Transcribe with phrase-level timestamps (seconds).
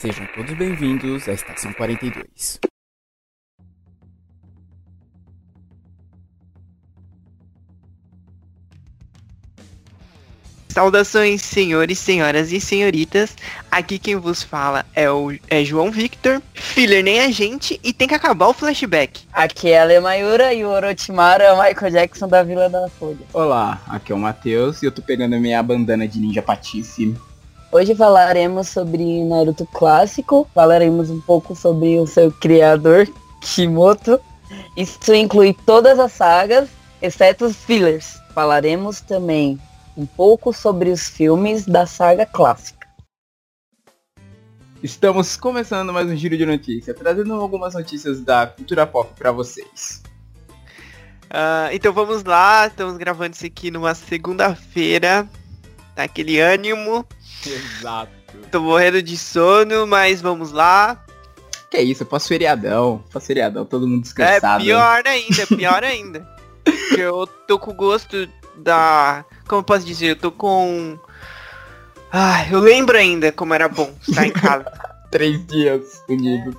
[0.00, 2.60] Sejam todos bem-vindos à Estação 42.
[10.68, 13.34] Saudações, senhores, senhoras e senhoritas.
[13.68, 18.06] Aqui quem vos fala é o é João Victor, filler nem a gente, e tem
[18.06, 19.22] que acabar o flashback.
[19.32, 23.18] Aqui é a Lemayura e o Orochimaru é o Michael Jackson da Vila da Folha.
[23.32, 27.16] Olá, aqui é o Matheus e eu tô pegando a minha bandana de ninja patife.
[27.70, 33.06] Hoje falaremos sobre Naruto clássico, falaremos um pouco sobre o seu criador,
[33.42, 34.18] Kimoto.
[34.74, 36.70] Isso inclui todas as sagas,
[37.02, 38.18] exceto os fillers.
[38.32, 39.60] Falaremos também
[39.94, 42.88] um pouco sobre os filmes da saga clássica.
[44.82, 50.02] Estamos começando mais um giro de notícias, trazendo algumas notícias da cultura pop para vocês.
[51.24, 55.28] Uh, então vamos lá, estamos gravando isso aqui numa segunda-feira,
[55.94, 57.04] naquele ânimo.
[57.46, 58.12] Exato.
[58.50, 61.04] Tô morrendo de sono, mas vamos lá.
[61.70, 64.62] Que isso, pós feriadão, pós feriadão, todo mundo descansado.
[64.62, 66.28] É pior ainda, pior ainda.
[66.96, 70.98] eu tô com gosto da como eu posso dizer, eu tô com.
[72.12, 74.70] Ah, eu lembro ainda como era bom estar em casa.
[75.10, 76.54] Três dias unidos.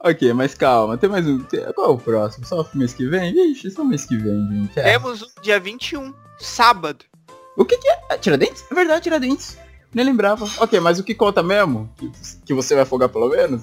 [0.00, 1.44] ok, mas calma, tem mais um.
[1.74, 2.44] Qual é o próximo?
[2.44, 3.32] Só o mês que vem?
[3.32, 4.80] Vixe, só o mês que vem, gente.
[4.80, 4.82] É.
[4.82, 7.04] Temos o dia 21, sábado.
[7.56, 8.00] O que, que é?
[8.10, 8.18] é?
[8.18, 8.64] Tiradentes?
[8.68, 9.56] É verdade, Tiradentes.
[9.96, 10.44] Nem lembrava.
[10.58, 11.90] Ok, mas o que conta mesmo?
[11.96, 12.12] Que,
[12.44, 13.62] que você vai folgar pelo menos?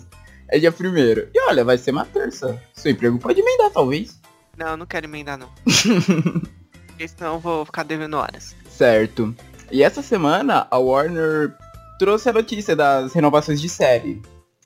[0.49, 1.29] É dia primeiro.
[1.31, 2.59] E olha, vai ser uma terça.
[2.73, 4.19] Seu emprego pode emendar, talvez.
[4.57, 5.47] Não, não quero emendar, não.
[6.87, 8.55] porque senão eu vou ficar devendo horas.
[8.67, 9.35] Certo.
[9.71, 11.53] E essa semana a Warner
[11.99, 14.19] trouxe a notícia das renovações de série.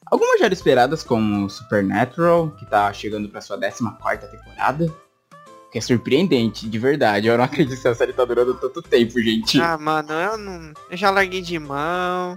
[0.06, 4.90] Algumas já eram esperadas, como Supernatural, que tá chegando pra sua 14 temporada.
[5.78, 7.28] É surpreendente, de verdade.
[7.28, 9.62] Eu não acredito que a série tá durando tanto tempo, gente.
[9.62, 10.74] Ah, mano, eu não.
[10.90, 12.36] Eu já larguei de mão.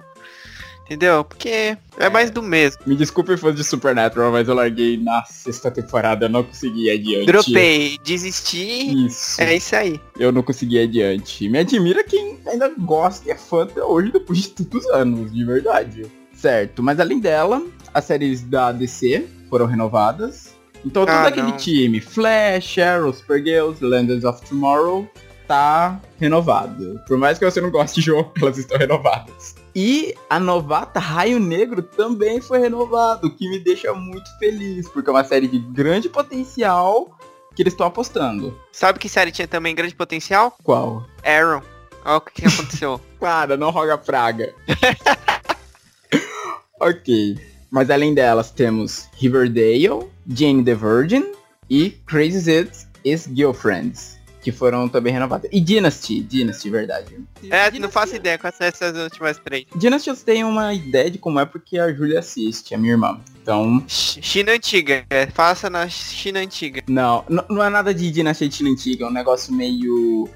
[0.85, 1.25] Entendeu?
[1.25, 2.83] Porque é, mais do mesmo.
[2.85, 7.27] Me desculpe fãs de Supernatural, mas eu larguei na sexta temporada, eu não consegui adiante.
[7.27, 9.07] Dropei, desisti.
[9.07, 9.41] Isso.
[9.41, 9.99] É isso aí.
[10.19, 11.49] Eu não consegui adiante.
[11.49, 15.45] Me admira quem ainda gosta e é fã até hoje, depois de tantos anos, de
[15.45, 16.07] verdade.
[16.35, 17.65] Certo, mas além dela,
[17.95, 20.50] as séries da DC foram renovadas.
[20.85, 21.57] Então todo ah, aquele não.
[21.57, 25.07] time, Flash, Arrow, Supergirls, Landers of Tomorrow,
[25.47, 27.01] tá renovado.
[27.07, 29.55] Por mais que você não goste de jogo, elas estão renovadas.
[29.75, 35.11] E a novata Raio Negro também foi renovado, o que me deixa muito feliz, porque
[35.11, 37.19] é uma série de grande potencial
[37.55, 38.59] que eles estão apostando.
[38.73, 40.57] Sabe que série tinha também grande potencial?
[40.63, 41.05] Qual?
[41.25, 41.63] Arrow.
[42.05, 43.01] Olha o que, aconteceu.
[43.21, 44.55] Para, não roga praga.
[46.81, 47.50] ok.
[47.71, 51.33] Mas além delas temos Riverdale, Jane the Virgin
[51.69, 52.69] e Crazy
[53.05, 55.51] Ex-Girlfriends que foram também renovadas.
[55.53, 57.15] E Dynasty, Dynasty, verdade.
[57.45, 57.79] É, Dynasty...
[57.79, 59.67] não faço ideia quais são essas últimas três.
[59.75, 63.21] Dynasty eu tenho uma ideia de como é porque a Julia assiste, a minha irmã.
[63.43, 63.85] Então.
[63.87, 66.83] China antiga, é, faça na China antiga.
[66.89, 70.29] Não, não é nada de Dynasty de China antiga, é um negócio meio.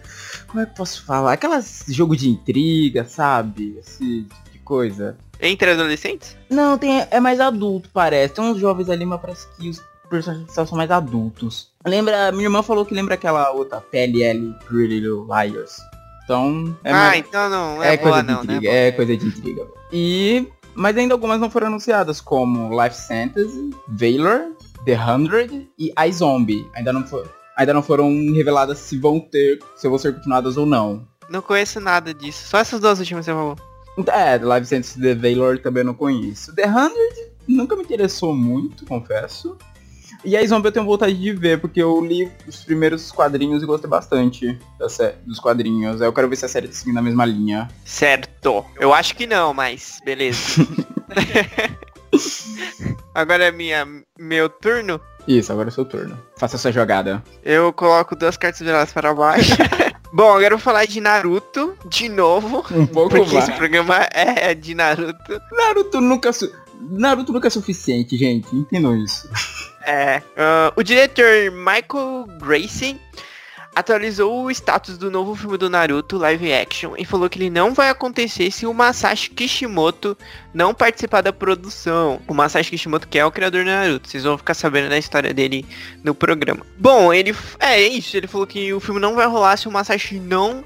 [0.48, 1.32] Como é que posso falar?
[1.32, 3.76] Aquelas jogo de intriga, sabe?
[3.78, 5.16] Esse tipo de coisa.
[5.44, 6.36] Entre adolescentes?
[6.50, 8.34] Não, tem, é mais adulto, parece.
[8.34, 11.70] Tem uns jovens ali, mas parece que os personagens são mais adultos.
[11.86, 15.76] Lembra, minha irmã falou que lembra aquela outra PLL Pretty Little Liars.
[16.24, 17.18] Então, é Ah, mais...
[17.18, 18.88] então não é, é boa, coisa não, de intriga, né?
[18.88, 19.66] É coisa de intriga.
[19.92, 26.66] E mas ainda algumas não foram anunciadas, como Life Sentence, Valor, The Hundred e iZombie.
[26.74, 30.66] Ainda não for, ainda não foram reveladas se vão ter, se vão ser continuadas ou
[30.66, 31.06] não.
[31.28, 32.48] Não conheço nada disso.
[32.48, 33.56] Só essas duas últimas você falou.
[34.08, 36.54] É, Life Sentence e The Valor também não conheço.
[36.54, 39.56] The Hundred nunca me interessou muito, confesso.
[40.24, 43.66] E a Zombie eu tenho vontade de ver, porque eu li os primeiros quadrinhos e
[43.66, 44.58] gostei bastante
[45.26, 46.00] dos quadrinhos.
[46.00, 47.68] Aí eu quero ver se a série tá seguindo a mesma linha.
[47.84, 48.64] Certo.
[48.80, 50.66] Eu acho que não, mas beleza.
[53.14, 53.86] agora é minha,
[54.18, 54.98] meu turno?
[55.28, 56.18] Isso, agora é seu turno.
[56.38, 57.22] Faça essa jogada.
[57.42, 59.52] Eu coloco duas cartas viradas para baixo.
[60.14, 62.64] Bom, agora eu vou falar de Naruto de novo.
[62.70, 63.48] Um pouco porque mais.
[63.48, 65.42] esse programa é de Naruto.
[65.50, 66.30] Naruto nunca...
[66.80, 68.54] Naruto nunca é suficiente, gente.
[68.54, 69.28] Entendam isso.
[69.84, 70.18] É.
[70.18, 73.00] Uh, o diretor Michael Gracie
[73.74, 77.74] atualizou o status do novo filme do Naruto live action e falou que ele não
[77.74, 80.16] vai acontecer se o Masashi Kishimoto
[80.52, 82.20] não participar da produção.
[82.28, 85.34] O Masashi Kishimoto que é o criador do Naruto, vocês vão ficar sabendo da história
[85.34, 85.66] dele
[86.02, 86.64] no programa.
[86.78, 90.20] Bom, ele é, isso, ele falou que o filme não vai rolar se o Masashi
[90.20, 90.64] não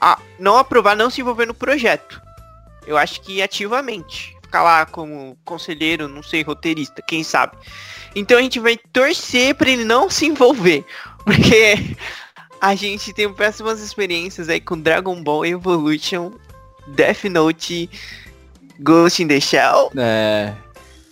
[0.00, 2.20] a, não aprovar, não se envolver no projeto.
[2.86, 4.34] Eu acho que ativamente.
[4.42, 7.56] Ficar lá como conselheiro, não sei, roteirista, quem sabe.
[8.14, 10.84] Então a gente vai torcer para ele não se envolver.
[11.24, 11.96] Porque
[12.64, 16.32] a gente tem péssimas experiências aí com Dragon Ball Evolution,
[16.88, 17.90] Death Note
[18.80, 19.92] Ghost in the Shell.
[19.94, 20.54] É.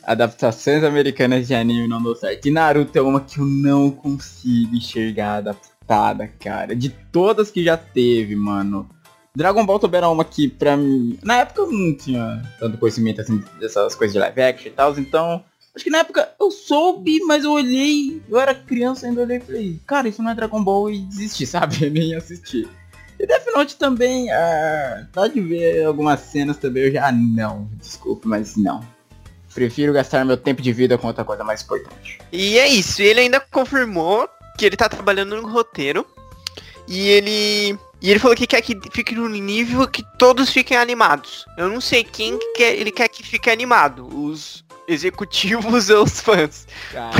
[0.03, 2.49] Adaptações americanas de anime não deu certo.
[2.49, 6.75] E Naruto é uma que eu não consigo enxergar adaptada, cara.
[6.75, 8.89] De todas que já teve, mano.
[9.37, 11.19] Dragon Ball também era uma que, pra mim.
[11.23, 14.99] Na época eu não tinha tanto conhecimento assim dessas coisas de live action e tal,
[14.99, 15.45] então.
[15.75, 19.41] Acho que na época eu soube, mas eu olhei, eu era criança ainda olhei e
[19.41, 21.89] falei, cara, isso não é Dragon Ball e desisti, sabe?
[21.89, 22.69] Nem assisti.
[23.19, 28.57] E Death Note também, ah, pode ver algumas cenas também, eu já não, desculpa, mas
[28.57, 28.85] não.
[29.55, 32.19] Prefiro gastar meu tempo de vida com outra coisa mais importante.
[32.31, 34.29] E é isso, ele ainda confirmou
[34.59, 36.07] que ele tá trabalhando no roteiro.
[36.89, 37.79] E ele.
[38.01, 41.47] E ele falou que quer que fique no nível que todos fiquem animados.
[41.57, 44.09] Eu não sei quem que quer, ele quer que fique animado.
[44.13, 46.67] Os executivos ou os fãs.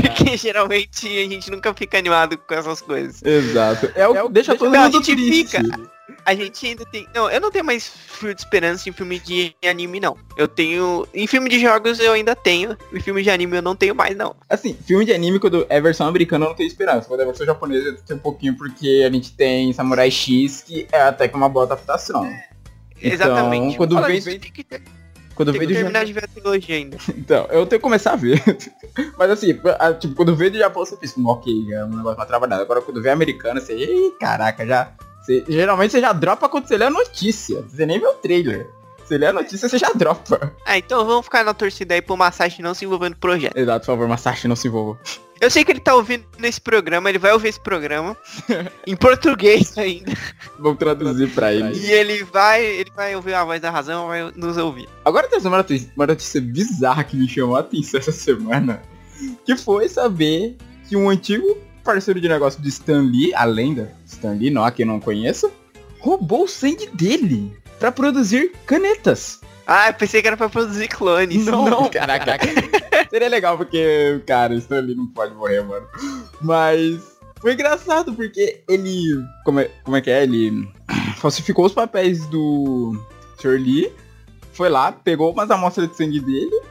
[0.01, 3.21] Porque geralmente a gente nunca fica animado com essas coisas.
[3.23, 3.91] Exato.
[3.95, 5.57] É o, É o- deixa deixa todo eu- a mundo gente triste.
[5.57, 5.93] fica-
[6.25, 7.07] A gente ainda tem.
[7.13, 10.17] Não, eu não tenho mais fio de esperança em filme de anime, não.
[10.37, 11.05] Eu tenho.
[11.13, 12.77] Em filme de jogos eu ainda tenho.
[12.93, 14.35] Em filme de anime eu não tenho mais, não.
[14.49, 17.07] Assim, filme de anime, quando é versão americana, eu não tenho esperança.
[17.07, 21.01] Quando é versão japonesa, tem um pouquinho, porque a gente tem Samurai X, que é
[21.01, 22.25] até que uma boa adaptação.
[22.25, 23.75] Então, Exatamente.
[23.77, 24.81] quando Fala vem isso, tem que, ter-
[25.35, 26.05] Quando que do terminar Japão.
[26.05, 26.97] de ver a trilogia ainda.
[27.17, 28.41] Então, eu tenho que começar a ver.
[29.17, 29.47] Mas assim,
[29.99, 32.57] tipo, quando veio do Japão, você pensa, "Hum, ok, é um negócio pra trabalhar.
[32.57, 34.91] Agora, quando vê americana, você, Ih, caraca, já.
[35.21, 37.61] você- geralmente você já dropa quando você lê a notícia.
[37.63, 38.69] Você nem vê o trailer.
[39.03, 40.53] Você lê a notícia, você já dropa.
[40.65, 43.57] Ah, então vamos ficar na torcida aí pro Masashi não se envolver no projeto.
[43.57, 44.99] Exato, por favor, Masashi, não se envolva.
[45.41, 48.15] Eu sei que ele tá ouvindo esse programa, ele vai ouvir esse programa.
[48.87, 50.13] em português ainda.
[50.57, 51.77] Vamos traduzir pra ele.
[51.77, 52.63] E ele vai.
[52.63, 54.87] Ele vai ouvir a voz da razão, vai nos ouvir.
[55.03, 58.81] Agora tem uma notícia, uma notícia bizarra que me chamou a atenção essa semana.
[59.45, 60.55] Que foi saber
[60.87, 64.71] que um antigo parceiro de negócio de Stan Lee, a lenda Stan Lee, não há
[64.71, 65.51] quem não conheça,
[65.99, 69.41] roubou o sangue dele pra produzir canetas.
[69.65, 71.45] Ah, eu pensei que era pra produzir clones.
[71.91, 72.37] caraca.
[73.09, 75.87] Seria legal porque, cara, Stan Lee não pode morrer, mano.
[76.41, 77.01] Mas
[77.39, 79.23] foi engraçado porque ele.
[79.45, 80.23] Como é, como é que é?
[80.23, 80.67] Ele
[81.17, 82.93] falsificou os papéis do
[83.39, 83.59] Sr.
[83.59, 83.91] Lee,
[84.53, 86.61] foi lá, pegou umas amostras de sangue dele.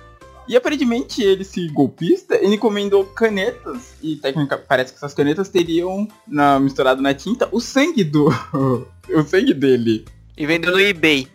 [0.48, 3.94] E aparentemente ele, esse golpista, ele encomendou canetas.
[4.02, 8.28] E técnica, parece que essas canetas teriam na, misturado na tinta o sangue do.
[9.08, 10.05] o sangue dele.
[10.43, 11.29] E vendeu no eBay.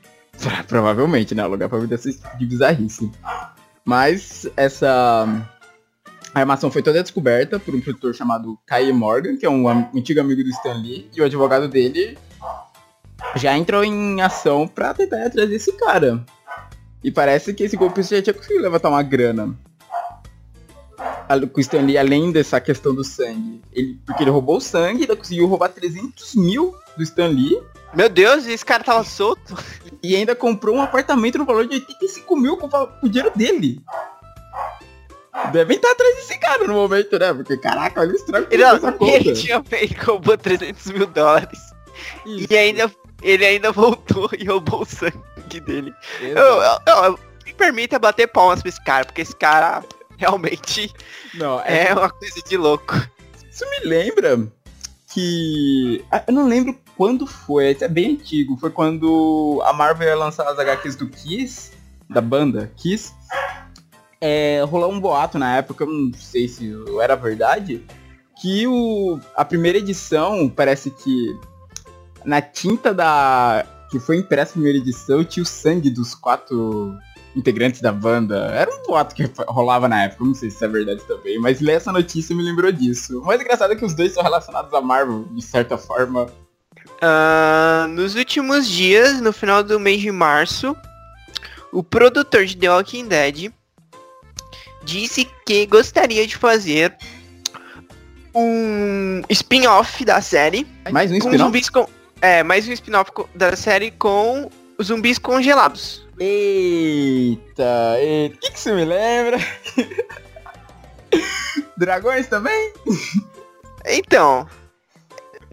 [0.67, 1.45] Provavelmente, né?
[1.45, 3.09] Lugar pra desse tipo de bizarrice.
[3.85, 5.47] Mas essa
[6.33, 10.43] armação foi toda descoberta por um produtor chamado Kai Morgan, que é um antigo amigo
[10.43, 12.17] do Stan Lee, e o advogado dele
[13.37, 16.25] já entrou em ação pra tentar ir atrás desse cara.
[17.01, 19.57] E parece que esse golpista já tinha conseguido levantar uma grana.
[20.99, 23.61] A- Com o Stan Lee, além dessa questão do sangue.
[23.71, 27.57] Ele, porque ele roubou o sangue, ainda conseguiu roubar 300 mil do Stan Lee.
[27.97, 29.57] Meu Deus, esse cara tava solto.
[30.03, 32.67] E ainda comprou um apartamento no valor de 85 mil com
[33.01, 33.81] o dinheiro dele.
[35.51, 37.33] Devem estar atrás desse cara no momento, né?
[37.33, 41.59] Porque, caraca, olha o estrago que Ele, essa ele tinha ele roubou 300 mil dólares.
[42.23, 42.91] Isso, E ainda,
[43.23, 45.91] ele ainda voltou e roubou o sangue dele.
[46.21, 49.83] Eu, eu, eu- me permita bater palmas pra esse cara, porque esse cara
[50.17, 50.93] realmente
[51.33, 52.93] Não, é, é uma coisa de louco.
[53.49, 54.37] Isso me lembra
[55.11, 56.05] que...
[56.11, 58.57] ah, Eu não lembro quando foi, é bem antigo.
[58.57, 61.71] Foi quando a Marvel ia lançar as HQs do Kiss,
[62.09, 63.13] da banda Kiss.
[64.19, 67.85] É, rolou um boato na época, eu não sei se era verdade,
[68.41, 71.39] que o, a primeira edição, parece que
[72.25, 73.63] na tinta da...
[73.91, 76.97] que foi impressa a primeira edição, tinha o sangue dos quatro
[77.35, 78.47] integrantes da banda.
[78.47, 81.73] Era um boato que rolava na época, não sei se é verdade também, mas ler
[81.73, 83.21] essa notícia me lembrou disso.
[83.21, 86.27] O mais engraçado é que os dois são relacionados a Marvel, de certa forma.
[87.01, 90.75] Ah, nos últimos dias, no final do mês de março,
[91.71, 93.51] o produtor de The Walking Dead
[94.83, 96.95] disse que gostaria de fazer
[98.33, 101.71] um spin-off da série Mais um spin-off?
[101.71, 101.87] com
[102.21, 104.49] é mais um spin-off da série com
[104.81, 106.07] zumbis congelados.
[106.19, 108.35] Eita, eita.
[108.35, 109.37] O que, que você me lembra?
[111.77, 112.73] Dragões também?
[113.85, 114.47] Então,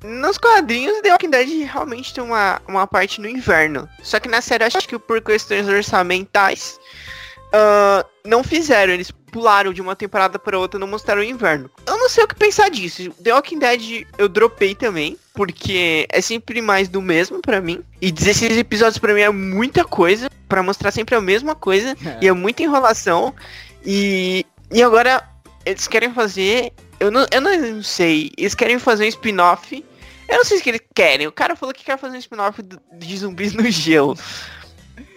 [0.05, 3.89] nos quadrinhos The Walking Dead realmente tem uma, uma parte no inverno.
[4.03, 6.79] Só que na série acho que por questões orçamentais
[7.55, 8.93] ah, não fizeram.
[8.93, 11.71] Eles pularam de uma temporada para outra, não mostraram o inverno.
[11.87, 13.11] Eu não sei o que pensar disso.
[13.23, 17.83] The Walking Dead eu dropei também, porque é sempre mais do mesmo pra mim.
[18.01, 21.97] E 16 episódios pra mim é muita coisa, pra mostrar sempre a mesma coisa.
[22.21, 23.35] E é muita enrolação.
[23.85, 25.23] E, e agora
[25.65, 26.73] eles querem fazer.
[26.99, 28.33] Eu não, eu não sei.
[28.37, 29.85] Eles querem fazer um spin-off.
[30.29, 31.27] Eu não sei o que eles querem.
[31.27, 34.17] O cara falou que quer fazer um spin-off de zumbis no gelo.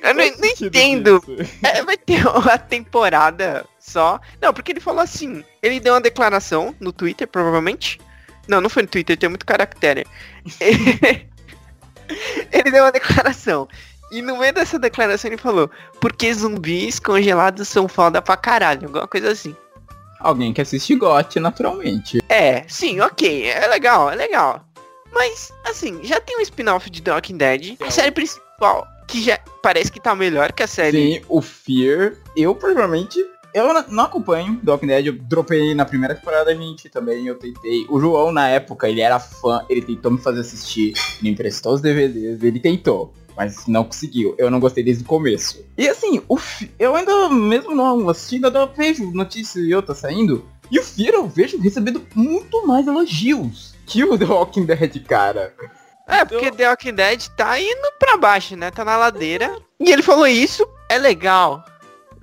[0.01, 1.23] Eu não, não entendo.
[1.63, 4.19] É, vai ter uma temporada só.
[4.41, 5.43] Não, porque ele falou assim.
[5.61, 7.99] Ele deu uma declaração no Twitter, provavelmente.
[8.47, 10.05] Não, não foi no Twitter, tem muito caractere.
[12.51, 13.67] ele deu uma declaração.
[14.09, 19.07] E no meio dessa declaração ele falou, porque zumbis congelados são foda pra caralho, alguma
[19.07, 19.55] coisa assim.
[20.19, 22.19] Alguém que assiste GOT, naturalmente.
[22.29, 24.65] É, sim, ok, é legal, é legal.
[25.17, 27.75] Mas, assim, já tem um spin-off de The Walking Dead.
[27.81, 31.15] A série principal, que já parece que tá melhor que a série.
[31.15, 33.17] Sim, o Fear, eu particularmente,
[33.53, 37.85] eu não- acompanho The Walking Dead, eu dropei na primeira temporada, gente, também, eu tentei.
[37.89, 41.81] O João, na época, ele era fã, ele tentou me fazer assistir, me emprestou os
[41.81, 43.11] DVDs, ele tentou.
[43.35, 45.63] Mas não conseguiu, eu não gostei desde o começo.
[45.77, 50.43] E assim, o Fe- eu ainda, mesmo não assistindo, eu vejo notícias e outras saindo.
[50.71, 55.55] E o Fear eu vejo recebendo muito mais elogios que o The Walking Dead, cara.
[56.07, 58.69] É, porque The Walking Dead tá indo pra baixo, né?
[58.69, 59.57] Tá na ladeira.
[59.79, 61.63] E ele falou isso, é legal.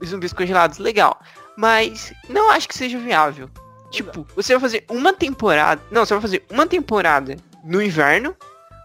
[0.01, 1.19] Os zumbis congelados, legal.
[1.57, 3.49] Mas não acho que seja viável.
[3.91, 5.81] Tipo, você vai fazer uma temporada.
[5.91, 8.37] Não, você vai fazer uma temporada no inverno.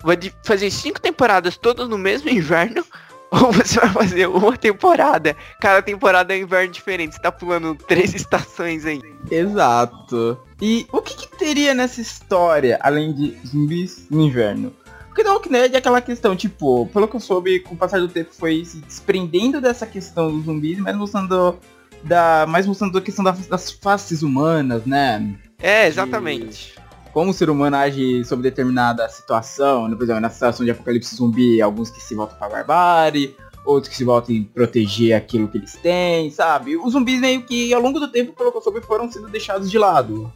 [0.03, 2.85] Vai fazer cinco temporadas todas no mesmo inverno.
[3.31, 5.35] Ou você vai fazer uma temporada.
[5.59, 7.15] Cada temporada é um inverno diferente.
[7.15, 9.01] Você tá pulando três estações aí.
[9.29, 10.39] Exato.
[10.61, 14.73] E o que, que teria nessa história, além de zumbis no inverno?
[15.07, 17.99] Porque The Walking Dead é aquela questão, tipo, pelo que eu soube, com o passar
[17.99, 21.57] do tempo foi se desprendendo dessa questão dos zumbis, mas mostrando
[22.03, 22.45] da.
[22.47, 25.35] mais mostrando a questão das, faces humanas, né?
[25.61, 26.75] É, exatamente.
[27.11, 29.95] Como o ser humano age sob determinada situação, né?
[29.95, 33.35] por exemplo, na situação de apocalipse zumbi, alguns que se voltam pra barbárie,
[33.65, 36.77] outros que se voltam em proteger aquilo que eles têm, sabe?
[36.77, 39.71] Os zumbis meio que ao longo do tempo, pelo que eu soube, foram sendo deixados
[39.71, 40.31] de lado.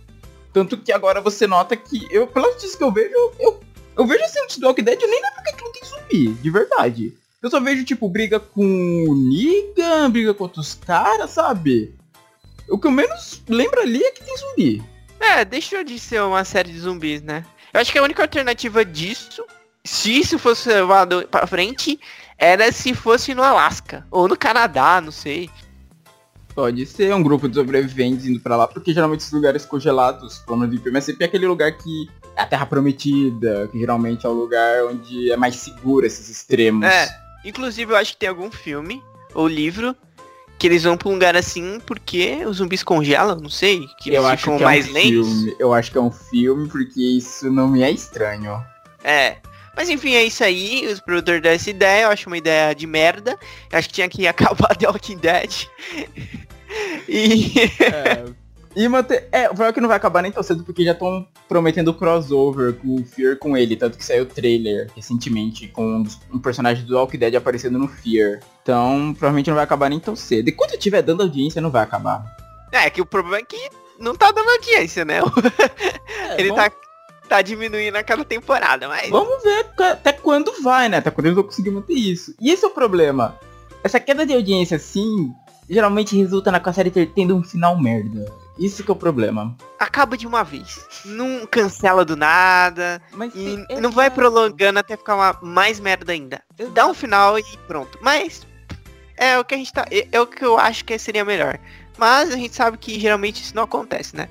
[0.54, 3.60] Tanto que agora você nota que, eu, pelo notícias que eu vejo, eu,
[3.98, 7.18] eu, vejo assim, The Walking Dead, eu nem lembro que aquilo tem zumbi, de verdade.
[7.42, 11.96] Eu só vejo, tipo, briga com o Negan, briga com outros caras, sabe?
[12.70, 14.84] O que eu menos lembro ali é que tem zumbi.
[15.20, 17.46] É, deixou de ser uma série de zumbis, né?
[17.74, 19.44] Eu acho que a única alternativa disso,
[19.84, 22.00] se isso fosse levado pra frente,
[22.38, 24.06] era se fosse no Alasca.
[24.12, 25.50] Ou no Canadá, não sei.
[26.56, 30.68] Pode ser um grupo de sobreviventes indo pra lá, porque geralmente esses lugares congelados, plano
[30.68, 34.34] de filme, é sempre aquele lugar que é a Terra Prometida, que geralmente é o
[34.34, 36.86] lugar onde é mais seguro esses extremos.
[36.88, 37.10] É.
[37.44, 39.96] Inclusive, eu acho que tem algum filme ou livro
[40.58, 43.86] que eles vão pra um lugar assim porque os zumbis congelam, não sei.
[44.00, 45.10] Que eles eu acho ficam que é mais um lentos.
[45.10, 45.56] filme.
[45.60, 48.64] Eu acho que é um filme, porque isso não me é estranho.
[49.04, 49.38] É.
[49.76, 50.86] Mas enfim, é isso aí.
[50.88, 52.04] Os produtores deram essa ideia.
[52.04, 53.38] Eu acho uma ideia de merda.
[53.72, 55.68] Eu acho que tinha que acabar The Walking Dead.
[57.08, 57.52] e.
[57.82, 58.44] É.
[58.76, 59.28] E manter.
[59.32, 61.94] É, o problema é que não vai acabar nem tão cedo, porque já estão prometendo
[61.94, 66.04] crossover com o Fear com ele, tanto que saiu o trailer recentemente com
[66.34, 68.40] um, personagem do Walking Dead aparecendo no Fear.
[68.64, 70.50] Então, provavelmente não vai acabar nem tão cedo.
[70.50, 72.26] E quando tiver dando audiência, não vai acabar.
[72.72, 75.20] É, que o problema é que não tá dando audiência, né?
[76.40, 76.72] Ele vamos- tá,
[77.28, 79.10] tá diminuindo a cada temporada, mas.
[79.10, 80.98] Vamos ver até quando vai, né?
[80.98, 82.36] Até quando eles vão conseguir manter isso.
[82.40, 83.38] E esse é o problema.
[83.84, 85.34] Essa queda de audiência, assim,
[85.70, 88.26] geralmente resulta na com a série ter, tendo um final merda.
[88.60, 89.56] Isso que é o problema.
[89.80, 90.86] Acaba de uma vez.
[91.06, 93.02] Não cancela do nada.
[93.12, 94.22] Mas E tem- não vai exato.
[94.22, 96.42] prolongando até ficar uma, mais merda ainda.
[96.72, 97.98] Dá um final e pronto.
[98.00, 98.46] Mas
[99.18, 99.86] é o que a gente tá.
[99.90, 101.58] É, é o que eu acho que seria melhor.
[101.98, 104.30] Mas a gente sabe que geralmente isso não acontece, né?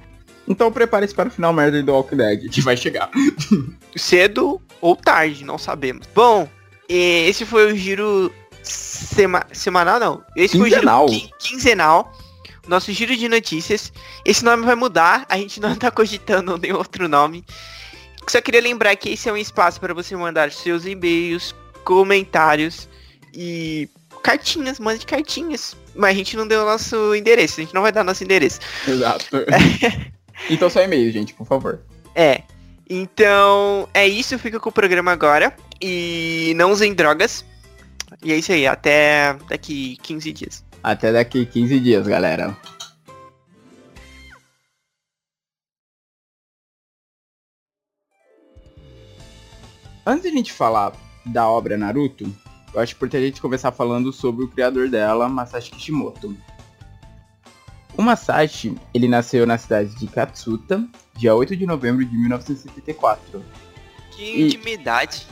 [0.49, 3.11] Então prepare-se para o final merda do Walking Dead, que vai chegar.
[3.97, 6.07] Cedo ou tarde, não sabemos.
[6.15, 6.49] Bom,
[6.89, 8.33] esse foi o giro
[8.63, 10.25] sema- semanal, não.
[10.37, 11.07] Esse Quinzenal.
[11.09, 12.13] foi o giro quin- quinzenal.
[12.67, 13.93] Nosso giro de notícias.
[14.25, 15.27] Esse nome vai mudar.
[15.29, 17.45] A gente não tá cogitando nenhum outro nome.
[18.29, 22.89] Só queria lembrar que esse é um espaço para você mandar seus e-mails, comentários
[23.35, 23.89] e
[24.23, 24.79] cartinhas.
[24.79, 25.77] Mande cartinhas.
[25.95, 27.61] Mas a gente não deu o nosso endereço.
[27.61, 28.61] A gente não vai dar nosso endereço.
[28.87, 29.27] Exato.
[30.51, 31.81] então só e-mail, gente, por favor.
[32.15, 32.43] É.
[32.89, 34.39] Então, é isso.
[34.39, 35.55] Fica com o programa agora.
[35.81, 37.45] E não usem drogas.
[38.23, 38.67] E é isso aí.
[38.67, 40.65] Até daqui 15 dias.
[40.83, 42.57] Até daqui 15 dias, galera.
[50.05, 50.93] Antes de a gente falar
[51.25, 52.25] da obra Naruto,
[52.75, 56.37] eu acho importante a gente começar falando sobre o criador dela, Masashi Kishimoto.
[57.97, 60.83] O Masashi, ele nasceu na cidade de Katsuta,
[61.15, 63.45] dia 8 de novembro de 1974.
[64.13, 65.27] Que E- intimidade.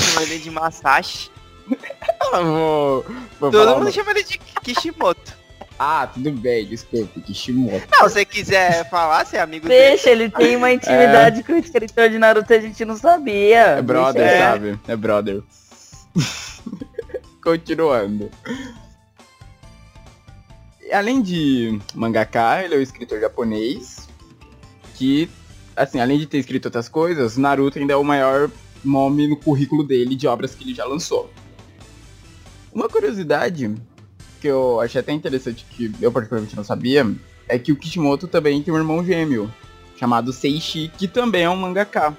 [0.00, 1.30] Chamando ele de Masashi.
[2.34, 3.04] Ah, vou,
[3.38, 5.36] vou Todo mundo chama ele de Kishimoto.
[5.78, 7.86] Ah, tudo bem, desculpe, Kishimoto.
[7.90, 9.88] Não, se você quiser falar, você é amigo dele.
[9.90, 13.58] Deixa, ele tem uma intimidade com o escritor de Naruto a gente não sabia.
[13.58, 14.34] É brother, Deixa.
[14.36, 14.50] É.
[14.50, 14.80] sabe?
[14.88, 15.42] É brother.
[17.44, 18.30] Continuando.
[20.92, 24.08] Além de mangaka, ele é um escritor japonês
[24.94, 25.28] que,
[25.74, 28.50] assim, além de ter escrito outras coisas, Naruto ainda é o maior
[28.84, 31.30] nome no currículo dele de obras que ele já lançou.
[32.72, 33.74] Uma curiosidade
[34.40, 37.06] que eu achei até interessante, que eu particularmente não sabia,
[37.48, 39.52] é que o Kishimoto também tem um irmão gêmeo,
[39.96, 42.16] chamado Seishi, que também é um mangaka.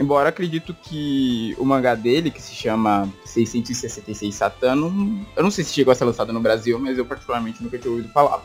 [0.00, 5.74] Embora acredito que o mangá dele, que se chama 666 Satano, eu não sei se
[5.74, 8.42] chegou a ser lançado no Brasil, mas eu particularmente nunca tinha ouvido falar.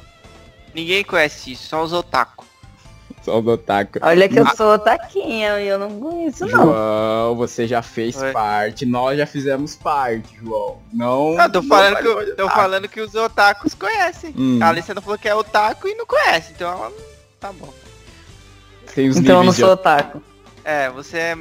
[0.74, 2.46] Ninguém conhece isso, só os otaku.
[3.22, 4.00] Só o otaku.
[4.02, 6.66] Olha que eu sou otaquinha e eu não conheço não.
[6.66, 8.34] João, você já fez Oi.
[8.34, 10.80] parte, nós já fizemos parte, João.
[10.92, 11.40] Não.
[11.40, 12.50] Ah, tô não falando, que, tô otaku.
[12.50, 14.34] falando que os otakus conhecem.
[14.38, 14.60] Hum.
[14.62, 16.92] A Alessandra falou que é otaku e não conhece, então ela
[17.40, 17.74] tá bom.
[18.94, 20.22] Tem os Então eu não sou otaku.
[20.66, 21.38] É, você é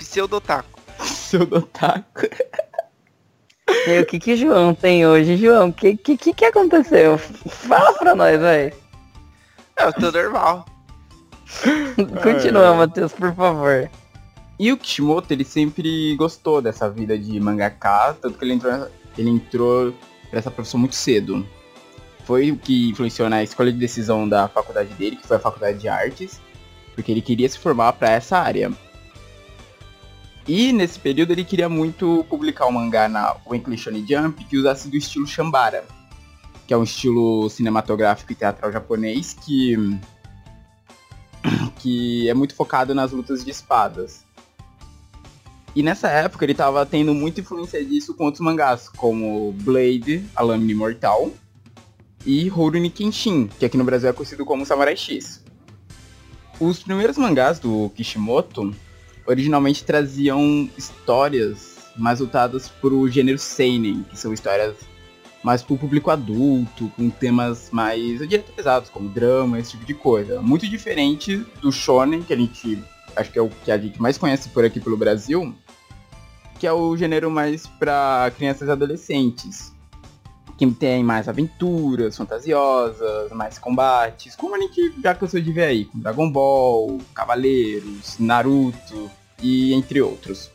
[0.00, 0.80] seu otaku.
[3.88, 5.70] E o que que João tem hoje, João?
[5.70, 7.18] O que, que que aconteceu?
[7.18, 8.72] Fala pra nós, velho.
[9.76, 10.64] É, eu tô normal.
[12.22, 12.76] Continua, Ai.
[12.76, 13.90] Matheus, por favor.
[14.60, 18.88] E o Kishimoto, ele sempre gostou dessa vida de mangaka, tanto que ele entrou,
[19.18, 19.94] ele entrou
[20.30, 21.44] pra essa profissão muito cedo.
[22.24, 25.78] Foi o que influenciou na escolha de decisão da faculdade dele, que foi a faculdade
[25.78, 26.40] de artes,
[26.96, 28.72] porque ele queria se formar para essa área.
[30.48, 34.88] E nesse período ele queria muito publicar um mangá na Weekly Shonen Jump que usasse
[34.88, 35.84] do estilo Shambara,
[36.66, 39.76] que é um estilo cinematográfico e teatral japonês que
[41.78, 44.24] que é muito focado nas lutas de espadas.
[45.74, 50.42] E nessa época ele tava tendo muita influência disso com outros mangás, como Blade, a
[50.42, 51.30] Lâmina Imortal,
[52.24, 55.44] e Rurouni Kenshin, que aqui no Brasil é conhecido como Samurai X.
[56.58, 58.74] Os primeiros mangás do Kishimoto
[59.26, 64.74] originalmente traziam histórias mais voltadas pro gênero seinen, que são histórias
[65.44, 68.20] mais pro público adulto, com temas mais
[68.54, 70.40] pesados, como drama, esse tipo de coisa.
[70.40, 72.82] Muito diferente do shonen, que a gente
[73.14, 75.54] acho que é o que a gente mais conhece por aqui pelo Brasil,
[76.58, 79.75] que é o gênero mais para crianças e adolescentes.
[80.58, 85.84] Que tem mais aventuras fantasiosas, mais combates, como a gente já cansou de ver aí,
[85.84, 89.10] com Dragon Ball, Cavaleiros, Naruto
[89.42, 90.50] e entre outros.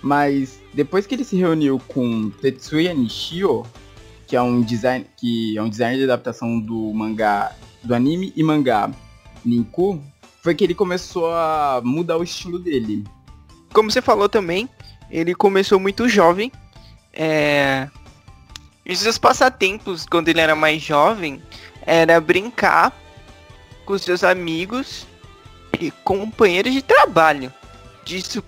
[0.00, 3.64] Mas depois que ele se reuniu com Tetsuya Nishio,
[4.26, 8.42] que é um design que é um designer de adaptação do mangá, do anime e
[8.42, 8.90] mangá
[9.44, 10.00] Ninku,
[10.42, 13.04] foi que ele começou a mudar o estilo dele.
[13.72, 14.68] Como você falou também,
[15.10, 16.50] ele começou muito jovem.
[17.12, 17.88] É...
[18.84, 21.42] E os seus passatempos, quando ele era mais jovem,
[21.82, 22.92] era brincar
[23.84, 25.06] com seus amigos
[25.78, 27.52] e companheiros de trabalho.
[28.04, 28.42] Disso.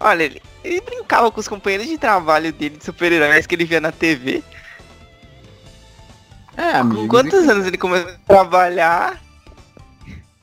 [0.00, 3.80] Olha, ele, ele brincava com os companheiros de trabalho dele de super-heróis que ele via
[3.80, 4.42] na TV.
[6.56, 7.08] É, Com amigo.
[7.08, 9.22] quantos anos ele começou a trabalhar?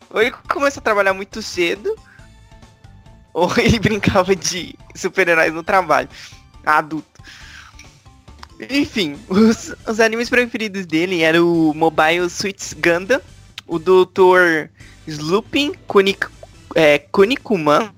[0.10, 1.96] Ou ele começou a trabalhar muito cedo,
[3.34, 6.08] ou ele brincava de super-heróis no trabalho,
[6.64, 7.22] adulto.
[8.70, 13.20] Enfim, os, os animes preferidos dele eram o Mobile Suits Gundam,
[13.68, 14.70] o Dr.
[15.08, 16.28] Slooping Kunik,
[16.76, 17.92] é, Kunikuman,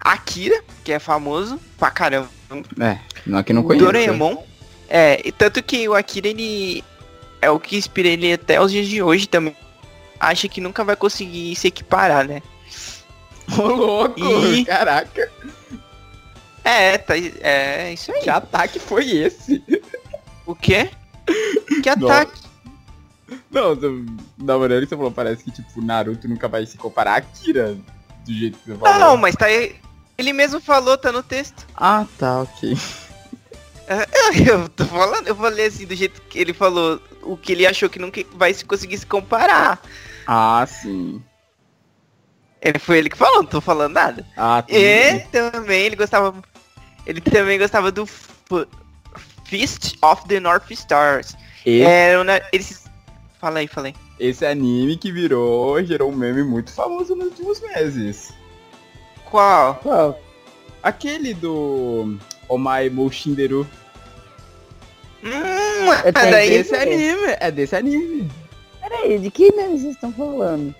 [0.00, 2.28] Akira, que é famoso pra caramba,
[2.80, 3.84] É, não, aqui não o conheço.
[3.84, 4.42] Doraemon.
[4.88, 6.82] É, e tanto que o Akira, ele
[7.42, 9.54] é o que inspira ele até os dias de hoje também.
[10.18, 12.42] Acha que nunca vai conseguir se equiparar, né?
[13.56, 14.18] Ô, louco!
[14.20, 15.30] E- Caraca,
[16.64, 18.20] É, tá, é isso aí.
[18.22, 19.62] que ataque foi esse?
[20.48, 20.90] O quê?
[21.82, 22.40] Que ataque?
[23.50, 23.74] Não,
[24.38, 27.76] na que você falou, parece que, tipo, Naruto nunca vai se comparar a Akira
[28.24, 28.98] do jeito que você falou.
[28.98, 29.76] Não, mas tá aí.
[30.16, 31.66] Ele mesmo falou, tá no texto.
[31.76, 32.74] Ah, tá, ok.
[34.50, 37.90] Eu tô falando, eu falei assim, do jeito que ele falou, o que ele achou
[37.90, 39.78] que nunca vai se conseguir se comparar.
[40.26, 41.22] Ah, sim.
[42.62, 44.26] Ele foi ele que falou, não tô falando nada.
[44.34, 46.34] Ah, tudo E também ele gostava.
[47.04, 48.08] Ele também gostava do
[49.48, 51.36] Fist of the North Stars.
[51.64, 52.84] Esse, Era uma, eles...
[53.40, 53.94] Fala aí, fala aí.
[54.18, 58.32] esse anime que virou, gerou um meme muito famoso nos últimos meses.
[59.30, 59.74] Qual?
[59.76, 60.20] Qual?
[60.82, 62.16] Aquele do
[62.48, 63.66] Omai Moushinderu.
[65.22, 66.50] Hum, é É daí.
[66.50, 68.30] desse anime, é desse anime.
[68.80, 70.74] Peraí, de que meme vocês estão falando?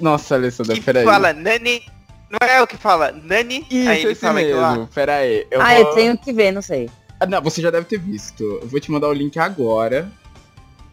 [0.00, 1.04] Nossa, Alessandra, Que peraí.
[1.04, 1.82] fala Nani.
[2.30, 3.66] Não é o que fala Nani?
[3.70, 4.70] Isso, aí ele esse fala lá.
[4.72, 4.86] mesmo.
[4.94, 5.46] Pera aí.
[5.50, 5.76] Eu ah, vou...
[5.78, 6.88] eu tenho que ver, não sei.
[7.22, 8.42] Ah, não, você já deve ter visto.
[8.42, 10.10] Eu vou te mandar o link agora.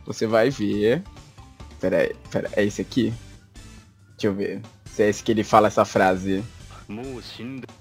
[0.05, 1.01] Você vai ver.
[1.81, 3.11] Pera aí, pera É esse aqui?
[4.11, 4.61] Deixa eu ver.
[4.85, 6.43] Se é esse que ele fala essa frase.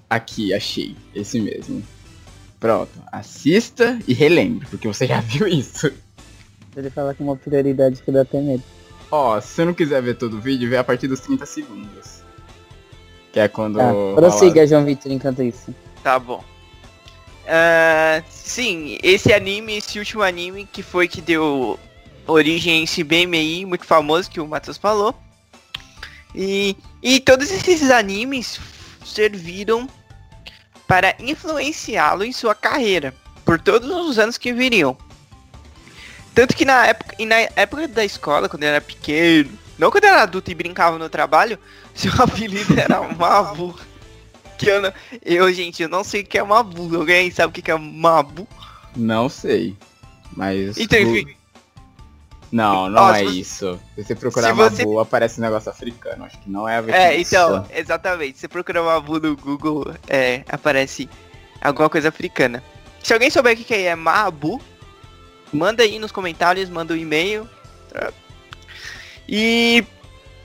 [0.08, 0.96] Aqui, achei.
[1.14, 1.82] Esse mesmo.
[2.58, 5.92] Pronto, assista e relembre, porque você já viu isso.
[6.74, 8.62] Ele fala com uma prioridade que dá até medo.
[9.10, 12.22] Ó, se você não quiser ver todo o vídeo, vê a partir dos 30 segundos.
[13.30, 13.76] Que é quando.
[13.76, 15.74] Tá, rola- prossiga, João Vitor, enquanto isso.
[16.02, 16.42] Tá bom.
[17.50, 21.80] Ah, sim, esse anime, esse último anime que foi que deu
[22.26, 25.18] origem a esse BMI muito famoso que o Matheus falou.
[26.34, 28.60] E, e todos esses animes
[29.02, 29.88] serviram
[30.86, 33.14] para influenciá-lo em sua carreira
[33.46, 34.94] por todos os anos que viriam.
[36.34, 40.04] Tanto que na época, e na época da escola, quando ele era pequeno, não quando
[40.04, 41.58] era adulto e brincava no trabalho,
[41.94, 43.74] seu apelido era Mabu.
[44.58, 44.92] Que eu, não-
[45.24, 46.94] eu, gente, eu não sei o que é Mabu.
[46.96, 48.46] Alguém sabe o que é Mabu?
[48.96, 49.76] Não sei.
[50.36, 50.76] Mas.
[50.76, 51.34] Então, enfim,
[52.50, 53.78] Não, não é se isso.
[53.94, 56.24] Se você procurar se você- boa, aparece um negócio africano.
[56.24, 57.34] Acho que não é a É, isso.
[57.34, 58.38] então, exatamente.
[58.38, 61.08] Você procura Mabu no Google, é, aparece
[61.60, 62.62] alguma coisa africana.
[63.02, 64.60] Se alguém souber o que que é Mabu,
[65.52, 67.48] manda aí nos comentários, manda um e-mail.
[69.28, 69.84] E,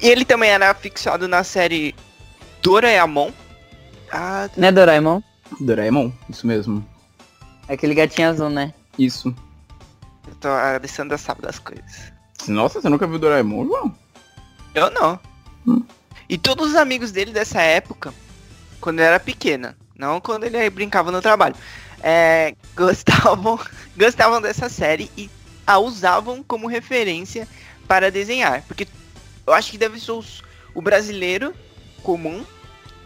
[0.01, 1.95] e ele também era fixado na série
[2.61, 3.31] Doraemon.
[4.15, 5.21] Ah, Né, Doraemon?
[5.59, 6.85] Doraemon, isso mesmo.
[7.67, 8.73] É aquele gatinho azul, né?
[8.97, 9.35] Isso.
[10.27, 12.11] eu tô, a Alessandra sabe das coisas.
[12.47, 13.95] Nossa, você nunca viu Doraemon, João?
[14.75, 15.19] Eu não.
[15.67, 15.83] Hum.
[16.29, 18.13] E todos os amigos dele dessa época,
[18.79, 21.55] quando ele era pequena, não quando ele brincava no trabalho,
[22.01, 23.59] é, gostavam,
[23.97, 25.29] gostavam dessa série e
[25.65, 27.47] a usavam como referência
[27.87, 28.61] para desenhar.
[28.67, 28.87] Porque
[29.47, 30.43] eu acho que deve ser os-
[30.75, 31.53] o brasileiro
[32.03, 32.43] comum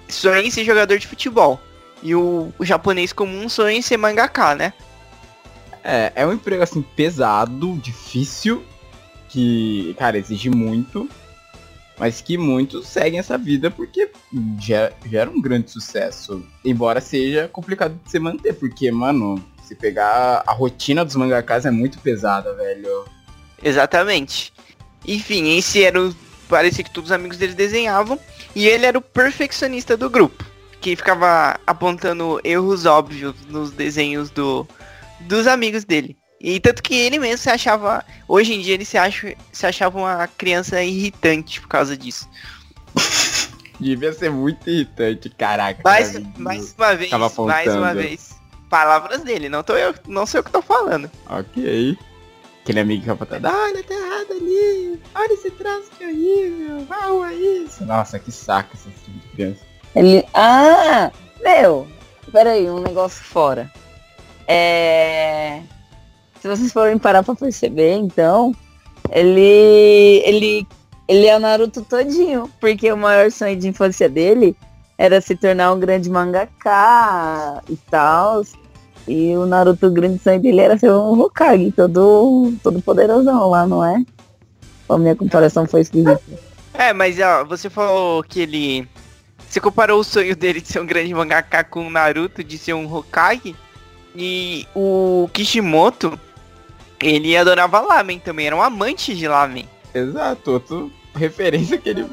[0.08, 1.60] sonha em ser jogador de futebol.
[2.02, 4.74] E o, o japonês comum sonha em ser mangaka, né?
[5.84, 8.64] É, é um emprego assim pesado, difícil,
[9.30, 11.10] que, cara, exige muito,
[11.98, 14.12] mas que muitos seguem essa vida porque
[14.60, 16.46] gera, gera um grande sucesso.
[16.64, 21.72] Embora seja complicado de se manter, porque, mano, se pegar a rotina dos mangakas é
[21.72, 23.06] muito pesada, velho.
[23.64, 24.54] Exatamente.
[25.06, 26.16] Enfim, esse era o.
[26.48, 28.20] Parecia que todos os amigos dele desenhavam.
[28.56, 30.44] E ele era o perfeccionista do grupo.
[30.80, 34.68] Que ficava apontando erros óbvios nos desenhos do,
[35.22, 36.18] dos amigos dele.
[36.40, 38.06] E tanto que ele mesmo se achava.
[38.28, 42.30] Hoje em dia ele se, acha, se achava uma criança irritante por causa disso.
[43.80, 45.82] Devia ser muito irritante, caraca.
[45.84, 48.36] Mais, cara, mais uma vez, mais uma vez.
[48.70, 51.10] Palavras dele, não, tô eu, não sei o que tô falando.
[51.30, 51.98] Ok.
[52.68, 55.02] Aquele amigo que botar, olha, tá errado ali.
[55.16, 56.86] Olha esse traço que horrível.
[56.90, 57.86] Mal é isso.
[57.86, 59.62] Nossa, que saco esse tipo de criança.
[59.96, 60.26] Ele.
[60.34, 61.10] Ah!
[61.42, 61.88] Meu!
[62.30, 63.72] Peraí, um negócio fora.
[64.46, 65.62] É.
[66.42, 68.54] Se vocês forem parar pra perceber, então,
[69.12, 70.22] ele.
[70.26, 70.68] ele.
[71.08, 72.52] ele é o Naruto todinho.
[72.60, 74.58] Porque o maior sonho de infância dele
[74.98, 78.44] era se tornar um grande mangaka e tal.
[79.08, 83.66] E o Naruto, o grande sonho dele era ser um Hokage, todo, todo poderosão lá,
[83.66, 84.04] não é?
[84.90, 86.22] A minha comparação foi esquisita.
[86.74, 88.88] É, mas ó, você falou que ele.
[89.50, 92.74] Você comparou o sonho dele de ser um grande mangaka com o Naruto de ser
[92.74, 93.56] um Hokage.
[94.16, 96.20] E o Kishimoto,
[97.00, 99.70] ele adorava lamen também, era um amante de lamen.
[99.94, 102.06] Exato, outro referência que ele.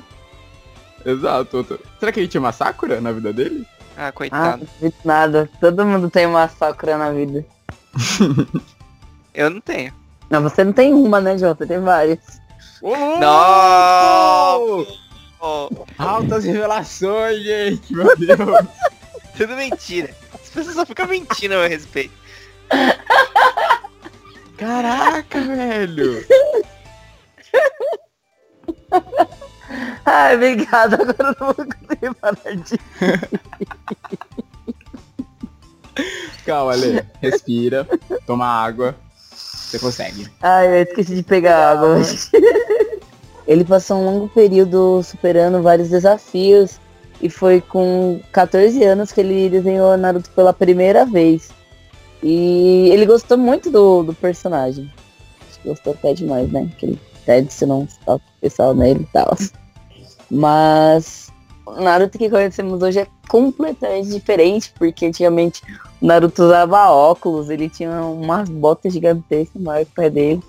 [1.05, 1.79] Exato, outro.
[2.01, 3.67] Será que ele tinha uma Sakura na vida dele?
[3.97, 4.67] Ah, Ah, coitado.
[4.81, 5.49] duvido nada.
[5.61, 7.45] Todo mundo tem uma Sakura na vida.
[9.35, 9.93] Eu não tenho.
[10.31, 11.55] Não, você não tem uma, né, João?
[11.55, 12.19] Você tem várias.
[12.83, 14.87] Não!
[15.41, 18.39] Oh, Altas revelações, gente, meu Deus!
[19.37, 20.15] tudo mentira.
[20.33, 22.15] As pessoas só ficam mentindo a meu respeito.
[24.57, 26.25] Caraca, velho!
[30.05, 30.97] Ai, obrigada.
[30.97, 32.79] Agora eu não vou conseguir parar de...
[36.45, 37.05] Calma, Ale.
[37.21, 37.87] Respira,
[38.27, 38.95] toma água.
[39.31, 40.29] Você consegue.
[40.43, 42.29] Ai, eu esqueci de pegar água hoje.
[43.47, 46.79] Ele passou um longo período superando vários desafios.
[47.21, 51.51] E foi com 14 anos que ele desenhou Naruto pela primeira vez.
[52.23, 54.91] E ele gostou muito do, do personagem.
[55.49, 56.69] Acho que Gostou até demais, né?
[56.77, 59.37] Que ele até adicionou um toque pessoal nele e tal.
[60.31, 61.31] Mas
[61.67, 65.63] o Naruto que conhecemos hoje é completamente diferente, porque antigamente
[66.01, 70.43] o Naruto usava óculos, ele tinha umas botas gigantescas maior que o pé dele.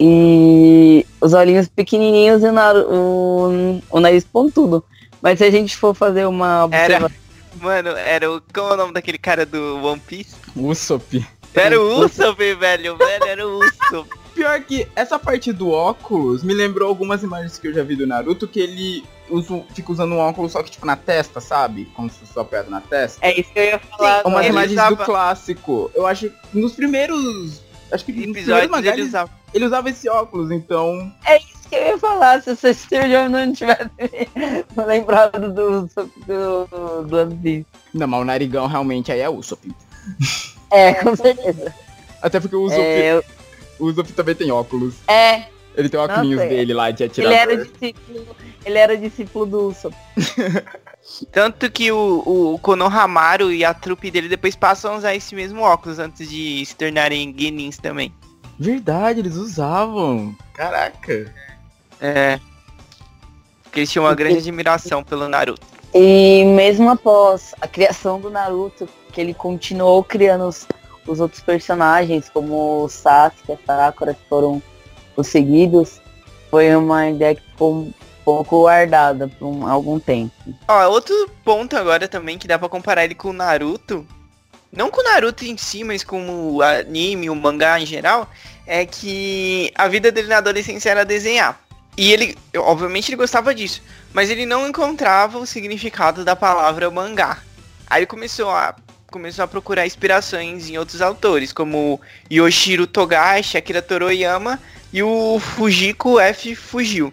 [0.00, 4.84] E os olhinhos pequenininhos e o, Naru- o, o nariz pontudo.
[5.20, 6.94] Mas se a gente for fazer uma Era.
[7.04, 7.16] observação
[7.60, 8.40] Mano, era o.
[8.54, 10.36] Como é o nome daquele cara do One Piece?
[10.54, 11.26] Usopp.
[11.54, 12.96] Era o Usopp, velho.
[12.96, 14.08] Velho, era o Usopp.
[14.34, 18.06] Pior que essa parte do óculos me lembrou algumas imagens que eu já vi do
[18.06, 21.86] Naruto que ele usa, fica usando um óculos só que tipo na testa, sabe?
[21.86, 23.18] Como se fosse apoiado na testa.
[23.26, 24.24] É isso que eu ia falar.
[24.24, 25.90] Umas ele imagens usava- do clássico.
[25.92, 27.60] Eu acho que nos primeiros.
[27.90, 29.30] Acho que nos primeiros mangá ele usava.
[29.52, 31.12] ele usava esse óculos, então.
[31.26, 32.40] É isso que eu ia falar.
[32.40, 33.90] Se Sister John não tivesse
[34.86, 35.80] lembrado do,
[36.26, 37.66] do, do Piece.
[37.92, 39.66] Não, mas o narigão realmente aí é Usopp.
[40.70, 41.74] É, com certeza.
[42.20, 43.24] Até porque o Usopp, É, eu-
[43.78, 44.94] o Usopp também tem óculos.
[45.06, 45.44] é
[45.76, 47.38] Ele tem o óculos dele lá de ele atirador.
[47.38, 48.36] era discípulo.
[48.64, 49.94] Ele era discípulo do Usopp.
[51.32, 55.62] Tanto que o, o Konohamaru e a trupe dele depois passam a usar esse mesmo
[55.62, 58.12] óculos antes de se tornarem Genins também.
[58.58, 60.36] Verdade, eles usavam.
[60.52, 61.32] Caraca.
[62.00, 62.38] É.
[63.62, 65.66] Porque eles tinham uma grande admiração pelo Naruto.
[65.94, 70.66] E mesmo após a criação do Naruto, que ele continuou criando os,
[71.06, 74.62] os outros personagens, como o Sasuke a Sakura, que foram
[75.16, 76.00] os seguidos,
[76.50, 77.92] foi uma ideia que ficou um
[78.24, 80.32] pouco guardada por um- algum tempo.
[80.68, 84.06] Ó, outro ponto agora também que dá pra comparar ele com o Naruto,
[84.70, 88.28] não com o Naruto em si, mas com o anime, o mangá em geral,
[88.66, 91.58] é que a vida dele na adolescência era desenhar.
[91.98, 93.82] E ele, obviamente ele gostava disso,
[94.12, 97.38] mas ele não encontrava o significado da palavra mangá.
[97.88, 98.76] Aí ele começou a
[99.10, 104.60] começou a procurar inspirações em outros autores, como Yoshiro Togashi, Akira Toroyama
[104.92, 106.54] e o Fujiko F.
[106.54, 107.12] Fujio.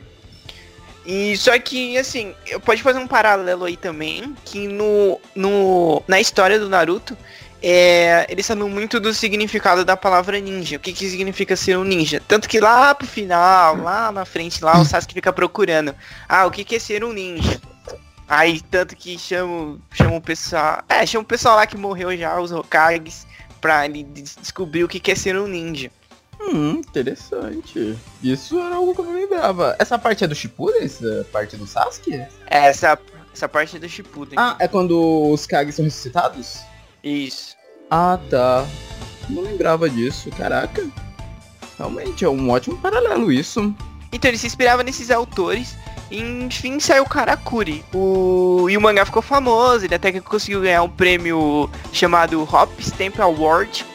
[1.04, 6.60] E só que, assim, pode fazer um paralelo aí também, que no, no, na história
[6.60, 7.18] do Naruto,
[7.62, 11.84] é, eles sabem muito do significado da palavra ninja, o que, que significa ser um
[11.84, 12.22] ninja.
[12.28, 15.96] Tanto que lá pro final, lá na frente, lá o Sasuke fica procurando,
[16.30, 17.60] ah, o que, que é ser um ninja?
[18.28, 22.40] Aí, tanto que chama, chama o pessoal, é, chama o pessoal lá que morreu já,
[22.40, 23.26] os Hokages,
[23.62, 25.92] pra ele des- descobrir o que, que é ser um ninja.
[26.42, 27.98] Hum, interessante.
[28.22, 29.76] Isso era algo que eu não lembrava.
[29.80, 30.84] Essa parte é do Shippuden?
[30.84, 32.24] Essa parte do Sasuke?
[32.46, 33.00] Essa,
[33.34, 34.38] essa parte é do Shippuden.
[34.38, 36.60] Ah, é quando os Kages são ressuscitados?
[37.06, 37.56] Isso.
[37.92, 38.66] Ah, tá.
[39.30, 40.84] Não lembrava disso, caraca.
[41.78, 43.74] Realmente, é um ótimo paralelo isso.
[44.12, 45.78] Então ele se inspirava nesses autores.
[46.10, 47.86] E, enfim, saiu Karakuri.
[47.94, 48.68] O...
[48.70, 49.86] E o mangá ficou famoso.
[49.86, 53.86] Ele até que conseguiu ganhar um prêmio chamado Hop Stamp Award.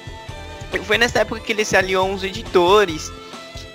[0.85, 3.11] Foi nessa época que ele se aliou a uns editores.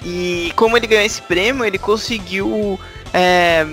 [0.04, 2.80] E como ele ganhou esse prêmio, ele conseguiu,
[3.14, 3.68] é,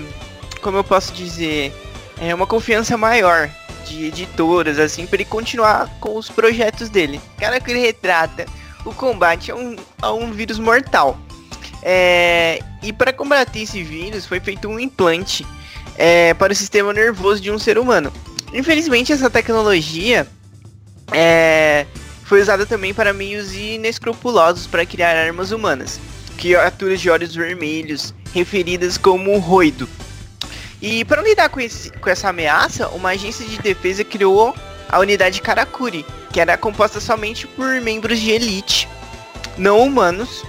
[0.61, 1.71] como eu posso dizer,
[2.19, 3.49] é uma confiança maior
[3.85, 7.19] de editoras, assim, para ele continuar com os projetos dele.
[7.37, 8.45] Karakuri retrata
[8.85, 11.17] o combate a um, a um vírus mortal.
[11.81, 15.45] É, e para combater esse vírus foi feito um implante
[15.97, 18.11] é, para o sistema nervoso de um ser humano.
[18.53, 20.27] Infelizmente essa tecnologia
[21.11, 21.85] é,
[22.23, 25.99] foi usada também para meios inescrupulosos para criar armas humanas,
[26.37, 29.87] criaturas de olhos vermelhos, referidas como roido.
[30.83, 34.53] E para lidar com, esse- com essa ameaça, uma agência de defesa criou
[34.89, 38.89] a unidade Karakuri, que era composta somente por membros de elite,
[39.57, 40.43] não humanos.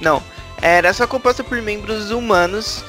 [0.00, 0.22] Não,
[0.62, 2.84] era só composta por membros humanos.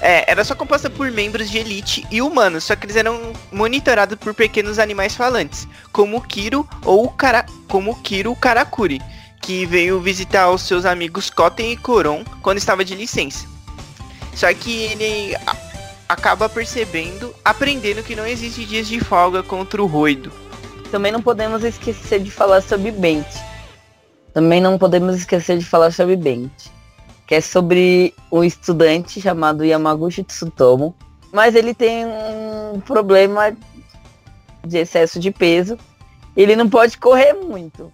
[0.00, 4.16] É, era só composta por membros de elite e humanos, só que eles eram monitorados
[4.18, 9.00] por pequenos animais falantes, como o Kiro ou o Kara, como o Kiro Karakuri,
[9.42, 13.55] que veio visitar os seus amigos Koten e Koron quando estava de licença.
[14.36, 15.34] Só que ele
[16.06, 20.30] acaba percebendo, aprendendo que não existe dias de folga contra o Roido.
[20.90, 23.26] Também não podemos esquecer de falar sobre Bent.
[24.34, 26.52] Também não podemos esquecer de falar sobre Bent.
[27.26, 30.94] Que é sobre um estudante chamado Yamaguchi Tsutomo.
[31.32, 33.56] Mas ele tem um problema
[34.66, 35.78] de excesso de peso.
[36.36, 37.90] Ele não pode correr muito.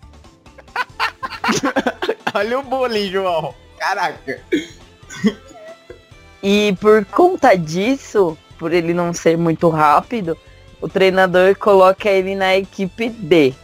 [2.35, 3.55] Olha o bullying, João.
[3.79, 4.43] Caraca.
[6.43, 10.37] E por conta disso, por ele não ser muito rápido,
[10.81, 13.55] o treinador coloca ele na equipe D.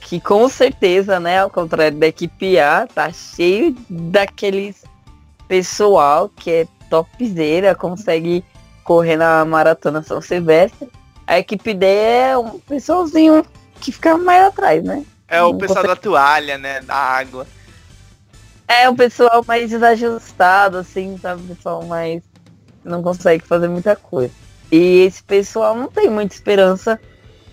[0.00, 4.84] Que com certeza, né, ao contrário da equipe A, tá cheio daqueles
[5.48, 8.44] pessoal que é topzera, consegue
[8.84, 10.88] correr na maratona São Silvestre.
[11.26, 13.44] A equipe D é um pessoalzinho
[13.80, 15.04] que fica mais atrás, né?
[15.28, 16.80] É o Não pessoal da toalha, né?
[16.80, 17.46] Da água.
[18.68, 21.42] É um pessoal mais desajustado, assim, sabe?
[21.42, 22.22] Pessoal mais.
[22.84, 24.32] não consegue fazer muita coisa.
[24.70, 27.00] E esse pessoal não tem muita esperança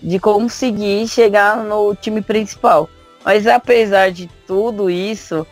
[0.02, 2.88] de conseguir chegar no time principal.
[3.24, 5.46] Mas apesar de tudo isso,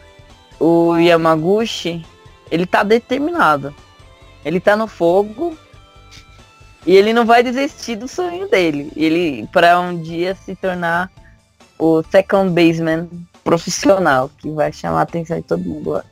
[0.59, 2.05] o Yamaguchi,
[2.51, 3.75] ele tá determinado.
[4.45, 5.57] Ele tá no fogo
[6.85, 8.93] e ele não vai desistir do sonho dele.
[8.97, 11.11] Ele para um dia se tornar
[11.79, 13.09] o second baseman
[13.43, 16.03] profissional, que vai chamar a atenção de todo mundo ó,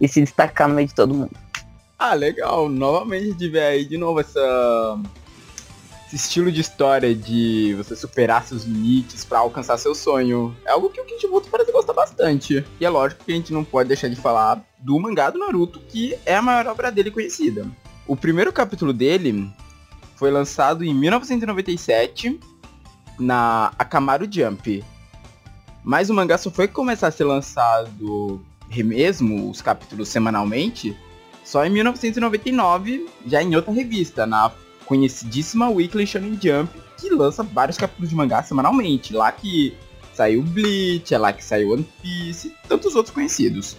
[0.00, 1.36] e se destacar no meio de todo mundo.
[1.98, 2.68] Ah, legal.
[2.68, 5.00] Novamente de ver aí de novo essa
[6.06, 10.56] esse estilo de história de você superar seus limites para alcançar seu sonho.
[10.64, 12.64] É algo que o Kishimoto parece gostar bastante.
[12.80, 15.80] E é lógico que a gente não pode deixar de falar do mangá do Naruto,
[15.80, 17.66] que é a maior obra dele conhecida.
[18.06, 19.50] O primeiro capítulo dele
[20.14, 22.38] foi lançado em 1997
[23.18, 24.84] na Akamaru Jump.
[25.86, 28.44] Mas o mangá só foi começar a ser lançado
[28.76, 30.96] mesmo, os capítulos semanalmente,
[31.44, 34.50] só em 1999, já em outra revista, na
[34.84, 39.14] conhecidíssima Weekly Shonen Jump, que lança vários capítulos de mangá semanalmente.
[39.14, 39.76] Lá que
[40.12, 43.76] saiu Bleach, é lá que saiu One Piece e tantos outros conhecidos.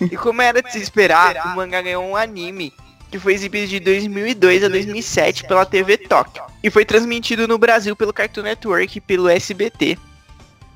[0.00, 2.72] E como era de se esperar, o mangá ganhou um anime
[3.10, 7.94] que foi exibido de 2002 a 2007 pela TV Tóquio e foi transmitido no Brasil
[7.94, 9.98] pelo Cartoon Network e pelo SBT.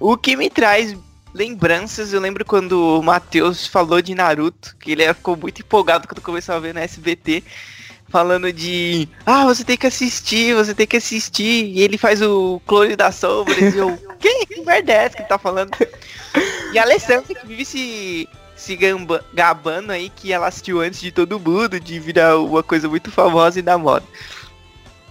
[0.01, 0.97] O que me traz
[1.35, 6.21] lembranças, eu lembro quando o Matheus falou de Naruto, que ele ficou muito empolgado quando
[6.21, 7.43] começou a ver no SBT,
[8.09, 12.61] falando de ah, você tem que assistir, você tem que assistir, e ele faz o
[12.67, 15.71] clone da sombra, e eu, quem que merda é que ele tá falando?
[16.73, 21.11] E a Alessandra que vive se, se gamba, gabando aí que ela assistiu antes de
[21.11, 24.05] todo mundo, de virar uma coisa muito famosa e da moda.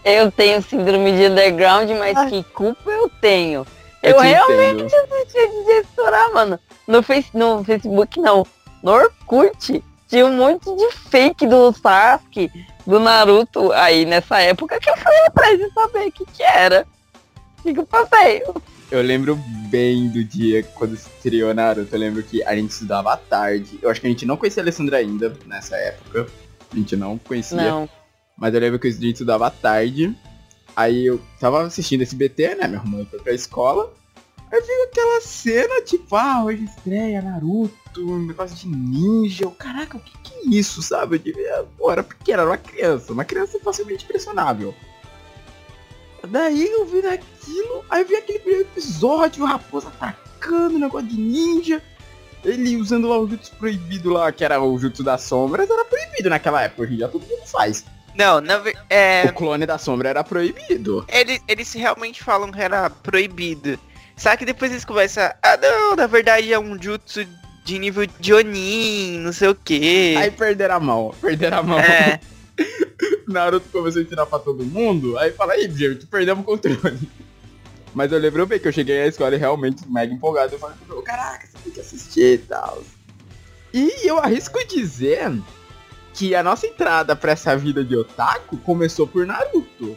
[0.03, 2.25] Eu tenho síndrome de underground, mas ah.
[2.27, 3.65] que culpa eu tenho?
[4.03, 6.59] Eu, eu realmente assisti de estourar, mano.
[6.87, 8.45] No, face, no Facebook não.
[8.83, 9.83] No Orkut.
[10.07, 12.49] Tinha um monte de fake do Sasuke,
[12.85, 13.73] do Naruto.
[13.73, 16.87] Aí nessa época que eu fui atrás de saber o que, que era.
[17.59, 18.41] O que, que eu passei.
[18.89, 19.35] Eu lembro
[19.69, 21.93] bem do dia quando estreou Naruto.
[21.93, 23.77] Eu lembro que a gente estudava à tarde.
[23.81, 26.27] Eu acho que a gente não conhecia a Alessandra ainda nessa época.
[26.71, 27.57] A gente não conhecia.
[27.57, 27.89] Não.
[28.37, 30.15] Mas eu lembro que a gente estudava à tarde.
[30.77, 32.67] Aí eu tava assistindo esse BT, né?
[32.67, 33.91] Me arrumando pra, pra escola.
[34.51, 39.45] Aí vi aquela cena, tipo, ah, hoje estreia Naruto, um negócio de ninja.
[39.45, 41.15] Eu, caraca, o que que é isso, sabe?
[41.15, 43.11] Eu devia, pô, era pequena, era uma criança.
[43.11, 44.75] Uma criança facilmente impressionável.
[46.29, 51.81] Daí eu vi aquilo, aí vi aquele primeiro episódio, o Raposa atacando, negócio de ninja.
[52.45, 56.29] Ele usando lá o jutsu proibido lá, que era o jutsu das sombras, era proibido
[56.29, 57.83] naquela época, hoje em dia todo mundo faz.
[58.17, 59.25] Não, na, é...
[59.25, 61.05] O clone da sombra era proibido.
[61.07, 63.79] Eles, eles realmente falam que era proibido.
[64.15, 67.27] Só que depois eles começam, ah não, na verdade é um jutsu
[67.63, 70.15] de nível de Onin, não sei o que.
[70.17, 71.79] Aí perderam a mão, perderam a mão.
[71.79, 72.19] É.
[73.27, 77.07] Naruto começou a ensinar pra todo mundo, aí fala, aí, gente, perdemos o controle.
[77.93, 80.53] Mas eu lembro bem que eu cheguei à escola e realmente mega empolgado.
[80.53, 82.81] Eu falei, caraca, você tem que assistir e tal.
[83.73, 85.29] E eu arrisco dizer
[86.17, 89.95] que a nossa entrada para essa vida de otaku começou por Naruto.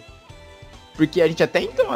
[0.94, 1.90] Porque a gente até então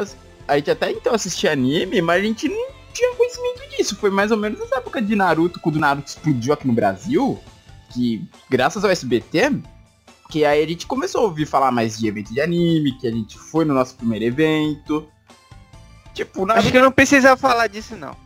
[0.48, 3.94] a gente até então assistia anime, mas a gente não tinha conhecimento disso.
[3.96, 7.38] Foi mais ou menos nessa época de Naruto, quando Naruto explodiu aqui no Brasil,
[7.90, 9.60] que graças ao SBT,
[10.30, 13.10] que aí a gente começou a ouvir falar mais de evento de anime, que a
[13.10, 15.06] gente foi no nosso primeiro evento.
[16.14, 16.60] Tipo, Naruto...
[16.60, 18.16] Acho que eu não precisava falar disso não.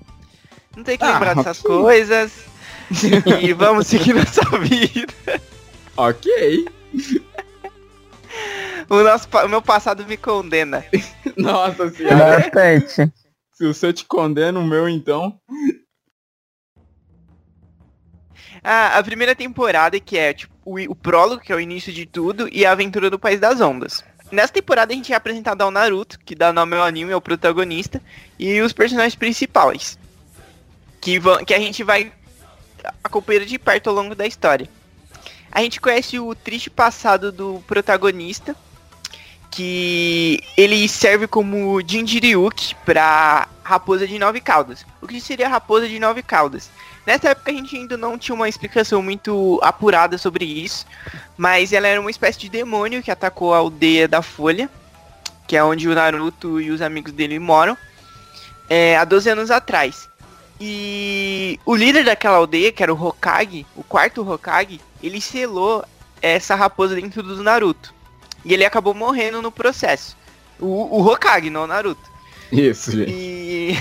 [0.77, 1.77] Não tem que ah, lembrar dessas okay.
[1.77, 2.33] coisas.
[3.43, 5.48] e vamos seguir nossa vida.
[5.99, 6.65] Ok.
[8.89, 10.85] o, nosso, o meu passado me condena.
[11.37, 12.39] Nossa senhora.
[12.39, 13.13] Bastante.
[13.53, 15.37] Se o seu te condena, o meu então.
[18.63, 22.07] Ah, a primeira temporada, que é tipo, o, o prólogo, que é o início de
[22.07, 24.05] tudo, e a aventura do País das Ondas.
[24.31, 27.21] Nessa temporada a gente é apresentado ao Naruto, que dá nome ao anime, é o
[27.21, 28.01] protagonista,
[28.39, 29.99] e os personagens principais.
[31.01, 32.13] Que, vão, que a gente vai
[33.03, 34.78] acompanhando de perto ao longo da história.
[35.51, 38.55] A gente conhece o triste passado do protagonista,
[39.51, 44.85] que ele serve como Jinjiriuki para raposa de nove caudas.
[45.01, 46.71] O que seria raposa de nove caudas?
[47.07, 50.87] Nessa época a gente ainda não tinha uma explicação muito apurada sobre isso,
[51.37, 54.69] mas ela era uma espécie de demônio que atacou a aldeia da Folha,
[55.47, 57.77] que é onde o Naruto e os amigos dele moram,
[58.69, 60.09] é, há 12 anos atrás.
[60.61, 65.85] E o líder daquela aldeia, que era o Hokage, o quarto Hokage, ele selou
[66.21, 67.95] essa raposa dentro do Naruto.
[68.45, 70.17] E ele acabou morrendo no processo.
[70.59, 72.11] O, o Hokage, não o Naruto.
[72.51, 73.13] Isso, gente.
[73.13, 73.75] E...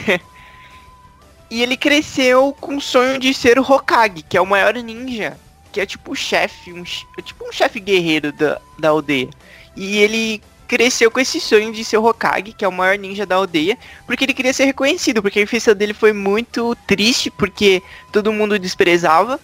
[1.50, 5.38] e ele cresceu com o sonho de ser o Hokage, que é o maior ninja.
[5.72, 9.30] Que é tipo o chefe, um, tipo um chefe guerreiro da, da aldeia.
[9.76, 13.26] E ele cresceu com esse sonho de ser o Hokage, que é o maior ninja
[13.26, 17.82] da aldeia, porque ele queria ser reconhecido, porque a infância dele foi muito triste, porque
[18.12, 19.40] todo mundo desprezava,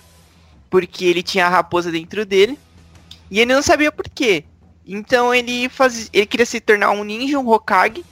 [0.70, 2.60] porque ele tinha a raposa dentro dele,
[3.32, 4.44] e ele não sabia por quê.
[4.86, 8.04] Então ele faz, ele queria se tornar um ninja, um Hokage,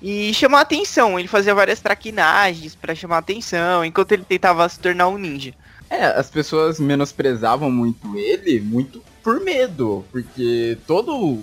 [0.00, 1.18] e chamar atenção.
[1.18, 5.54] Ele fazia várias traquinagens para chamar atenção, enquanto ele tentava se tornar um ninja.
[5.90, 11.42] É, as pessoas menosprezavam muito ele, muito por medo, porque todo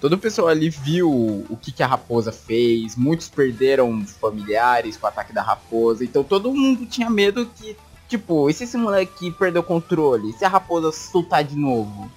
[0.00, 5.06] todo o pessoal ali viu o que, que a raposa fez, muitos perderam familiares com
[5.06, 7.76] o ataque da raposa, então todo mundo tinha medo que,
[8.08, 10.30] tipo, e se esse moleque perdeu o controle?
[10.30, 12.10] E se a raposa soltar de novo?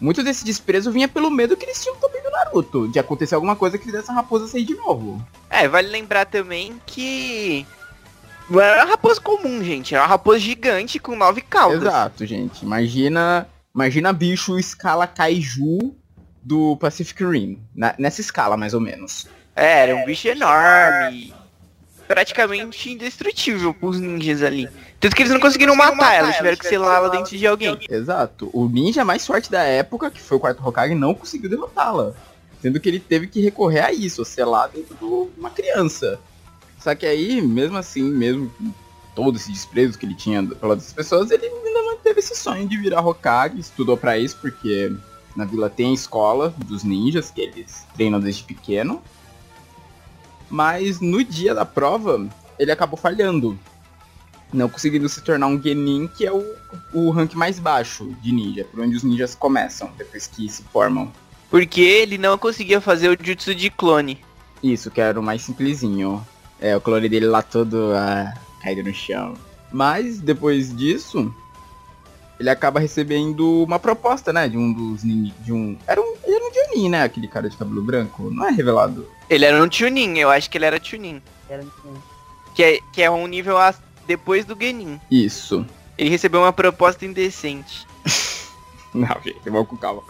[0.00, 3.56] Muito desse desprezo vinha pelo medo que eles tinham também do Naruto, de acontecer alguma
[3.56, 5.24] coisa que fizesse a raposa sair de novo.
[5.50, 7.66] É, vale lembrar também que
[8.50, 9.94] não era uma raposa comum, gente.
[9.94, 11.82] Era uma raposa gigante com nove caudas.
[11.82, 12.64] Exato, gente.
[12.64, 15.94] Imagina, imagina bicho escala kaiju
[16.42, 17.58] do Pacific Rim.
[17.74, 19.26] Na- nessa escala, mais ou menos.
[19.54, 21.32] É, era um bicho enorme.
[22.08, 24.68] Praticamente indestrutível pros ninjas ali.
[25.00, 27.78] Tanto que eles não conseguiram matar ela, tiveram que selá-la dentro de alguém.
[27.88, 28.50] Exato.
[28.52, 32.12] O ninja mais forte da época, que foi o quarto Hokage, não conseguiu derrotá-la.
[32.60, 35.04] Sendo que ele teve que recorrer a isso, selar dentro de
[35.40, 36.20] uma criança.
[36.78, 38.72] Só que aí, mesmo assim, mesmo com
[39.14, 43.00] todo esse desprezo que ele tinha pelas pessoas, ele ainda manteve esse sonho de virar
[43.06, 44.92] Hokage, estudou pra isso, porque
[45.36, 49.02] na vila tem escola dos ninjas, que eles treinam desde pequeno.
[50.50, 52.28] Mas no dia da prova,
[52.58, 53.58] ele acabou falhando.
[54.52, 56.44] Não conseguindo se tornar um Genin, que é o,
[56.92, 61.10] o rank mais baixo de ninja, por onde os ninjas começam, depois que se formam.
[61.50, 64.18] Porque ele não conseguia fazer o jutsu de clone.
[64.62, 66.24] Isso, que era o mais simplesinho.
[66.60, 69.34] É, o clone dele lá todo ah, caído no chão.
[69.72, 71.34] Mas, depois disso,
[72.42, 75.78] ele acaba recebendo uma proposta, né, de um dos nin- de um...
[75.86, 78.30] Era um, ele era um Jonin, né, aquele cara de cabelo branco.
[78.30, 79.08] Não é revelado.
[79.30, 81.22] Ele era um Chunin, eu acho que ele era Chunin.
[81.48, 81.94] Era assim.
[82.54, 83.74] Que é, que é um nível a-
[84.06, 85.00] depois do Genin.
[85.10, 85.64] Isso.
[85.96, 87.86] Ele recebeu uma proposta indecente.
[88.92, 90.02] Não, gente, vamos com calma.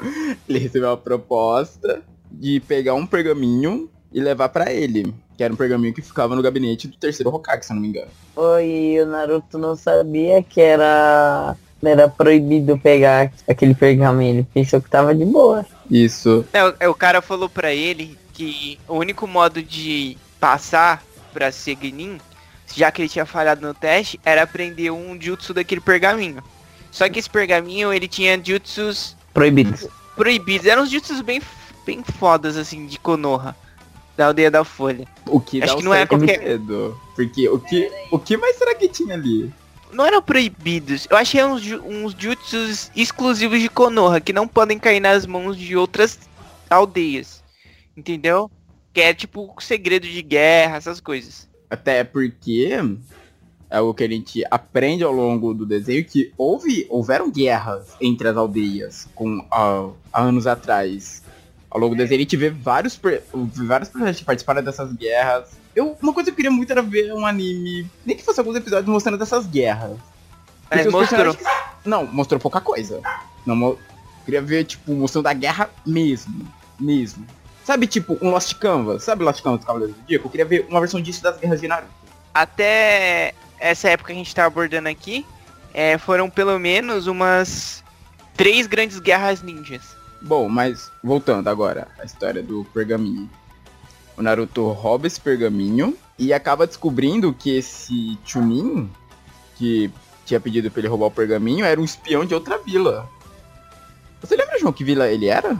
[0.48, 5.14] Ele recebeu uma proposta de pegar um pergaminho e levar pra ele.
[5.36, 7.88] Que era um pergaminho que ficava no gabinete do terceiro Hokage, se eu não me
[7.88, 8.10] engano.
[8.34, 11.54] Oi, o Naruto não sabia que era,
[11.90, 14.36] era proibido pegar aquele pergaminho.
[14.36, 15.64] Ele pensou que tava de boa.
[15.90, 16.44] Isso.
[16.52, 21.02] É, o- é, o cara falou pra ele que o único modo de passar
[21.32, 22.18] pra ser Genin,
[22.74, 26.42] já que ele tinha falhado no teste, era aprender um jutsu daquele pergaminho.
[26.90, 29.90] Só que esse pergaminho, ele tinha jutsus Proibido.
[30.16, 30.66] proibidos.
[30.66, 31.40] Eram uns jutsus bem,
[31.86, 33.56] bem fodas, assim, de Konoha.
[34.14, 35.06] Da aldeia da Folha.
[35.26, 37.00] O que Acho dá que um não é qualquer- medo.
[37.16, 39.50] Porque o que, o que mais será que tinha ali?
[39.92, 41.06] Não eram proibidos.
[41.10, 45.76] Eu achei uns, uns jutsus exclusivos de Konoha, que não podem cair nas mãos de
[45.76, 46.18] outras
[46.70, 47.42] aldeias.
[47.96, 48.50] Entendeu?
[48.92, 51.48] Que é tipo segredo de guerra, essas coisas.
[51.68, 52.70] Até porque
[53.72, 58.28] é o que a gente aprende ao longo do desenho que houve, houveram guerras entre
[58.28, 61.22] as aldeias com há, há anos atrás.
[61.70, 63.00] Ao longo do desenho a gente vê vários,
[63.32, 65.61] vários personagens que participaram dessas guerras.
[65.74, 68.56] Eu, uma coisa que eu queria muito era ver um anime, nem que fosse alguns
[68.56, 69.96] episódios mostrando dessas guerras.
[70.70, 71.34] Mas os mostrou.
[71.34, 73.00] personagens- Não, mostrou pouca coisa.
[73.46, 73.78] Não, mo-
[74.24, 76.46] queria ver, tipo, mostrando a guerra mesmo.
[76.78, 77.26] Mesmo.
[77.64, 79.04] Sabe, tipo, um Lost Canvas?
[79.04, 80.26] Sabe Lost Canvas do Cavaleiro do Zodíaco?
[80.26, 81.92] Eu queria ver uma versão disso das guerras de Naruto.
[82.34, 85.24] Até essa época que a gente tá abordando aqui,
[85.72, 87.84] é, foram pelo menos umas
[88.36, 89.82] três grandes guerras ninjas.
[90.20, 93.30] Bom, mas voltando agora à história do pergaminho.
[94.22, 98.88] O Naruto rouba esse pergaminho e acaba descobrindo que esse Chunin,
[99.56, 99.90] que
[100.24, 103.10] tinha pedido pra ele roubar o pergaminho, era um espião de outra vila.
[104.20, 105.58] Você lembra, João, que vila ele era?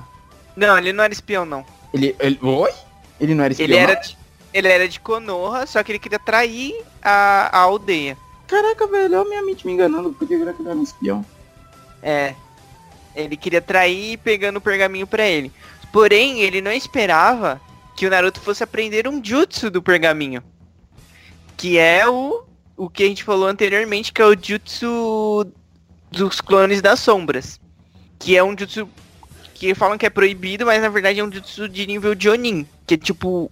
[0.55, 1.67] Não, ele não era espião, não.
[1.93, 2.15] Ele.
[2.21, 2.71] ele oi?
[3.19, 3.67] Ele não era espião?
[3.67, 4.17] Ele era, de,
[4.55, 8.17] ele era de Konoha, só que ele queria trair a, a aldeia.
[8.47, 11.27] Caraca, velho, olha a minha mente me enganando, porque ele era um espião.
[12.01, 12.37] É.
[13.17, 15.51] Ele queria trair pegando o pergaminho pra ele.
[15.93, 17.61] Porém, ele não esperava
[17.97, 20.43] que o Naruto fosse aprender um jutsu do pergaminho.
[21.57, 22.45] Que é o,
[22.77, 25.47] o que a gente falou anteriormente, que é o jutsu
[26.11, 27.61] dos clones das sombras.
[28.19, 28.89] Que é um jutsu
[29.55, 32.67] que falam que é proibido, mas na verdade é um jutsu de nível Jonin.
[32.87, 33.51] Que é tipo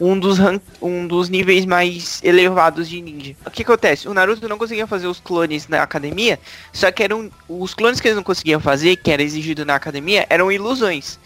[0.00, 0.38] um dos,
[0.82, 3.36] um dos níveis mais elevados de ninja.
[3.46, 4.08] O que acontece?
[4.08, 6.38] O Naruto não conseguia fazer os clones na academia,
[6.72, 10.26] só que eram os clones que eles não conseguiam fazer, que era exigido na academia,
[10.28, 11.18] eram ilusões.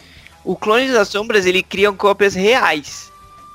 [0.43, 3.11] O clone das sombras, ele criam cópias reais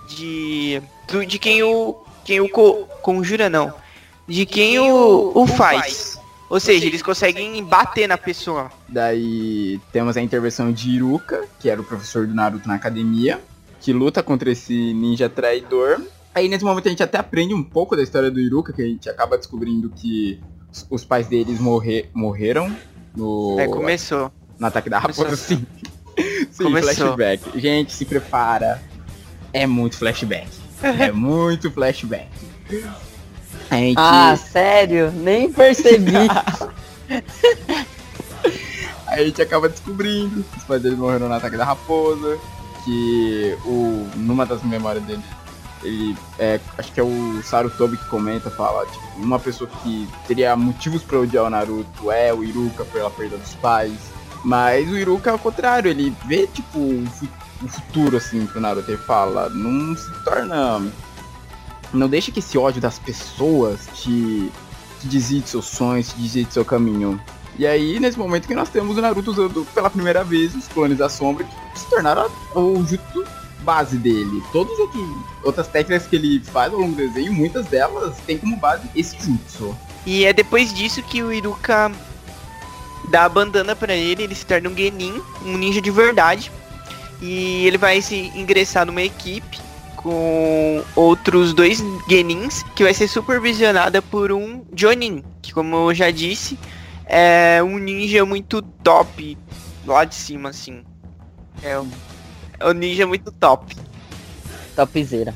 [0.09, 0.81] de
[1.11, 3.73] do- de quem o quem o co- conjura não,
[4.27, 6.19] de quem o, o faz.
[6.49, 8.71] Ou seja, eles conseguem bater na pessoa.
[8.89, 13.41] Daí temos a intervenção de Iruka, que era o professor do Naruto na academia,
[13.81, 16.01] que luta contra esse ninja traidor.
[16.35, 18.87] Aí nesse momento a gente até aprende um pouco da história do Iruka, que a
[18.87, 20.41] gente acaba descobrindo que
[20.91, 22.75] os- pais deles morre, morreram
[23.17, 24.31] no, É, começou.
[24.59, 25.25] no ataque da começou.
[25.25, 25.67] raposa, sim.
[26.55, 26.95] sim, Começou.
[26.95, 27.61] flashback.
[27.61, 28.81] Gente, se prepara.
[29.53, 30.49] É muito flashback.
[30.83, 32.29] é muito flashback.
[33.71, 33.97] Gente...
[33.99, 35.11] Ah, sério?
[35.13, 36.13] Nem percebi.
[39.07, 42.37] A gente acaba descobrindo que os pais dele morreram no ataque da raposa,
[42.85, 45.23] que o, numa das memórias dele,
[45.85, 50.57] ele é, acho que é o Sarutobi que comenta, fala, tipo, uma pessoa que teria
[50.57, 54.14] motivos pra odiar o Naruto é o Iruka pela perda dos pais.
[54.45, 57.05] Mas o Iruka é o contrário, ele vê, tipo, o
[57.65, 58.91] o futuro, assim, pro Naruto.
[58.91, 60.83] Ele fala, não se torna...
[61.93, 64.51] Não deixa que esse ódio das pessoas te,
[65.01, 67.21] te seus sonhos, te desvie de seu caminho.
[67.57, 70.99] E aí, nesse momento que nós temos o Naruto usando pela primeira vez os clones
[70.99, 73.25] da sombra, que se tornaram o jutsu
[73.61, 74.43] base dele.
[74.53, 74.89] Todas as
[75.45, 79.17] outras técnicas que ele faz ao longo do desenho, muitas delas têm como base esse
[79.25, 79.75] jutsu.
[80.05, 81.93] E é depois disso que o Iruka
[83.09, 86.51] dá a bandana pra ele, ele se torna um Genin, um ninja de verdade.
[87.21, 89.59] E ele vai se ingressar numa equipe
[89.97, 96.11] com outros dois Genins, que vai ser supervisionada por um Jonin, que como eu já
[96.11, 96.59] disse,
[97.07, 99.39] é um ninja muito top
[99.87, 100.83] lá de cima, assim.
[101.63, 101.89] É um,
[102.61, 103.75] é um ninja muito top.
[104.77, 105.35] Topzera.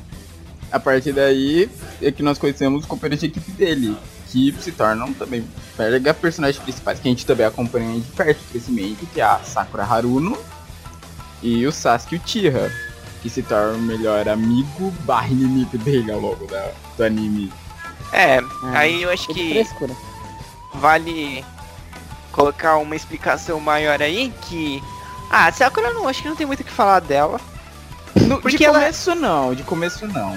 [0.71, 1.67] A partir daí
[1.99, 3.97] é que nós conhecemos os companheiros de equipe dele,
[4.31, 8.51] que se tornam também pega personagens principais que a gente também acompanha de perto o
[8.51, 10.37] crescimento, que é a Sakura Haruno
[11.41, 12.71] e o Sasuke Uchiha,
[13.21, 17.51] que se torna o melhor amigo barra inimigo dele ao longo da- do anime.
[18.11, 19.63] É, Ah, aí eu acho Que
[20.75, 21.43] vale
[22.31, 24.81] colocar uma explicação maior aí que.
[25.29, 27.39] Ah, a Sakura não, acho que não tem muito o que falar dela.
[28.15, 30.35] No- Porque de ela- começo não, de começo não.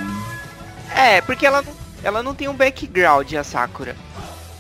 [0.95, 3.97] É, porque ela, não- ela não tem um background, a Sakura.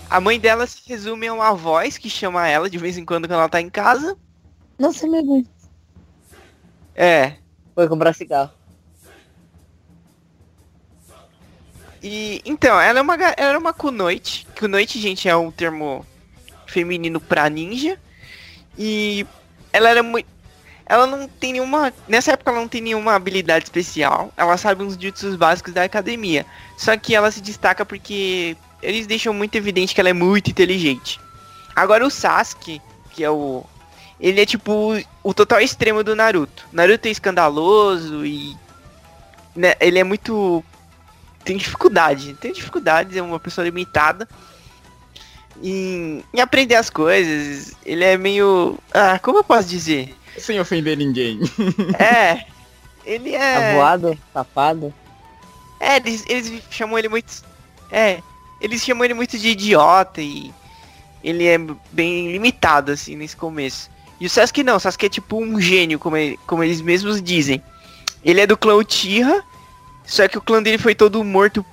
[0.08, 3.26] A mãe dela se resume a uma voz que chama ela de vez em quando
[3.26, 4.16] quando ela tá em casa.
[4.78, 5.46] Nossa, meu Deus.
[6.94, 7.36] É.
[7.74, 8.50] Foi comprar cigarro.
[12.02, 14.46] E então, ela é uma ela é uma kunoite.
[14.58, 16.04] Kunoite, gente, é um termo
[16.66, 17.98] feminino pra ninja.
[18.76, 19.26] E
[19.72, 20.31] ela era muito
[20.92, 21.92] ela não tem nenhuma.
[22.06, 24.32] Nessa época ela não tem nenhuma habilidade especial.
[24.36, 26.44] Ela sabe uns jutsus básicos da academia.
[26.76, 31.18] Só que ela se destaca porque eles deixam muito evidente que ela é muito inteligente.
[31.74, 32.80] Agora o Sasuke,
[33.12, 33.64] que é o.
[34.20, 36.66] Ele é tipo o- o total extremo do Naruto.
[36.72, 38.56] Naruto é escandaloso e.
[39.56, 40.62] né, ele é muito.
[41.44, 42.34] Tem dificuldade.
[42.34, 44.28] Tem dificuldades, é uma pessoa limitada.
[45.62, 47.72] Em, em aprender as coisas.
[47.84, 48.78] Ele é meio.
[48.92, 50.14] Ah, como eu posso dizer?
[50.38, 51.40] Sem ofender ninguém.
[51.98, 52.44] É.
[53.04, 53.72] Ele é.
[53.72, 54.94] Avoado, safado.
[55.80, 57.42] É, eles, eles chamam ele muito.
[57.90, 58.22] É,
[58.60, 60.54] eles chamam ele muito de idiota e
[61.24, 61.58] ele é
[61.90, 63.90] bem limitado, assim, nesse começo.
[64.20, 67.20] E o Sasuke não, o Sasuke é tipo um gênio, como, ele- como eles mesmos
[67.20, 67.60] dizem.
[68.24, 69.42] Ele é do clã Uchiha,
[70.06, 71.66] só que o clã dele foi todo morto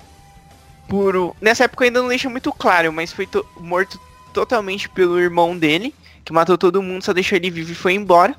[0.87, 1.35] por.
[1.39, 3.99] Nessa época ainda não deixa muito claro, mas foi to- morto
[4.33, 5.93] totalmente pelo irmão dele,
[6.25, 8.35] que matou todo mundo, só deixou ele vivo e foi embora.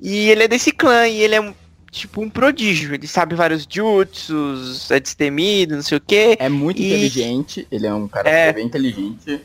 [0.00, 1.54] E ele é desse clã e ele é um-
[1.90, 2.94] tipo um prodígio.
[2.94, 6.36] Ele sabe vários jutsus, é destemido, não sei o que.
[6.38, 8.52] É muito E- inteligente, ele é um cara É.
[8.52, 9.40] bem inteligente.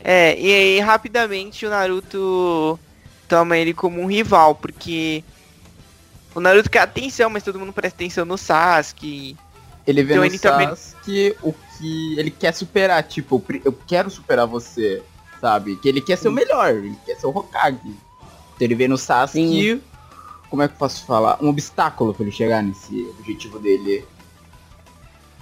[0.00, 2.78] É, e aí rapidamente o Naruto
[3.28, 5.22] toma ele como um rival, porque
[6.34, 9.36] o Naruto quer atenção, mas todo mundo presta atenção no Sasuke.
[9.86, 14.08] Ele vê Então no ele também- Sasuke o que ele quer superar, tipo, eu quero
[14.08, 15.02] superar você,
[15.40, 15.76] sabe?
[15.76, 17.94] Que ele quer ser o melhor, ele quer ser o Hokage.
[18.58, 19.80] Então ele vê no Sasuke,
[20.50, 21.38] como é que eu posso falar?
[21.40, 24.04] Um obstáculo pra ele chegar nesse objetivo dele.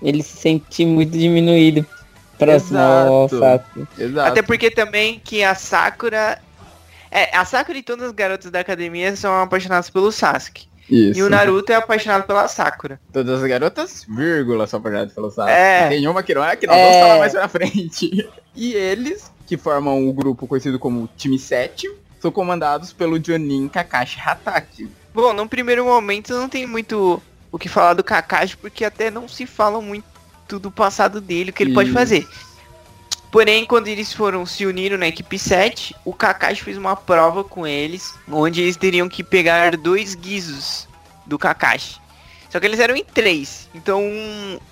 [0.02, 1.86] Ele se sente muito diminuído
[2.38, 3.38] próximo ao Exato.
[3.38, 4.02] Sasuke.
[4.02, 4.28] Exato.
[4.30, 6.38] Até porque também que a Sakura.
[7.10, 10.66] É, a Sakura e todas as garotas da academia são apaixonadas pelo Sasuke.
[10.90, 11.18] Isso.
[11.18, 13.00] E o Naruto é apaixonado pela Sakura.
[13.12, 15.50] Todas as garotas, vírgula, só pra pelo Sasuke.
[15.50, 15.88] É.
[15.88, 16.82] Tem uma que não é, que nós É.
[16.84, 18.28] vamos falar mais pra frente.
[18.58, 21.90] E eles, que formam o grupo conhecido como Time 7,
[22.26, 24.90] são comandados pelo Jonin Kakashi Hatake.
[25.14, 27.22] Bom, num primeiro momento não tem muito
[27.52, 30.04] o que falar do Kakashi, porque até não se fala muito
[30.58, 32.26] do passado dele, o que ele pode fazer.
[33.30, 37.66] Porém, quando eles foram se uniram na equipe 7, o Kakashi fez uma prova com
[37.66, 40.88] eles, onde eles teriam que pegar dois guizos
[41.24, 42.00] do Kakashi.
[42.50, 43.68] Só que eles eram em três.
[43.74, 44.02] Então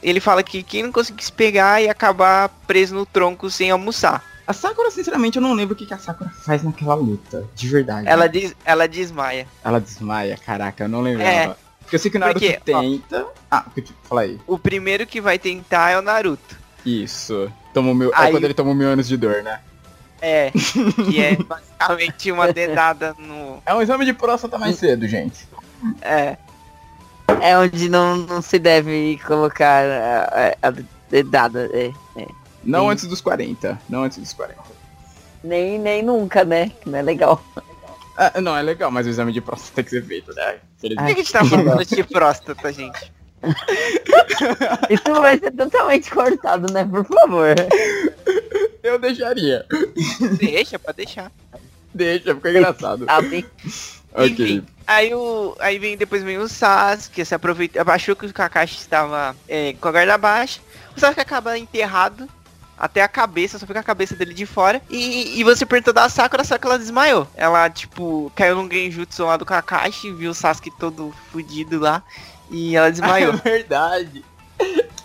[0.03, 4.34] ele fala que quem não conseguisse pegar ia acabar preso no tronco sem almoçar.
[4.47, 7.45] A Sakura, sinceramente, eu não lembro o que, que a Sakura faz naquela luta.
[7.55, 8.07] De verdade.
[8.09, 9.47] Ela, des ela desmaia.
[9.65, 11.23] Ela desmaia, caraca, eu não lembro.
[11.23, 11.55] É.
[11.81, 12.81] Porque eu sei que o Naruto Porque, ó.
[12.81, 13.27] tenta.
[13.51, 14.39] Ah, o que eu- fala aí.
[14.47, 16.57] O primeiro que vai tentar é o Naruto.
[16.85, 17.51] Isso.
[17.73, 18.11] Toma o meu...
[18.11, 19.61] É Aí- quando ele toma mil anos de dor, né?
[20.21, 20.51] É,
[21.11, 23.63] que é basicamente uma dedada no.
[23.67, 25.47] É um exame de próstata mais cedo, gente.
[26.01, 26.37] É,
[27.43, 30.73] É onde não, não se deve colocar a, a, a
[31.11, 31.69] dedada.
[31.75, 32.27] É, é.
[32.65, 32.91] Não Sim.
[32.91, 33.79] antes dos 40.
[33.89, 34.61] Não antes dos 40.
[35.43, 36.71] Nem, nem nunca, né?
[36.81, 37.43] Que não é legal.
[38.17, 40.59] Ah, não, é legal, mas o exame de próstata tem que ser feito, né?
[40.81, 43.13] Por que a gente tá falando de próstata, gente?
[44.91, 46.85] Isso vai ser totalmente cortado, né?
[46.85, 47.55] Por favor.
[48.83, 49.67] Eu deixaria.
[50.39, 51.33] Deixa, pode deixar.
[51.93, 53.07] Deixa, fica engraçado.
[53.29, 53.45] Bem.
[54.13, 54.29] ok.
[54.29, 55.57] Enfim, aí o.
[55.59, 57.83] Aí vem, depois vem o Sasuke, se aproveita.
[57.87, 60.61] Achou que o Kakashi estava é, com a guarda baixa.
[60.97, 62.29] O Sasuke acaba enterrado.
[62.79, 64.83] Até a cabeça, só fica a cabeça dele de fora.
[64.91, 67.27] E, e você perguntou da Sakura, a Sakura ela desmaiou.
[67.35, 72.03] Ela, tipo, caiu num genjutsu lá do Kakashi, viu o Sasuke todo fudido lá.
[72.51, 73.35] E ela desmaiou.
[73.45, 74.25] É verdade.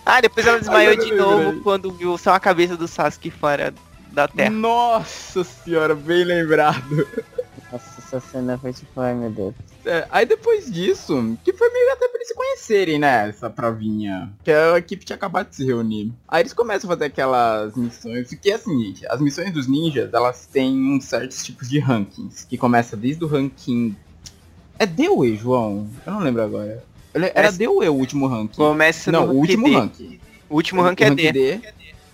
[0.06, 1.62] ah, depois ela desmaiou de novo lembrei.
[1.62, 3.74] quando viu só a cabeça do Sasuke fora
[4.12, 4.50] da terra.
[4.50, 7.08] Nossa senhora, bem lembrado.
[7.72, 9.54] Nossa, essa cena foi tipo, ai meu Deus.
[9.90, 13.30] É, aí depois disso, que foi meio até pra eles se conhecerem, né?
[13.30, 14.32] Essa provinha.
[14.44, 16.12] Que a equipe tinha acabado de se reunir.
[16.28, 18.30] Aí eles começam a fazer aquelas missões.
[18.42, 22.46] Que é assim, gente, as missões dos ninjas, elas têm uns certos tipos de rankings.
[22.48, 23.96] Que começa desde o ranking.
[24.78, 25.90] É DOE, João?
[26.06, 26.84] Eu não lembro agora.
[27.14, 28.56] Era Essa- DOE o último ranking.
[28.56, 29.74] Começa Não, no o último D.
[29.76, 30.20] ranking.
[30.48, 31.60] O último rank é D.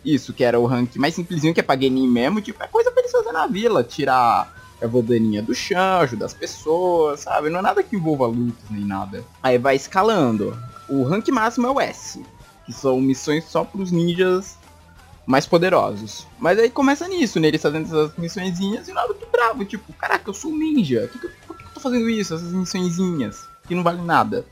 [0.04, 2.92] Isso, que era o rank mais simplesinho, que é pra Genin mesmo, tipo, é coisa
[2.92, 4.55] pra eles fazerem na vila, tirar
[4.86, 7.50] a vodaninha do chão, ajudar as pessoas, sabe?
[7.50, 9.24] Não é nada que envolva lutas nem nada.
[9.44, 10.58] Aí vai escalando.
[10.88, 12.24] O rank máximo é o S,
[12.66, 14.58] que são missões só pros ninjas
[15.26, 16.28] mais poderosos.
[16.38, 17.48] Mas aí começa nisso, né?
[17.48, 21.18] Eles fazendo essas missõezinhas e o Naruto bravo, tipo, caraca, eu sou um ninja, que
[21.20, 24.46] que eu- por que eu tô fazendo isso, essas missõezinhas, que não valem nada?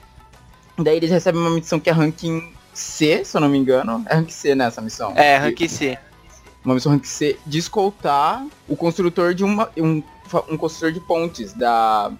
[0.78, 4.04] Daí eles recebem uma missão que é ranking C, se eu não me engano.
[4.08, 5.14] É rank C nessa missão.
[5.16, 5.98] É, rank C.
[6.66, 9.70] Uma missão rank C de escoltar o construtor de uma.
[9.78, 10.02] Um,
[10.50, 12.12] um construtor de pontes da.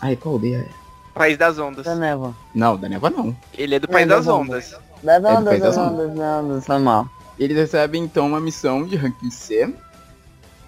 [0.00, 0.80] Ai, qual aldeia é?
[1.14, 1.84] País das Ondas.
[1.84, 2.34] Da névoa.
[2.54, 3.36] Não, da Neva não.
[3.56, 4.74] Ele é do País É, das das Ondas.
[5.02, 7.08] Das do ondas, país das das ondas, das ondas, foi mal.
[7.38, 9.74] Eles recebem então uma missão de ranking C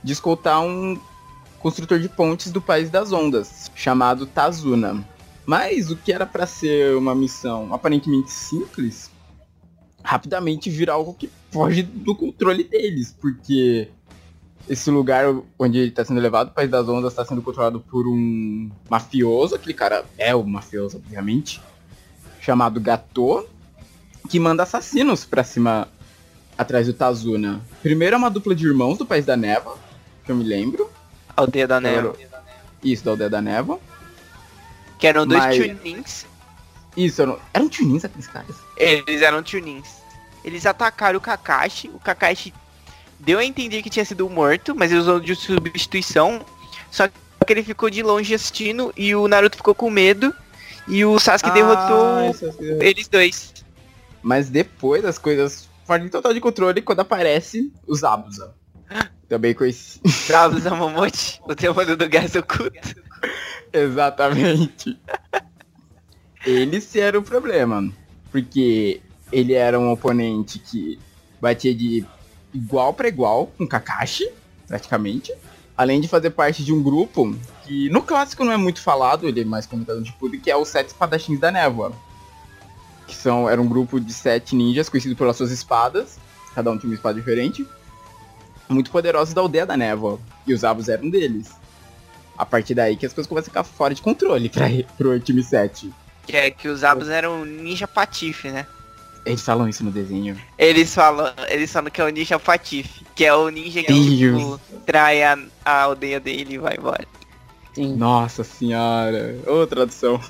[0.03, 0.99] de escoltar um
[1.61, 5.05] construtor de pontes do país das ondas, chamado Tazuna.
[5.47, 9.11] Mas o que era pra ser uma missão aparentemente simples,
[10.03, 13.89] rapidamente vira algo que foge do controle deles, porque
[14.73, 15.27] esse lugar
[15.59, 19.55] onde ele tá sendo levado, o país das ondas, está sendo controlado por um mafioso,
[19.55, 21.61] aquele cara é o mafioso, obviamente,
[22.41, 23.47] chamado Gato,
[24.31, 25.89] que manda assassinos pra cima
[26.57, 27.61] atrás do Tazuna.
[27.83, 29.77] Primeiro é uma dupla de irmãos do País da Neva,
[30.25, 30.91] que eu me lembro.
[31.37, 32.15] Aldeia da Neva.
[32.83, 33.79] Isso, da Aldeia da Neva.
[34.99, 36.27] Que eram dois Mas- tunins.
[36.97, 38.57] Isso, eram, eram tunins aqueles caras.
[38.75, 39.89] Eles eram tunins.
[40.43, 41.89] Eles atacaram o Kakashi.
[41.89, 42.55] O Kakashi
[43.25, 46.45] deu a entender que tinha sido morto, mas ele usou de substituição.
[46.91, 47.15] Só que
[47.53, 50.35] ele ficou de longe assistindo e o Naruto ficou com medo.
[50.89, 52.63] E o Sasuke Ah, derrotou isso.
[52.83, 53.55] eles dois.
[54.21, 58.55] Mas depois as coisas fogem total de controle quando aparece os Abusa.
[59.29, 60.01] Também conheci.
[60.27, 63.01] Bravos Momote, o demônio do gás oculto.
[63.73, 64.99] Exatamente.
[66.45, 67.91] Eles eram o problema.
[68.31, 69.01] Porque
[69.31, 70.99] ele era um oponente que
[71.41, 72.05] batia de
[72.53, 74.29] igual pra igual com Kakashi,
[74.67, 75.33] praticamente.
[75.77, 77.35] Além de fazer parte de um grupo
[77.65, 80.57] que no clássico não é muito falado, ele é mais comentado de tudo, que é
[80.57, 81.93] os Sete Espadachins da Névoa.
[83.07, 86.19] Que são, era um grupo de sete ninjas conhecido pelas suas espadas.
[86.55, 87.67] Cada um tinha uma espada diferente.
[88.69, 90.21] Muito poderosos da aldeia da Névoa.
[90.47, 91.51] E os Abus eram deles.
[92.39, 95.43] A partir daí que as coisas começam a ficar fora de controle pra, pro time
[95.43, 95.93] 7.
[96.27, 98.67] Que é que os Abus eram ninja patife, né?
[99.25, 100.37] Eles falam isso no desenho.
[100.59, 104.61] Eles falam, eles falam que é o ninja patife, que é o ninja que tipo,
[104.85, 107.07] trai a, a aldeia dele e vai embora.
[107.75, 107.97] Sim.
[107.97, 109.39] Nossa senhora.
[109.47, 110.21] Ô, tradução.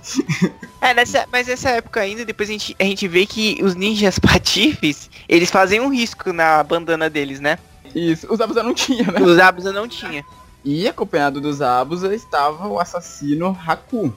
[0.80, 4.18] É, nessa, mas nessa época ainda, depois a gente, a gente vê que os ninjas
[4.18, 7.58] patifes, eles fazem um risco na bandana deles, né?
[7.94, 8.32] Isso.
[8.32, 9.20] Os Abusa não tinha, né?
[9.20, 10.24] Os Abusa não tinha.
[10.64, 14.12] E acompanhado dos Abusa estava o assassino Haku.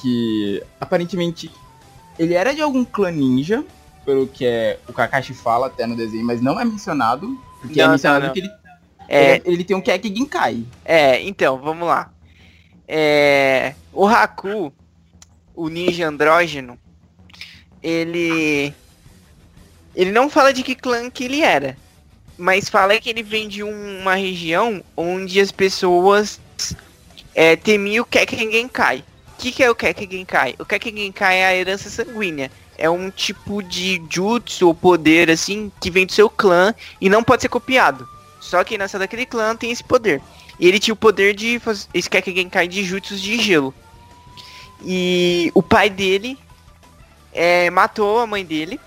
[0.00, 1.50] Que aparentemente
[2.18, 3.64] ele era de algum clã ninja.
[4.04, 7.38] Pelo que é, o Kakashi fala até no desenho, mas não é mencionado.
[7.60, 8.32] Porque Não, é não, mencionado não.
[8.32, 8.50] que ele,
[9.08, 10.64] É, ele, ele tem um Kek Ginkai.
[10.84, 12.10] é, então, vamos lá.
[12.86, 14.72] É, o Haku,
[15.54, 16.78] o ninja andrógeno,
[17.82, 18.74] ele
[19.94, 21.76] ele não fala de que clã que ele era,
[22.36, 26.40] mas fala que ele vem de um- uma região onde as pessoas
[27.34, 29.04] é, temiam o Kekken Genkai.
[29.32, 30.54] O que, que é o Kekken Genkai?
[30.58, 32.50] O Kekken Genkai é a herança sanguínea.
[32.76, 37.22] É um tipo de jutsu ou poder assim que vem do seu clã e não
[37.22, 38.08] pode ser copiado.
[38.40, 40.20] Só quem nasceu daquele clã tem esse poder.
[40.58, 43.74] E ele tinha o poder de fazer esse Kekken Genkai de jutsus de gelo.
[44.84, 46.38] E o pai dele
[47.32, 48.78] é, matou a mãe dele,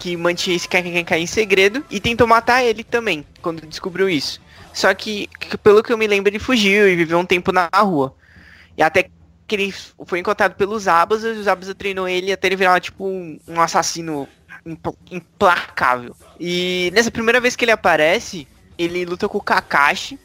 [0.00, 4.40] que mantinha esse Kenkai em segredo e tentou matar ele também, quando descobriu isso.
[4.72, 5.28] Só que,
[5.62, 8.14] pelo que eu me lembro, ele fugiu e viveu um tempo na rua.
[8.76, 9.08] E até
[9.46, 9.74] que ele
[10.06, 13.60] foi encontrado pelos Abusa, e os Abusa treinou ele até ele virar, tipo, um, um
[13.60, 14.28] assassino
[15.10, 16.16] implacável.
[16.40, 20.18] E nessa primeira vez que ele aparece, ele luta com o Kakashi.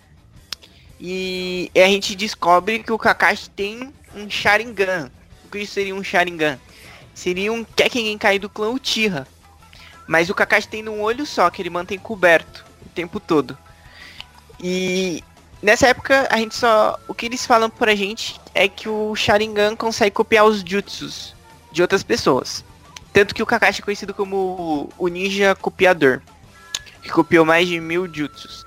[1.00, 5.12] E a gente descobre que o Kakashi tem um Sharingan.
[5.46, 6.60] O que seria um Sharingan?
[7.14, 9.28] Seria um Kekken cair do clã Uchiha.
[10.08, 13.58] Mas o Kakashi tem um olho só, que ele mantém coberto o tempo todo.
[14.60, 15.24] E
[15.62, 16.98] nessa época a gente só.
[17.08, 21.36] O que eles falam pra gente é que o Sharingan consegue copiar os jutsus
[21.72, 22.64] de outras pessoas.
[23.14, 26.22] Tanto que o Kakashi é conhecido como o ninja copiador.
[27.02, 28.66] Que copiou mais de mil jutsus.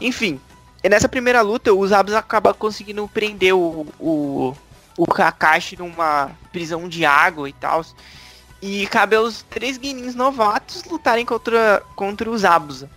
[0.00, 0.40] Enfim,
[0.88, 4.54] nessa primeira luta, os Abus acabam conseguindo prender o, o,
[4.96, 7.84] o Kakashi numa prisão de água e tal.
[8.60, 12.90] E cabe aos três guinins novatos lutarem contra, contra os Abusa.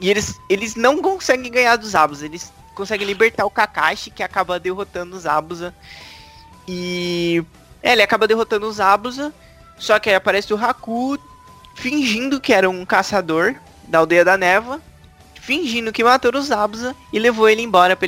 [0.00, 4.60] E eles, eles não conseguem ganhar dos Abusa, eles conseguem libertar o Kakashi, que acaba
[4.60, 5.74] derrotando os Abusa.
[6.68, 7.42] E
[7.82, 9.34] é, ele acaba derrotando os Abusa,
[9.78, 11.18] só que aí aparece o Haku
[11.74, 13.54] fingindo que era um caçador
[13.88, 14.80] da aldeia da Neva,
[15.40, 18.06] fingindo que matou os Abusa e levou ele embora para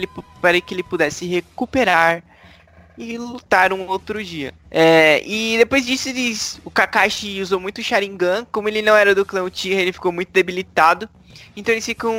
[0.50, 2.22] ele, que ele pudesse recuperar
[2.96, 4.52] e lutar um outro dia.
[4.70, 8.44] É, e depois disso, o Kakashi usou muito Sharingan.
[8.50, 11.08] Como ele não era do clã Uchiha, ele ficou muito debilitado.
[11.56, 12.12] Então eles ficam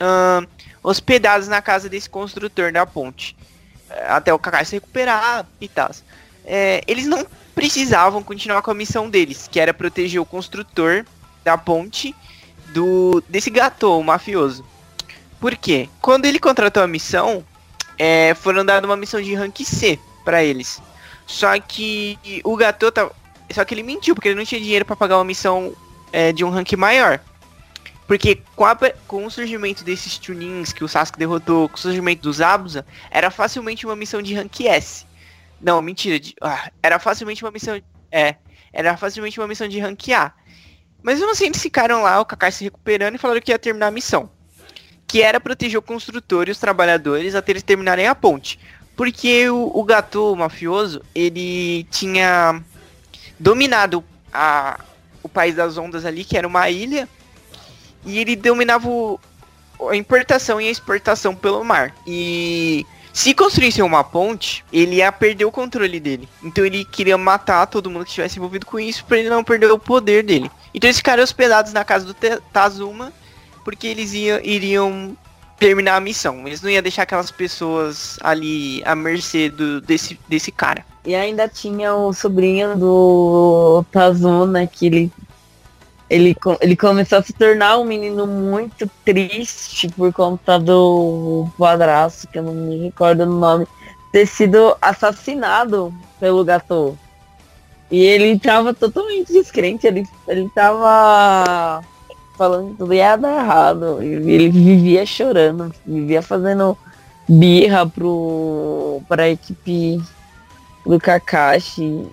[0.00, 0.46] uh,
[0.84, 3.34] hospedados na casa desse construtor da ponte.
[3.88, 5.90] É, até o Kakashi se recuperar e tal.
[6.44, 11.06] É, eles não precisavam continuar com a missão deles, que era proteger o construtor
[11.42, 12.14] da ponte
[12.68, 14.64] do desse gato, mafioso.
[15.40, 15.88] Por quê?
[16.00, 17.44] Quando ele contratou a missão,
[17.98, 20.82] é, foram dado uma missão de rank C para eles.
[21.26, 23.10] Só que o Gato tá,
[23.50, 25.74] só que ele mentiu porque ele não tinha dinheiro para pagar uma missão
[26.12, 27.20] é, de um rank maior.
[28.06, 28.76] Porque com, a,
[29.08, 33.30] com o surgimento desses tunings que o Sasuke derrotou, com o surgimento dos Abusa, era
[33.30, 35.06] facilmente uma missão de rank S.
[35.60, 36.20] Não, mentira.
[36.20, 37.80] De, ah, era facilmente uma missão.
[38.10, 38.36] É.
[38.72, 40.32] Era facilmente uma missão de rank A.
[41.02, 43.88] Mas mesmo assim eles ficaram lá, o Kakashi se recuperando e falaram que ia terminar
[43.88, 44.30] a missão
[45.14, 48.58] que era proteger o construtor e os trabalhadores até eles terminarem a ponte.
[48.96, 52.60] Porque o, o gato mafioso, ele tinha
[53.38, 54.80] dominado a,
[55.22, 57.08] o país das ondas ali, que era uma ilha,
[58.04, 59.18] e ele dominava o,
[59.88, 61.94] a importação e a exportação pelo mar.
[62.06, 66.28] E se construísse uma ponte, ele ia perder o controle dele.
[66.42, 69.70] Então ele queria matar todo mundo que estivesse envolvido com isso para ele não perder
[69.70, 70.50] o poder dele.
[70.74, 72.14] Então eles ficaram hospedados na casa do
[72.52, 73.12] Tazuma
[73.64, 75.16] porque eles ia, iriam
[75.58, 76.46] terminar a missão.
[76.46, 80.84] Eles não iam deixar aquelas pessoas ali à mercê do, desse, desse cara.
[81.06, 85.12] E ainda tinha o sobrinho do Tazuna, que ele,
[86.14, 92.38] ele, ele começou a se tornar um menino muito triste por conta do padrasto, que
[92.38, 93.66] eu não me recordo o nome,
[94.12, 96.96] ter sido assassinado pelo gato.
[97.90, 101.82] E ele tava totalmente descrente, ele, ele tava
[102.38, 104.00] falando tudo ia dar errado.
[104.00, 106.78] Ele vivia chorando, vivia fazendo
[107.28, 110.00] birra pro, pra equipe
[110.86, 112.06] do Kakashi.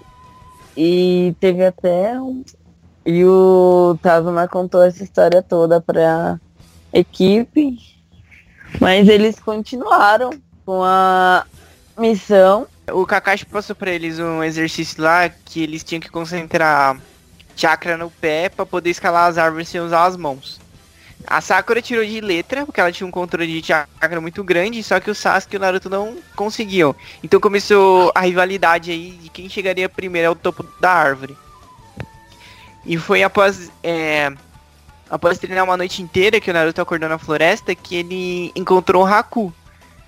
[0.75, 2.43] E teve até um.
[3.05, 6.39] E o Tazuma contou essa história toda pra
[6.93, 7.77] equipe.
[8.79, 10.31] Mas eles continuaram
[10.65, 11.45] com a
[11.97, 12.67] missão.
[12.91, 16.99] O Kakashi passou pra eles um exercício lá que eles tinham que concentrar
[17.55, 20.59] chakra no pé para poder escalar as árvores sem usar as mãos.
[21.27, 24.99] A Sakura tirou de letra, porque ela tinha um controle de chakra muito grande, só
[24.99, 26.95] que o Sasuke e o Naruto não conseguiam.
[27.23, 31.37] Então começou a rivalidade aí de quem chegaria primeiro ao topo da árvore.
[32.85, 34.31] E foi após, é,
[35.09, 39.07] após treinar uma noite inteira que o Naruto acordou na floresta que ele encontrou o
[39.07, 39.53] Haku.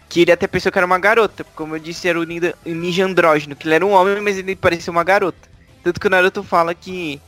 [0.09, 1.43] Que ele até pensou que era uma garota.
[1.55, 3.55] Como eu disse, era o ninja andrógeno.
[3.55, 5.49] Que ele era um homem, mas ele parecia uma garota.
[5.83, 7.19] Tanto que o Naruto fala que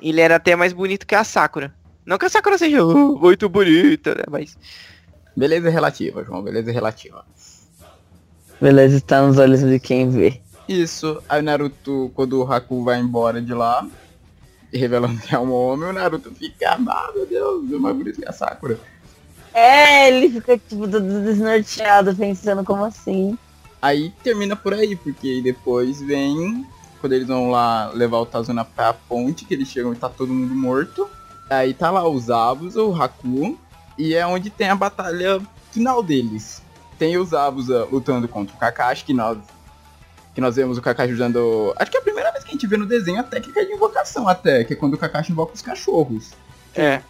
[0.00, 1.74] ele era até mais bonito que a Sakura.
[2.04, 4.24] Não que a Sakura seja uh, muito bonita, né?
[4.30, 4.56] Mas.
[5.36, 7.24] Beleza relativa, João, beleza relativa.
[8.60, 10.40] Beleza está nos olhos de quem vê.
[10.68, 13.86] Isso, aí o Naruto, quando o Haku vai embora de lá,
[14.78, 18.28] revelando que é um homem, o Naruto fica, ah, meu Deus, é mais bonito que
[18.28, 18.78] a Sakura.
[19.54, 23.36] É, ele fica tipo todo desnorteado, pensando como assim.
[23.80, 26.66] Aí termina por aí, porque depois vem
[27.00, 30.32] quando eles vão lá levar o Tazuna pra ponte, que eles chegam e tá todo
[30.32, 31.08] mundo morto.
[31.50, 33.58] Aí tá lá os Abus, o Haku,
[33.98, 35.42] e é onde tem a batalha
[35.72, 36.62] final deles.
[36.98, 39.36] Tem os Abusa lutando contra o Kakashi, que nós
[40.34, 41.74] Que nós vemos o Kakashi usando.
[41.76, 43.72] Acho que é a primeira vez que a gente vê no desenho a técnica de
[43.72, 46.30] invocação até, que é quando o Kakashi invoca os cachorros.
[46.74, 47.02] É.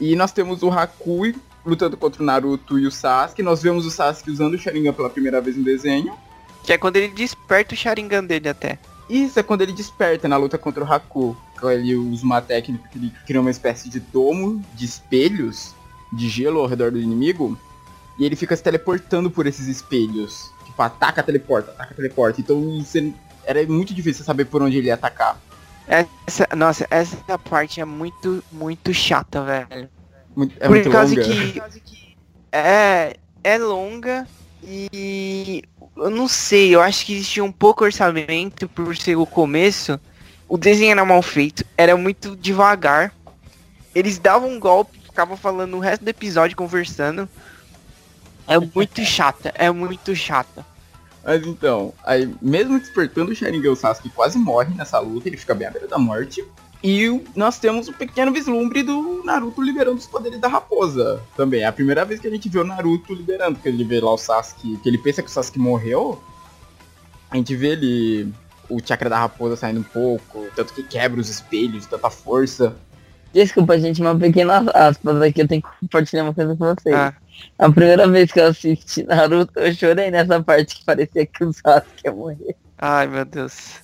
[0.00, 1.32] E nós temos o Haku
[1.64, 3.42] lutando contra o Naruto e o Sasuke.
[3.42, 6.14] Nós vemos o Sasuke usando o Sharingan pela primeira vez no desenho.
[6.62, 8.78] Que é quando ele desperta o Sharingan dele até.
[9.08, 11.36] Isso é quando ele desperta na luta contra o Haku.
[11.62, 15.74] Ele usa uma técnica que ele cria uma espécie de domo de espelhos
[16.12, 17.58] de gelo ao redor do inimigo.
[18.18, 20.50] E ele fica se teleportando por esses espelhos.
[20.74, 22.40] Tipo, ataca, teleporta, ataca, teleporta.
[22.40, 23.12] Então você...
[23.46, 25.38] era muito difícil saber por onde ele ia atacar.
[25.86, 29.88] Essa, nossa, essa parte é muito, muito chata, velho.
[30.34, 31.28] Muito- é Por muito causa longa.
[31.28, 32.16] que
[32.50, 34.26] é, é longa
[34.62, 35.62] e
[35.96, 40.00] eu não sei, eu acho que existia um pouco orçamento por ser o começo.
[40.48, 43.14] O desenho era mal feito, era muito devagar.
[43.94, 47.28] Eles davam um golpe, ficavam falando o resto do episódio conversando.
[48.46, 50.64] É muito chata, é muito chata.
[51.24, 55.54] Mas então, aí, mesmo despertando o Sharingan, o Sasuke quase morre nessa luta, ele fica
[55.54, 56.44] bem à beira da morte.
[56.82, 61.62] E o- nós temos um pequeno vislumbre do Naruto liberando os poderes da raposa também.
[61.62, 64.12] É a primeira vez que a gente vê o Naruto liberando, porque ele vê lá
[64.12, 66.22] o Sasuke, que ele pensa que o Sasuke morreu.
[67.30, 68.30] A gente vê ele,
[68.68, 72.76] o chakra da raposa saindo um pouco, tanto que quebra os espelhos, tanta força.
[73.32, 76.94] Desculpa, gente, uma pequena aspas aqui, eu tenho que compartilhar uma coisa com vocês.
[76.94, 77.14] Ah,
[77.58, 81.52] A primeira vez que eu assisti Naruto, eu chorei nessa parte que parecia que o
[81.52, 82.56] Sasuke ia morrer.
[82.78, 83.80] ai meu Deus.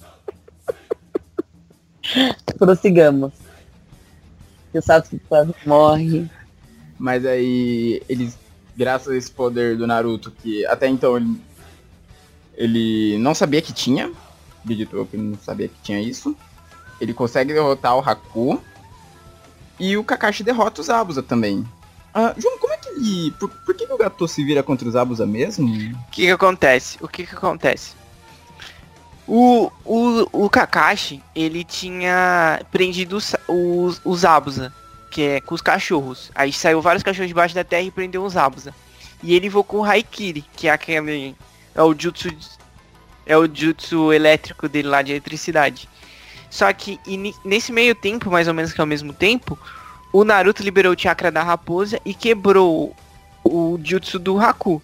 [2.59, 3.33] Prossigamos.
[4.73, 6.29] Que o Sasuke quase morre.
[6.99, 8.37] Mas aí eles,
[8.77, 11.41] graças a esse poder do Naruto, que até então ele,
[12.55, 14.13] ele não sabia que tinha,
[14.67, 16.37] que ele não sabia que tinha isso,
[17.01, 18.61] ele consegue derrotar o Haku
[19.79, 21.67] e o Kakashi derrota os Abusa também.
[22.13, 23.35] Ah, João, como é que.
[23.39, 25.67] Por, por que, o Gato se vira contra os Abusa mesmo?
[25.67, 26.99] O que que acontece?
[27.01, 27.95] O que que acontece?
[29.27, 34.75] O, o, o Kakashi, ele tinha prendido os, os, os Abusa,
[35.09, 36.33] que é com os cachorros.
[36.35, 38.75] Aí saiu vários cachorros debaixo da terra e prendeu os Abusa.
[39.23, 41.37] E ele invocou o Haikiri, que é aquele...
[41.75, 42.29] É o jutsu...
[43.25, 45.89] É o jutsu elétrico dele lá, de eletricidade.
[46.51, 46.99] Só que
[47.45, 49.57] nesse meio tempo, mais ou menos que ao mesmo tempo,
[50.13, 52.95] o Naruto liberou o chakra da raposa e quebrou
[53.45, 54.83] o jutsu do Haku.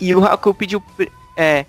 [0.00, 0.82] E o Haku pediu.
[1.36, 1.66] É.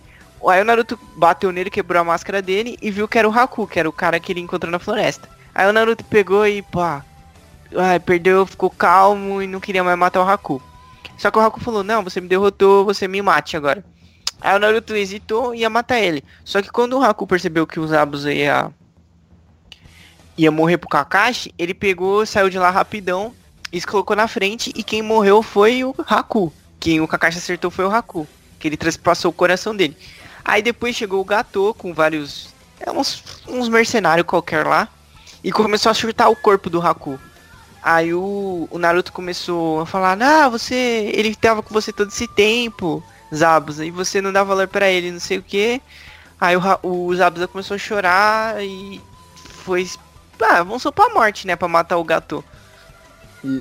[0.48, 3.68] Aí o Naruto bateu nele, quebrou a máscara dele e viu que era o Haku,
[3.68, 5.28] que era o cara que ele encontrou na floresta.
[5.54, 7.04] Aí o Naruto pegou e, pá.
[7.76, 10.62] Ai, perdeu, ficou calmo e não queria mais matar o Haku.
[11.18, 13.84] Só que o Haku falou, não, você me derrotou, você me mate agora.
[14.42, 16.24] Aí o Naruto hesitou e ia matar ele.
[16.44, 18.72] Só que quando o Haku percebeu que os Abusa ia.
[20.38, 23.34] Ia morrer pro Kakashi, ele pegou, saiu de lá rapidão
[23.72, 26.52] e se colocou na frente e quem morreu foi o Haku.
[26.80, 28.28] Quem o Kakashi acertou foi o Haku.
[28.60, 29.98] Que ele transpassou o coração dele.
[30.44, 32.54] Aí depois chegou o Gato com vários.
[32.80, 34.88] É, uns, uns mercenários qualquer lá.
[35.44, 37.20] E começou a surtar o corpo do Haku.
[37.82, 41.12] Aí o, o Naruto começou a falar, ah, você.
[41.14, 45.12] Ele tava com você todo esse tempo, Zabuza, e você não dá valor pra ele,
[45.12, 45.80] não sei o que.
[46.42, 49.00] Aí o, o Zabuza começou a chorar e
[49.64, 49.88] foi.
[50.42, 51.56] Ah, avançou pra morte, né?
[51.56, 52.44] Pra matar o Gato.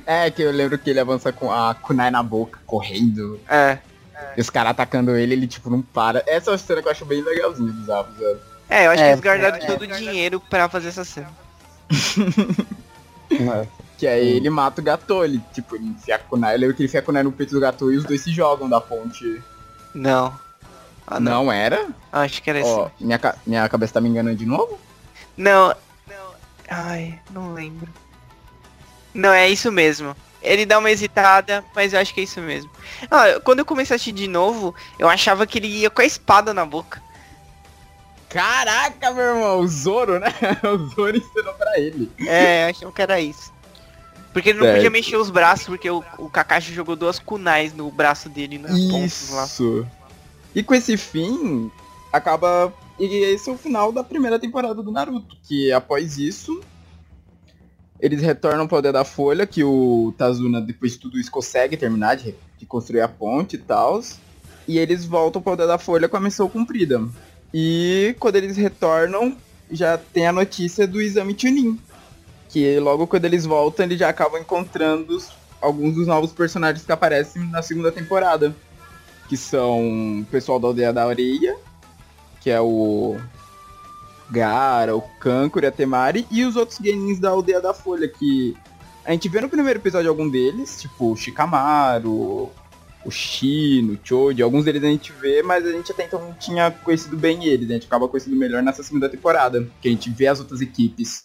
[0.06, 3.38] É, que eu lembro que ele avança com a kunai na boca, correndo.
[3.48, 3.78] É.
[4.36, 6.22] E os caras atacando ele, ele tipo não para.
[6.26, 8.38] Essa é uma cena que eu acho bem legalzinha dos Abusa.
[8.70, 11.30] É, eu acho É, que eles guardaram é, todo o dinheiro pra fazer essa cena.
[13.96, 16.82] Que aí ele mata o gato, ele, tipo, ele enfia a kunai, eu lembro que
[16.82, 19.40] ele enfia a kunai no peito do gato e os dois se jogam da ponte.
[19.94, 20.34] Não.
[21.06, 21.44] Ah, não.
[21.44, 21.86] não era?
[22.12, 22.92] Acho que era Ó, assim.
[23.04, 24.78] minha, ca- minha cabeça tá me enganando de novo?
[25.36, 25.74] Não.
[26.76, 26.84] Não.
[26.84, 27.88] Ai, não lembro.
[29.12, 30.16] Não, é isso mesmo.
[30.42, 32.70] Ele dá uma hesitada, mas eu acho que é isso mesmo.
[33.10, 36.04] Ah, quando eu comecei a assistir de novo, eu achava que ele ia com a
[36.04, 37.02] espada na boca.
[38.28, 40.26] Caraca, meu irmão, o Zoro, né?
[40.64, 42.10] o Zoro ensinou pra ele.
[42.26, 43.54] É, eu achava que era isso.
[44.32, 44.76] Porque ele não Certo.
[44.78, 48.70] podia mexer os braços, porque o, o Kakashi jogou duas kunais no braço dele, lá.
[49.04, 49.86] Isso.
[50.52, 51.70] E com esse fim,
[52.12, 52.72] acaba.
[52.98, 55.36] E esse é o final da primeira temporada do Naruto.
[55.42, 56.60] Que após isso,
[58.00, 62.16] eles retornam ao poder da Folha, que o Tazuna, depois de tudo isso, consegue terminar
[62.16, 64.00] de, de construir a ponte e tal.
[64.66, 67.02] E eles voltam ao poder da Folha com a missão cumprida.
[67.52, 69.36] E quando eles retornam,
[69.70, 71.78] já tem a notícia do exame Chunin.
[72.48, 75.18] Que logo quando eles voltam, eles já acabam encontrando
[75.60, 78.54] alguns dos novos personagens que aparecem na segunda temporada
[79.28, 81.56] que são o pessoal da Aldeia da Areia,
[82.44, 83.16] que é o
[84.30, 88.54] Gara, o Kankuro e a Temari, e os outros genins da Aldeia da Folha, que
[89.02, 92.50] a gente vê no primeiro episódio algum deles, tipo o Shikamaru,
[93.02, 96.34] o Shino, o Choji, alguns deles a gente vê, mas a gente até então não
[96.34, 100.10] tinha conhecido bem eles, a gente acaba conhecendo melhor nessa segunda temporada, que a gente
[100.10, 101.24] vê as outras equipes.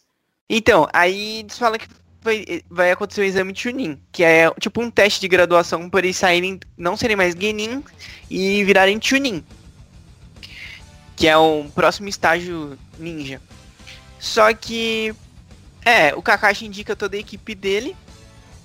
[0.50, 1.88] Então, aí eles falam que
[2.22, 6.16] vai, vai acontecer o exame Chunin, que é tipo um teste de graduação para eles
[6.16, 7.84] saírem, não serem mais Genin
[8.30, 9.44] e virarem Chunin.
[11.20, 13.40] Que é um próximo estágio ninja.
[14.20, 15.14] Só que.
[15.86, 17.96] É, o Kakashi indica toda a equipe dele.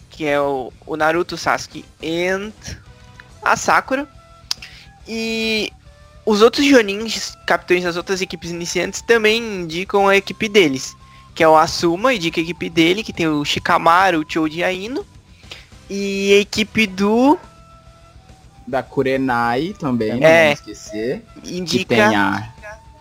[0.09, 2.29] Que é o, o Naruto, Sasuke e
[3.43, 4.09] a Sakura.
[5.07, 5.71] E
[6.25, 10.97] os outros Jonins, capitães das outras equipes iniciantes, também indicam a equipe deles
[11.35, 15.05] que é o Asuma, indica a equipe dele, que tem o Shikamaru, o Choji Aino.
[15.91, 17.39] E a equipe do.
[18.67, 21.25] Da Kurenai também, é, não esquecer.
[21.45, 21.79] Indica.
[21.79, 22.53] Que tem a...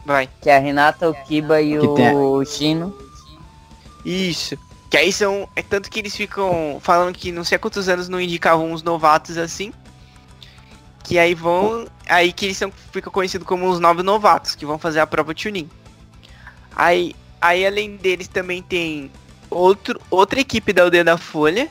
[0.06, 0.30] Vai.
[0.42, 2.46] Que é a Renata, o Kiba e que o tem...
[2.46, 2.98] Shino.
[4.06, 4.58] Isso.
[4.90, 5.48] Que aí são.
[5.56, 8.84] É tanto que eles ficam falando que não sei há quantos anos não indicavam uns
[8.84, 9.72] novatos assim.
[11.04, 11.88] Que aí vão.
[12.08, 15.34] Aí que eles são, ficam conhecidos como os novos novatos, que vão fazer a prova
[15.34, 15.70] tuning.
[16.76, 19.12] Aí Aí além deles também tem
[19.50, 21.68] outro, outra equipe da Aldeia da Folha,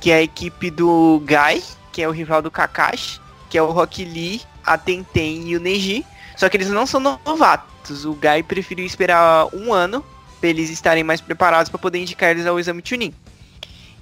[0.00, 1.62] que é a equipe do Guy,
[1.92, 3.20] que é o rival do Kakashi,
[3.52, 6.06] que é o Rock Lee, a Tenten e o Neji.
[6.34, 8.06] Só que eles não são novatos.
[8.06, 10.02] O Guy preferiu esperar um ano
[10.40, 13.12] para eles estarem mais preparados para poder indicar eles ao exame Chunin.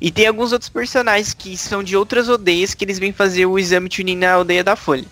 [0.00, 3.58] E tem alguns outros personagens que são de outras aldeias que eles vêm fazer o
[3.58, 5.04] exame Chunin na aldeia da Folha.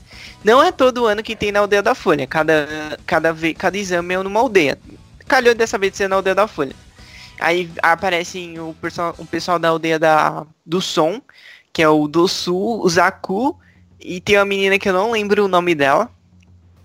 [0.44, 4.22] Não é todo ano que tem na aldeia da Folha, cada, cada, cada exame é
[4.22, 4.78] numa aldeia
[5.28, 6.74] calhou dessa vez de ser na aldeia da Folha.
[7.38, 11.20] Aí aparecem o pessoal, o pessoal da aldeia da, do som,
[11.72, 13.56] que é o Dosu, o Zaku,
[14.00, 16.10] e tem uma menina que eu não lembro o nome dela.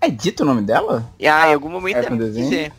[0.02, 1.10] É dito o nome dela?
[1.20, 2.74] Ah, em algum momento é dizer.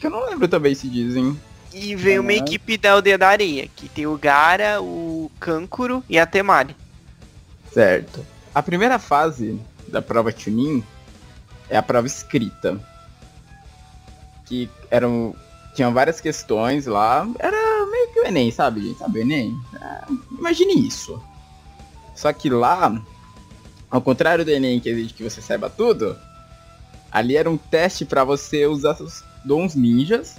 [0.00, 1.38] Que eu não lembro também se dizem.
[1.72, 6.18] E vem uma equipe da aldeia da areia, que tem o Gara, o Kankuro e
[6.18, 6.76] a Temari.
[7.72, 8.24] Certo.
[8.54, 10.82] A primeira fase da prova Chunin
[11.68, 12.80] é a prova escrita
[14.46, 15.34] que eram.
[15.74, 17.28] Tinham várias questões lá.
[17.38, 18.98] Era meio que o Enem, sabe, gente?
[18.98, 19.54] Sabe o Enem?
[19.74, 20.04] É,
[20.38, 21.20] imagine isso.
[22.14, 22.98] Só que lá,
[23.90, 26.16] ao contrário do Enem que exige que você saiba tudo,
[27.10, 30.36] ali era um teste para você usar seus dons ninjas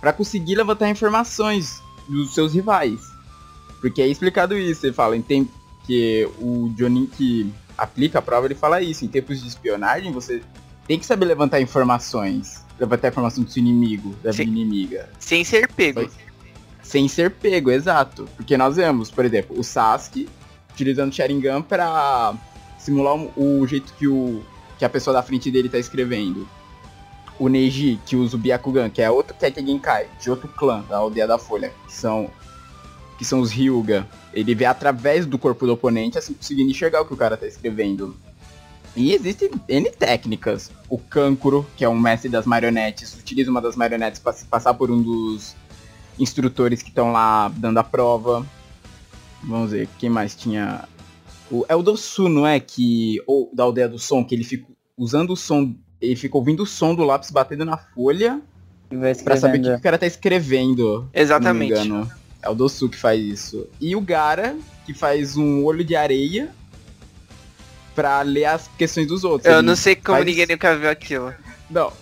[0.00, 3.00] para conseguir levantar informações dos seus rivais.
[3.80, 5.50] Porque é explicado isso, ele fala, em tempo
[5.86, 10.42] que o Johnny que aplica a prova, ele fala isso, em tempos de espionagem você
[10.86, 15.08] tem que saber levantar informações levantar a informação do seu inimigo, da Sem, inimiga.
[15.18, 16.10] Sem ser pego.
[16.82, 18.26] Sem ser pego, exato.
[18.36, 20.28] Porque nós vemos, por exemplo, o Sasuke
[20.72, 22.34] utilizando o Sharingan para
[22.80, 24.42] simular o, jeito que, o,
[24.78, 26.48] que a pessoa da frente dele tá escrevendo.
[27.38, 30.98] O Neji, que usa o Byakugan, que é outro Kekkei Genkai, de outro clã da
[30.98, 32.30] Aldeia da Folha, que são
[33.16, 34.08] que são os Ryuga.
[34.32, 37.46] Ele vê através do corpo do oponente, assim conseguindo enxergar o que o cara tá
[37.46, 38.16] escrevendo.
[38.96, 40.70] E existem N técnicas.
[40.88, 44.72] O Kankuro, que é um mestre das marionetes, utiliza uma das marionetes para se passar
[44.72, 45.54] por um dos
[46.18, 48.44] instrutores que estão lá dando a prova.
[49.42, 50.88] Vamos ver, quem mais tinha.
[51.50, 52.60] O, é o Dosu, não é?
[52.60, 53.20] Que.
[53.26, 55.74] Ou da aldeia do som, que ele fica usando o som.
[56.00, 58.40] Ele fica ouvindo o som do lápis batendo na folha.
[59.24, 61.08] Pra saber o que o cara tá escrevendo.
[61.12, 61.74] Exatamente.
[62.42, 63.68] É o Dosu que faz isso.
[63.80, 66.50] E o Gara, que faz um olho de areia
[67.94, 69.52] pra ler as questões dos outros.
[69.52, 70.26] Eu não sei como faz...
[70.26, 71.34] ninguém nunca viu aquilo.
[71.68, 71.92] Não.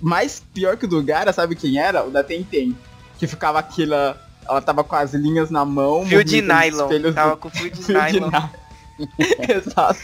[0.00, 2.04] Mais pior que o do Gara, sabe quem era?
[2.04, 2.76] O da Tenten.
[3.18, 4.20] Que ficava aquela.
[4.46, 6.04] Ela tava com as linhas na mão.
[6.06, 6.88] Fio de nylon.
[7.14, 8.30] Tava com fio de fio nylon.
[8.30, 8.36] De
[9.48, 10.00] Exato.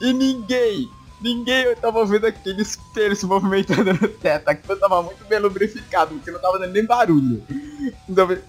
[0.00, 4.48] E ninguém, ninguém eu tava vendo aquele espelho se movimentando no teto.
[4.48, 7.42] Aquilo tava muito bem lubrificado, porque não tava dando nem barulho.
[8.08, 8.42] Então, eu,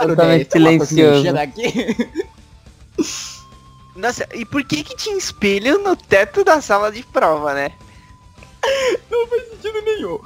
[0.00, 1.32] Totalmente silencioso.
[1.32, 1.96] Daqui?
[3.96, 7.72] Nossa, e por que que tinha espelho no teto da sala de prova, né?
[9.10, 10.20] Não faz sentido nenhum.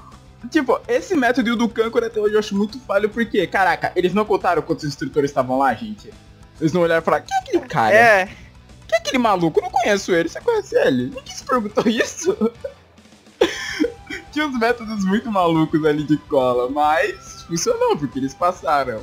[0.50, 4.24] Tipo, esse método do Kankura até hoje eu acho muito falho, porque, caraca, eles não
[4.24, 6.12] contaram quantos instrutores estavam lá, gente?
[6.62, 7.92] Eles não olharam e falaram, quem é aquele cara?
[7.92, 8.26] É.
[8.26, 8.36] Quem
[8.92, 9.58] é aquele maluco?
[9.58, 11.06] Eu não conheço ele, você conhece ele?
[11.06, 12.36] Ninguém se perguntou isso.
[14.30, 19.02] Tinha uns métodos muito malucos ali de cola, mas funcionou, porque eles passaram.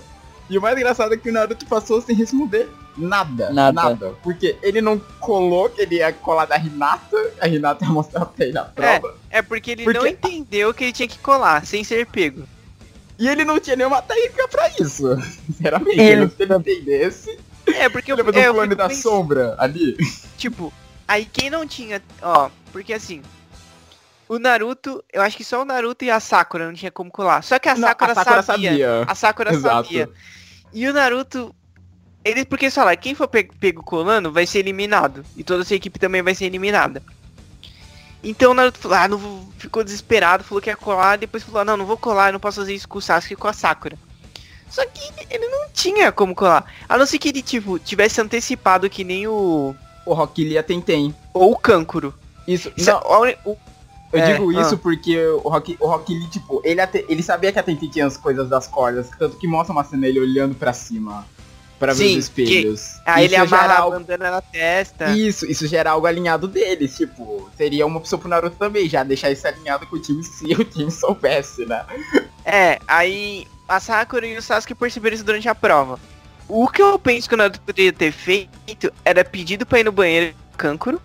[0.49, 3.51] E o mais engraçado é que o Naruto passou sem responder nada.
[3.51, 3.71] Nada.
[3.73, 4.15] Nada.
[4.23, 8.45] Porque ele não colou que ele ia colar da Hinata, a Hinata ia mostrar pra
[8.45, 9.17] ele na prova.
[9.29, 9.99] É, é porque ele porque...
[9.99, 12.47] não entendeu que ele tinha que colar, sem ser pego.
[13.19, 15.21] E ele não tinha nenhuma técnica pra isso.
[15.45, 16.29] Sinceramente, ele...
[16.29, 17.39] se ele entendesse.
[17.75, 19.01] É, porque ele eu, é, o clone da pensando...
[19.01, 19.95] sombra ali.
[20.37, 20.73] Tipo,
[21.07, 22.01] aí quem não tinha.
[22.21, 23.21] Ó, porque assim.
[24.27, 27.41] O Naruto, eu acho que só o Naruto e a Sakura não tinha como colar.
[27.43, 28.69] Só que a Sakura, não, a Sakura sabia.
[28.71, 29.03] sabia.
[29.07, 29.87] A Sakura Exato.
[29.87, 30.09] sabia.
[30.71, 31.55] E o Naruto,
[32.23, 35.25] eles porque eles falaram, quem for pe- pego colando vai ser eliminado.
[35.35, 37.01] E toda essa equipe também vai ser eliminada.
[38.23, 41.65] Então o Naruto falou, ah, não vou- ficou desesperado, falou que ia colar, depois falou,
[41.65, 43.97] não, não vou colar, não posso fazer isso com o Sasuke e com a Sakura.
[44.69, 46.65] Só que ele não tinha como colar.
[46.87, 49.75] A não ser que ele, tipo, tivesse antecipado que nem o.
[50.05, 51.13] O Rock Lee a Tenten.
[51.33, 52.13] Ou o Kankuro.
[52.47, 53.57] Isso, Isso- não, a o-
[54.11, 54.77] eu É, digo isso ah.
[54.81, 58.07] porque o Rock, o Rock Lee, tipo, ele, até- ele sabia que a Tenten tinha
[58.07, 61.23] as coisas das cordas, tanto que mostra uma cena ele olhando pra cima,
[61.77, 62.89] pra ver Sim, os espelhos.
[63.05, 65.11] Aí ele Isso já era amarra a algo- bandana na testa.
[65.11, 69.03] Isso, isso já era algo alinhado deles, tipo, seria uma opção pro Naruto também, já
[69.03, 71.85] deixar isso alinhado com o time se o time soubesse, né?
[72.51, 75.99] É, aí a Sakura e o Sasuke perceberam isso durante a prova.
[76.47, 79.91] O que eu penso que o Naruto poderia ter feito era pedido pra ir no
[79.91, 80.99] banheiro Kankuro.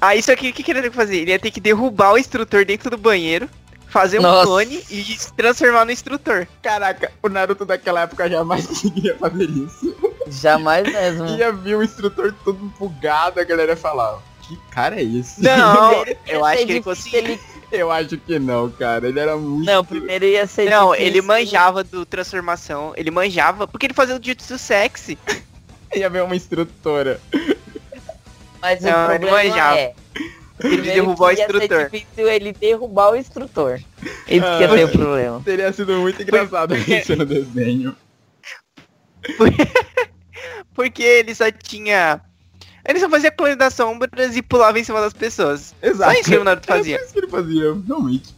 [0.00, 1.16] Aí só que o que, que ele ia ter que fazer?
[1.18, 3.48] Ele ia ter que derrubar o instrutor dentro do banheiro,
[3.86, 4.46] fazer um Nossa.
[4.46, 6.48] clone e se transformar no instrutor.
[6.62, 9.94] Caraca, o Naruto daquela época jamais conseguiria fazer isso.
[10.26, 11.26] Jamais mesmo.
[11.26, 15.40] Ia vir o instrutor todo bugado, a galera ia falar, que cara é esse?
[15.42, 15.92] Não,
[16.26, 17.18] eu ia acho que ele conseguiu.
[17.20, 17.40] ele-
[17.72, 19.64] Eu acho que não, cara, ele era muito...
[19.66, 21.06] Não, primeiro ia ser Não, difícil.
[21.06, 25.16] ele manjava do transformação, ele manjava, porque ele fazia o jutsu sexy.
[25.94, 27.20] Ia ver uma instrutora.
[28.62, 29.76] Mas Não, o ele problema manjava.
[29.78, 29.94] é...
[30.62, 31.68] Ele derrubou o instrutor.
[31.68, 33.80] ser difícil ele derrubar o instrutor.
[34.28, 35.42] Esse Ah, que ia ser o problema.
[35.42, 37.96] Teria sido muito engraçado isso no desenho.
[40.74, 42.20] Porque ele só tinha.
[42.86, 45.74] Ele só fazia clone das sombras e pulava em cima das pessoas.
[45.82, 46.12] Exato.
[46.12, 46.98] Só isso que o Naruto fazia.
[46.98, 48.34] só isso que ele fazia, realmente.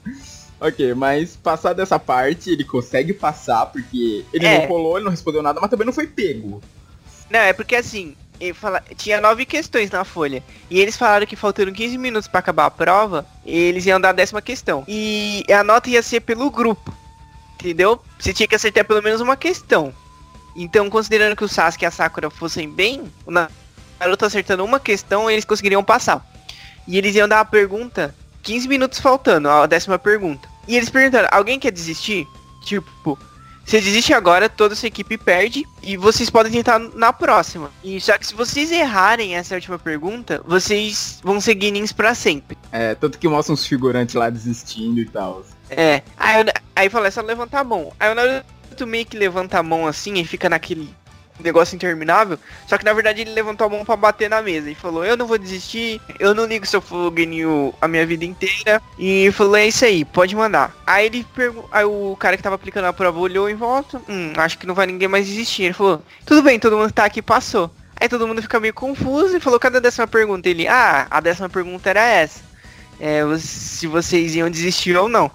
[0.61, 4.61] Ok, mas passada essa parte, ele consegue passar, porque ele É.
[4.61, 6.61] não colou, ele não respondeu nada, mas também não foi pego.
[7.31, 8.83] Não, é porque assim, ele fala...
[8.97, 10.43] tinha nove questões na folha.
[10.71, 14.13] E eles falaram que faltando 15 minutos pra acabar a prova, eles iam dar a
[14.13, 14.85] décima questão.
[14.87, 16.93] E a nota ia ser pelo grupo.
[17.55, 18.01] Entendeu?
[18.19, 19.93] Você tinha que acertar pelo menos uma questão.
[20.55, 23.55] Então, considerando que o Sasuke e a Sakura fossem bem, o Naruto
[24.27, 26.25] acertando uma questão, eles conseguiriam passar.
[26.87, 30.49] E eles iam dar a pergunta 15 minutos faltando, a décima pergunta.
[30.67, 32.27] E eles perguntaram, alguém quer desistir?
[32.65, 33.19] Tipo,
[33.65, 37.71] você desiste agora, toda sua equipe perde e vocês podem tentar na próxima.
[37.83, 42.59] E só que se vocês errarem essa última pergunta, vocês vão ser Guinins pra sempre.
[42.73, 45.45] É, tanto que mostra uns figurantes lá desistindo e tal.
[45.71, 46.03] É.
[46.17, 47.93] Aí, eu- aí fala, é só levantar a mão.
[47.99, 50.93] Aí o Naruto meio que levanta a mão assim e fica naquele
[51.43, 52.39] negócio interminável.
[52.67, 55.17] Só que na verdade ele levantou a mão pra bater na mesa e falou, eu
[55.17, 58.81] não vou desistir, eu não ligo se eu for Guinil a minha vida inteira.
[58.99, 60.75] E falou, é isso aí, pode mandar.
[60.87, 61.27] Aí ele
[61.71, 64.75] aí o cara que tava aplicando a prova olhou em volta, hum, acho que não
[64.75, 65.65] vai ninguém mais desistir.
[65.65, 67.71] Ele falou, tudo bem, todo mundo que tá aqui passou.
[68.03, 70.49] Aí todo mundo fica meio confuso e falou, cadê a décima pergunta?
[70.49, 72.41] Ele, ah, a décima pergunta era essa.
[72.99, 75.31] É, se vocês iam desistir ou não.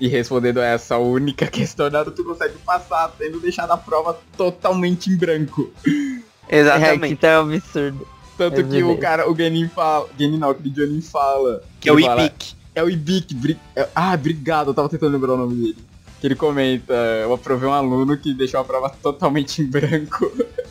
[0.00, 5.16] E respondendo a essa única questão, Naruto consegue passar, tendo deixado a prova totalmente em
[5.16, 5.70] branco.
[6.46, 7.08] É, Exatamente.
[7.08, 8.06] que tá um absurdo.
[8.36, 10.06] Tanto É que o cara, o Genin fala.
[10.18, 11.62] Genin não, aquele Jonin fala.
[11.80, 12.54] que é o Ibik.
[12.74, 12.86] É o
[13.36, 15.76] bri- é- Ah, obrigado, eu tava tentando lembrar o nome dele.
[16.20, 16.92] Que ele comenta,
[17.22, 20.30] eu aprovei um aluno que deixou a prova totalmente em branco.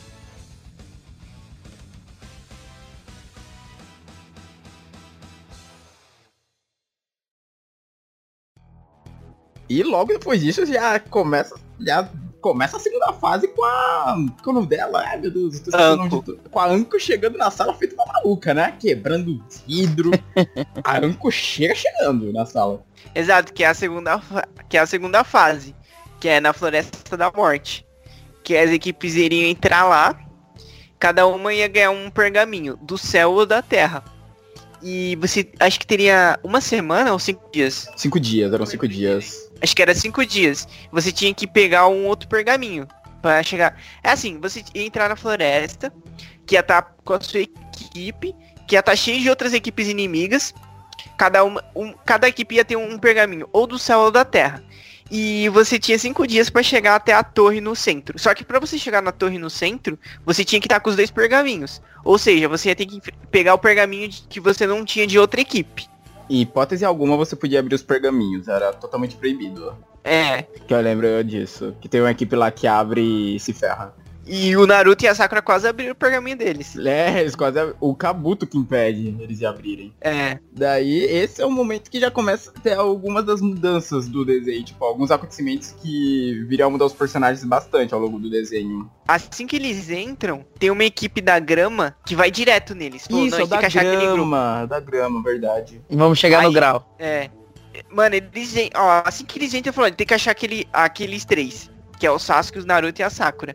[9.70, 12.10] E logo depois disso já começa, já
[12.44, 14.18] começa a segunda fase com a.
[14.18, 15.02] É o nome dela?
[15.08, 16.22] Ai meu Deus, eu tô de Anko.
[16.22, 16.40] tudo.
[16.52, 18.76] Com a Anko chegando na sala feita uma maluca, né?
[18.78, 20.12] Quebrando vidro.
[20.84, 22.84] a Anko chega chegando na sala.
[23.16, 24.22] Exato, que é a segunda
[24.68, 25.74] que é a segunda fase,
[26.20, 27.86] que é na Floresta da Morte.
[28.44, 30.20] Que as equipes iriam entrar lá,
[31.00, 34.04] cada uma ia ganhar um pergaminho do céu ou da terra.
[34.82, 37.88] E você acho que teria uma semana ou cinco dias.
[37.96, 39.43] Cinco dias, eram cinco dias.
[39.64, 40.68] Acho que era cinco dias.
[40.92, 42.86] Você tinha que pegar um outro pergaminho
[43.22, 43.80] para chegar.
[44.04, 45.92] É assim, você ia entrar na floresta,
[46.46, 48.36] que ia estar com a sua equipe,
[48.68, 50.54] que ia estar cheio de outras equipes inimigas.
[51.18, 54.62] Cada uma, um- cada equipe ia ter um pergaminho, ou do céu ou da terra.
[55.10, 58.18] E você tinha cinco dias para chegar até a torre no centro.
[58.20, 60.96] Só que para você chegar na torre no centro, você tinha que estar com os
[60.96, 61.82] dois pergaminhos.
[62.04, 63.00] Ou seja, você ia ter que
[63.32, 65.88] pegar o pergaminho de- que você não tinha de outra equipe.
[66.34, 69.72] Em hipótese alguma você podia abrir os pergaminhos, era totalmente proibido.
[70.04, 71.76] É, Que eu lembro disso.
[71.80, 73.94] Que tem uma equipe lá que abre e se ferra.
[74.26, 76.78] E o Naruto e a Sakura quase abriram o pergaminho deles.
[76.78, 77.60] É, eles quase.
[77.60, 79.94] ab- O Kabuto que impede eles de abrirem.
[80.00, 80.40] É.
[80.52, 84.64] Daí, esse é o momento que já começa a ter algumas das mudanças do desenho.
[84.64, 88.90] Tipo, alguns acontecimentos que viriam mudar os personagens bastante ao longo do desenho.
[89.08, 93.06] Assim que eles entram, tem uma equipe da grama que vai direto neles.
[93.06, 94.16] Falou, Isso, não, é da que achar aquele grupo.
[94.16, 95.82] grama, da grama, verdade.
[95.90, 96.96] Vamos chegar no Aí- grau.
[96.98, 97.30] É.
[97.92, 101.70] Mano, eles ó, assim que eles entram, falou, tem que achar aquele, aqueles três.
[102.00, 103.54] Que é o Sasuke, o Naruto e a Sakura.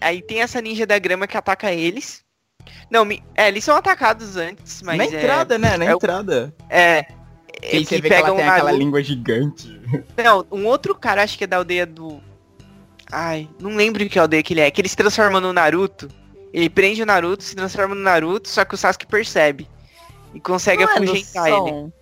[0.00, 2.22] Aí tem essa ninja da grama que ataca eles.
[2.90, 5.76] Não, me- é, eles são atacados antes, mas Na é- entrada, né?
[5.76, 6.54] Na é o- entrada.
[6.68, 7.02] É.
[7.02, 9.80] Que aí é você que vê que ela tem aquela língua gigante.
[10.16, 12.20] Não, um outro cara, acho que é da aldeia do.
[13.12, 14.70] Ai, não lembro que aldeia que ele é.
[14.70, 16.08] Que ele se transforma no Naruto.
[16.52, 19.68] Ele prende o Naruto, se transforma no Naruto, só que o Sasuke percebe.
[20.34, 21.56] E consegue Não é do afugentar ele.
[21.56, 21.92] som.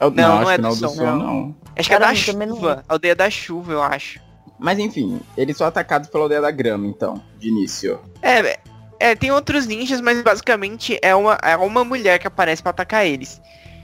[0.00, 1.16] Eu- Não, não acho é não do do som, som, não.
[1.18, 1.56] não.
[1.78, 2.84] Acho que é da Caramba, não chuva.
[2.88, 4.20] Aldeia da chuva, eu acho.
[4.58, 8.00] Mas enfim, eles são atacados pela aldeia da grama, então, de início.
[8.22, 8.58] É,
[8.98, 13.06] é, tem outros ninjas, mas basicamente é uma, é uma mulher que aparece pra atacar
[13.06, 13.40] eles.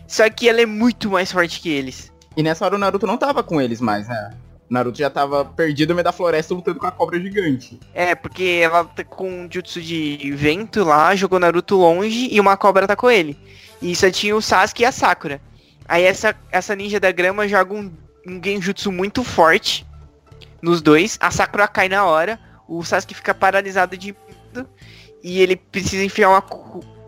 [0.06, 2.12] Só que ela é muito mais forte que eles.
[2.36, 4.30] E nessa hora o Naruto não tava com eles mais, né?
[4.70, 7.78] O Naruto já tava perdido no meio da floresta lutando com a cobra gigante.
[7.92, 12.56] É, porque ela tá com um jutsu de vento lá, jogou Naruto longe e uma
[12.56, 13.38] cobra atacou ele.
[13.82, 15.40] E só tinha o Sasuke e a Sakura.
[15.86, 17.92] Aí essa, essa ninja da grama joga um,
[18.26, 19.84] um genjutsu muito forte
[20.62, 21.18] nos dois.
[21.20, 22.38] A Sakura cai na hora.
[22.68, 24.14] O Sasuke fica paralisado de
[24.54, 24.68] medo.
[25.22, 26.44] E ele precisa enfiar uma,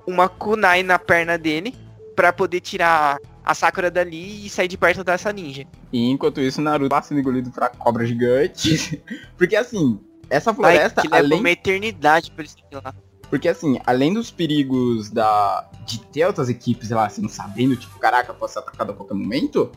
[0.06, 1.74] uma kunai na perna dele
[2.14, 5.66] pra poder tirar a Sakura dali e sair de perto dessa ninja.
[5.92, 9.02] E enquanto isso, o Naruto tá sendo engolido pra cobra gigante.
[9.36, 10.00] Porque assim,
[10.30, 12.94] essa Ai, floresta, que leva além uma eternidade pra irem lá.
[13.28, 17.98] Porque assim, além dos perigos da de ter outras equipes lá, assim, não sabendo, tipo,
[17.98, 19.70] caraca, posso ser atacado a qualquer momento,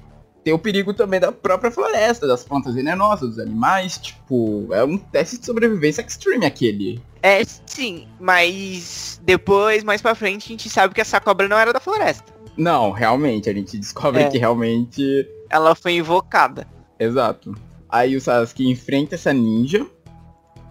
[0.47, 4.97] tem o perigo também da própria floresta, das plantas venenosas, dos animais, tipo, é um
[4.97, 7.01] teste de sobrevivência extreme aquele.
[7.21, 11.73] É, sim, mas depois, mais pra frente, a gente sabe que essa cobra não era
[11.73, 12.31] da floresta.
[12.55, 14.29] Não, realmente, a gente descobre É.
[14.29, 15.27] que realmente.
[15.49, 16.65] Ela foi invocada.
[16.97, 17.53] Exato.
[17.89, 19.85] Aí o Sasuke enfrenta essa ninja.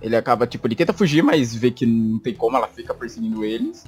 [0.01, 3.45] Ele acaba, tipo, ele tenta fugir, mas vê que não tem como, ela fica perseguindo
[3.45, 3.85] eles.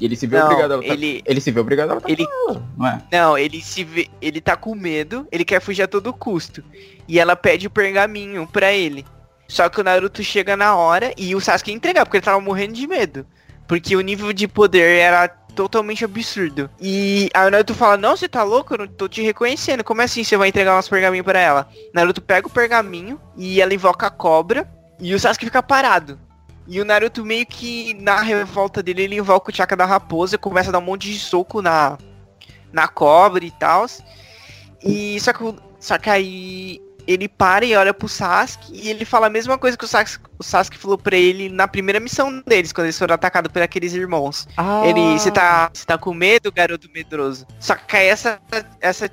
[0.00, 0.92] Ele se vê Não, obrigado a lutar.
[0.92, 3.02] ele, Ele se vê obrigado a lutar ele, ela, não é?
[3.12, 6.62] não, ele se vê, ele tá com medo, ele quer fugir a todo custo.
[7.06, 9.04] E ela pede o pergaminho pra ele.
[9.48, 12.74] Só que o Naruto chega na hora e o Sasuke entregar, porque ele tava morrendo
[12.74, 13.26] de medo.
[13.66, 16.70] Porque o nível de poder era totalmente absurdo.
[16.80, 18.74] E aí o Naruto fala, não, você tá louco?
[18.74, 19.82] Eu não tô te reconhecendo.
[19.82, 21.68] Como assim você vai entregar nosso pergaminho pra ela?
[21.92, 24.70] Naruto pega o pergaminho e ela invoca a cobra.
[25.00, 26.18] E o Sasuke fica parado.
[26.70, 30.68] E o Naruto meio que na revolta dele, ele invoca o Chakra da Raposa, começa
[30.68, 31.98] a dar um monte de soco na,
[32.72, 33.86] na cobra e tal.
[34.80, 39.26] E só que, só que aí ele para e olha pro Sasuke e ele fala
[39.26, 42.72] a mesma coisa que o Sasuke, o Sasuke falou pra ele na primeira missão deles,
[42.72, 44.46] quando eles foram atacados por aqueles irmãos.
[44.86, 47.48] Ele, você tá, tá com medo, garoto medroso?
[47.58, 48.40] Só que aí essa,
[48.80, 49.10] essa,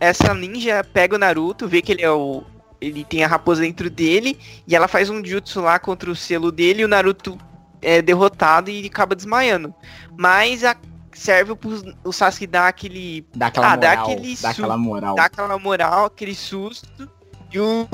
[0.00, 2.42] essa ninja pega o Naruto, vê que ele é o,
[2.80, 6.50] ele tem a raposa dentro dele e ela faz um jutsu lá contra o selo
[6.52, 7.38] dele e o Naruto
[7.80, 9.74] é derrotado e acaba desmaiando.
[10.16, 10.76] Mas a,
[11.12, 11.70] serve pro
[12.02, 14.04] o Sasuke dar aquele Dá aquela Ah, dá moral.
[14.10, 15.14] aquele dá aquela moral.
[15.14, 17.08] dá aquela moral, aquele susto.
[17.52, 17.86] E o,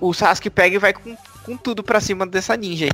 [0.00, 2.90] o, o Sasuke pega e vai com, com tudo pra cima dessa ninja aí.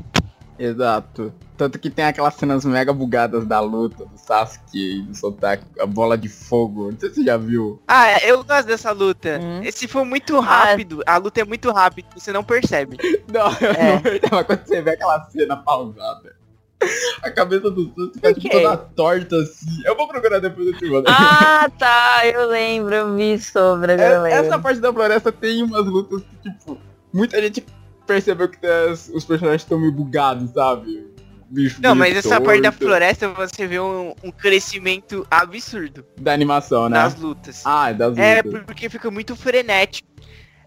[0.64, 1.32] Exato.
[1.56, 5.86] Tanto que tem aquelas cenas mega bugadas da luta do Sasuke e do soltar a
[5.86, 6.90] bola de fogo.
[6.92, 7.82] Não sei se você já viu.
[7.88, 9.38] Ah, eu gosto dessa luta.
[9.42, 9.60] Hum.
[9.62, 11.02] Esse foi muito rápido.
[11.06, 12.96] A luta é muito rápida, você não percebe.
[13.32, 13.94] Não, É.
[13.94, 16.36] não verdade, mas quando você vê aquela cena pausada.
[17.22, 19.82] A cabeça do Sasuke tá Por tipo toda torta assim.
[19.84, 21.04] Eu vou procurar depois do filme.
[21.06, 24.62] Ah, tá, eu lembro, eu vi sobre, eu É- Essa lembro.
[24.62, 26.76] parte da floresta tem umas lutas que, tipo,
[27.12, 27.64] muita gente
[28.06, 31.06] percebeu que as- os personagens estão meio bugados, sabe?
[31.48, 32.86] Bicho Não, mas essa parte da torto.
[32.86, 36.96] floresta você vê um, um crescimento absurdo Da animação, né?
[36.98, 37.62] nas lutas.
[37.66, 38.62] Ah, é das É, lutas.
[38.64, 40.08] porque fica muito frenético.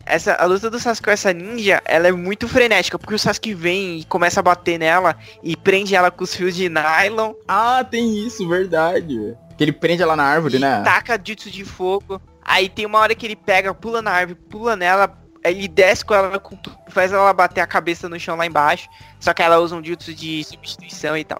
[0.05, 3.55] Essa, a luta do Sasuke com essa ninja, ela é muito frenética, porque o Sasuke
[3.55, 7.83] vem e começa a bater nela e prende ela com os fios de nylon Ah,
[7.83, 9.35] tem isso, verdade.
[9.57, 10.83] Que ele prende ela na árvore, né?
[10.83, 12.21] taca jutsu de fogo.
[12.43, 15.07] Aí tem uma hora que ele pega, pula na árvore, pula nela,
[15.45, 16.41] ele desce com ela
[16.89, 18.87] faz ela bater a cabeça no chão lá embaixo.
[19.19, 21.39] Só que ela usa um jutsu de substituição e tal.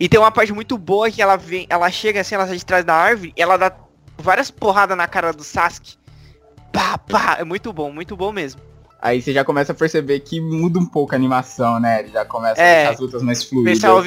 [0.00, 2.66] E tem uma parte muito boa que ela vem, ela chega assim, ela sai de
[2.66, 3.72] trás da árvore, e ela dá
[4.18, 5.96] várias porradas na cara do Sasuke.
[6.72, 8.60] Pá, pá, é muito bom, muito bom mesmo.
[9.00, 12.00] Aí você já começa a perceber que muda um pouco a animação, né?
[12.00, 12.74] Ele já começa a É.
[12.76, 13.72] deixar as lutas mais O fluidas.
[13.74, 14.02] pessoal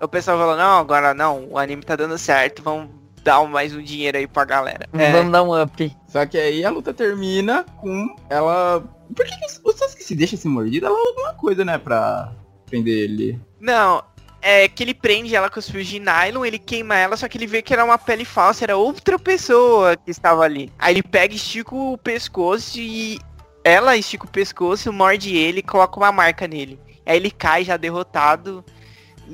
[0.00, 2.90] o pessoal falou, não, agora não, o anime tá dando certo, vamos
[3.22, 4.88] dar mais um dinheiro aí pra galera.
[4.92, 5.96] É, Vamos dar um up.
[6.08, 8.82] Só que aí a luta termina com ela...
[9.14, 10.86] Por que, que o Sasuke se deixa ser mordido?
[10.86, 11.78] Ela usa alguma coisa, né?
[11.78, 12.32] Pra
[12.66, 13.38] prender ele.
[13.60, 14.02] Não,
[14.40, 17.38] é que ele prende ela com os fios de nylon, ele queima ela, só que
[17.38, 20.72] ele vê que era uma pele falsa, era outra pessoa que estava ali.
[20.78, 23.20] Aí ele pega, estica o pescoço e
[23.62, 26.80] ela estica o pescoço, morde ele e coloca uma marca nele.
[27.06, 28.64] Aí ele cai já derrotado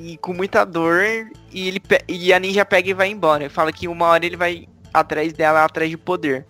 [0.03, 1.03] e com muita dor
[1.51, 3.49] e, ele e a ninja pega e vai embora.
[3.49, 6.45] Fala que uma hora ele vai atrás dela, atrás de poder.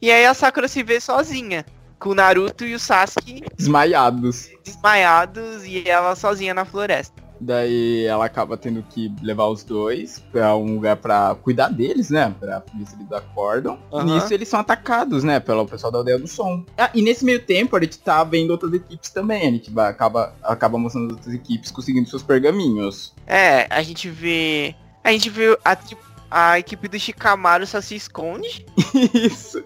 [0.00, 1.64] E aí a Sakura se vê sozinha.
[1.98, 4.50] com o Naruto e o Sasuke Desmaiados.
[4.64, 7.21] desmaiados e ela sozinha na floresta.
[7.42, 12.32] Daí ela acaba tendo que levar os dois pra um lugar pra cuidar deles, né?
[12.38, 13.78] Pra ver se eles acordam.
[13.92, 14.04] Aham.
[14.14, 15.40] Nisso eles são atacados, né?
[15.40, 16.64] Pelo pessoal da aldeia do som.
[16.78, 19.42] Ah, e nesse meio tempo a gente tá vendo outras equipes também.
[19.48, 23.12] A gente vai, acaba, acaba mostrando as outras equipes conseguindo seus pergaminhos.
[23.26, 24.74] É, a gente vê.
[25.04, 25.96] A gente vê a, tri-
[26.32, 28.64] a equipe do Shikamaru só se esconde.
[29.14, 29.62] Isso.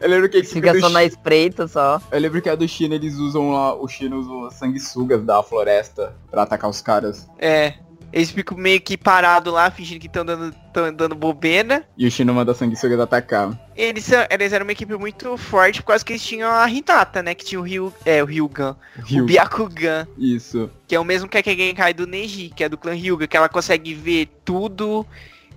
[0.00, 2.00] Eu lembro que a equipe Fica só na espreita só.
[2.10, 5.42] Eu lembro que a do China eles usam lá, o China usa as sanguessugas da
[5.42, 7.28] floresta pra atacar os caras.
[7.38, 7.74] É.
[8.12, 11.84] Eles ficam meio que parados lá, fingindo que estão dando, tão dando bobeira.
[11.98, 13.58] E o China manda as sanguessugas atacar.
[13.76, 17.22] Eles, são- eles eram uma equipe muito forte por causa que eles tinham a Hinata,
[17.22, 17.34] né?
[17.34, 17.92] Que tinha o Ryu.
[18.06, 18.76] É, o Ryugan.
[18.98, 19.26] O Ryu.
[19.26, 20.06] Byakugan.
[20.16, 20.70] Isso.
[20.86, 23.36] Que é o mesmo que a Kegenkai do Neji, que é do clã Ryuga, que
[23.36, 25.04] ela consegue ver tudo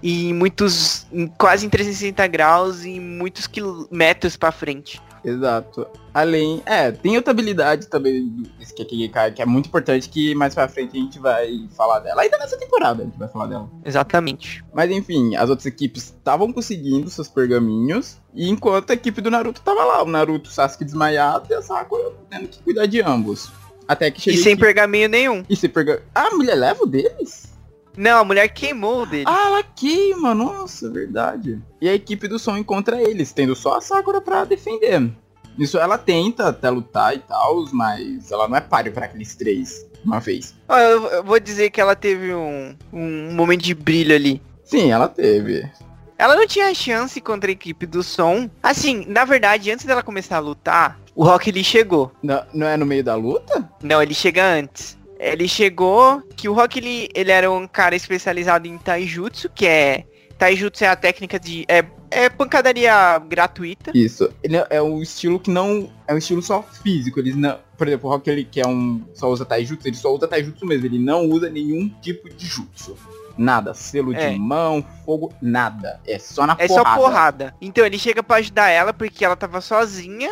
[0.01, 1.05] em muitos.
[1.11, 5.01] Em quase em 360 graus e muitos quilômetros pra frente.
[5.23, 5.85] Exato.
[6.13, 10.65] Além, é, tem outra habilidade também desse Kekigai que é muito importante que mais pra
[10.69, 12.21] frente a gente vai falar dela.
[12.21, 13.69] Ainda nessa temporada a gente vai falar dela.
[13.83, 14.63] Exatamente.
[14.73, 18.17] Mas enfim, as outras equipes estavam conseguindo seus pergaminhos.
[18.33, 22.13] E enquanto a equipe do Naruto tava lá, o Naruto, Sasuke desmaiado e a Sakura
[22.29, 23.51] tendo que cuidar de ambos.
[23.89, 25.43] Até que E sem aqui- pergaminho nenhum.
[25.49, 26.05] E sem pergaminho.
[26.15, 27.49] Ah, a mulher leva o deles?
[27.97, 29.25] Não, a mulher queimou o dele.
[29.27, 31.61] Ah, ela queima, nossa, verdade.
[31.81, 35.11] E a equipe do som encontra eles, tendo só a Sakura pra defender.
[35.57, 39.85] Isso ela tenta até lutar e tal, mas ela não é páreo pra aqueles três,
[40.05, 40.55] uma vez.
[40.67, 44.41] Ó, eu, eu vou dizer que ela teve um, um momento de brilho ali.
[44.63, 45.69] Sim, ela teve.
[46.17, 48.49] Ela não tinha chance contra a equipe do som.
[48.61, 52.11] Assim, na verdade, antes dela começar a lutar, o Rock Lee chegou.
[52.21, 53.69] Não, não é no meio da luta?
[53.81, 54.97] Não, ele chega antes.
[55.19, 60.05] Ele chegou que o Rock Lee, ele era um cara especializado em taijutsu, que é
[60.37, 63.91] taijutsu é a técnica de é, é pancadaria gratuita.
[63.93, 64.31] Isso.
[64.41, 65.91] Ele é- é um estilo que não.
[66.07, 67.19] É um estilo só físico.
[67.19, 67.59] Eles não.
[67.77, 69.03] Por exemplo, o Rock ele que é um.
[69.13, 70.85] Só usa taijutsu, ele só usa taijutsu mesmo.
[70.85, 72.97] Ele não usa nenhum tipo de jutsu.
[73.37, 73.73] Nada.
[73.73, 74.29] Selo É.
[74.31, 75.99] de mão, fogo, nada.
[76.05, 76.89] É só na É porrada.
[76.89, 77.55] só porrada.
[77.61, 80.29] Então ele chega pra ajudar ela porque ela tava sozinha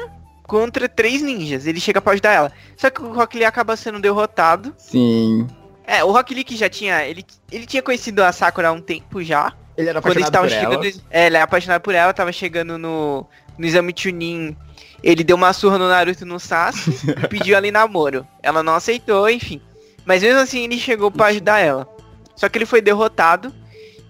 [0.48, 1.68] contra três ninjas.
[1.68, 2.52] Ele chega pra ajudar ela.
[2.78, 4.74] Só que o Rock Lee acaba sendo derrotado.
[4.78, 5.46] Sim.
[5.86, 8.82] É, o Rock Lee que já tinha, ele, ele tinha conhecido a Sakura há um
[8.82, 9.54] tempo já.
[9.78, 10.86] Ele era apaixonado por ela.
[11.12, 14.56] É, ele é apaixonado por ela, tava chegando no, no exame Chunin.
[15.04, 18.26] Ele deu uma surra no Naruto no Sasuke e pediu ela em namoro.
[18.42, 19.62] Ela não aceitou, enfim.
[20.06, 21.88] Mas mesmo assim ele chegou pra ajudar ela.
[22.36, 23.54] Só que ele foi derrotado.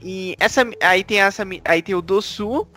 [0.02, 2.68] E essa aí tem essa aí tem o Dosu,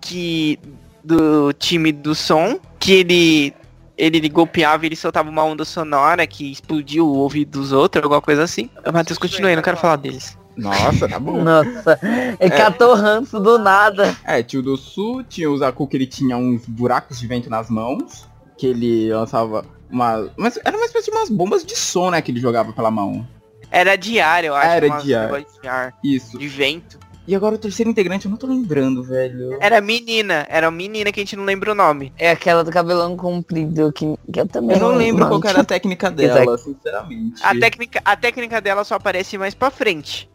[0.00, 0.58] que
[1.04, 3.54] do time do som, que ele
[3.96, 8.42] ele golpeava, ele soltava uma onda sonora que explodiu o ouvido dos outros, alguma coisa
[8.42, 8.68] assim.
[8.92, 10.36] Matheus, continue aí, não quero falar deles.
[10.56, 11.42] Nossa, tá bom.
[11.42, 11.98] Nossa,
[12.40, 14.16] ele catou ranço do nada.
[14.24, 17.48] É, tinha o do Sul, tinha o Zaku que ele tinha uns buracos de vento
[17.48, 18.26] nas mãos,
[18.58, 20.30] que ele lançava uma.
[20.36, 23.26] Mas era uma espécie de umas bombas de som, né, que ele jogava pela mão.
[23.70, 24.68] Era diário, eu acho.
[24.68, 25.34] Era diário.
[25.36, 26.38] negócio De, ar, Isso.
[26.38, 26.98] de vento.
[27.26, 29.56] E agora o terceiro integrante, eu não tô lembrando, velho.
[29.60, 32.12] Era menina, era menina que a gente não lembra o nome.
[32.18, 35.60] É aquela do cabelão comprido que, que eu também Eu não lembro qual que era
[35.60, 37.40] a técnica dela, sinceramente.
[37.42, 40.28] A técnica, a técnica dela só aparece mais pra frente.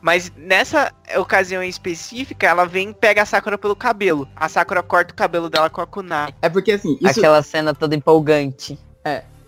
[0.00, 4.26] Mas nessa ocasião em específica, ela vem e pega a Sakura pelo cabelo.
[4.34, 6.34] A Sakura corta o cabelo dela com a kunai.
[6.40, 8.78] É porque assim, isso, Aquela cena toda empolgante.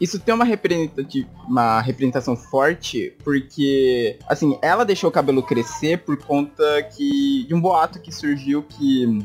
[0.03, 6.17] Isso tem uma, representati- uma representação forte, porque, assim, ela deixou o cabelo crescer por
[6.17, 9.25] conta que de um boato que surgiu que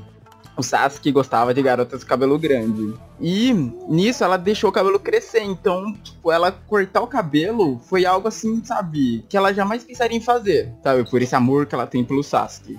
[0.56, 2.94] o Sasuke gostava de garotas com cabelo grande.
[3.20, 3.52] E
[3.90, 8.64] nisso ela deixou o cabelo crescer, então, tipo, ela cortar o cabelo foi algo assim,
[8.64, 12.24] sabe, que ela jamais pensaria em fazer, sabe, por esse amor que ela tem pelo
[12.24, 12.78] Sasuke.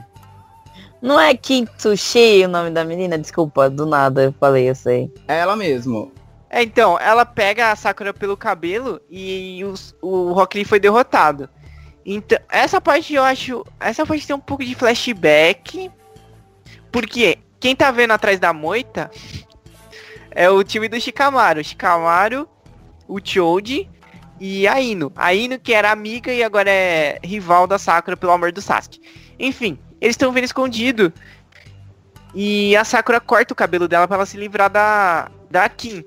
[1.03, 3.19] Não é Kitsushi o nome da menina?
[3.19, 5.13] Desculpa, do nada eu falei, eu sei.
[5.27, 6.13] É ela mesmo.
[6.51, 11.49] É, então, ela pega a Sakura pelo cabelo e os- o Rock Lee foi derrotado.
[12.07, 13.65] Então, essa parte eu acho.
[13.79, 15.91] Essa parte tem um pouco de flashback.
[16.91, 19.11] Porque quem tá vendo atrás da moita
[20.31, 21.63] é o time do Shikamaru.
[21.63, 22.49] Shikamaru,
[23.07, 23.91] o Choji
[24.41, 25.13] e a Ino.
[25.15, 29.03] A Ino que era amiga e agora é rival da Sakura pelo amor do Sasuke.
[29.39, 31.13] Enfim, eles estão vendo escondido.
[32.35, 36.03] E a Sakura corta o cabelo dela pra ela se livrar da, da Kim.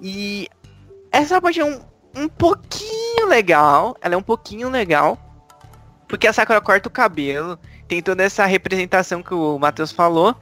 [0.00, 0.48] E
[1.10, 1.80] essa parte é um,
[2.14, 3.96] um pouquinho legal.
[4.00, 5.18] Ela é um pouquinho legal.
[6.08, 7.58] Porque a Sakura corta o cabelo.
[7.88, 10.34] Tem toda essa representação que o Matheus falou.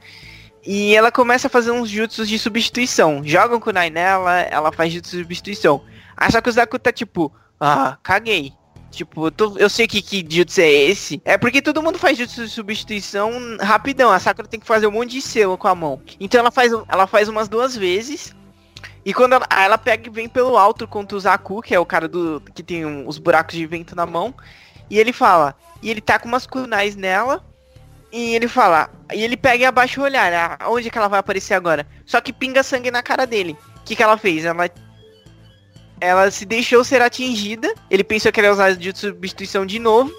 [0.65, 3.21] E ela começa a fazer uns jutsus de substituição.
[3.23, 5.83] Jogam kunai nela, ela faz jutsu de substituição.
[6.17, 8.51] A Sakuzaku tá tipo, ah, caguei.
[8.89, 11.21] Tipo, eu, tô- eu sei que, que jutsu é esse.
[11.25, 14.09] É porque todo mundo faz jutsu de substituição rapidão.
[14.09, 16.01] A Sakura tem que fazer um monte de selo com a mão.
[16.19, 18.33] Então ela faz, ela faz umas duas vezes.
[19.05, 21.85] E quando ela, ela pega e vem pelo alto contra o Zaku, que é o
[21.85, 24.33] cara do que tem um, os buracos de vento na mão,
[24.89, 27.45] e ele fala, e ele tá com umas kunais nela,
[28.11, 31.19] e ele fala, e ele pega e abaixa o olhar, ah, onde que ela vai
[31.19, 31.85] aparecer agora?
[32.03, 33.55] Só que pinga sangue na cara dele.
[33.77, 34.43] O que que ela fez?
[34.43, 34.69] Ela
[36.01, 40.11] ela se deixou ser atingida, ele pensou que ela ia usar de substituição de novo,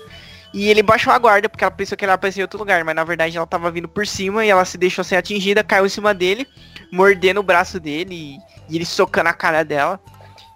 [0.54, 2.82] e ele baixou a guarda, porque ela pensou que ela ia aparecer em outro lugar,
[2.84, 5.84] mas na verdade ela tava vindo por cima e ela se deixou ser atingida, caiu
[5.84, 6.46] em cima dele,
[6.92, 10.00] mordendo o braço dele e, e ele socando a cara dela.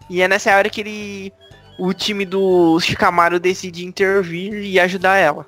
[0.08, 1.32] E é nessa hora que ele.
[1.78, 5.46] O time do Shikamaru decide intervir e ajudar ela.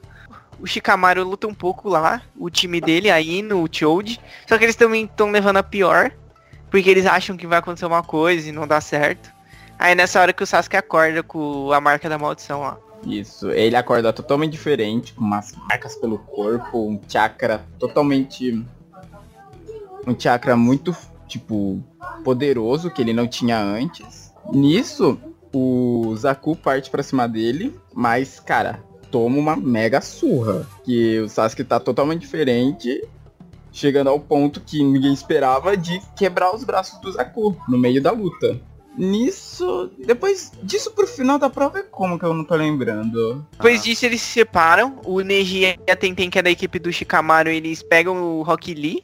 [0.58, 4.18] O Shikamaru luta um pouco lá, o time dele, aí no Choji.
[4.46, 6.12] Só que eles também estão levando a pior.
[6.70, 9.30] Porque eles acham que vai acontecer uma coisa e não dá certo.
[9.78, 12.78] Aí nessa hora que o Sasuke acorda com a marca da maldição lá.
[13.04, 18.64] Isso, ele acorda totalmente diferente, com umas marcas pelo corpo, um chakra totalmente.
[20.06, 20.96] Um chakra muito,
[21.28, 21.82] tipo,
[22.24, 24.32] poderoso que ele não tinha antes.
[24.52, 25.18] Nisso,
[25.52, 30.66] o Zaku parte pra cima dele, mas, cara, toma uma mega surra.
[30.84, 33.06] Que o Sasuke tá totalmente diferente,
[33.70, 38.10] chegando ao ponto que ninguém esperava de quebrar os braços do Zaku no meio da
[38.10, 38.58] luta.
[38.96, 43.46] Nisso, depois disso pro final da prova é como que eu não tô lembrando.
[43.52, 43.84] Depois ah.
[43.84, 47.48] disso eles se separam, o Neji e a Tenten, que é da equipe do Shikamaru,
[47.48, 49.02] eles pegam o Rock Lee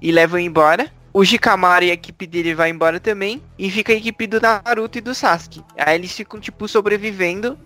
[0.00, 0.90] e levam embora.
[1.12, 3.42] O Shikamaru e a equipe dele vai embora também.
[3.58, 5.62] E fica a equipe do Naruto e do Sasuke.
[5.76, 7.58] Aí eles ficam, tipo, sobrevivendo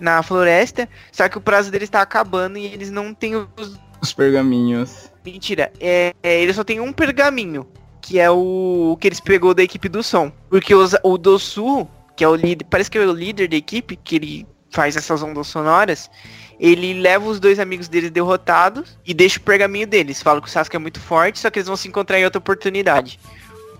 [0.00, 0.88] na floresta.
[1.12, 3.78] Só que o prazo deles tá acabando e eles não têm os...
[4.00, 5.12] Os pergaminhos.
[5.24, 7.66] Mentira, é, é, eles só tem um pergaminho
[8.04, 10.30] que é o, o que eles pegou da equipe do som.
[10.50, 13.96] Porque os, o Dosu, que é o líder, parece que é o líder da equipe,
[13.96, 16.10] que ele faz essas ondas sonoras,
[16.58, 20.22] ele leva os dois amigos deles derrotados e deixa o pergaminho deles.
[20.22, 22.38] Fala que o Sasuke é muito forte, só que eles vão se encontrar em outra
[22.38, 23.18] oportunidade.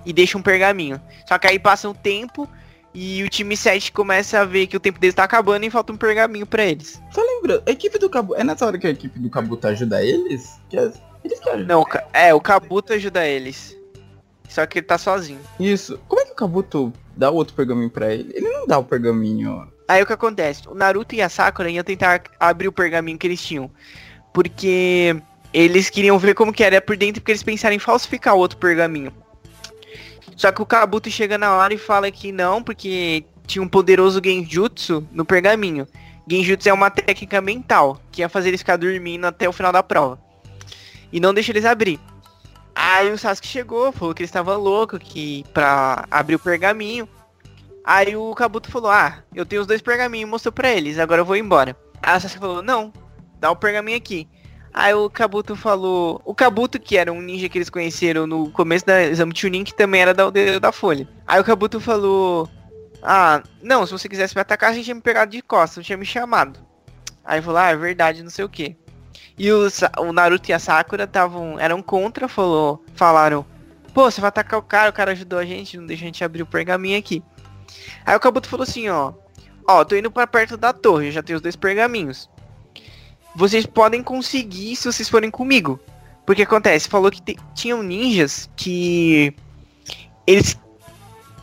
[0.04, 1.00] E deixa um pergaminho.
[1.26, 2.48] Só que aí passa um tempo
[2.94, 5.92] e o time 7 começa a ver que o tempo deles tá acabando e falta
[5.92, 7.02] um pergaminho para eles.
[7.10, 8.40] Só lembra, a equipe do Kabuto.
[8.40, 10.60] É nessa hora que a equipe do Kabuto ajuda eles?
[10.68, 11.78] Que eles que ajudam.
[11.78, 13.76] Não, é, o Kabuto ajuda eles.
[14.48, 15.40] Só que ele tá sozinho.
[15.58, 15.98] Isso.
[16.06, 18.30] Como é que o Kabuto dá outro pergaminho pra ele?
[18.32, 19.66] Ele não dá o pergaminho.
[19.86, 20.66] Aí o que acontece?
[20.68, 23.70] O Naruto e a Sakura iam tentar abrir o pergaminho que eles tinham.
[24.32, 25.16] Porque
[25.52, 28.58] eles queriam ver como que era por dentro, porque eles pensaram em falsificar o outro
[28.58, 29.12] pergaminho.
[30.36, 34.20] Só que o Kabuto chega na hora e fala que não, porque tinha um poderoso
[34.24, 35.86] Genjutsu no pergaminho.
[36.28, 39.82] Genjutsu é uma técnica mental, que ia fazer eles ficar dormindo até o final da
[39.82, 40.18] prova.
[41.12, 42.00] E não deixa eles abrir.
[42.74, 47.08] Aí o Sasuke chegou, falou que ele estava louco, que pra abrir o pergaminho.
[47.84, 51.24] Aí o Kabuto falou, ah, eu tenho os dois pergaminhos, mostrou pra eles, agora eu
[51.24, 51.76] vou embora.
[52.02, 52.90] O Sasuke falou, não,
[53.38, 54.26] dá o pergaminho aqui.
[54.72, 58.86] Aí o Kabuto falou, o Kabuto que era um ninja que eles conheceram no começo
[58.86, 61.06] da exame Chunin, que também era da aldeia da Folha.
[61.26, 62.48] Aí o Kabuto falou,
[63.02, 65.84] ah, não, se você quisesse me atacar, a gente tinha me pegado de costas, não
[65.84, 66.58] tinha me chamado.
[67.22, 68.76] Aí falou, ah, é verdade, não sei o que.
[69.36, 73.44] E o, o Naruto e a Sakura estavam eram contra, falou, falaram,
[73.92, 76.24] pô, você vai atacar o cara, o cara ajudou a gente, não deixa a gente
[76.24, 77.22] abrir o pergaminho aqui.
[78.04, 79.12] Aí o Kabuto falou assim, ó,
[79.66, 82.28] ó, tô indo para perto da torre, já tenho os dois pergaminhos.
[83.34, 85.80] Vocês podem conseguir se vocês forem comigo.
[86.24, 89.34] Porque acontece, falou que tinham ninjas que
[90.26, 90.58] eles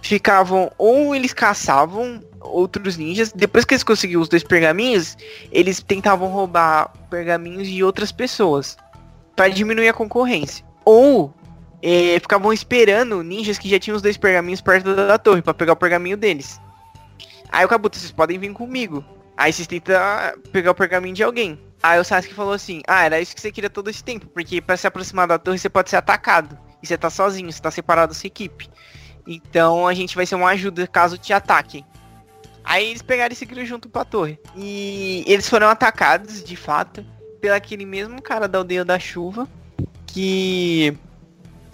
[0.01, 3.31] ficavam ou eles caçavam outros ninjas.
[3.31, 5.15] Depois que eles conseguiram os dois pergaminhos,
[5.51, 8.75] eles tentavam roubar pergaminhos de outras pessoas
[9.35, 10.65] para diminuir a concorrência.
[10.83, 11.33] Ou
[11.81, 15.53] é, ficavam esperando ninjas que já tinham os dois pergaminhos perto da, da torre para
[15.53, 16.59] pegar o pergaminho deles.
[17.51, 19.03] Aí o Kabuto, vocês podem vir comigo.
[19.35, 19.95] Aí vocês tentam
[20.51, 21.59] pegar o pergaminho de alguém.
[21.81, 24.61] Aí o Sasuke falou assim, ah, era isso que você queria todo esse tempo, porque
[24.61, 26.57] para se aproximar da torre você pode ser atacado.
[26.81, 28.69] E você tá sozinho, você tá separado da sua equipe.
[29.27, 31.85] Então a gente vai ser uma ajuda caso te ataquem.
[32.63, 34.39] Aí eles pegaram e seguiram junto pra torre.
[34.55, 37.03] E eles foram atacados, de fato,
[37.39, 39.47] pelo aquele mesmo cara da aldeia da chuva.
[40.05, 40.95] Que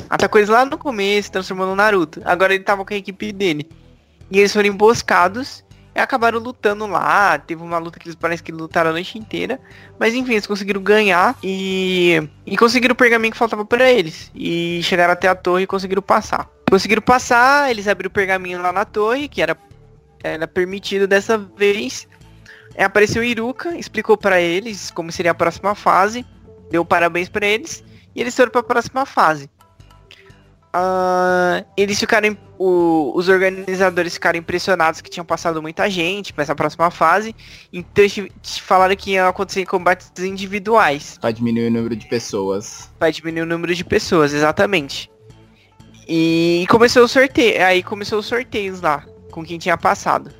[0.10, 2.22] atacou eles lá no começo, transformando no Naruto.
[2.26, 3.70] Agora ele tava com a equipe dele.
[4.30, 5.64] E eles foram emboscados
[5.96, 7.40] e acabaram lutando lá.
[7.40, 9.60] Teve uma luta que eles parece que lutaram a noite inteira.
[10.00, 14.32] Mas enfim, eles conseguiram ganhar e, e conseguiram o pergaminho que faltava para eles.
[14.36, 16.50] E chegaram até a torre e conseguiram passar.
[16.70, 19.58] Conseguiram passar, eles abriram o pergaminho lá na torre, que era,
[20.24, 22.08] era permitido dessa vez.
[22.76, 26.24] É, apareceu Iruka, explicou para eles como seria a próxima fase,
[26.70, 27.84] deu parabéns para eles
[28.14, 29.50] e eles foram para a próxima fase.
[30.78, 36.54] Uh, eles ficaram, o, os organizadores ficaram impressionados que tinham passado muita gente para essa
[36.54, 37.36] próxima fase,
[37.74, 38.30] então eles
[38.60, 41.18] falaram que iam acontecer combates individuais.
[41.20, 42.92] Para diminuir o número de pessoas.
[43.00, 45.10] Para diminuir o número de pessoas, exatamente.
[46.08, 47.66] E começou o sorteio.
[47.66, 50.32] Aí começou os sorteios lá, com quem tinha passado.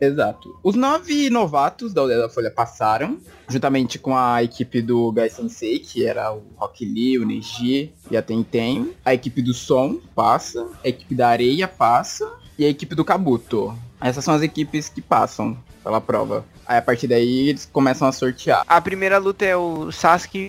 [0.00, 0.58] Exato.
[0.62, 3.18] Os nove novatos da Aldeia da Folha passaram,
[3.48, 8.16] juntamente com a equipe do Gai Sensei, que era o Rock Lee, o Neji e
[8.16, 8.92] a Tenten.
[9.04, 13.76] A equipe do Som passa, a equipe da Areia passa e a equipe do Kabuto.
[14.00, 16.44] Essas são as equipes que passam pela prova.
[16.66, 18.64] Aí a partir daí eles começam a sortear.
[18.66, 20.48] A primeira luta é o Sasuke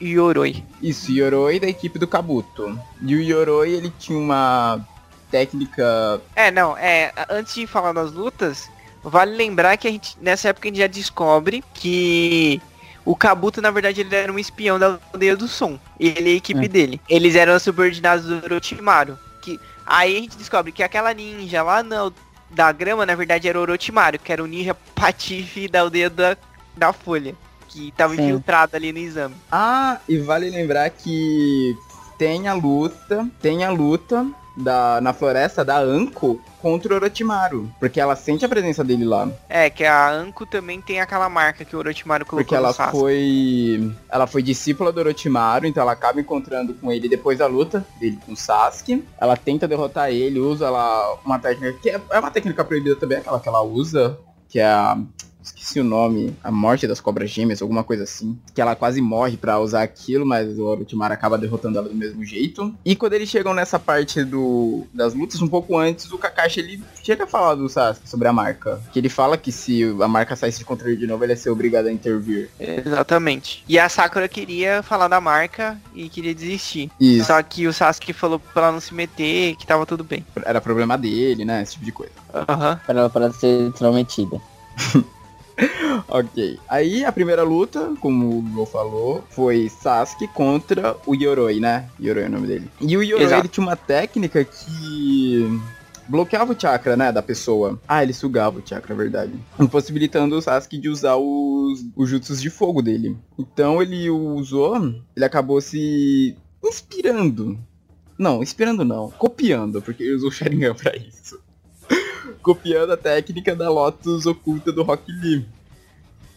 [0.00, 0.62] e o Yoroi.
[0.80, 2.78] Isso, Yoroi da equipe do Kabuto.
[3.00, 4.86] E o Yoroi, ele tinha uma
[5.30, 6.20] técnica...
[6.36, 8.68] É, não, é, antes de falar das lutas,
[9.02, 12.60] vale lembrar que a gente, nessa época a gente já descobre que
[13.04, 15.78] o Kabuto, na verdade, ele era um espião da aldeia do som.
[15.98, 16.68] Ele e a equipe É.
[16.68, 17.00] dele.
[17.08, 19.18] Eles eram subordinados do Orochimaru.
[19.40, 22.12] Que, aí a gente descobre que aquela ninja lá na,
[22.50, 26.36] da grama, na verdade, era o Orochimaru, que era o ninja patife da aldeia da,
[26.76, 27.34] da Folha.
[27.68, 28.22] Que tava Sim.
[28.22, 29.34] infiltrado ali no exame.
[29.50, 31.74] Ah, e vale lembrar que
[32.18, 34.26] tem a luta, tem a luta
[34.56, 37.70] da, na floresta da Anko contra o Orochimaru.
[37.80, 39.28] Porque ela sente a presença dele lá.
[39.48, 43.92] É, que a Anko também tem aquela marca que o Orochimaru colocou Porque ela foi.
[44.08, 48.18] Ela foi discípula do Orochimaru, então ela acaba encontrando com ele depois da luta dele
[48.24, 49.04] com o Sasuke.
[49.20, 53.18] Ela tenta derrotar ele, usa lá uma técnica que é, é uma técnica proibida também,
[53.18, 54.18] aquela que ela usa,
[54.48, 54.98] que é a.
[55.42, 58.38] Esqueci o nome, a morte das cobras gêmeas, alguma coisa assim.
[58.54, 62.24] Que ela quase morre pra usar aquilo, mas o Orochimaru acaba derrotando ela do mesmo
[62.24, 62.74] jeito.
[62.84, 66.82] E quando eles chegam nessa parte do, das lutas, um pouco antes, o Kakashi ele
[67.02, 68.80] chega a falar do Sasuke sobre a marca.
[68.92, 71.50] Que ele fala que se a marca saísse de controle de novo, ele ia ser
[71.50, 72.48] obrigado a intervir.
[72.58, 73.64] Exatamente.
[73.68, 76.90] E a Sakura queria falar da marca e queria desistir.
[77.00, 77.26] Isso.
[77.26, 80.24] Só que o Sasuke falou pra ela não se meter, que tava tudo bem.
[80.44, 81.62] Era problema dele, né?
[81.62, 82.12] Esse tipo de coisa.
[82.32, 82.80] Aham.
[82.86, 84.40] Para ela para ser intrometida.
[86.08, 86.58] Ok.
[86.68, 91.88] Aí a primeira luta, como o Go falou, foi Sasuke contra o Yoroi, né?
[92.00, 92.68] Yoroi é o nome dele.
[92.80, 95.60] E o Yoroi ele tinha uma técnica que
[96.08, 97.80] bloqueava o chakra, né, da pessoa.
[97.86, 99.32] Ah, ele sugava o chakra, é verdade.
[99.58, 103.16] Impossibilitando o Sasuke de usar os, os jutsus de fogo dele.
[103.38, 104.76] Então ele usou,
[105.16, 107.58] ele acabou se inspirando.
[108.18, 111.40] Não, inspirando não, copiando, porque ele usou o Sharingan pra isso.
[112.42, 115.46] Copiando a técnica da Lotus oculta do Rock Lee.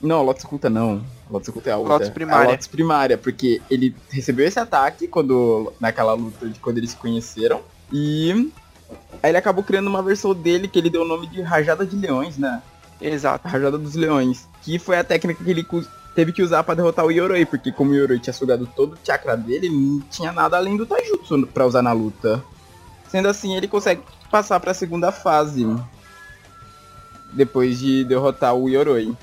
[0.02, 1.04] Não, a Lotus oculta não.
[1.30, 1.94] A Lotus oculta é a outra.
[1.94, 2.48] Lotus primária.
[2.48, 6.98] A Lotus primária, porque ele recebeu esse ataque quando naquela luta de quando eles se
[6.98, 7.62] conheceram.
[7.92, 8.52] E
[9.24, 11.96] aí ele acabou criando uma versão dele que ele deu o nome de Rajada de
[11.96, 12.62] Leões, né?
[13.02, 13.48] Exato.
[13.48, 14.48] A Rajada dos Leões.
[14.62, 15.66] Que foi a técnica que ele
[16.14, 18.98] teve que usar pra derrotar o Yoroi, porque como o Yoroi tinha sugado todo o
[19.04, 22.44] chakra dele, ele não tinha nada além do Taijutsu pra usar na luta.
[23.10, 25.66] Sendo assim, ele consegue passar pra segunda fase.
[27.36, 29.14] Depois de derrotar o Yoroi.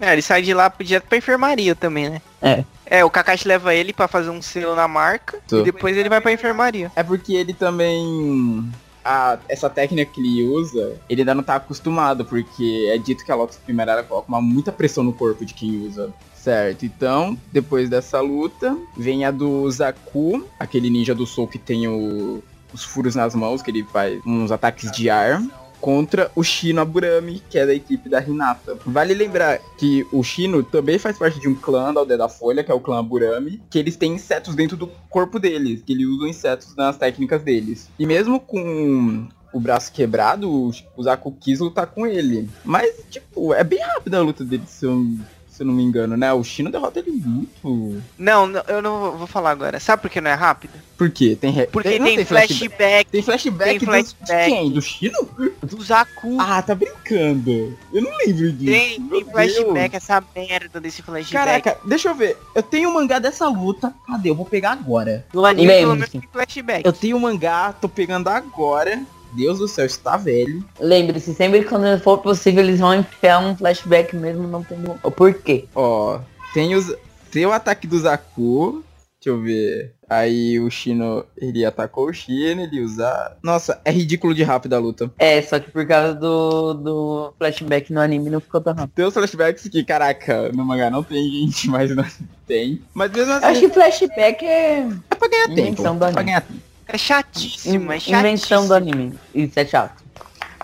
[0.00, 2.22] É, ele sai de lá direto pra enfermaria também, né?
[2.40, 2.64] É.
[2.86, 5.60] É, o Kakashi leva ele pra fazer um selo na marca Tô.
[5.60, 6.90] e depois ele vai pra enfermaria.
[6.96, 8.70] É porque ele também.
[9.04, 13.30] a- essa técnica que ele usa, ele ainda não tá acostumado, porque é dito que
[13.30, 16.10] a Lotus Primeira coloca uma, muita pressão no corpo de quem usa.
[16.34, 21.86] Certo, então, depois dessa luta, vem a do Zaku, aquele ninja do Soul que tem
[21.88, 22.42] o-
[22.72, 25.42] os furos nas mãos, que ele faz uns ataques de ar,
[25.84, 28.78] contra o Shino Aburami, que é da equipe da Hinata.
[28.86, 32.64] Vale lembrar que o Shino também faz parte de um clã da Aldeia da Folha,
[32.64, 36.06] que é o clã Aburami, que eles têm insetos dentro do corpo deles, que eles
[36.06, 37.90] usam insetos nas técnicas deles.
[37.98, 40.50] E mesmo com o braço quebrado,
[40.96, 42.48] o Zaku quis lutar com ele.
[42.64, 45.06] Mas, tipo, é bem rápida a luta dele, se eu,
[45.54, 46.32] se eu não me engano, né?
[46.32, 48.02] O Shino derrota ele muito.
[48.18, 49.78] Não, não, eu não vou- vou falar agora.
[49.78, 50.72] Sabe por que não é rápido?
[50.98, 51.36] Por quê?
[51.40, 54.44] Tem, re- Porque não tem, flashback Tem flashback, tem do- flashback.
[54.50, 54.70] de quem?
[54.70, 55.28] Do Shino?
[55.62, 56.36] do Zaku.
[56.40, 57.76] Ah, tá brincando.
[57.92, 58.72] Eu não lembro disso.
[58.72, 59.94] tem, tem flashback, Deus.
[59.94, 61.32] essa merda desse flashback.
[61.62, 62.36] Caraca, deixa eu ver.
[62.54, 63.94] Eu tenho um mangá dessa luta.
[64.06, 64.30] Cadê?
[64.30, 65.24] Eu vou pegar agora.
[65.32, 66.84] no anime pelo menos tem flashback.
[66.84, 69.00] Eu tenho um mangá, tô pegando agora.
[69.34, 70.64] Deus do céu, está velho.
[70.78, 75.66] Lembre-se, sempre quando for possível eles vão enfiar um flashback mesmo, não tem o porquê.
[75.74, 76.20] Ó,
[76.52, 76.94] tem, os,
[77.30, 78.82] tem o ataque do Zaku.
[79.24, 79.94] Deixa eu ver.
[80.08, 83.36] Aí o Shino, ele atacou o Shino, ele usa...
[83.42, 85.10] Nossa, é ridículo de rápido a luta.
[85.18, 88.94] É, só que por causa do, do flashback no anime não ficou tão rápido.
[88.94, 92.04] Tem os flashbacks que, caraca, no mangá não tem, gente, mas não
[92.46, 92.82] tem.
[92.92, 95.82] Mas mesmo assim, Eu acho que flashback é é pra ganhar tempo.
[95.86, 96.60] É pra ganhar tempo.
[96.86, 98.18] É chatíssimo, é chatíssimo.
[98.18, 99.18] invenção do anime.
[99.34, 100.02] Isso é chato.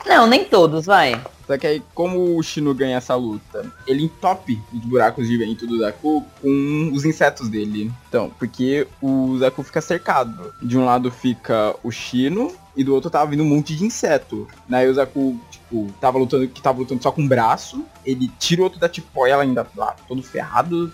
[0.06, 1.20] Não, nem todos, vai.
[1.46, 5.66] Só que aí, como o Shino ganha essa luta, ele entope os buracos de vento
[5.66, 7.90] do Zaku com os insetos dele.
[8.08, 10.54] Então, porque o Zaku fica cercado.
[10.62, 14.46] De um lado fica o Shino e do outro tava vindo um monte de inseto.
[14.70, 17.84] Aí o Zaku, tipo, tava lutando, que tava lutando só com o braço.
[18.06, 20.92] Ele tira o outro da tipóia, ela ainda lá, todo ferrado.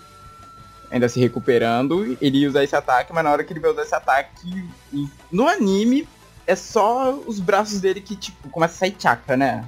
[0.91, 3.83] Ainda se recuperando, ele ia usar esse ataque, mas na hora que ele vai usar
[3.83, 4.65] esse ataque,
[5.31, 6.07] no anime,
[6.45, 9.65] é só os braços dele que, tipo, começa a sair chakra, né?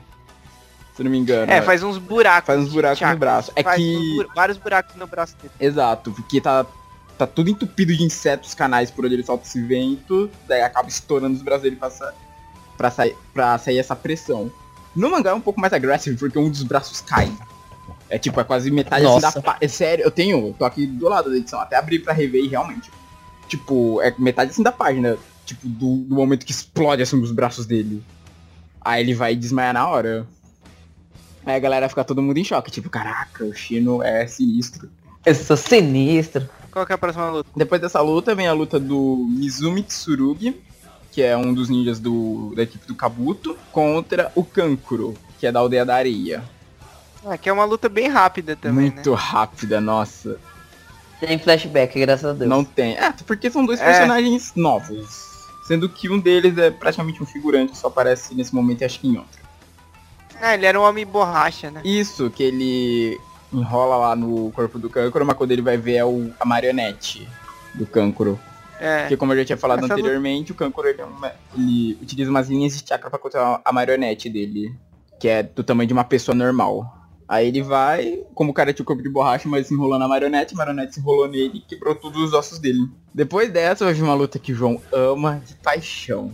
[0.95, 1.51] Se não me engano.
[1.51, 2.47] É, faz uns buracos.
[2.47, 3.51] Faz uns buracos no braço.
[3.55, 4.25] É que...
[4.35, 5.53] vários buracos no braço dele.
[5.59, 6.65] Exato, porque tá,
[7.17, 11.35] tá tudo entupido de insetos, canais por onde ele solta esse vento, daí acaba estourando
[11.35, 12.13] os braços dele pra, sa
[12.77, 14.51] pra, sair, pra sair essa pressão.
[14.95, 17.31] No mangá é um pouco mais agressivo, porque um dos braços cai.
[18.09, 19.39] É tipo, é quase metade assim Nossa.
[19.39, 21.99] da pá- É sério, eu tenho, eu tô aqui do lado da edição, até abri
[21.99, 22.91] pra rever e realmente.
[23.47, 25.17] Tipo, é metade assim da página.
[25.45, 28.03] Tipo, do, do momento que explode assim os braços dele.
[28.81, 30.27] Aí ele vai desmaiar na hora.
[31.45, 34.89] Aí a galera fica todo mundo em choque, tipo, caraca, o Shino é sinistro.
[35.25, 36.47] Eu sou sinistro.
[36.71, 37.49] Qual que é a próxima luta?
[37.55, 40.55] Depois dessa luta vem a luta do Mizumi Tsurugi,
[41.11, 45.51] que é um dos ninjas do, da equipe do Kabuto, contra o Kankuro, que é
[45.51, 46.43] da aldeia da areia.
[47.25, 48.95] Ah, que é uma luta bem rápida também, né?
[48.95, 50.37] Muito rápida, nossa.
[51.19, 52.49] Tem flashback, graças a Deus.
[52.49, 52.95] Não tem.
[52.97, 53.85] É, porque são dois É.
[53.85, 55.27] personagens novos.
[55.67, 58.99] Sendo que um deles é praticamente um figurante que só aparece nesse momento e acho
[58.99, 59.39] que em outro.
[60.41, 61.81] Ah, ele era um homem borracha, né?
[61.83, 63.19] Isso, que ele
[63.51, 67.27] enrola lá no corpo do Kankuro, mas quando ele vai ver é o, a marionete
[67.75, 68.39] do Kankuro.
[68.79, 69.01] É.
[69.01, 72.47] Porque como eu já tinha falado Essa anteriormente, o Kankuro ele, é ele utiliza umas
[72.47, 74.73] linhas de chakra pra controlar a marionete dele.
[75.19, 76.98] Que é do tamanho de uma pessoa normal.
[77.29, 80.07] Aí ele vai, como o cara tinha o corpo de borracha, mas se enrolou na
[80.07, 82.79] marionete, a marionete se enrolou nele e quebrou todos os ossos dele.
[83.13, 86.33] Depois dessa, vai vir uma luta que o João ama de paixão.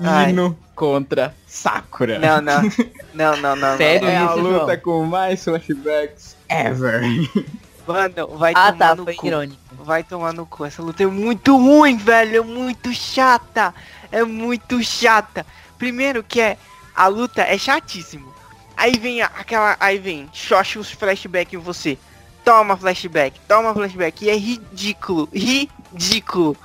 [0.00, 0.30] Ai.
[0.30, 2.18] Hino contra Sakura.
[2.18, 2.62] Não, não.
[3.12, 3.76] Não, não, não.
[3.76, 4.06] Sério?
[4.08, 4.78] É a luta João?
[4.80, 7.02] com mais flashbacks ever.
[7.02, 7.44] Não.
[7.86, 9.26] Mano, vai Ah, tomar tá, no foi cu.
[9.26, 9.58] irônico.
[9.72, 10.64] Vai tomar no cu.
[10.64, 12.36] Essa luta é muito ruim, velho.
[12.36, 13.74] É muito chata.
[14.12, 15.44] É muito chata.
[15.78, 16.56] Primeiro que é.
[16.94, 18.32] A luta é chatíssimo.
[18.78, 19.76] Aí vem a- aquela.
[19.80, 20.28] Aí vem.
[20.32, 21.98] Xoxa os flashback em você.
[22.44, 23.38] Toma flashback.
[23.48, 24.24] Toma flashback.
[24.24, 25.28] E é ridículo.
[25.34, 26.56] Ridículo.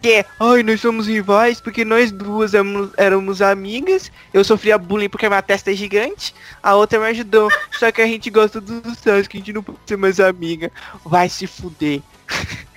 [0.00, 0.24] Que é.
[0.40, 4.10] Ai, nós somos rivais porque nós duas éramos, éramos amigas.
[4.32, 6.34] Eu sofria bullying porque minha testa é gigante.
[6.62, 7.50] A outra me ajudou.
[7.78, 9.36] Só que a gente gosta do Sasuke.
[9.36, 10.70] A gente não pode ser mais amiga.
[11.04, 12.00] Vai se fuder.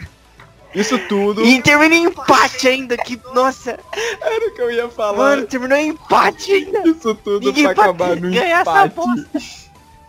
[0.75, 3.79] Isso tudo E termina em empate ainda, que nossa,
[4.21, 5.17] era o que eu ia falar.
[5.17, 6.87] mano, terminou em empate ainda.
[6.87, 9.65] Isso tudo Ninguém pra acabar no ganhar essa empate.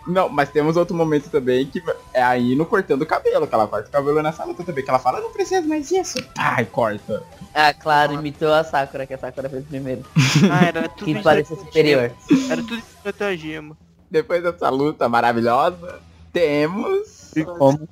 [0.06, 1.82] Não, mas temos outro momento também que
[2.14, 4.90] é a Ino cortando o cabelo, que ela corta o cabelo nessa luta também, que
[4.90, 6.18] ela fala, não precisa mais disso.
[6.38, 7.22] Ai, corta.
[7.52, 10.04] Ah, claro, imitou a Sakura, que a Sakura fez primeiro.
[10.50, 12.12] Ah, era tudo Que parece superior.
[12.48, 13.76] Era tudo estratagema.
[14.08, 16.00] Depois dessa luta maravilhosa,
[16.32, 17.88] temos Como?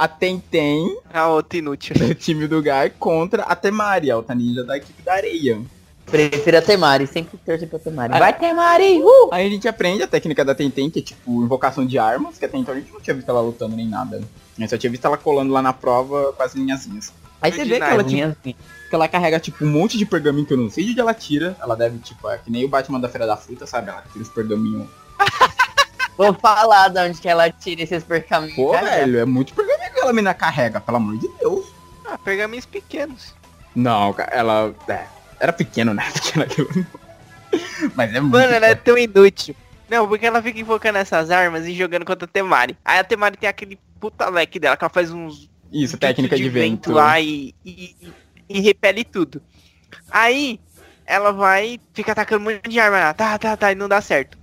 [0.00, 1.94] A Tenten, A outra inútil.
[1.94, 5.60] do time do Gai, contra a Temari, a outra ninja da equipe da areia.
[6.06, 8.18] Prefiro a Temari, sempre torço pra Temari.
[8.18, 8.98] Vai Temari!
[8.98, 9.28] Uh!
[9.30, 12.46] Aí a gente aprende a técnica da Tenten, que é tipo invocação de armas, que
[12.46, 14.16] até então a gente não tinha visto ela lutando nem nada.
[14.56, 17.12] A gente só tinha visto ela colando lá na prova com as linhazinhas.
[17.42, 20.54] Aí você vê que ela, tipo, que ela carrega, tipo, um monte de pergaminho que
[20.54, 21.54] eu não sei de onde ela tira.
[21.60, 23.90] Ela deve, tipo, é que nem o Batman da Feira da Fruta, sabe?
[23.90, 24.88] Ela tira os pergaminhos.
[26.16, 28.54] Vou falar de onde que ela tira esses pergaminhos.
[28.54, 31.66] Pô, velho, é muito pergaminho que ela mina carrega, pelo amor de Deus.
[32.06, 33.34] Ah, pergaminhos pequenos.
[33.74, 34.74] Não, ela.
[34.88, 35.06] É,
[35.38, 36.04] era pequeno, né?
[36.12, 36.86] Pequeno aquilo.
[37.94, 38.32] Mas é muito.
[38.32, 39.54] Mano, ela é tão inútil.
[39.88, 42.76] Não, porque ela fica invocando essas armas e jogando contra a Temari.
[42.84, 46.48] Aí a Temari tem aquele puta leque dela, que ela faz uns Isso, técnica de,
[46.48, 46.92] vento.
[46.92, 47.96] lá e, e,
[48.48, 49.42] e repele tudo.
[50.10, 50.60] Aí
[51.04, 54.00] ela vai, fica atacando um monte de arma lá, tá, tá, tá, e não dá
[54.00, 54.38] certo.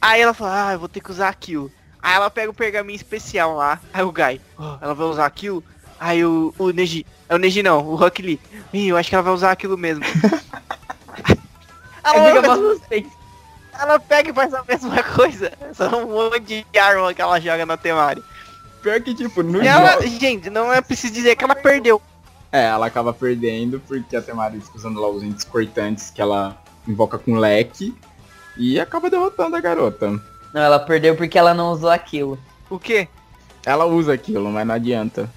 [0.00, 1.70] Aí ela fala, ah, eu vou ter que usar aquilo.
[2.02, 5.62] Aí ela pega o pergaminho especial lá, aí o Guy, "Oh, ela vai usar aquilo?
[5.98, 8.40] Aí o, o Neji, é o Neji não, o Rock Lee,
[8.72, 10.02] Ih, eu acho que ela vai usar aquilo mesmo.
[12.02, 13.06] Aí ela, vocês.
[13.78, 17.66] ela pega e faz a mesma coisa, só um monte de arma que ela joga
[17.66, 18.22] na Temari.
[18.82, 20.06] Pior que, tipo, no ela, jogo.
[20.18, 22.00] gente, não é preciso dizer que ela perdeu.
[22.50, 26.56] É, ela acaba perdendo porque a Temari fica usando lá os entes cortantes que ela
[26.88, 27.94] invoca com leque.
[28.56, 30.10] E acaba derrotando a garota.
[30.52, 32.38] Não, ela perdeu porque ela não usou aquilo.
[32.68, 33.08] O quê?
[33.64, 35.30] Ela usa aquilo, mas não adianta.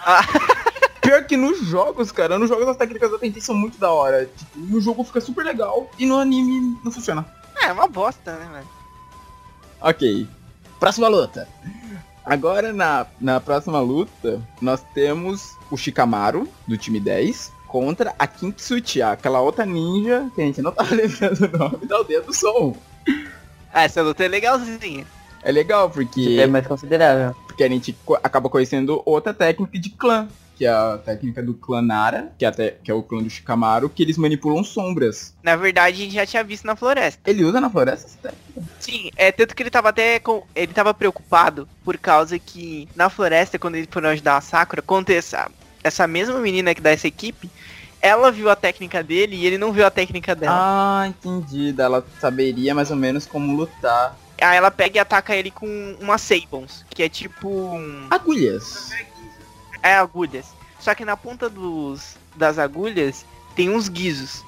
[0.00, 0.22] Ah.
[1.00, 4.26] Pior que nos jogos, cara, nos jogos as técnicas da Tenten são muito da hora.
[4.26, 7.26] Tipo, no jogo fica super legal e no anime não funciona.
[7.62, 8.68] É, uma bosta, né, velho?
[9.80, 10.28] Ok.
[10.78, 11.48] Próxima luta.
[12.26, 19.02] Agora na, na próxima luta, nós temos o Shikamaru, do time 10, contra a Kintsuchi,
[19.02, 22.74] aquela outra ninja que a gente não tá lembrando o nome da aldeia do som.
[23.72, 25.06] Ah, essa luta é legalzinha.
[25.42, 27.34] É legal porque, É mais considerável.
[27.46, 30.26] porque a gente co- acaba conhecendo outra técnica de clã,
[30.56, 33.30] que é a técnica do clã Nara, que é, até, que é o clã do
[33.30, 35.32] Shikamaru, que eles manipulam sombras.
[35.42, 37.20] Na verdade, a gente já tinha visto na floresta.
[37.30, 38.72] Ele usa na floresta essa técnica?
[38.80, 40.42] Sim, é tanto que ele tava até com.
[40.56, 45.48] Ele tava preocupado por causa que na floresta, quando ele foram ajudar a Sakura, aconteça
[45.88, 47.50] essa mesma menina que dá essa equipe,
[48.00, 50.54] ela viu a técnica dele e ele não viu a técnica dela.
[51.02, 51.74] Ah, entendi.
[51.76, 54.16] Ela saberia mais ou menos como lutar.
[54.40, 57.48] Aí ela pega e ataca ele com uma Sabons, que é tipo.
[57.48, 58.90] um- Agulhas.
[59.82, 60.46] É agulhas.
[60.78, 64.44] Só que na ponta dos, das agulhas tem uns guizos.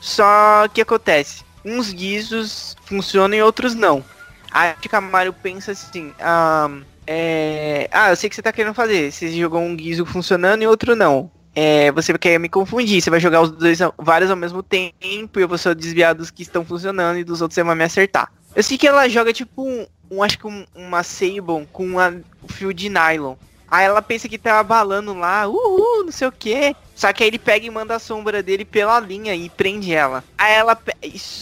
[0.00, 4.02] Só que acontece, uns guizos funcionam e outros não.
[4.50, 6.70] Aí o Camaro pensa assim, ah,
[7.12, 7.88] é...
[7.90, 9.10] ah, eu sei o que você tá querendo fazer.
[9.10, 11.28] Você jogou um guizo funcionando e outro não.
[11.56, 14.96] É, você quer me confundir, você vai jogar os dois vários ao mesmo tempo
[15.40, 17.82] e eu vou só desviar dos que estão funcionando e dos outros você vai me
[17.82, 18.30] acertar.
[18.54, 22.10] Eu sei que ela joga tipo um, um- acho que um- uma Sabon com uma-
[22.44, 23.34] um fio de nylon.
[23.68, 26.74] Aí ela pensa que tá abalando lá, uhul, não sei o que.
[26.94, 30.22] Só que aí ele pega e manda a sombra dele pela linha e prende ela.
[30.38, 30.78] Aí ela.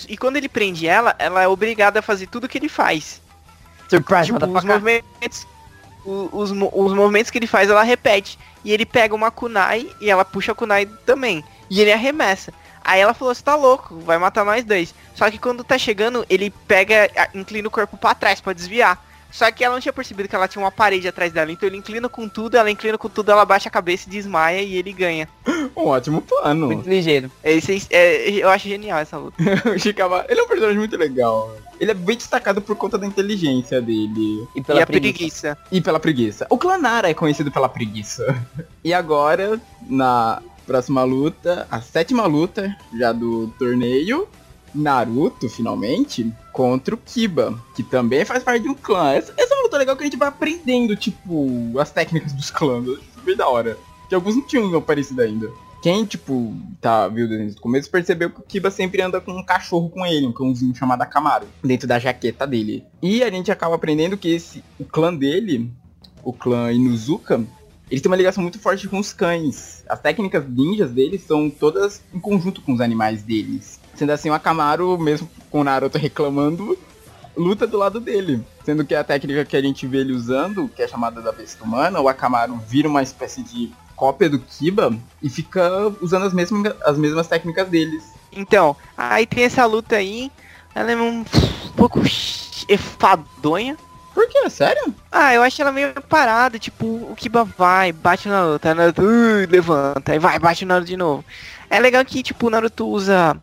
[0.09, 3.21] E quando ele prende ela, ela é obrigada a fazer tudo que ele faz.
[3.89, 5.47] Surprise, Tipo, os movimentos.
[6.33, 8.39] Os, os movimentos que ele faz, ela repete.
[8.65, 11.45] E ele pega uma kunai e ela puxa a kunai também.
[11.71, 12.53] E ele arremessa.
[12.83, 14.95] Aí ela falou, você tá louco, vai matar nós dois.
[15.15, 19.05] Só que quando tá chegando, ele pega, inclina o corpo pra trás pra desviar.
[19.31, 21.53] Só que ela não tinha percebido que ela tinha uma parede atrás dela.
[21.53, 24.63] Então ele inclina com tudo, ela inclina com tudo, ela baixa a cabeça e desmaia
[24.63, 25.29] e ele ganha.
[25.77, 26.67] Um ótimo plano.
[26.69, 27.31] Muito ligeiro.
[27.45, 29.37] Esse, é, eu acho genial essa luta.
[29.43, 31.55] o ele é um personagem muito legal.
[31.81, 34.47] Ele é bem destacado por conta da inteligência dele.
[34.55, 35.13] E pela e a preguiça.
[35.19, 35.59] preguiça.
[35.71, 36.47] E pela preguiça.
[36.51, 38.25] O Clanara é conhecido pela preguiça.
[38.85, 44.27] E agora, na próxima luta, a sétima luta já do torneio,
[44.75, 49.13] Naruto, finalmente, contra o Kiba, que também faz parte de um clã.
[49.13, 52.51] Essa, essa é uma luta legal que a gente vai aprendendo, tipo, as técnicas dos
[52.51, 52.87] clãs.
[52.87, 53.77] Isso bem da hora.
[54.09, 55.51] Que alguns não tinham aparecido ainda.
[55.83, 59.45] Quem, tipo, tá, viu desde o começo, percebeu que o Kiba sempre anda com um
[59.45, 62.85] cachorro com ele, um cãozinho chamado Akamaru, dentro da jaqueta dele.
[63.01, 65.71] E a gente acaba aprendendo que esse, o clã dele,
[66.25, 67.45] o clã Inuzuka,
[67.91, 69.85] eles têm uma ligação muito forte com os cães.
[69.89, 73.81] As técnicas ninjas deles são todas em conjunto com os animais deles.
[73.95, 76.77] Sendo assim, o Akamaru, mesmo com o Naruto reclamando,
[77.37, 78.45] luta do lado dele.
[78.65, 81.65] Sendo que a técnica que a gente vê ele usando, que é chamada da besta
[81.65, 86.73] humana, o Akamaru vira uma espécie de cópia do Kiba e fica usando as mesmas,
[86.85, 88.05] as mesmas técnicas deles.
[88.33, 90.31] Então, aí tem essa luta aí.
[90.75, 91.25] Ela é um
[91.77, 92.01] pouco
[92.69, 93.77] enfadonha.
[94.15, 94.49] Por quê?
[94.49, 94.95] Sério?
[95.11, 99.47] Ah, eu acho ela meio parada, tipo, o Kiba vai, bate na luta, Naruto uh,
[99.49, 101.25] levanta, aí vai, bate no Naruto de novo.
[101.71, 103.37] É legal que, tipo, o Naruto usa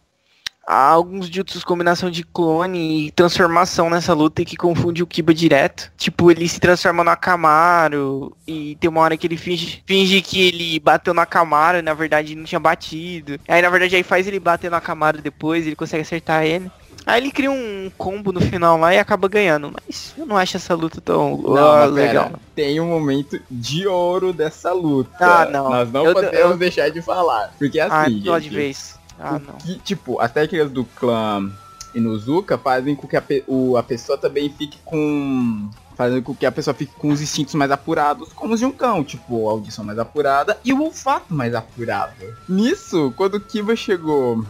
[0.67, 5.33] ah, alguns jutsus, combinação de clone e transformação nessa luta e que confunde o Kiba
[5.33, 5.91] direto.
[5.97, 10.41] Tipo, ele se transforma no Akamaru e tem uma hora que ele finge, finge que
[10.47, 13.39] ele bateu no Akamaru e na verdade não tinha batido.
[13.47, 16.69] Aí na verdade aí faz ele bater no Akamaru depois, ele consegue acertar ele.
[17.05, 19.71] Aí ele cria um combo no final lá e acaba ganhando.
[19.71, 22.31] Mas eu não acho essa luta tão Não, ah, mas pera, legal.
[22.55, 25.11] Tem um momento de ouro dessa luta.
[25.19, 25.69] Ah, não.
[25.69, 27.53] Nós não Eu- podemos eu- deixar de falar.
[27.59, 28.97] Porque Ah, assim, de gente, vez.
[29.19, 29.55] Ah, não.
[29.55, 31.49] que, tipo, as técnicas do clã
[31.93, 35.69] Inuzuka fazem com que a, pe- o- a pessoa também fique com.
[35.95, 38.71] Fazendo com que a pessoa fique com os instintos mais apurados, como os de um
[38.71, 42.11] cão, tipo, a audição mais apurada e o olfato mais apurado.
[42.49, 44.45] Nisso, quando o Kiba chegou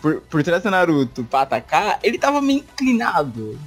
[0.00, 3.58] por, por trás do Naruto pra atacar, ele tava meio inclinado.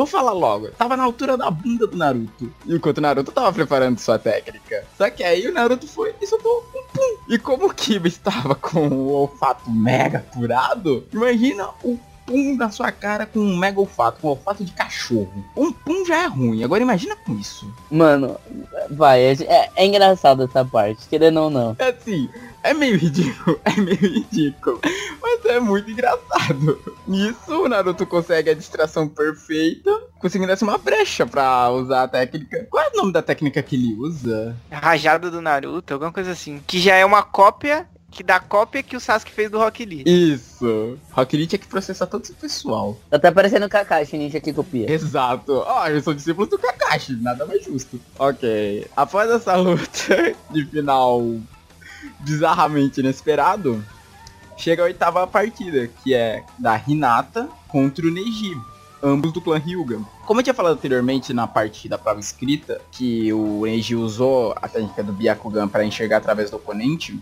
[0.00, 2.50] Vou falar logo, tava na altura da bunda do Naruto.
[2.66, 4.82] Enquanto o Naruto tava preparando sua técnica.
[4.96, 7.18] Só que aí o Naruto foi e soltou um pum.
[7.28, 12.00] E como o Kiba estava com o olfato mega apurado, imagina o
[12.30, 15.44] pum na sua cara com um mega olfato, com olfato de cachorro.
[15.56, 17.68] Um pum já é ruim, agora imagina com isso.
[17.90, 18.36] Mano,
[18.88, 21.74] vai, é, é- é engraçado essa parte, querendo ou não.
[21.78, 22.28] É assim,
[22.62, 24.80] é meio ridículo, é meio ridículo,
[25.20, 26.80] mas é muito engraçado.
[27.06, 29.90] Nisso, o Naruto consegue a distração perfeita,
[30.20, 32.66] conseguindo assim uma brecha pra usar a técnica.
[32.70, 34.54] Qual é o nome da técnica que ele usa?
[34.70, 36.62] Rajada do Naruto, alguma coisa assim.
[36.66, 40.02] Que já é uma cópia, que dá cópia que o Sasuke fez do Rock Lee.
[40.04, 40.98] Isso.
[41.12, 42.98] Rock Lee tinha que processar todo esse pessoal.
[43.08, 44.90] Tá até parecendo o Kakashi Ninja que copia.
[44.90, 45.62] Exato.
[45.66, 48.00] Ó, eu sou discípulo do Kakashi, nada mais justo.
[48.18, 48.86] Ok.
[48.96, 51.22] Após essa luta de final
[52.20, 53.82] bizarramente inesperado,
[54.56, 58.56] chega a oitava partida, que é da Hinata contra o Neji,
[59.02, 60.00] ambos do clã Ryuga.
[60.26, 64.68] Como eu tinha falado anteriormente na parte da prova escrita, que o Neji usou a
[64.68, 67.18] técnica do Byakugan para enxergar através do oponente,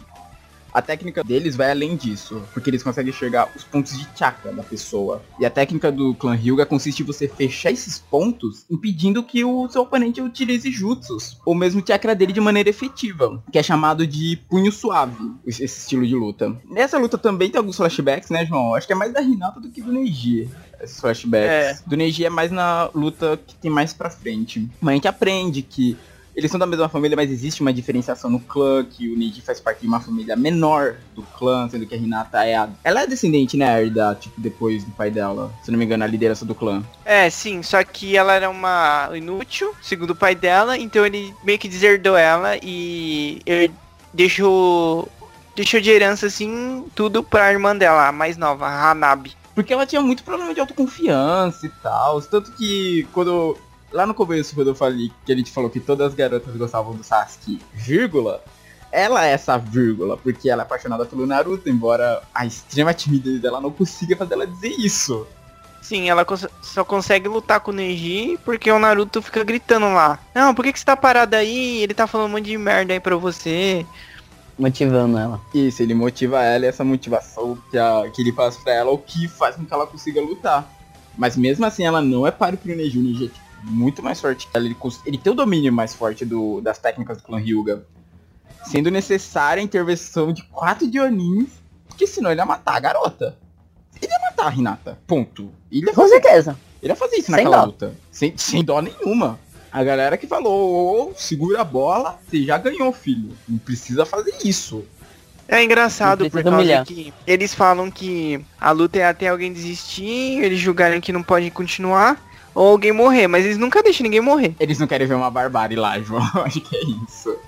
[0.79, 4.63] A técnica deles vai além disso, porque eles conseguem enxergar os pontos de chakra da
[4.63, 5.21] pessoa.
[5.41, 9.69] E a técnica do clã Hyuga consiste em você fechar esses pontos, impedindo que o
[9.69, 14.07] seu oponente utilize jutsus, ou mesmo o chakra dele de maneira efetiva, que é chamado
[14.07, 16.57] de punho suave, esse estilo de luta.
[16.71, 18.77] Nessa luta também tem alguns flashbacks, né, João?
[18.77, 20.49] Acho que é mais da Hinata do que do Neji
[20.81, 21.49] esses flashbacks.
[21.49, 21.79] É.
[21.85, 24.71] Do Neji é mais na luta que tem mais pra frente.
[24.81, 25.97] Mas a gente aprende que
[26.39, 29.59] eles são da mesma família, mas existe uma diferenciação no clã, que o Neji faz
[29.59, 32.69] parte de uma família menor do clã, sendo que a Hinata é a...
[32.85, 35.53] Ela é descendente, né, herda, tipo, depois do pai dela.
[35.65, 36.81] Se não me engano, a liderança do clã.
[37.05, 41.59] É, sim, só que ela era uma inútil, segundo o pai dela, então ele meio
[41.59, 43.75] que deserdou ela e ele
[44.15, 45.11] deixou
[45.57, 49.33] deixou de herança assim tudo pra irmã dela, a mais nova, a Hanabi.
[49.57, 52.23] Porque ela tinha muito problema de autoconfiança e tal.
[52.23, 53.59] Tanto que quando.
[53.93, 56.95] Lá no começo, quando eu falei que a gente falou que todas as garotas gostavam
[56.95, 58.43] do Sasuke, vírgula,
[58.93, 63.61] ela é essa vírgula, porque ela é apaixonada pelo Naruto, embora a extrema timidez dela
[63.61, 65.27] não consiga fazer ela dizer isso.
[65.81, 70.19] Sim, ela cons- só consegue lutar com o Neji porque o Naruto fica gritando lá.
[70.35, 71.83] Não, por que, que você tá parado aí?
[71.83, 73.87] Ele tá falando um monte de merda aí pra você.
[74.59, 75.41] Motivando ela.
[75.55, 78.99] Isso, ele motiva ela e essa motivação que, a- que ele faz pra ela, o
[78.99, 80.69] que faz com que ela consiga lutar.
[81.17, 82.99] Mas mesmo assim, ela não é páreo pro Neji.
[82.99, 84.67] O Neji é tipo, muito mais forte que ela.
[84.67, 84.77] Ele,
[85.07, 87.85] ele tem o domínio mais forte do- das técnicas do clã Hyuga.
[88.65, 91.49] Sendo necessária a intervenção de quatro Dionins,
[91.87, 93.37] porque senão ele ia matar a garota.
[94.01, 94.99] Ele ia matar a Hinata.
[95.07, 95.51] Ponto.
[95.73, 96.59] Ele ia Com fazer, certeza.
[96.83, 97.65] ele ia fazer isso Sem naquela dó.
[97.67, 97.95] luta.
[98.11, 99.39] Sem, sem dó nenhuma.
[99.73, 103.33] A galera que falou, ô, segura a bola, você já ganhou, filho.
[103.49, 104.85] Não precisa fazer isso.
[105.47, 106.85] É engraçado por causa humilhar.
[106.85, 111.51] que eles falam que a luta é até alguém desistir, eles julgarem que não pode
[111.51, 112.23] continuar,
[112.59, 114.53] ou alguém morrer, mas eles nunca deixam ninguém morrer.
[114.59, 116.25] Eles não querem ver uma barbárie lá, João.
[116.45, 117.39] Acho que é isso.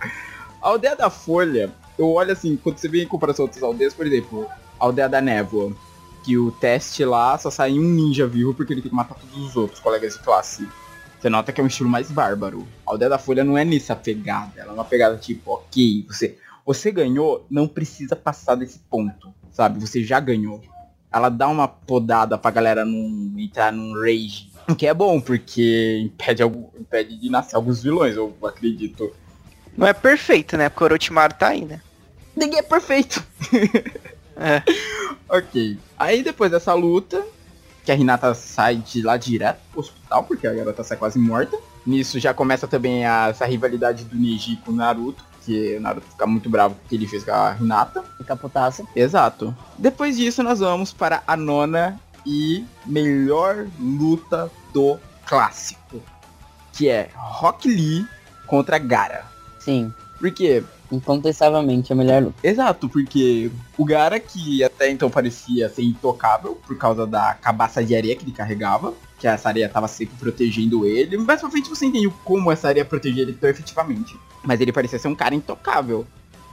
[0.62, 3.92] A aldeia da Folha, eu olho assim, quando você vê em comparação a outras aldeias,
[3.92, 4.46] por exemplo,
[4.78, 5.72] a aldeia da Névoa,
[6.22, 9.36] que o teste lá só sai um ninja vivo porque ele tem que matar todos
[9.36, 10.68] os outros colegas de classe.
[11.18, 12.64] Você nota que é um estilo mais bárbaro.
[12.86, 16.38] A aldeia da Folha não é nessa pegada, ela é uma pegada tipo, ok, você,
[16.64, 19.80] você ganhou, não precisa passar desse ponto, sabe?
[19.80, 20.62] Você já ganhou.
[21.12, 24.49] Ela dá uma podada pra galera não entrar num rage.
[24.70, 29.12] O que é bom, porque impede, algum, impede de nascer alguns vilões, eu acredito.
[29.76, 30.68] Não é perfeito, né?
[30.68, 31.80] Porque o Orochimaru tá aí, né?
[32.36, 33.22] Ninguém é perfeito.
[34.42, 34.62] É.
[35.28, 35.78] Ok.
[35.98, 37.22] Aí depois dessa luta,
[37.84, 41.56] que a Hinata sai de lá direto pro hospital, porque a garota sai quase morta.
[41.86, 46.06] Nisso já começa também a- essa rivalidade do Neji com o Naruto, que o Naruto
[46.08, 48.02] fica muito bravo porque ele fez com a Hinata.
[48.18, 48.88] Fica putaço.
[48.96, 49.54] Exato.
[49.78, 56.02] Depois disso, nós vamos para a nona e melhor luta do clássico,
[56.72, 58.06] que é Rock Lee
[58.46, 59.24] contra Gara.
[59.58, 59.92] Sim.
[60.18, 60.62] Por quê?
[60.90, 62.46] Incontestavelmente a melhor luta.
[62.46, 67.94] Exato, porque o Gara, que até então parecia ser intocável por causa da cabaça de
[67.94, 71.86] areia que ele carregava, que essa areia tava sempre protegendo ele, mais pra frente você
[71.86, 74.18] entendeu como essa areia protegia ele tão efetivamente.
[74.42, 76.06] Mas ele parecia ser um cara intocável.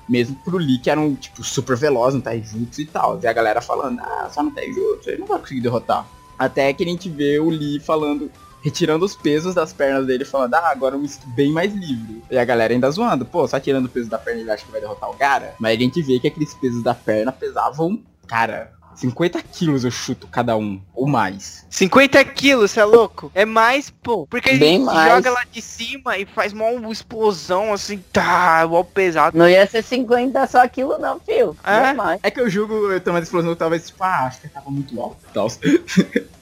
[0.08, 3.20] Mesmo pro Lee, que era um, tipo, super veloz no Taijutsu e tal.
[3.22, 6.06] E a galera falando, ah, só no Taijutsu, ele não vai conseguir derrotar.
[6.38, 8.32] Até que a gente vê o Lee falando,
[8.62, 12.24] retirando os pesos das pernas dele, falando, ah, agora eu me sinto bem mais livre.
[12.30, 14.72] E a galera ainda zoando, pô, só tirando o peso da perna ele acha que
[14.72, 15.56] vai derrotar o cara.
[15.60, 20.28] Mas a gente vê que aqueles pesos da perna pesavam, cara, 50 quilos eu chuto
[20.28, 21.66] cada um, ou mais.
[21.70, 23.32] 50 quilos, você é louco?
[23.36, 24.26] É mais, pô.
[24.26, 25.14] Porque Bem mais.
[25.14, 29.38] joga lá de cima e faz uma explosão assim, tá, igual pesado.
[29.38, 31.56] Não ia ser 50 só aquilo não, fio.
[31.64, 31.88] É?
[31.88, 32.20] Não mais.
[32.24, 35.18] É que eu julgo eu tomando explosão, talvez, tipo, ah, acho que tava muito alto
[35.30, 35.48] e tal.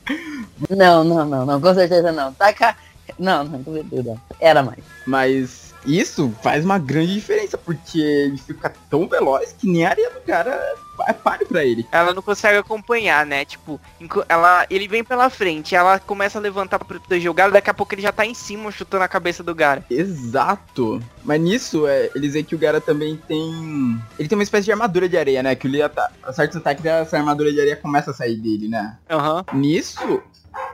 [0.70, 2.32] Não, não, não, não, com certeza não.
[2.32, 2.78] Taca.
[3.18, 4.22] Não, não, com certeza não.
[4.40, 4.80] Era mais.
[5.06, 10.10] Mas isso faz uma grande diferença, porque ele fica tão veloz que nem a areia
[10.12, 10.76] do cara
[11.08, 11.86] é páreo pra ele.
[11.92, 13.46] Ela não consegue acompanhar, né?
[13.46, 13.80] Tipo,
[14.28, 17.74] ela, ele vem pela frente, ela começa a levantar pra proteger o Gara, daqui a
[17.74, 19.84] pouco ele já tá em cima chutando a cabeça do Gara.
[19.90, 21.02] Exato.
[21.24, 24.00] Mas nisso, é, eles veem que o Gara também tem.
[24.20, 25.56] Ele tem uma espécie de armadura de areia, né?
[25.56, 26.12] Que o Lee ata...
[26.34, 28.98] certos ataques, essa armadura de areia começa a sair dele, né?
[29.10, 29.44] Aham.
[29.54, 30.22] Nisso,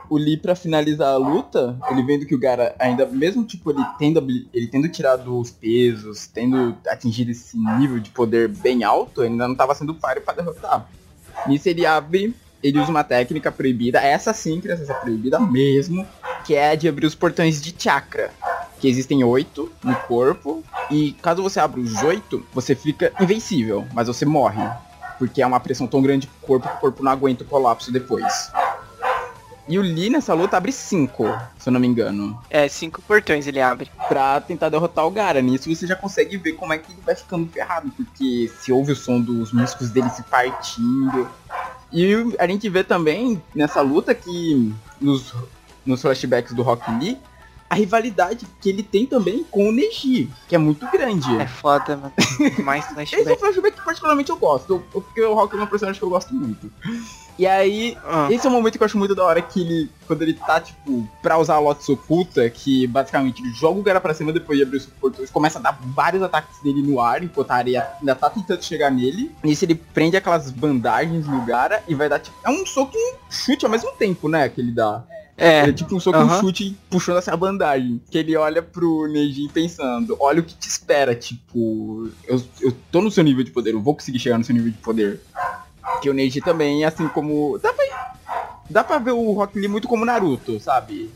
[0.08, 3.82] o Lee, pra finalizar a luta, ele vendo que o Gara ainda, mesmo tipo, ele
[3.98, 4.20] tendo,
[4.52, 9.54] ele tendo tirado os pesos, tendo atingido esse nível de poder bem alto, ainda não
[9.54, 10.86] tava sendo páreo pra derrotar.
[11.46, 16.06] Nisso ele abre, ele usa uma técnica proibida, essa sim, criança, essa proibida mesmo,
[16.44, 18.30] que é a de abrir os portões de chakra.
[18.78, 24.08] Que existem oito no corpo, e caso você abra os oito, você fica invencível, mas
[24.08, 24.62] você morre.
[25.18, 27.92] Porque é uma pressão tão grande pro corpo que o corpo não aguenta o colapso
[27.92, 28.50] depois.
[29.68, 31.24] E o Lee nessa luta abre cinco,
[31.58, 32.38] se eu não me engano.
[32.50, 33.90] É, cinco portões ele abre.
[34.08, 35.40] Pra tentar derrotar o Gara.
[35.40, 37.90] Nisso você já consegue ver como é que ele vai ficando ferrado.
[37.96, 41.28] Porque se ouve o som dos músculos dele se partindo.
[41.92, 45.32] E a gente vê também nessa luta que nos,
[45.86, 47.18] nos flashbacks do Rock Lee
[47.72, 51.34] a rivalidade que ele tem também com o Neji, que é muito grande.
[51.38, 52.12] É foda, mano.
[52.62, 53.40] Mais Esse é um flashback.
[53.40, 56.70] flashback que particularmente eu gosto, porque o Rock é uma personagem que eu gosto muito.
[57.38, 58.28] E aí, Ah.
[58.30, 60.60] esse é um momento que eu acho muito da hora, que ele, quando ele tá,
[60.60, 64.58] tipo, pra usar a Lotus oculta, que basicamente ele joga o cara pra cima depois
[64.58, 67.88] de abrir os portões, começa a dar vários ataques dele no ar, enquanto a areia
[67.98, 69.30] ainda tá tentando chegar nele.
[69.42, 73.14] Nisso ele prende aquelas bandagens no cara e vai dar, tipo, é um soco e
[73.14, 75.02] um chute ao mesmo tempo, né, que ele dá.
[75.34, 75.60] É.
[75.60, 76.40] É tipo um soco e um Aham.
[76.40, 78.00] chute puxando essa bandagem.
[78.10, 83.00] Que ele olha pro Neji pensando, olha o que te espera, tipo, eu, eu tô
[83.00, 85.20] no seu nível de poder, eu vou conseguir chegar no seu nível de poder.
[86.00, 87.58] Que o Neji também, assim como.
[87.58, 88.14] Dá pra,
[88.70, 91.10] dá pra ver o Rock Lee muito como Naruto, sabe?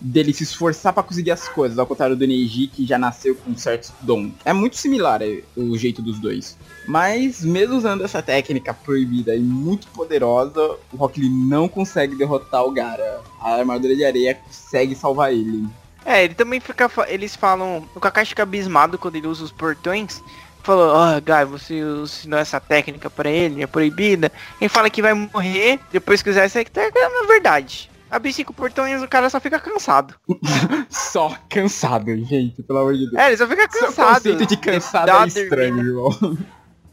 [0.00, 3.56] Dele se esforçar pra conseguir as coisas, ao contrário do Neji que já nasceu com
[3.56, 4.32] certos dons.
[4.44, 6.56] É muito similar é, o jeito dos dois.
[6.86, 12.64] Mas mesmo usando essa técnica proibida e muito poderosa, o Rock Lee não consegue derrotar
[12.64, 13.20] o Gara.
[13.40, 15.66] A armadura de areia consegue salvar ele.
[16.04, 16.88] É, ele também fica.
[17.08, 17.84] Eles falam.
[17.92, 20.22] O Kakashi fica abismado quando ele usa os portões.
[20.66, 24.32] Falou, ó, Guy, você ensinou essa técnica pra ele, é proibida.
[24.60, 27.88] Ele fala que vai morrer, depois que usar essa técnica, é na verdade.
[28.10, 30.16] Abrir cinco portões, o cara só fica cansado.
[30.90, 33.14] Só cansado, gente, pelo amor de Deus.
[33.14, 34.14] É, ele só fica cansado.
[34.14, 36.10] conceito de cansado é uma estranho, irmão.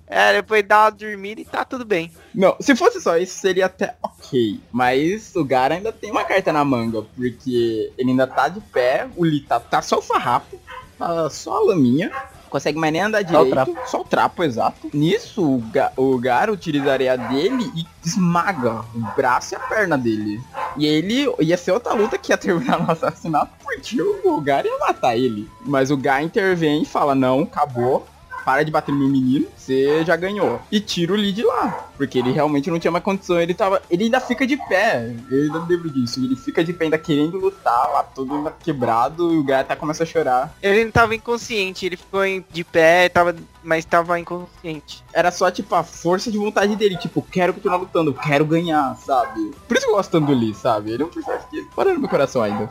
[0.05, 2.11] É, depois dá uma dormida e tá tudo bem.
[2.35, 4.59] Não, se fosse só isso, seria até ok.
[4.71, 9.09] Mas o Gara ainda tem uma carta na manga, porque ele ainda tá de pé,
[9.15, 10.59] o Lee tá, tá só o farrapo,
[10.99, 12.11] tá só a laminha.
[12.53, 13.77] Consegue mais nem andar Só o direito.
[13.87, 14.87] Só o trapo, exato.
[14.93, 19.59] Nisso, o, Ga o Gara utiliza a areia dele e esmaga o braço e a
[19.59, 20.39] perna dele.
[20.77, 24.67] E ele ia ser outra luta que ia terminar no assassinato, porque o, o Gara
[24.67, 25.49] ia matar ele.
[25.65, 28.05] Mas o Gara intervém e fala, não, acabou.
[28.45, 30.61] Para de bater no meu menino, você já ganhou.
[30.71, 31.89] E tira o Lee de lá.
[31.97, 33.39] Porque ele realmente não tinha mais condição.
[33.39, 33.81] Ele tava.
[33.89, 35.13] Ele ainda fica de pé.
[35.29, 36.19] Eu ainda lembro disso.
[36.19, 40.05] Ele fica de pé ainda querendo lutar, lá todo quebrado, e o até começa a
[40.05, 40.55] chorar.
[40.61, 42.21] Ele não tava inconsciente, ele ficou
[42.51, 45.03] de pé, tava, mas tava inconsciente.
[45.13, 46.97] Era só, tipo, a força de vontade dele.
[46.97, 49.51] Tipo, quero continuar lutando, quero ganhar, sabe?
[49.67, 50.91] Por isso que eu gosto tanto do Lee, sabe?
[50.91, 52.69] Ele é um personagem que para no meu coração ainda.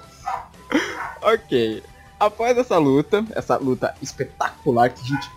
[1.22, 1.82] ok.
[2.24, 5.28] Após essa luta, essa luta espetacular que, gente,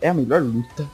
[0.00, 0.88] é a melhor luta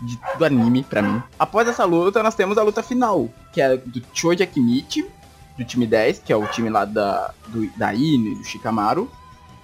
[0.00, 1.22] de- do anime pra mim.
[1.38, 5.08] Após essa luta, nós temos a luta final, que é do Choji Akimichi,
[5.56, 9.08] do time 10, que é o time lá da, do, da Ine, do Shikamaru,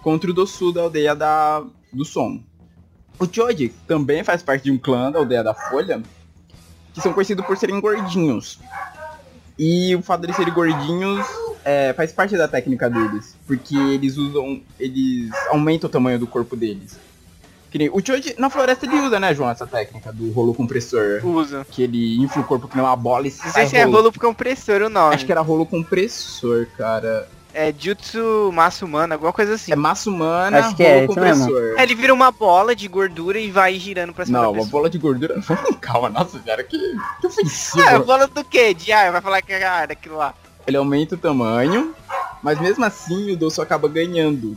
[0.05, 2.41] contra o Dosu da aldeia da, do Som.
[3.19, 6.01] O Choji também faz parte de um clã da aldeia da Folha,
[6.95, 8.61] que são conhecidos por serem gordinhos.
[9.59, 11.27] E o fato de serem gordinhos
[11.65, 16.57] é, faz parte da técnica deles, porque eles usam, eles aumentam o tamanho do corpo
[16.57, 16.99] deles.
[17.71, 21.21] Que nem, o Choji, na floresta ele usa, né, João, essa técnica do rolo compressor.
[21.23, 21.67] Usa.
[21.71, 23.85] Que ele infla o corpo que nem uma bola e Não sai sei se é
[23.85, 25.15] rolo compressor o nome.
[25.15, 27.29] Acho que era rolo compressor, cara.
[27.53, 29.73] É Jutsu Massa Humana, alguma coisa assim.
[29.73, 31.45] É massa humana, Acho que é, rolo mesmo.
[31.47, 31.79] compressor.
[31.79, 34.67] É, ele vira uma bola de gordura e vai girando pra cima Não, da uma
[34.67, 35.35] bola de gordura.
[35.81, 36.79] Calma, nossa, cara, que,
[37.21, 37.87] que ofensivo.
[37.87, 38.73] Ah, bola do quê?
[38.73, 40.35] De ar, vai falar que é ar, daquilo lá.
[40.69, 41.95] Ele aumenta o tamanho,
[42.43, 44.55] mas mesmo assim o Dosso acaba ganhando.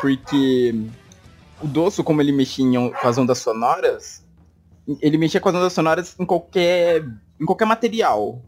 [0.00, 0.74] Porque
[1.62, 4.24] o Dosso, como ele mexia com as ondas sonoras,
[5.00, 7.04] ele mexia com as ondas sonoras em qualquer,
[7.38, 8.42] em qualquer material.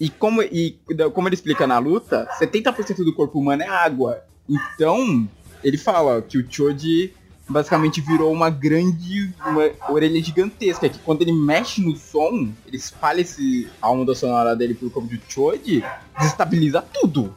[0.00, 0.80] E como, e
[1.12, 4.24] como ele explica na luta, 70% do corpo humano é água.
[4.48, 5.28] Então,
[5.62, 7.12] ele fala que o Choji
[7.48, 13.20] basicamente virou uma grande uma orelha gigantesca, que quando ele mexe no som, ele espalha
[13.20, 15.82] esse, a onda sonora dele pro corpo do Choji,
[16.18, 17.34] desestabiliza tudo.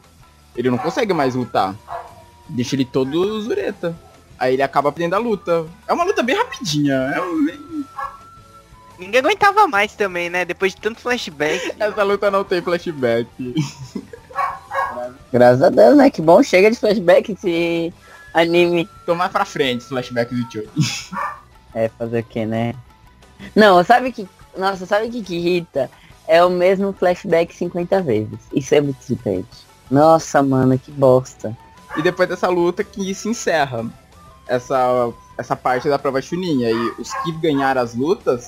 [0.54, 1.74] Ele não consegue mais lutar.
[2.48, 3.96] Deixa ele todo zureta.
[4.38, 5.66] Aí ele acaba perdendo a luta.
[5.86, 6.94] É uma luta bem rapidinha.
[6.94, 7.82] É um-
[8.98, 10.44] Ninguém aguentava mais também, né?
[10.44, 11.72] Depois de tanto flashback.
[11.78, 13.26] Essa luta não tem flashback.
[15.32, 16.10] Graças a Deus, né?
[16.10, 17.92] Que bom, chega de flashback esse
[18.32, 18.88] anime.
[19.06, 20.68] Tô mais pra frente, flashback do Choji.
[21.74, 22.74] É, fazer o que, né?
[23.56, 24.28] Não, sabe que.
[24.54, 25.90] Nossa, sabe o que, que irrita?
[26.28, 28.38] É o mesmo flashback 50 vezes.
[28.52, 29.48] Isso é muito irritante.
[29.90, 31.56] Nossa, mano, que bosta.
[31.96, 33.86] E depois dessa luta que se encerra
[34.46, 36.64] essa, essa parte da prova Chunin.
[36.64, 38.46] Aí os que ganharam as lutas,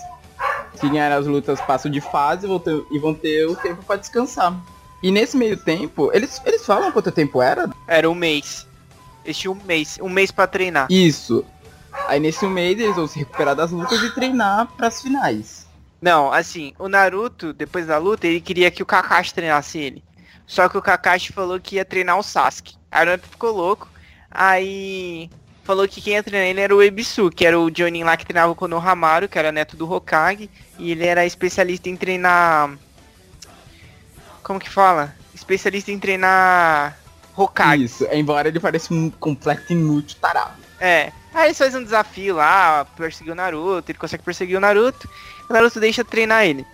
[0.74, 3.82] se ganharem as lutas passam de fase e vão ter, e vão ter o tempo
[3.84, 4.54] pra descansar.
[5.02, 7.68] E nesse meio tempo, eles, eles falam quanto tempo era?
[7.86, 8.66] Era um mês.
[9.24, 9.98] Eles tinham um mês.
[10.00, 10.86] Um mês pra treinar.
[10.90, 11.44] Isso.
[12.08, 15.66] Aí nesse mês eles vão se recuperar das lutas e treinar pras finais.
[16.00, 20.04] Não, assim, o Naruto, depois da luta, ele queria que o Kakashi treinasse ele.
[20.46, 22.76] Só que o Kakashi falou que ia treinar o Sasuke.
[22.90, 23.88] Aí o Naruto ficou louco.
[24.30, 25.30] Aí
[25.62, 28.26] falou que quem ia treinar ele era o Ebisu, que era o Jonin lá que
[28.26, 30.50] treinava o Konohamaru, que era neto do Hokage.
[30.78, 32.76] E ele era especialista em treinar...
[34.42, 35.14] Como que fala?
[35.34, 36.98] Especialista em treinar
[37.36, 37.84] Hokage.
[37.84, 40.62] Isso, embora ele pareça um completo inútil tarado.
[40.80, 41.12] É.
[41.32, 45.08] Aí eles fazem um desafio lá, perseguir o Naruto, ele consegue perseguir o Naruto,
[45.50, 46.64] o Naruto deixa treinar ele.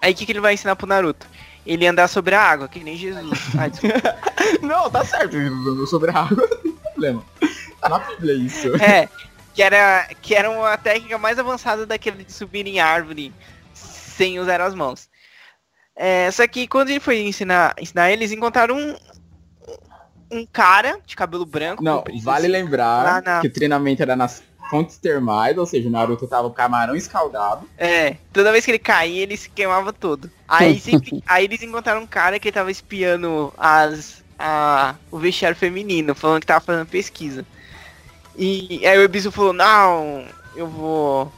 [0.00, 1.26] Aí o que, que ele vai ensinar pro Naruto?
[1.66, 3.38] Ele andar sobre a água, que nem Jesus.
[3.58, 4.16] Ah, desculpa.
[4.62, 7.24] não, tá certo, sobre a água não tem problema.
[7.80, 8.76] Tá na Bíblia isso.
[8.76, 9.08] É,
[9.54, 13.32] que era, que era uma técnica mais avançada daquele de subir em árvore
[13.72, 15.08] sem usar as mãos.
[15.96, 18.96] É, só que quando ele foi ensinar, ensinar eles encontraram um,
[20.30, 21.82] um cara de cabelo branco.
[21.82, 25.92] Não, vale lembrar lá na- que o treinamento era nas fontes termais, ou seja, o
[25.92, 27.68] Naruto tava com camarão escaldado.
[27.76, 30.30] É, toda vez que ele caía, ele se queimava todo.
[30.48, 36.14] Aí, sempre, aí eles encontraram um cara que tava espiando as, a, o vestiário feminino,
[36.14, 37.44] falando que tava fazendo pesquisa.
[38.36, 40.24] E aí o Ebisu falou, não,
[40.56, 41.32] eu vou.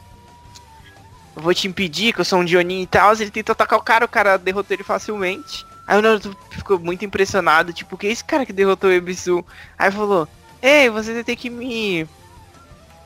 [1.35, 3.13] Eu vou te impedir, que eu sou um Dionin e tal.
[3.13, 5.63] Ele tentou atacar o cara, o cara derrotou ele facilmente.
[5.87, 9.43] Aí o Naruto ficou muito impressionado, tipo, que é esse cara que derrotou o Ebisu?
[9.79, 10.27] Aí falou,
[10.61, 12.07] ei, você vai ter que me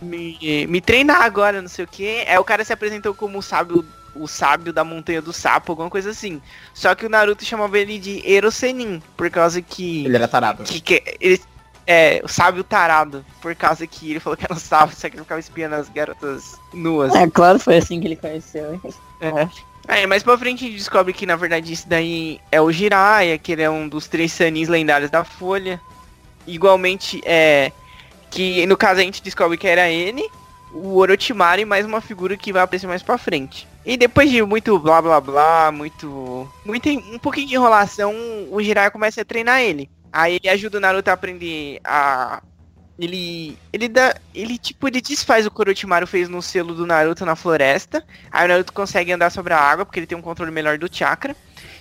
[0.01, 2.25] me, me treinar agora, não sei o que.
[2.27, 3.85] Aí o cara se apresentou como o sábio,
[4.15, 6.41] o sábio da montanha do sapo, alguma coisa assim.
[6.73, 10.05] Só que o Naruto chamava ele de Erosenin, por causa que.
[10.05, 10.63] Ele era tarado.
[10.63, 11.39] que, que ele,
[11.85, 15.15] é, o sábio tarado, por causa que ele falou que era um sábio, só que
[15.15, 17.13] ele ficava espiando as garotas nuas.
[17.13, 18.79] É claro, foi assim que ele conheceu.
[19.19, 19.70] É.
[19.91, 23.37] É, mas pra frente a gente descobre que na verdade isso daí é o Jiraiya,
[23.37, 25.81] que ele é um dos três Sanins lendários da Folha.
[26.47, 27.73] Igualmente, é.
[28.29, 30.25] Que no caso a gente descobre que era ele,
[30.73, 33.67] o Orochimaru e mais uma figura que vai aparecer mais pra frente.
[33.85, 36.49] E depois de muito blá blá blá, muito.
[36.63, 38.15] muito um pouquinho de enrolação,
[38.49, 39.89] o Jiraiya começa a treinar ele.
[40.13, 42.41] Aí ele ajuda o Naruto a aprender a.
[43.01, 43.57] Ele.
[43.73, 44.15] Ele dá.
[44.33, 48.03] Ele tipo, ele desfaz o que Orochimaru fez no selo do Naruto na floresta.
[48.31, 50.87] Aí o Naruto consegue andar sobre a água, porque ele tem um controle melhor do
[50.93, 51.35] chakra.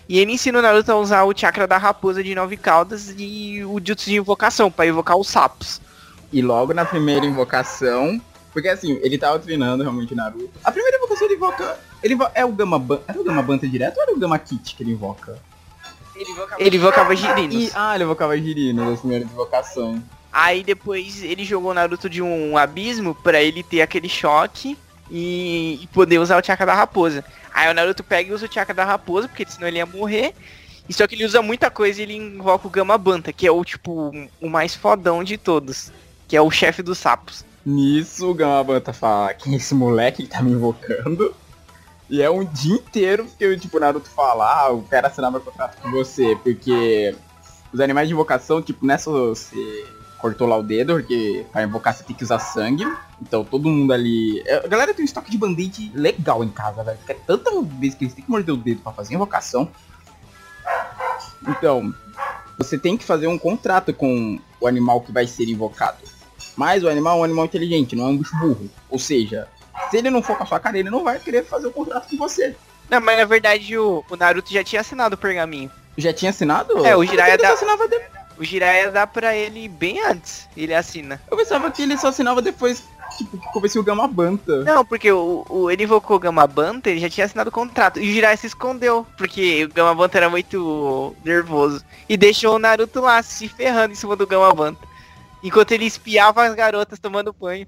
[0.08, 3.62] E ele ensina o Naruto a usar o chakra da raposa de nove caudas e
[3.64, 5.80] o jutsu de invocação, pra invocar os sapos.
[6.32, 8.20] E logo na primeira invocação.
[8.52, 10.50] Porque assim, ele tava treinando realmente o Naruto.
[10.64, 11.78] A primeira invocação ele invoca.
[12.02, 14.38] Ele invo- é o Gama Ban- Era o Gama Banta direto ou era o Gama
[14.38, 15.38] Kit que ele invoca?
[16.58, 17.54] Ele invocava Girinos.
[17.54, 20.00] E, ah, ele invocava Girino nas primeiras invocações.
[20.32, 24.78] Aí depois ele jogou o Naruto de um abismo pra ele ter aquele choque
[25.10, 27.24] e, e poder usar o chakra da raposa.
[27.52, 30.32] Aí o Naruto pega e usa o chakra da raposa, porque senão ele ia morrer.
[30.88, 33.50] E só que ele usa muita coisa e ele invoca o Gama Banta, que é
[33.50, 35.92] o tipo o mais fodão de todos.
[36.28, 37.44] Que é o chefe dos sapos.
[37.66, 41.34] Nisso, o Gama Banta fala, quem é esse moleque que tá me invocando?
[42.08, 45.40] E é um dia inteiro que tipo, o Naruto fala, ah, eu quero assinar meu
[45.40, 47.14] contrato com você, porque
[47.72, 49.86] os animais de invocação, tipo, nessa você
[50.20, 52.84] cortou lá o dedo, porque pra invocar você tem que usar sangue.
[53.22, 54.42] Então todo mundo ali.
[54.46, 56.98] é, A galera tem um estoque de band-aid legal em casa, velho.
[56.98, 59.70] Porque é tanta vez que eles têm que morder o dedo pra fazer invocação.
[61.48, 61.94] Então,
[62.58, 65.98] você tem que fazer um contrato com o animal que vai ser invocado.
[66.56, 68.68] Mas o animal é um animal inteligente, não é um bicho burro.
[68.90, 69.48] Ou seja,
[69.90, 72.10] se ele não for com a sua cara, ele não vai querer fazer o contrato
[72.10, 72.54] com você.
[72.90, 75.70] Não, mas na verdade o, o Naruto já tinha assinado o pergaminho.
[75.96, 76.84] Já tinha assinado?
[76.86, 78.00] É, o Jiraiya só assinava de-
[78.40, 80.48] O Jiraiya dá pra ele bem antes.
[80.56, 81.20] Ele assina.
[81.30, 82.82] Eu pensava que ele só assinava depois,
[83.18, 84.64] tipo, que convenceu o Gama Banta.
[84.64, 88.00] Não, porque o, o- ele invocou o Gama Banta, ele já tinha assinado o contrato.
[88.00, 91.84] E o Jiraiya se escondeu, porque o Gama Banta era muito nervoso.
[92.08, 94.88] E deixou o Naruto lá, se ferrando em cima do Gama Banta.
[95.44, 97.66] Enquanto ele espiava as garotas tomando banho.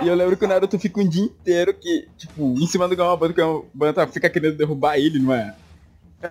[0.00, 2.94] E eu lembro que o Naruto fica um dia inteiro que, tipo, em cima do
[2.96, 5.54] Gama Banta, o Gama Banta fica querendo derrubar ele, não é?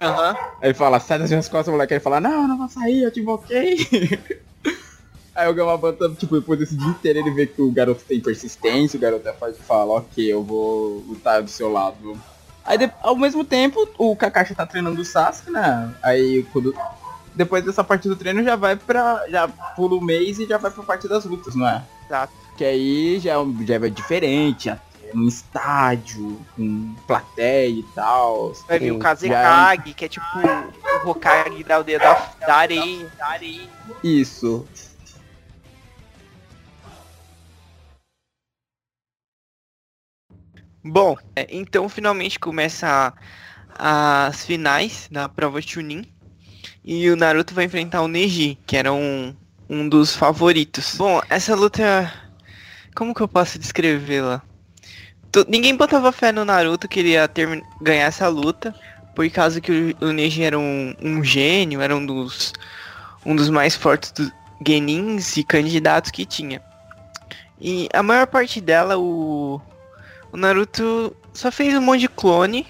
[0.01, 0.35] Aham.
[0.61, 1.93] Aí fala, sai das minhas costas, moleque.
[1.93, 3.77] Aí fala, não, não vou sair, eu te invoquei.
[5.35, 8.19] Aí o Gama Banta, tipo, depois desse dia inteiro ele vê que o garoto tem
[8.21, 12.15] persistência, o garoto é forte e fala, ok, eu vou lutar do seu lado.
[12.63, 15.93] Aí de- ao mesmo tempo, o Kakashi tá treinando o Sasuke, né?
[16.03, 16.73] Aí quando.
[17.35, 19.23] Depois dessa parte do treino já vai pra.
[19.27, 21.83] já pula o mês e já vai pra parte das lutas, não é?
[22.05, 22.31] Exato.
[22.55, 24.81] Que aí já, é já é diferente, até
[25.14, 28.53] num estádio, com plateia e tal.
[28.68, 30.26] Vai vir o Kazekage, que é tipo
[31.06, 32.14] o Hokage da aldeia da,
[32.45, 33.11] da areia.
[33.18, 33.69] Da areia.
[34.03, 34.65] Isso.
[40.84, 43.14] Bom, é, então finalmente começa
[43.69, 46.06] a- as finais da prova Chunin.
[46.84, 49.34] E o Naruto vai enfrentar o Neji, que era um,
[49.69, 50.95] um dos favoritos.
[50.98, 52.11] Bom, essa luta.
[52.95, 54.41] Como que eu posso descrevê-la?
[55.47, 58.73] Ninguém botava fé no Naruto que ele ia termi- ganhar essa luta.
[59.15, 62.51] por causa que o, o Neji era um, um gênio, era um dos,
[63.26, 64.11] um dos mais fortes
[64.65, 66.61] genins e candidatos que tinha.
[67.60, 69.61] E a maior parte dela, o,
[70.31, 72.65] o Naruto só fez um monte de clone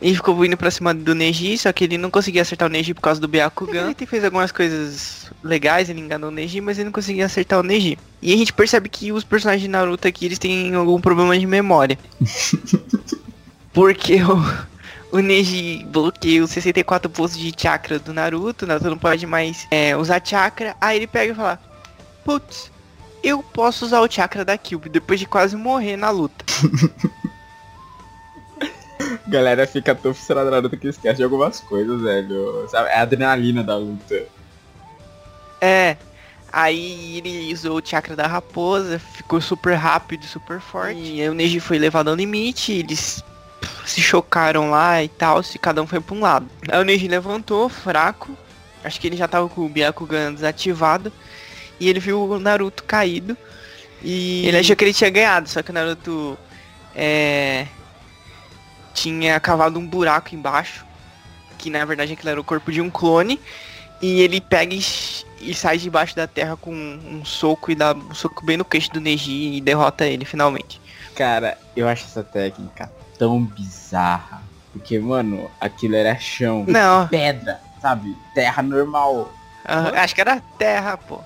[0.00, 2.94] e ficou vindo pra cima do Neji, só que ele não conseguia acertar o Neji
[2.94, 3.94] por causa do Byakugan.
[3.96, 7.62] Ele fez algumas coisas legais, ele enganou o Neji, mas ele não conseguia acertar o
[7.62, 7.98] Neji.
[8.22, 11.46] E a gente percebe que os personagens de Naruto aqui, eles têm algum problema de
[11.46, 11.98] memória.
[13.72, 18.98] Porque o, o Neji bloqueia os 64 postos de chakra do Naruto, o Naruto não
[18.98, 20.76] pode mais é, usar chakra.
[20.80, 21.60] Aí ele pega e fala,
[22.24, 22.70] putz,
[23.22, 26.44] eu posso usar o chakra da Cube depois de quase morrer na luta.
[29.26, 32.66] Galera fica tão fissurada na Naruto que esquece de algumas coisas, velho.
[32.68, 32.88] Sabe?
[32.88, 34.24] É a adrenalina da luta.
[35.60, 35.96] É.
[36.50, 40.98] Aí ele usou o chakra da raposa, ficou super rápido, super forte.
[40.98, 43.22] E aí o Neji foi levado ao limite, eles
[43.84, 46.48] se chocaram lá e tal, se cada um foi pra um lado.
[46.70, 48.36] Aí o Neji levantou, fraco.
[48.82, 51.12] Acho que ele já tava com o Byakugan desativado.
[51.78, 53.36] E ele viu o Naruto caído.
[54.02, 56.38] E ele achou que ele tinha ganhado, só que o Naruto
[56.94, 57.66] é,
[59.02, 60.84] tinha cavado um buraco embaixo.
[61.56, 63.40] Que na verdade aquilo era o corpo de um clone.
[64.00, 64.82] E ele pega e,
[65.40, 68.92] e sai debaixo da terra com um soco e dá um soco bem no queixo
[68.92, 70.80] do Neji e derrota ele finalmente.
[71.16, 74.42] Cara, eu acho essa técnica tão bizarra.
[74.72, 76.64] Porque, mano, aquilo era chão.
[76.68, 77.08] Não.
[77.08, 78.16] Pedra, sabe?
[78.34, 79.32] Terra normal.
[79.64, 81.18] Ah, acho que era terra, pô.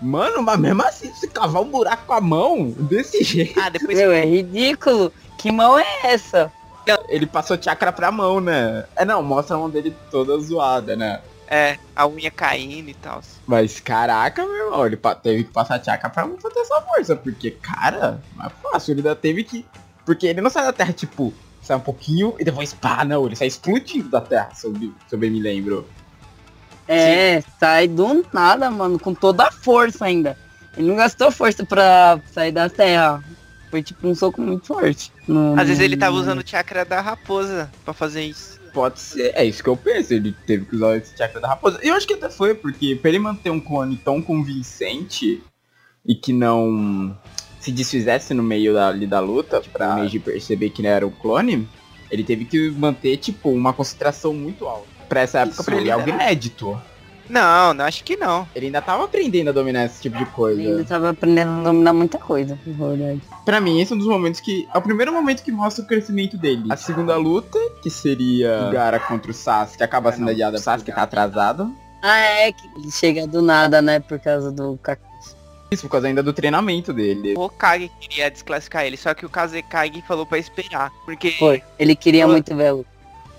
[0.00, 3.58] Mano, mas mesmo assim, você cavar um buraco com a mão, desse jeito.
[3.58, 3.96] Ah, depois.
[3.96, 5.12] Meu, é ridículo.
[5.38, 6.52] Que mão é essa?
[7.08, 8.84] Ele passou chakra pra mão, né?
[8.96, 11.20] É, não, mostra a mão dele toda zoada, né?
[11.48, 13.20] É, a unha caindo e tal.
[13.46, 17.14] Mas caraca, meu irmão, ele teve que passar chakra pra não fazer essa força.
[17.16, 19.66] Porque, cara, não é fácil, ele ainda teve que.
[20.06, 21.32] Porque ele não sai da terra, tipo,
[21.62, 24.94] sai um pouquinho e depois pá, não, ele sai explodindo da terra, se eu, me-
[25.08, 25.86] se eu bem me lembro.
[26.88, 30.36] É, sai do nada, mano, com toda a força ainda.
[30.76, 33.22] Ele não gastou força pra sair da terra.
[33.72, 35.10] Foi tipo um soco muito forte.
[35.26, 38.60] No- Às vezes ele tava usando o chakra da raposa pra fazer isso.
[38.74, 41.78] Pode ser, é isso que eu penso, ele teve que usar esse chakra da raposa.
[41.82, 45.42] Eu acho que até foi, porque pra ele manter um clone tão convincente
[46.04, 47.16] e que não
[47.60, 51.06] se desfizesse no meio da, ali da luta, pra o Neji perceber que ele era
[51.06, 51.66] o clone,
[52.10, 54.86] ele teve que manter, tipo, uma concentração muito alta.
[55.08, 56.78] Pra essa época, Isso pra ele é algo era- inédito.
[57.32, 58.46] Não, não acho que não.
[58.54, 60.84] Ele ainda tava aprendendo a dominar esse tipo de Ele ainda coisa.
[60.84, 63.22] tava aprendendo a dominar muita coisa, na verdade.
[63.42, 64.68] Pra mim, esse é um dos momentos que.
[64.72, 66.64] É o primeiro momento que mostra o crescimento dele.
[66.68, 70.58] A segunda luta, que seria o Gara contra o Sasuke, acaba sendo adiada.
[70.58, 71.74] O Sasuke tá atrasado.
[72.02, 74.78] Ah, é, que ele chega do nada, né, por causa do.
[75.70, 77.32] Isso, por causa ainda do treinamento dele.
[77.34, 80.92] O Hokage queria desclassificar ele, só que o Kazekage falou pra esperar.
[81.06, 82.32] Porque Foi, ele queria Foi.
[82.32, 82.91] muito ver a luta.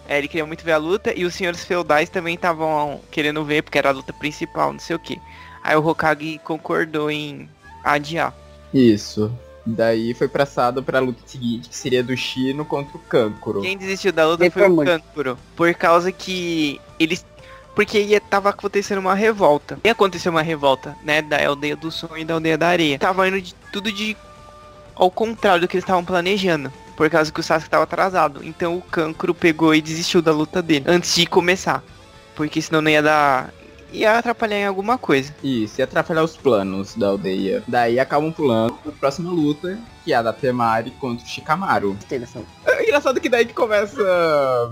[0.07, 3.63] É, ele queria muito ver a luta e os senhores feudais também estavam querendo ver,
[3.63, 5.19] porque era a luta principal, não sei o que.
[5.63, 7.49] Aí o Hokage concordou em
[7.83, 8.35] adiar.
[8.73, 9.31] Isso.
[9.65, 13.61] Daí foi passado pra luta seguinte, que seria do Shino contra o Kankuro.
[13.61, 14.83] Quem desistiu da luta foi foi o?
[14.83, 15.37] Kankuro.
[15.55, 17.25] Por causa que eles.
[17.73, 19.79] Porque ia, tava acontecendo uma revolta.
[19.83, 21.21] Ia acontecer uma revolta, né?
[21.21, 22.99] Da aldeia do sonho e da aldeia da areia.
[22.99, 24.17] Tava indo de tudo de.
[24.95, 26.71] ao contrário do que eles estavam planejando.
[26.95, 28.43] Por causa que o Sasuke tava atrasado.
[28.43, 30.85] Então o Kankuro pegou e desistiu da luta dele.
[30.87, 31.83] Antes de começar.
[32.35, 33.53] Porque senão não ia dar.
[33.91, 35.33] ia atrapalhar em alguma coisa.
[35.43, 37.63] Isso, ia atrapalhar os planos da aldeia.
[37.67, 41.97] Daí acabam pulando pra próxima luta, que é a da Temari contra o Shikamaru.
[42.65, 44.01] É engraçado que daí que começa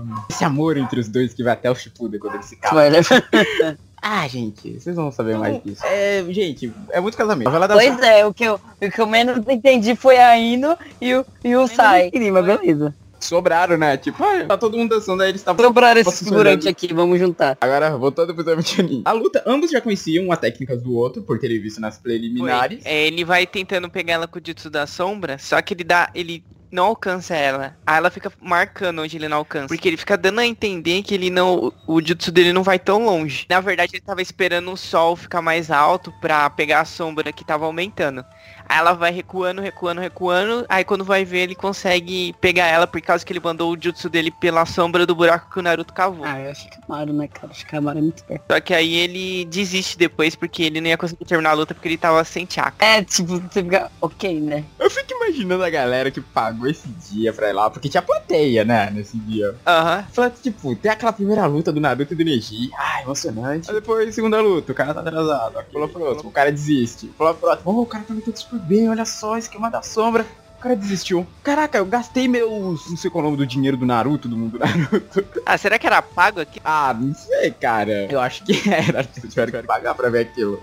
[0.04, 2.78] hum, esse amor entre os dois que vai até o Shippuden quando eles se casam.
[4.04, 5.80] Ah, gente, vocês vão saber mais disso.
[5.86, 7.48] É, gente, é muito casamento.
[7.68, 11.24] Pois é, o que, eu, o que eu menos entendi foi a Ino e o,
[11.44, 12.10] e o Sai.
[12.12, 12.92] Mas beleza.
[13.20, 13.96] sobraram, né?
[13.96, 15.64] Tipo, ah, tá todo mundo dançando, aí eles estavam...
[15.64, 17.56] Sobraram esse figurante aqui, vamos juntar.
[17.60, 19.02] Agora, voltando pro Chunin.
[19.04, 22.82] A luta, ambos já conheciam a técnica do outro, por terem visto nas preliminares.
[22.82, 22.90] Foi.
[22.90, 26.10] É, ele vai tentando pegar ela com o Jutsu da Sombra, só que ele dá.
[26.12, 27.76] ele não alcança ela.
[27.86, 29.68] Aí ela fica marcando onde ele não alcança.
[29.68, 31.72] Porque ele fica dando a entender que ele não.
[31.86, 33.46] O jutsu dele não vai tão longe.
[33.48, 37.44] Na verdade, ele tava esperando o sol ficar mais alto pra pegar a sombra que
[37.44, 38.24] tava aumentando.
[38.72, 40.64] Aí ela vai recuando, recuando, recuando.
[40.66, 44.08] Aí quando vai ver, ele consegue pegar ela por causa que ele mandou o jutsu
[44.08, 46.24] dele pela sombra do buraco que o Naruto cavou.
[46.24, 47.52] Ah, é o Shikamaru, né, cara?
[47.52, 48.44] O Shikamaru é muito perto.
[48.50, 51.86] Só que aí ele desiste depois porque ele não ia conseguir terminar a luta porque
[51.86, 52.86] ele tava sem chakra.
[52.86, 54.64] É, tipo, você fica ok, né?
[54.78, 58.64] Eu fico imaginando a galera que pagou esse dia pra ir lá, porque tinha plateia,
[58.64, 59.54] né, nesse dia.
[59.66, 60.06] Aham.
[60.10, 62.70] Falando, tipo, tem aquela primeira luta do Naruto e do Neji.
[62.78, 63.68] Ah, emocionante.
[63.68, 65.62] Aí depois, segunda luta, o cara tá atrasado.
[65.70, 67.08] Pula pro outro, o cara desiste.
[67.08, 70.24] Pula pro outro, oh, o cara tá lutando super bem, olha só, esquema da sombra.
[70.60, 71.26] cara desistiu.
[71.42, 72.88] Caraca, eu gastei meus.
[72.88, 75.24] Não sei qual é o nome do dinheiro do Naruto, do mundo Naruto.
[75.44, 76.60] Ah, será que era pago aqui?
[76.64, 78.06] Ah, não sei, cara.
[78.10, 79.00] Eu acho que era.
[79.00, 80.62] Acho que tiveram que pagar pra ver aquilo.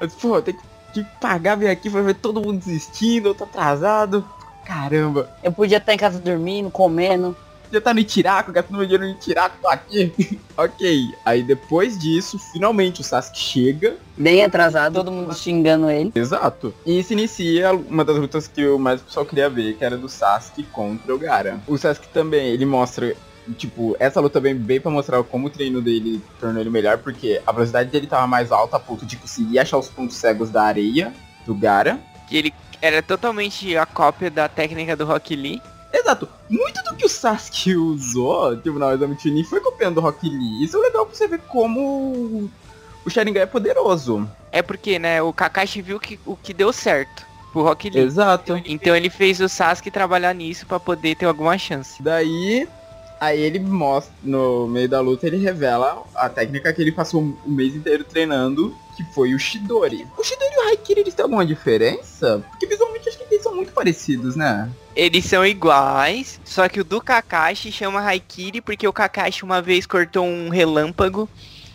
[0.00, 0.56] Mas, pô, tem
[0.92, 4.26] que pagar, vir aqui pra ver todo mundo desistindo, eu tô atrasado.
[4.64, 5.28] Caramba.
[5.42, 7.36] Eu podia estar em casa dormindo, comendo.
[7.72, 10.40] Já tá no Itiraco, gastando meu dinheiro no Itiraco, tô aqui.
[10.56, 13.96] ok, aí depois disso, finalmente o Sasuke chega.
[14.16, 16.12] Bem atrasado, todo mundo xingando ele.
[16.14, 16.74] Exato.
[16.84, 20.08] E se inicia uma das lutas que o mais pessoal queria ver, que era do
[20.08, 21.60] Sasuke contra o Gara.
[21.66, 23.16] O Sasuke também, ele mostra
[23.56, 27.40] tipo, essa luta vem bem pra mostrar como o treino dele tornou ele melhor, porque
[27.46, 30.62] a velocidade dele tava mais alta a ponto de conseguir achar os pontos cegos da
[30.62, 31.12] areia
[31.46, 31.98] do Gara.
[32.28, 35.60] Que ele era totalmente a cópia da técnica do Rock Lee.
[35.92, 36.28] Exato.
[36.48, 40.64] Muito do que o Sasuke usou, tipo, na Exame Chunin foi copiando o Rock Lee.
[40.64, 42.50] Isso é legal pra você ver como
[43.04, 44.28] o Sharingan é poderoso.
[44.52, 48.02] É porque, né, o Kakashi viu que, o que deu certo pro Rock Lee.
[48.02, 48.60] Exato.
[48.64, 52.02] Então ele fez o Sasuke trabalhar nisso pra poder ter alguma chance.
[52.02, 52.68] Daí,
[53.20, 57.50] aí ele mostra, no meio da luta, ele revela a técnica que ele passou o
[57.50, 60.06] mês inteiro treinando, que foi o Shidori.
[60.16, 62.44] O Shidori e o Haikiri, eles têm alguma diferença?
[62.50, 64.70] Porque visualmente acho que eles são muito parecidos, né?
[64.94, 69.86] Eles são iguais, só que o do Kakashi chama Haikiri porque o Kakashi uma vez
[69.86, 71.28] cortou um relâmpago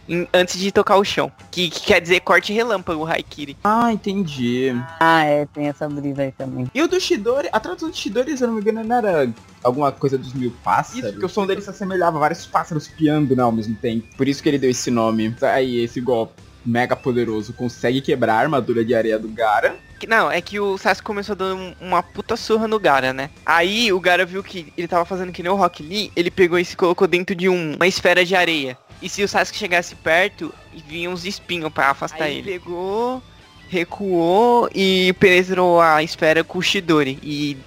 [0.07, 1.31] em- antes de tocar o chão.
[1.49, 3.57] Que, que quer dizer corte relâmpago, Haikiri.
[3.63, 4.71] Ah, entendi.
[4.99, 6.69] Ah, é, tem essa brisa aí também.
[6.75, 9.33] E o do Shidori, a tradução do Shidori, se eu não me engano, não era
[9.63, 10.99] alguma coisa dos mil pássaros?
[11.03, 14.05] Isso, porque o som dele se assemelhava a vários pássaros piando, né, ao mesmo tempo.
[14.17, 15.33] Por isso que ele deu esse nome.
[15.41, 16.33] Aí, esse golpe
[16.65, 19.75] mega poderoso consegue quebrar a armadura de areia do Gara.
[20.07, 23.29] Não, é que o Sasuke começou dando um- uma puta surra no Gara, né?
[23.45, 26.59] Aí o Gara viu que ele tava fazendo que nem o Rock Lee, ele pegou
[26.59, 28.77] e se colocou dentro de um- uma esfera de areia.
[29.01, 30.53] E se o Sasuke chegasse perto,
[30.87, 32.51] vinha uns espinhos pra afastar Aí ele.
[32.51, 33.21] Pegou,
[33.67, 37.19] recuou e penetrou a esfera com o Shidori.
[37.21, 37.57] E,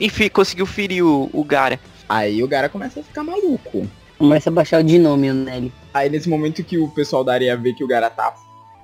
[0.00, 1.78] enfim, conseguiu ferir o, o Gara.
[2.08, 3.86] Aí o Gara começa a ficar maluco.
[4.18, 5.72] Começa a baixar o dinômio nele.
[5.94, 8.34] Aí nesse momento que o pessoal da areia vê que o Gara tá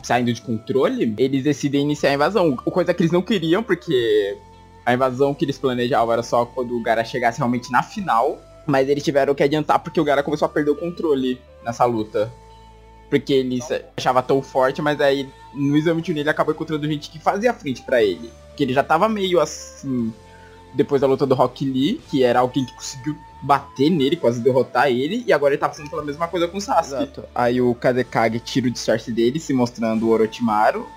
[0.04, 2.54] saindo de controle, eles decidem iniciar a invasão.
[2.56, 4.36] Coisa que eles não queriam, porque
[4.84, 8.38] a invasão que eles planejavam era só quando o Gara chegasse realmente na final.
[8.66, 12.30] Mas eles tiveram que adiantar porque o Gara começou a perder o controle nessa luta.
[13.08, 13.60] Porque ele
[13.96, 17.82] achava tão forte, mas aí no exame de ele acabou encontrando gente que fazia frente
[17.82, 18.30] pra ele.
[18.56, 20.12] Que ele já tava meio assim,
[20.74, 24.88] depois da luta do Rock Lee, que era alguém que conseguiu bater nele, quase derrotar
[24.88, 27.20] ele, e agora ele tá passando pela mesma coisa com o Sasuke.
[27.34, 30.88] Aí o Kazekage tira o disfarce dele, se mostrando o Orochimaru,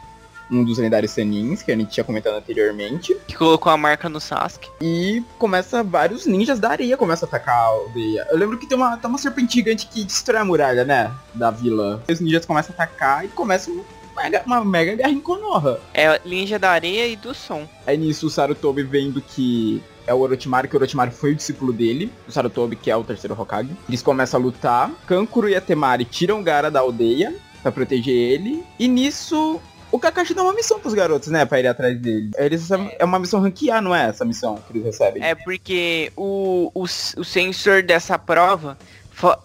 [0.49, 3.15] um dos lendários Senins, que a gente tinha comentado anteriormente.
[3.27, 4.69] Que colocou a marca no Sasuke.
[4.81, 8.25] E começa vários ninjas da areia começam a atacar a aldeia.
[8.31, 11.11] Eu lembro que tem uma, tem uma serpente gigante que destrói a muralha, né?
[11.33, 12.01] Da vila.
[12.09, 13.83] Os ninjas começam a atacar e começa uma
[14.15, 15.81] mega, uma mega guerra em Konoha.
[15.93, 17.67] É ninja da areia e do som.
[17.85, 21.71] Aí nisso o Sarutobi vendo que é o Orochimaru, que o Orochimaru foi o discípulo
[21.73, 23.69] dele, o Sarutobi, que é o terceiro Hokage.
[23.87, 28.13] Eles começam a lutar, Kankuro e a Temari tiram o Gara da aldeia pra proteger
[28.15, 29.59] ele, e nisso
[29.91, 32.31] o Kakashi dá uma missão pros garotos, né, pra ir atrás dele.
[32.37, 35.23] Eles recebem- é uma missão ranquear, não é essa missão que eles recebem?
[35.23, 38.77] É porque o, o, o sensor dessa prova,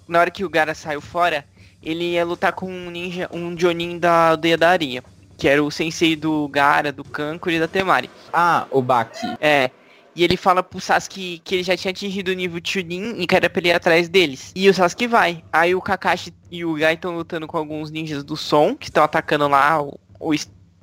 [0.09, 1.44] na hora que o Gara saiu fora,
[1.82, 5.02] ele ia lutar com um ninja, um Jonin da aldeia da areia.
[5.39, 8.09] Que era o sensei do Gara, do Kankuro e da Temari.
[8.32, 9.26] Ah, o Baki.
[9.40, 9.70] É.
[10.14, 13.34] E ele fala pro Sasuke que ele já tinha atingido o nível Chunin e que
[13.34, 14.52] era pra ele ir atrás deles.
[14.55, 15.43] E o Sasuke vai.
[15.52, 19.02] Aí o Kakashi e o Gai estão lutando com alguns ninjas do som, que estão
[19.02, 20.32] atacando lá o, o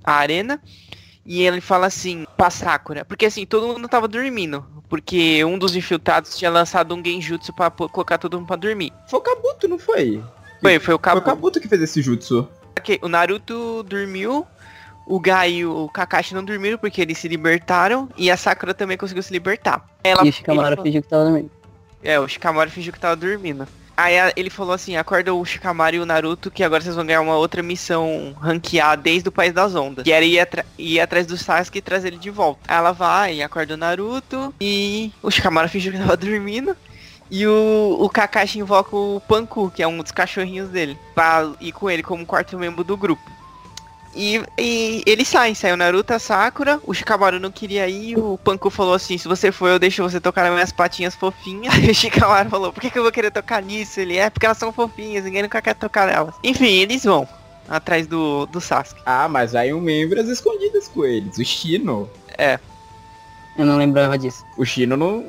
[0.03, 0.59] a arena.
[1.25, 3.05] E ele fala assim, pra Sakura.
[3.05, 4.65] Porque assim, todo mundo tava dormindo.
[4.89, 8.91] Porque um dos infiltrados tinha lançado um genjutsu pra colocar todo mundo pra dormir.
[9.07, 10.23] Foi o Kabuto, não foi?
[10.59, 11.21] Foi, foi o Foi o Kabu.
[11.21, 12.49] Kabuto que fez esse jutsu.
[12.79, 14.47] Ok, O Naruto dormiu.
[15.09, 18.07] O Gai e o Kakashi não dormiram porque eles se libertaram.
[18.15, 19.83] E a Sakura também conseguiu se libertar.
[20.03, 21.51] Ela, e o Shikamaru falou- fingiu que tava dormindo.
[22.03, 23.67] É, o Shikamaru fingiu que tava dormindo.
[23.97, 27.21] Aí ele falou assim, acorda o Shikamaru e o Naruto que agora vocês vão ganhar
[27.21, 30.03] uma outra missão ranquear desde o País das Ondas.
[30.05, 32.59] Que era ir, ir atrás do Sasuke e trazer ele de volta.
[32.67, 36.77] Aí ela vai, acorda o Naruto e o Shikamaru fingiu que tava dormindo.
[37.31, 41.71] E o, o Kakashi invoca o Panku, que é um dos cachorrinhos dele, pra ir
[41.71, 43.38] com ele como quarto membro do grupo.
[44.15, 48.37] E, e eles saem, saiu o Naruto, a Sakura, o Shikamaru não queria ir, o
[48.37, 51.73] Panku falou assim, se você for eu deixo você tocar nas minhas patinhas fofinhas.
[51.77, 53.99] Aí o Shikamaru falou, por que, que eu vou querer tocar nisso?
[53.99, 56.35] Ele é porque elas são fofinhas, ninguém nunca quer tocar nelas.
[56.43, 57.27] Enfim, eles vão
[57.69, 59.01] atrás do, do Sasuke.
[59.05, 62.09] Ah, mas aí um membro às escondidas com eles, o Shino.
[63.57, 64.43] Eu não lembrava disso.
[64.57, 65.25] O Shino não.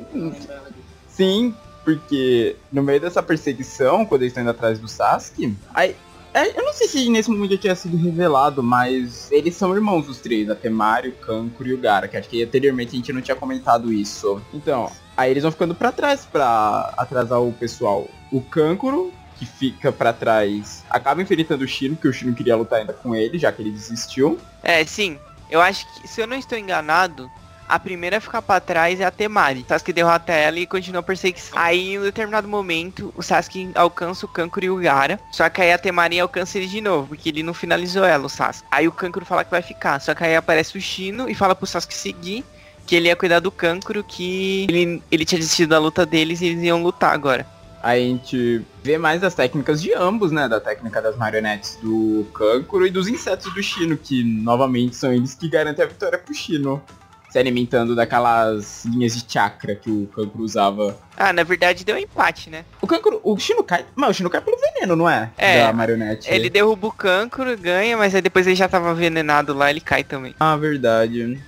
[1.09, 1.53] Sim,
[1.83, 5.95] porque no meio dessa perseguição, quando eles estão indo atrás do Sasuke, aí
[6.33, 10.07] É, eu não sei se nesse momento já tinha sido revelado, mas eles são irmãos
[10.07, 13.11] os três, a Temari, o Kankuro e o Gara, que acho que anteriormente a gente
[13.11, 14.41] não tinha comentado isso.
[14.53, 18.07] Então, aí eles vão ficando pra trás pra atrasar o pessoal.
[18.31, 22.79] O Kankuro, que fica pra trás, acaba enfrentando o Shino, que o Shino queria lutar
[22.79, 24.39] ainda com ele, já que ele desistiu.
[24.63, 25.19] É, sim.
[25.49, 27.29] Eu acho que, se eu não estou enganado,
[27.71, 29.61] a primeira a ficar pra trás é a Temari.
[29.61, 31.57] O Sasuke derrota ela e continua a perseguição.
[31.57, 35.17] Aí, em um determinado momento, o Sasuke alcança o Kankuro e o Gara.
[35.31, 38.29] Só que aí a Temari alcança ele de novo, porque ele não finalizou ela, o
[38.29, 38.67] Sasuke.
[38.69, 40.01] Aí o Kankuro fala que vai ficar.
[40.01, 42.43] Só que aí aparece o Shino e fala pro Sasuke seguir.
[42.85, 46.47] Que ele ia cuidar do Kankuro, que ele, ele tinha desistido da luta deles e
[46.47, 47.47] eles iam lutar agora.
[47.81, 50.49] Aí a gente vê mais das técnicas de ambos, né?
[50.49, 55.33] Da técnica das marionetes do Kankuro e dos insetos do Shino, que novamente são eles
[55.33, 56.83] que garantem a vitória pro Shino
[57.31, 60.97] se alimentando daquelas linhas de chakra que o Kankuro usava.
[61.15, 62.65] Ah, na verdade deu um empate, né?
[62.81, 65.31] O Kankuro, o Shinukai, mas o Shinukai é pelo veneno, não é?
[65.37, 65.65] É.
[65.65, 66.29] Da marionete.
[66.29, 70.03] Ele derruba o Kankuro, ganha, mas aí depois ele já tava envenenado lá, ele cai
[70.03, 70.35] também.
[70.37, 71.41] Ah, verdade.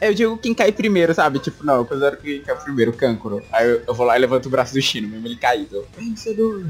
[0.00, 1.38] Eu digo quem cai primeiro, sabe?
[1.38, 3.42] Tipo, não, eu considero quem cai primeiro, o Kankuro.
[3.52, 5.86] Aí eu, eu vou lá e levanto o braço do Shino, mesmo ele caído.
[5.96, 6.66] Vencedor.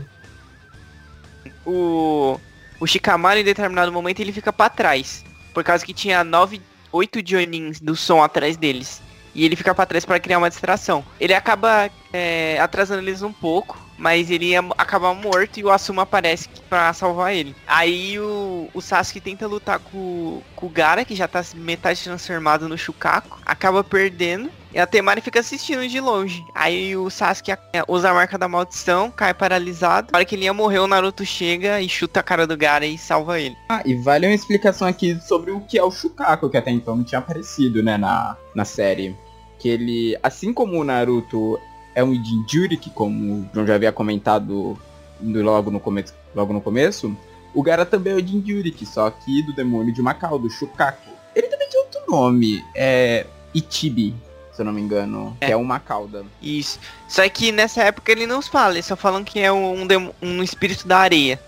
[1.64, 2.38] O
[2.80, 6.60] o Shikamaru em determinado momento ele fica pra trás, por causa que tinha nove,
[6.92, 9.02] oito Jonins do som atrás deles.
[9.34, 11.04] E ele fica pra trás pra criar uma distração.
[11.20, 16.02] Ele acaba é, atrasando eles um pouco, mas ele ia acabar morto e o Asuma
[16.02, 17.54] aparece pra salvar ele.
[17.66, 22.68] Aí o, o Sasuke tenta lutar com, com o Gara, que já tá metade transformado
[22.68, 24.50] no Shukaku, acaba perdendo.
[24.72, 26.44] E a Temari fica assistindo de longe.
[26.54, 27.58] Aí o Sasuke é,
[27.88, 30.08] usa a marca da maldição, cai paralisado.
[30.12, 32.84] Na hora que ele ia morrer, o Naruto chega e chuta a cara do Gara
[32.84, 33.56] e salva ele.
[33.70, 36.96] Ah, e vale uma explicação aqui sobre o que é o Shukaku, que até então
[36.96, 39.16] não tinha aparecido, né, na, na série.
[39.58, 41.58] Que ele, assim como o Naruto
[41.94, 44.78] é um Jinjuriki, como o João já havia comentado
[45.20, 46.04] logo no, come
[46.34, 47.16] logo no começo,
[47.54, 51.10] o Gara também é o Jinjuriki, só que do demônio de Macau, do Shukaku.
[51.34, 54.14] Ele também tem outro nome, é Ichibi,
[54.58, 55.46] se eu não me engano, É.
[55.46, 56.24] que é uma cauda.
[56.42, 56.80] Isso.
[57.08, 59.86] Só que nessa época ele não fala, eles só falam que é um,
[60.20, 61.40] um espírito da areia.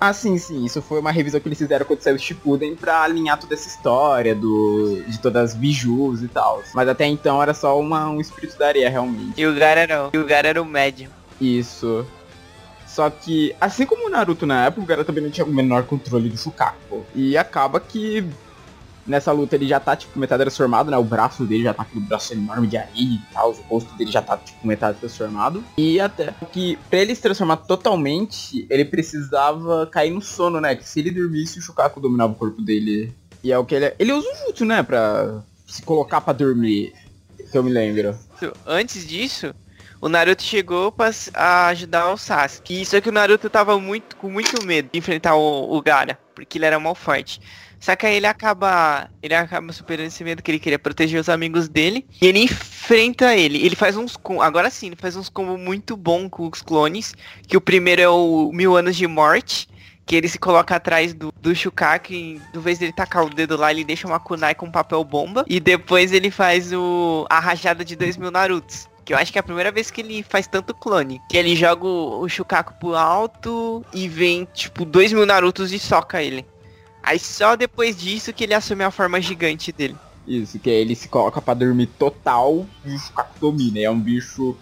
[0.00, 0.64] Ah, sim, sim.
[0.64, 3.68] Isso foi uma revisão que eles fizeram quando saiu o Shippuden pra alinhar toda essa
[3.68, 6.62] história do, de todas as bijus e tal.
[6.74, 9.40] Mas até então era só uma, um espírito da areia, realmente.
[9.40, 11.08] E o Gara era, o- e o Gara era o médium.
[11.40, 12.06] Isso.
[12.86, 15.84] Só que, assim como o Naruto na época, o cara também não tinha o menor
[15.84, 17.04] controle do Shukaku.
[17.14, 18.24] E acaba que
[19.06, 20.96] nessa luta ele já tá, tipo, metade transformado, né?
[20.96, 23.50] O braço dele já tá aquele braço enorme de areia e tal.
[23.52, 25.62] O rosto dele já tá, tipo, metade transformado.
[25.76, 30.74] E até que, pra ele se transformar totalmente, ele precisava cair no sono, né?
[30.76, 33.12] Que se ele dormisse, o Shukaku dominava o corpo dele.
[33.44, 33.94] E é o que ele...
[33.98, 34.82] Ele usa o jutsu, né?
[34.82, 36.92] Pra se colocar pra dormir.
[37.50, 38.16] Que eu me lembro.
[38.66, 39.54] Antes disso,
[40.00, 42.80] o Naruto chegou pra s- a ajudar o Sasuke.
[42.80, 46.18] Isso é que o Naruto tava muito, com muito medo de enfrentar o, o Gara,
[46.34, 47.40] porque ele era mal forte.
[47.82, 49.10] Só que aí ele acaba.
[49.20, 52.06] Ele acaba superando esse medo que ele queria proteger os amigos dele.
[52.20, 53.58] E ele enfrenta ele.
[53.66, 54.16] Ele faz uns.
[54.40, 57.12] Agora sim, ele faz uns combos muito bom com os clones.
[57.48, 59.68] Que o primeiro é o Mil Anos de Morte.
[60.06, 63.70] Que ele se coloca atrás do, do e do vez dele tacar o dedo lá,
[63.70, 65.44] ele deixa uma kunai com papel bomba.
[65.48, 68.88] E depois ele faz o a rajada de dois mil Narutos.
[69.04, 71.20] Que eu acho que é a primeira vez que ele faz tanto clone.
[71.28, 75.78] Que ele joga o, o Shukaku pro alto e vem, tipo, dois mil Narutos e
[75.80, 76.46] soca ele.
[77.02, 79.96] Aí só depois disso que ele assume a forma gigante dele.
[80.26, 83.80] Isso, que ele se coloca pra dormir total e Shukaku domina.
[83.80, 84.56] É um bicho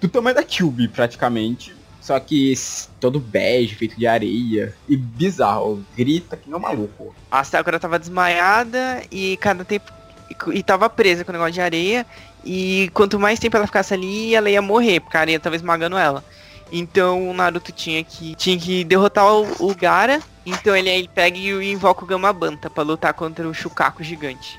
[0.00, 1.74] do tamanho da Kyubi, praticamente.
[2.00, 2.52] Só que
[3.00, 4.74] todo bege, feito de areia.
[4.88, 7.14] E bizarro, grita que não maluco.
[7.30, 9.92] A Sakura tava desmaiada e cada tempo.
[10.28, 12.06] E, e tava presa com o negócio de areia.
[12.44, 15.96] E quanto mais tempo ela ficasse ali, ela ia morrer, porque a areia tava esmagando
[15.96, 16.24] ela.
[16.72, 20.20] Então o Naruto tinha que, tinha que derrotar o, o Gara.
[20.44, 24.58] Então ele, ele pega e invoca o Gamabanta pra lutar contra o Shukaku gigante.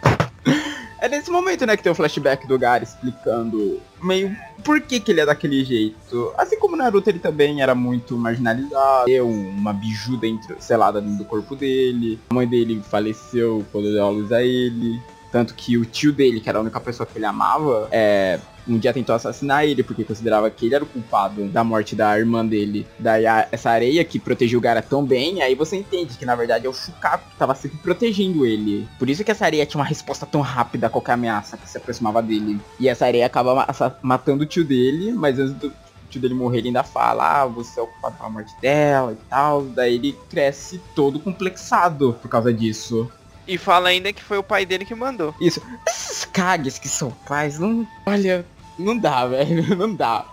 [1.03, 4.33] É nesse momento, né, que tem o flashback do Gara explicando meio
[4.63, 6.33] por que, que ele é daquele jeito.
[6.37, 9.05] Assim como Naruto, ele também era muito marginalizado.
[9.05, 12.17] Deu uma biju dentro, selada dentro do corpo dele.
[12.29, 15.01] A mãe dele faleceu quando deu a luz a ele.
[15.29, 18.77] Tanto que o tio dele, que era a única pessoa que ele amava, é, um
[18.77, 22.45] dia tentou assassinar ele porque considerava que ele era o culpado da morte da irmã
[22.45, 22.87] dele.
[22.99, 26.35] Daí a- essa areia que protegeu o Gara tão bem, aí você entende que na
[26.35, 28.87] verdade é o Shukaku que tava sempre protegendo ele.
[28.97, 31.77] Por isso que essa areia tinha uma resposta tão rápida a qualquer ameaça que se
[31.77, 32.59] aproximava dele.
[32.79, 33.67] E essa areia acaba
[34.01, 35.71] matando o tio dele, mas antes do
[36.09, 39.29] tio dele morrer ele ainda fala, ah, você é o culpado pela morte dela e
[39.29, 39.63] tal.
[39.63, 43.09] Daí ele cresce todo complexado por causa disso.
[43.47, 45.33] E fala ainda que foi o pai dele que mandou.
[45.39, 45.61] Isso.
[45.87, 47.85] Esses cagues que são pais, não.
[48.05, 48.45] Olha,
[48.79, 49.63] não dá, velho.
[49.75, 50.25] Não dá.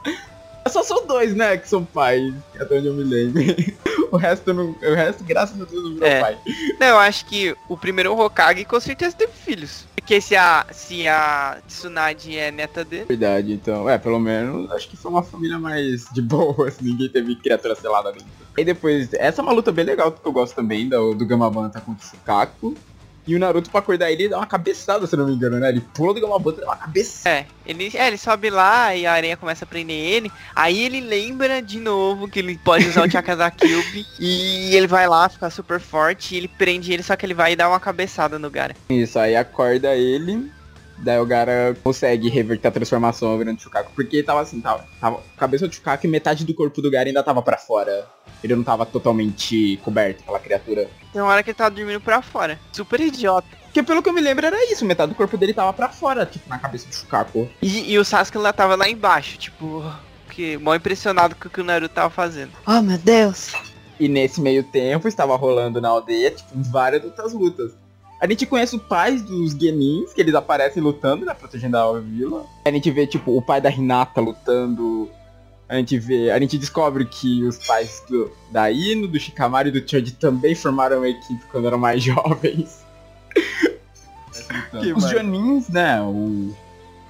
[0.68, 3.42] Só são dois, né, que são pais, até onde eu me lembro.
[4.12, 6.20] O resto, não, o resto graças a Deus, não virou É.
[6.20, 6.38] pai.
[6.80, 9.86] Não, eu acho que o primeiro Hokage com certeza teve filhos.
[9.94, 14.88] Porque se a, se a Tsunade é neta dele, Verdade, então, é, pelo menos, acho
[14.88, 18.26] que foi uma família mais de boa, assim, ninguém teve criatura selada dentro.
[18.58, 21.80] E depois, essa é uma luta bem legal, que eu gosto também, do, do Gamabanta
[21.80, 22.76] contra o Shukaku.
[23.30, 25.68] E o Naruto, pra acordar ele, dá uma cabeçada, se não me engano, né?
[25.68, 27.36] Ele pula do Gamabanta e dá uma cabeçada.
[27.36, 30.32] é, ele, é, ele sobe lá e a areia começa a prender ele.
[30.52, 34.04] Aí ele lembra de novo que ele pode usar o Chakra da Cube.
[34.18, 36.34] E ele vai lá, fica super forte.
[36.34, 38.74] E ele prende ele, só que ele vai dar uma cabeçada no cara.
[38.88, 40.50] Isso, aí acorda ele,
[41.02, 45.16] daí o cara consegue reverter a transformação virando Shukaku, porque ele tava assim, tava, tava
[45.16, 48.06] a cabeça do Shukaku e metade do corpo do Gara ainda tava pra fora.
[48.42, 50.88] Ele não tava totalmente coberto pela criatura.
[51.12, 52.58] Tem uma hora que ele tá dormindo pra fora.
[52.72, 53.48] Super idiota.
[53.64, 56.26] Porque pelo que eu me lembro era isso, metade do corpo dele tava pra fora,
[56.26, 57.48] tipo, na cabeça do Shukaku.
[57.62, 59.84] E, e o Sasuke lá tava lá embaixo, tipo,
[60.30, 62.52] que mal impressionado com o que o Naruto tava fazendo.
[62.66, 63.52] Oh, meu Deus.
[63.98, 67.72] E nesse meio tempo estava rolando na aldeia, tipo, várias outras lutas.
[68.20, 72.44] A gente conhece os pais dos Genins, que eles aparecem lutando, né, protegendo a vila.
[72.66, 75.10] A gente vê, tipo, o pai da Hinata lutando.
[75.66, 79.80] A gente vê, a gente descobre que os pais do, da Ino, do Shikamaru e
[79.80, 82.84] do Choji também formaram uma equipe quando eram mais jovens.
[84.94, 85.08] Os?
[85.08, 86.54] Jonins, né, o...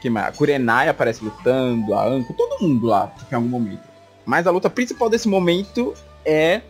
[0.01, 0.29] Que mais?
[0.29, 3.83] A Kurenai aparece lutando, a Anko, todo mundo lá, tipo, em algum momento.
[4.25, 5.93] Mas a luta principal desse momento
[6.25, 6.61] é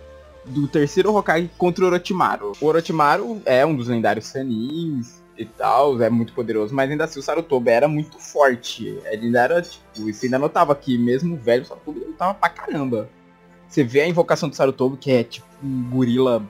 [0.45, 2.53] do terceiro Hokage contra o Orochimaru.
[2.61, 7.19] O Orochimaru é um dos lendários Sanins e tal, é muito poderoso, mas ainda assim
[7.19, 8.99] o Sarutobi era muito forte.
[9.07, 13.09] Ele ainda era, tipo, você ainda notava que mesmo o velho Sarutobi lutava pra caramba.
[13.69, 16.43] Você vê a invocação do Sarutobi, que é tipo um gorila...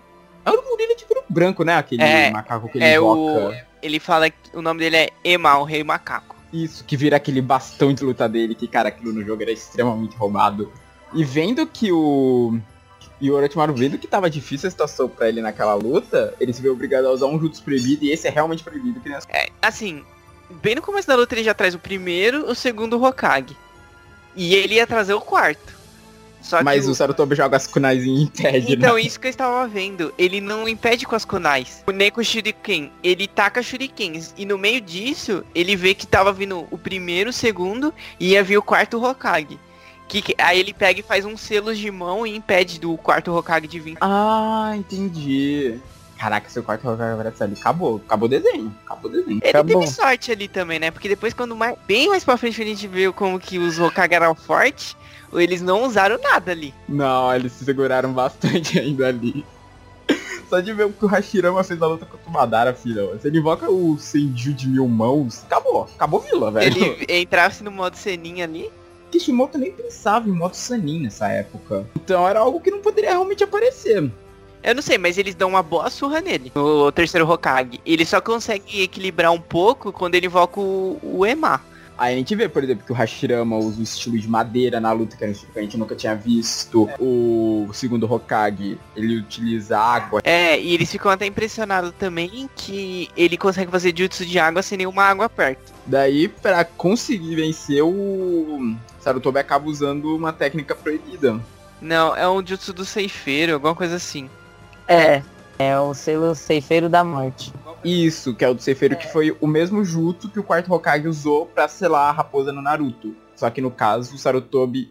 [0.45, 1.77] É um gorila tipo branco, né?
[1.77, 3.49] Aquele É, macaco que ele é invoca.
[3.51, 3.71] o.
[3.83, 6.35] Ele fala que o nome dele é Ema, o Rei Macaco.
[6.53, 10.17] Isso, que vira aquele bastão de luta dele, que, cara, aquilo no jogo era extremamente
[10.17, 10.73] roubado.
[11.15, 12.59] E vendo que o.
[13.21, 16.63] E o Orochimaru vendo que tava difícil a situação pra ele naquela luta, ele se
[16.63, 19.27] vê obrigado a usar um jutsu proibido, e esse é realmente proibido, as...
[19.29, 20.03] É, assim,
[20.63, 23.57] bem no começo da luta ele já traz o primeiro, o segundo Hokage.
[24.35, 25.81] E ele ia trazer o quarto.
[26.41, 29.03] Só Mas o Sarutobi joga as kunais e impede, Então, né?
[29.03, 30.13] isso que eu estava vendo.
[30.17, 31.83] Ele não impede com as kunais.
[31.87, 34.33] O Neko Shuriken, ele taca shurikens.
[34.37, 38.43] E no meio disso, ele vê que tava vindo o primeiro, o segundo, e ia
[38.43, 39.59] vir o quarto Hokage.
[40.11, 43.69] Que, aí ele pega e faz uns selos de mão e impede do quarto Hokage
[43.69, 43.97] de vir.
[44.01, 45.79] Ah, entendi.
[46.19, 47.55] Caraca, seu quarto Hokage aparece ali.
[47.59, 48.75] Acabou, acabou o desenho.
[48.85, 49.39] Acabou o desenho.
[49.41, 49.81] Ele Acabou.
[49.81, 50.91] teve sorte ali também, né?
[50.91, 54.13] Porque depois, quando mais, bem mais pra frente a gente viu como que os Hokage
[54.13, 54.97] eram fortes,
[55.33, 56.75] eles não usaram nada ali.
[56.89, 59.45] Não, eles se seguraram bastante ainda ali.
[60.49, 63.17] Só de ver o que o Hashirama fez na luta contra o Madara, filho.
[63.23, 65.89] Se ele invoca o Senju de mil mãos, acabou.
[65.95, 66.97] Acabou vila, velho.
[67.09, 68.69] Ele entrasse no modo ceninha ali.
[69.11, 71.87] Kishimoto nem pensava em moto Sanin nessa época.
[71.97, 74.11] Então era algo que não poderia realmente aparecer.
[74.63, 76.53] Eu não sei, mas eles dão uma boa surra nele.
[76.55, 77.81] O terceiro Hokage.
[77.85, 81.63] Ele só consegue equilibrar um pouco quando ele invoca o, o Ema.
[82.01, 84.91] Aí a gente vê, por exemplo, que o Hashirama usa um estilo de madeira na
[84.91, 86.89] luta que a gente, que a gente nunca tinha visto.
[86.99, 90.23] O segundo Hokage, ele utiliza água.
[90.25, 94.79] É, e eles ficam até impressionados também que ele consegue fazer jutsu de água sem
[94.79, 95.75] nenhuma água perto.
[95.85, 101.39] Daí, pra conseguir vencer, o Sarutobi acaba usando uma técnica proibida.
[101.83, 104.31] Não, é um jutsu do ceifeiro, alguma coisa assim.
[104.89, 105.23] É,
[105.59, 107.53] é o selo ceifeiro da morte.
[107.85, 111.09] Isso, que é o do Seiferu, que foi o mesmo jutsu que o quarto Hokage
[111.09, 113.15] usou pra selar a raposa no Naruto.
[113.35, 114.91] Só que no caso, o Sarutobi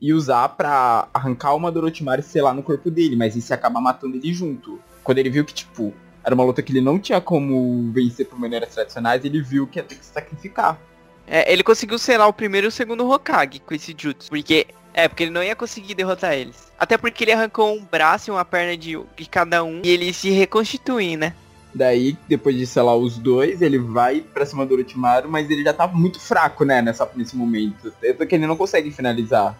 [0.00, 3.56] ia usar pra arrancar uma do Orochimaru e selar no corpo dele, mas isso ia
[3.56, 4.78] acabar matando ele junto.
[5.02, 8.38] Quando ele viu que, tipo, era uma luta que ele não tinha como vencer por
[8.38, 10.78] maneiras tradicionais, ele viu que ia ter que se sacrificar.
[11.26, 14.28] É, ele conseguiu selar o primeiro e o segundo Hokage com esse jutsu.
[14.28, 14.66] Porque.
[14.92, 16.72] É, porque ele não ia conseguir derrotar eles.
[16.78, 19.82] Até porque ele arrancou um braço e uma perna de, de cada um.
[19.84, 21.34] E eles se reconstituem, né?
[21.76, 25.74] Daí, depois de selar os dois, ele vai pra cima do Orochimaru, mas ele já
[25.74, 27.92] tava muito fraco, né, nessa, nesse momento.
[28.00, 29.54] Tanto que ele não consegue finalizar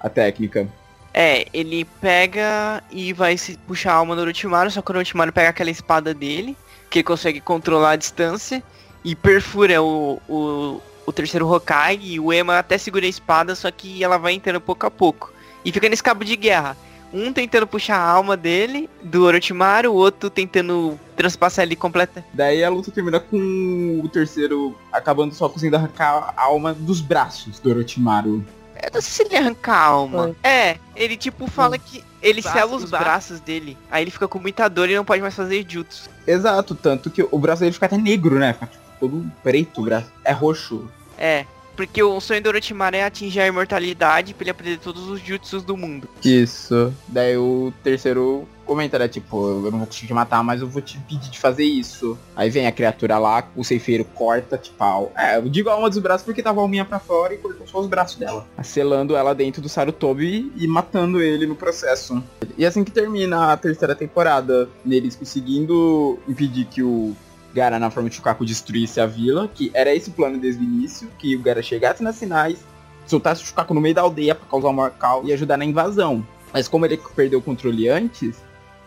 [0.00, 0.68] a técnica.
[1.14, 5.32] É, ele pega e vai se puxar a alma do Orochimaru, só que o Orochimaru
[5.32, 6.56] pega aquela espada dele,
[6.90, 8.60] que ele consegue controlar a distância,
[9.04, 13.70] e perfura o, o, o terceiro Hokage, e o Ema até segura a espada, só
[13.70, 15.32] que ela vai entrando pouco a pouco.
[15.64, 16.76] E fica nesse cabo de guerra.
[17.12, 22.24] Um tentando puxar a alma dele, do Orochimaru, o outro tentando transpassar ele completa.
[22.32, 27.58] Daí a luta termina com o terceiro acabando só conseguindo arrancar a alma dos braços
[27.58, 28.44] do Orochimaru.
[28.82, 30.22] Eu não sei se ele arranca a alma.
[30.22, 30.36] Foi.
[30.42, 33.06] É, ele tipo fala que ele Braço sela os braços.
[33.06, 33.76] braços dele.
[33.90, 36.08] Aí ele fica com muita dor e não pode mais fazer jutsu.
[36.26, 38.52] Exato, tanto que o braço dele fica até negro, né?
[38.54, 40.10] Fica tipo, todo preto, o braço.
[40.24, 40.88] É roxo.
[41.18, 41.44] É,
[41.86, 45.62] porque o sonho do Orochimaru é atingir a imortalidade pra ele aprender todos os jutsus
[45.62, 46.06] do mundo.
[46.22, 46.92] Isso.
[47.08, 49.08] Daí o terceiro comenta, né?
[49.08, 52.18] Tipo, eu não vou te matar, mas eu vou te pedir de fazer isso.
[52.36, 55.08] Aí vem a criatura lá, o ceifeiro corta, tipo, a...
[55.16, 57.66] é, eu digo a alma dos braços porque tava a alminha pra fora e cortou
[57.66, 58.46] só os braços dela.
[58.62, 62.22] Selando ela dentro do Sarutobi e matando ele no processo.
[62.58, 67.16] E assim que termina a terceira temporada, neles conseguindo impedir que o
[67.54, 70.64] Gara na forma de Shukaku destruísse a vila, que era esse o plano desde o
[70.64, 72.58] início, que o Gara chegasse nas sinais,
[73.06, 75.64] soltasse o Shukaku no meio da aldeia pra causar um maior caos e ajudar na
[75.64, 76.24] invasão.
[76.52, 78.36] Mas como ele perdeu o controle antes,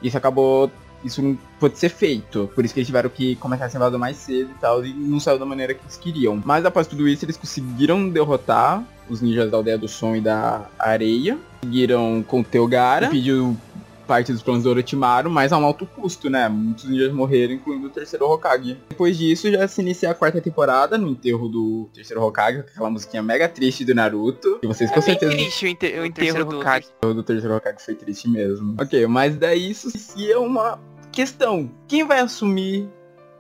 [0.02, 0.72] isso acabou.
[1.03, 2.49] Isso não pôde ser feito.
[2.56, 4.85] Por isso que eles tiveram que começar essa invasão mais cedo e tal.
[4.85, 6.41] E não saiu da maneira que eles queriam.
[6.45, 10.65] Mas após tudo isso, eles conseguiram derrotar os ninjas da aldeia do som e da
[10.80, 11.38] areia.
[11.60, 13.10] Conseguiram conter o Gara.
[13.10, 13.57] Pediu
[14.03, 16.47] parte dos planos do Orochimaru, mas a um alto custo, né?
[16.49, 18.77] Muitos ninjas morreram, incluindo o terceiro Hokage.
[18.89, 22.89] Depois disso, já se inicia a quarta temporada, no enterro do terceiro Hokage, com aquela
[22.89, 24.59] musiquinha mega triste do Naruto.
[24.61, 25.31] E vocês É com bem certeza...
[25.31, 26.88] triste o, ente- o enterro terceiro do Hokage.
[27.03, 28.75] O do terceiro Hokage foi triste mesmo.
[28.80, 30.80] Ok, mas daí isso se é uma
[31.11, 31.71] questão.
[31.88, 32.89] Quem vai assumir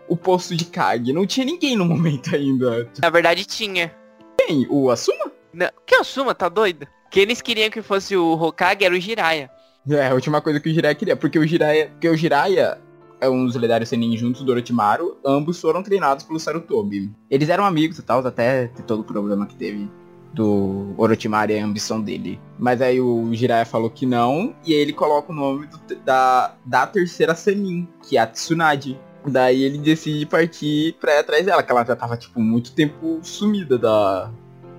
[0.07, 1.11] o posto de Kage?
[1.13, 2.89] Não tinha ninguém no momento ainda.
[3.01, 3.93] Na verdade tinha.
[4.37, 4.67] Quem?
[4.69, 5.31] O Asuma?
[5.53, 6.87] Não, que Asuma, tá doido?
[7.11, 9.49] Que eles queriam que fosse o Hokage era o Jiraiya.
[9.89, 11.15] É, a última coisa que o Jiraiya queria.
[11.15, 12.77] Porque o Jiraiya, porque o Jiraiya
[13.19, 15.17] é um dos lendários Senin juntos do Orochimaru.
[15.25, 17.11] Ambos foram treinados pelo Sarutobi.
[17.29, 19.89] Eles eram amigos e tal, até ter todo o problema que teve
[20.33, 22.39] do Orochimaru e a ambição dele.
[22.57, 26.55] Mas aí o Jiraiya falou que não, e aí ele coloca o nome do- da,
[26.65, 28.99] da terceira Senin, que é a Tsunade.
[29.25, 33.19] Daí ele decide partir pra ir atrás dela, que ela já tava, tipo, muito tempo
[33.21, 34.31] sumida da,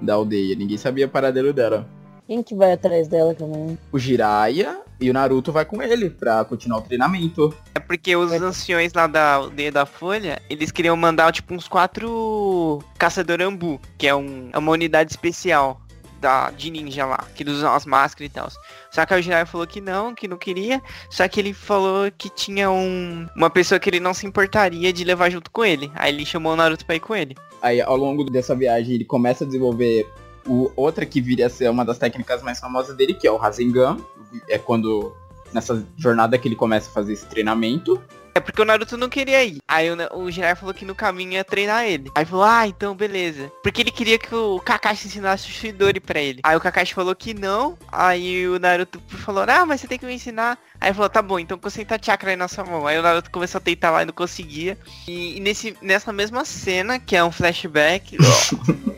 [0.03, 0.55] da aldeia.
[0.57, 1.89] Ninguém sabia o paradelo dela.
[2.27, 3.79] Quem que vai atrás dela também?
[3.93, 7.55] O Jiraiya e o Naruto vai com ele pra continuar o treinamento.
[7.75, 12.83] É porque os anciões lá da aldeia da Folha, eles queriam mandar tipo uns quatro
[12.99, 15.81] caçador ambu, que é, um, é uma unidade especial
[16.21, 18.49] da, de ninja lá, que usam as máscaras e tal.
[18.91, 20.81] Só que o Jiraiya falou que não, que não queria,
[21.11, 25.05] só que ele falou que tinha um, uma pessoa que ele não se importaria de
[25.05, 25.93] levar junto com ele.
[25.95, 27.37] Aí ele chamou o Naruto pra ir com ele.
[27.61, 30.07] Aí ao longo dessa viagem ele começa a desenvolver
[30.47, 33.37] o, outra que viria a ser uma das técnicas mais famosas dele, que é o
[33.37, 33.99] Rasengan.
[34.49, 35.15] É quando
[35.53, 38.03] nessa jornada que ele começa a fazer esse treinamento.
[38.35, 39.61] É porque o Naruto não queria ir.
[39.69, 42.11] Aí o, o Jiraiya falou que no caminho ia treinar ele.
[42.17, 43.51] Aí falou, ah, então beleza.
[43.63, 46.41] Porque ele queria que o Kakashi ensinasse o Shidori pra ele.
[46.43, 47.79] Aí o Kakashi falou que não.
[47.93, 50.59] Aí o Naruto falou, ah, mas você tem que me ensinar.
[50.81, 52.89] Aí falou, tá bom, então concentra chakra aí na sua mão.
[52.89, 54.77] Aí o Naruto começou a tentar lá e não conseguia.
[55.07, 58.19] E, e nesse, nessa mesma cena, que é um flashback,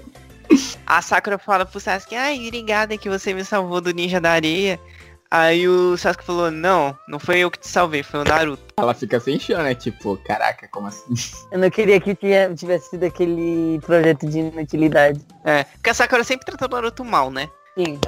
[0.86, 4.80] a Sakura fala pro Sasuke, ai, obrigada que você me salvou do ninja da areia.
[5.31, 8.62] Aí o Sasuke falou, não, não foi eu que te salvei, foi o Naruto.
[8.78, 9.74] Ela fica sem chão, né?
[9.74, 11.15] Tipo, caraca, como assim?
[11.51, 12.16] Eu não queria que
[12.57, 15.20] tivesse sido aquele projeto de inutilidade.
[15.44, 17.48] É, porque a Sakura sempre tratou o Naruto mal, né?
[17.77, 17.98] Sim.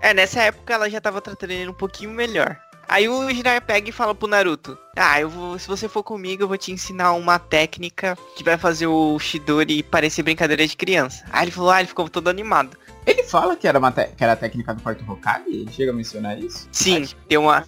[0.00, 2.58] É, nessa época ela já tava tratando ele um pouquinho melhor.
[2.88, 6.44] Aí o Jiraiya pega e fala pro Naruto, ah, eu vou, se você for comigo,
[6.44, 11.24] eu vou te ensinar uma técnica que vai fazer o Shidori parecer brincadeira de criança.
[11.32, 12.76] Aí ele falou, ah, ele ficou todo animado.
[13.06, 15.44] Ele fala que era, uma te- que era a técnica do quarto Hokage?
[15.48, 16.68] Ele chega a mencionar isso?
[16.72, 17.64] Sim, tem uma...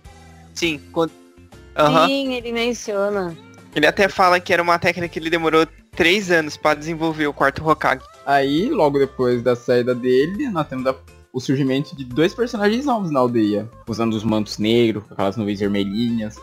[0.54, 1.12] Sim, quando...
[1.76, 2.08] Aham.
[2.08, 3.36] Sim, ele menciona.
[3.74, 7.32] Ele até fala que era uma técnica que ele demorou três anos pra desenvolver o
[7.32, 8.02] quarto Hokage.
[8.26, 10.94] Aí, logo depois da saída dele, nós temos a-
[11.32, 13.70] o surgimento de dois personagens novos na aldeia.
[13.86, 16.36] Usando os mantos negros, com aquelas nuvens vermelhinhas.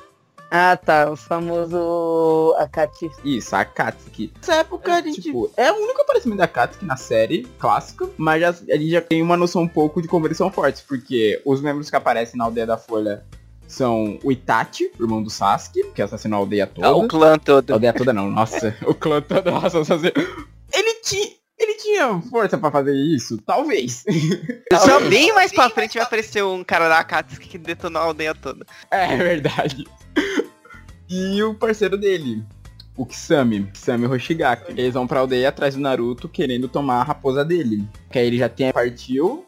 [0.58, 1.12] Ah, tá.
[1.12, 3.12] O famoso Akati.
[3.26, 4.32] Isso, a Akatsuki.
[4.38, 5.22] Nessa época, a gente...
[5.22, 9.02] Tipo, é o único aparecimento da Akatsuki na série clássica, mas já, a gente já
[9.02, 12.38] tem uma noção um pouco de como eles são fortes, porque os membros que aparecem
[12.38, 13.26] na Aldeia da Folha
[13.68, 16.96] são o Itachi, o irmão do Sasuke, que assassinou a aldeia toda.
[16.96, 17.72] O clã todo.
[17.72, 18.78] A aldeia toda não, nossa.
[18.88, 20.14] o clã todo, nossa, assassinou.
[20.74, 21.36] Ele tinha...
[21.58, 23.38] Ele tinha força pra fazer isso?
[23.42, 24.04] Talvez.
[24.74, 28.36] Só bem mais pra frente vai aparecer um cara da Akatsuki que detonou a aldeia
[28.36, 28.66] toda.
[28.92, 29.86] É verdade.
[31.18, 32.44] E o parceiro dele,
[32.98, 34.72] o Kisame, Kisame Hoshigaki.
[34.72, 37.88] Eles vão pra aldeia atrás do Naruto querendo tomar a raposa dele.
[38.12, 39.46] Que aí ele já tem partiu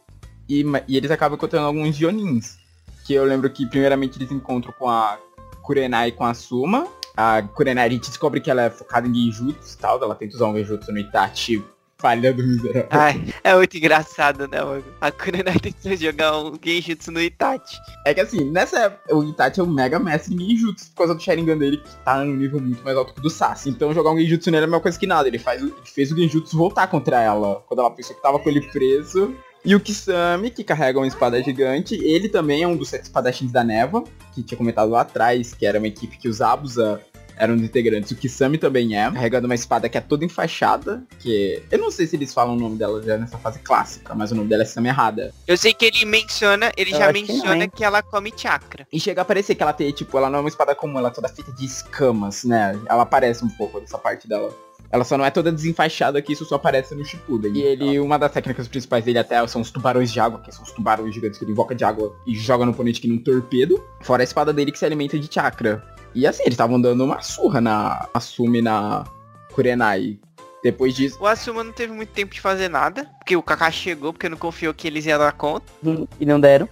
[0.47, 2.57] e, e eles acabam encontrando alguns Jonins.
[3.05, 5.19] Que eu lembro que primeiramente eles encontram com a
[5.61, 6.87] Kurenai e com a Suma.
[7.17, 10.01] A Kurenai a gente descobre que ela é focada em Genjutsu e tal.
[10.01, 11.61] Ela tenta usar um Genjutsu no Itachi.
[11.99, 12.87] Falha do miserável.
[12.91, 14.83] Ai, é muito engraçado, né, mano?
[15.01, 17.77] A Kurenai tentou jogar um Genjutsu no Itachi.
[18.05, 21.15] É que assim, nessa época, o Itachi é um mega mestre em Genjutsu por causa
[21.15, 23.69] do Sharingan dele, que tá num nível muito mais alto que o do Sasuke.
[23.69, 25.27] Então jogar um Genjutsu nele é a mesma coisa que nada.
[25.27, 28.47] Ele, faz, ele fez o Genjutsu voltar contra ela, quando ela pensou que tava com
[28.47, 29.35] ele preso.
[29.65, 33.51] E o Kisame, que carrega uma espada gigante, ele também é um dos sete espadachins
[33.51, 34.03] da Neva,
[34.33, 37.01] que tinha comentado lá atrás, que era uma equipe que os Abusa
[37.37, 38.11] eram os integrantes.
[38.11, 42.07] O Kisame também é, carregando uma espada que é toda enfaixada, que eu não sei
[42.07, 44.65] se eles falam o nome dela já nessa fase clássica, mas o nome dela é
[44.65, 45.33] Kisame errada.
[45.47, 47.71] Eu sei que ele menciona, ele Eu já acho que menciona hein?
[47.73, 48.87] que, ela come chakra.
[48.91, 51.09] E chega a parecer que ela tem, tipo, ela não é uma espada comum, ela
[51.09, 52.77] é toda feita de escamas, né?
[52.87, 54.53] Ela aparece um pouco dessa parte dela.
[54.89, 57.53] Ela só não é toda desenfaixada que isso só aparece no Shippuden.
[57.53, 60.63] E ele, uma das técnicas principais dele até são os tubarões de água, que são
[60.63, 63.21] os tubarões gigantes que ele invoca de água e joga no oponente que nem um
[63.21, 63.83] torpedo.
[64.01, 65.83] Fora a espada dele que se alimenta de chakra.
[66.17, 69.05] E assim, eles estavam dando uma surra na Asumi na
[69.53, 70.17] Kurenai.
[70.63, 74.11] Depois disso, O Asuma não teve muito tempo de fazer nada, porque o Kakashi chegou,
[74.11, 75.71] porque não confiou que eles iam dar conta.
[76.19, 76.67] E não deram.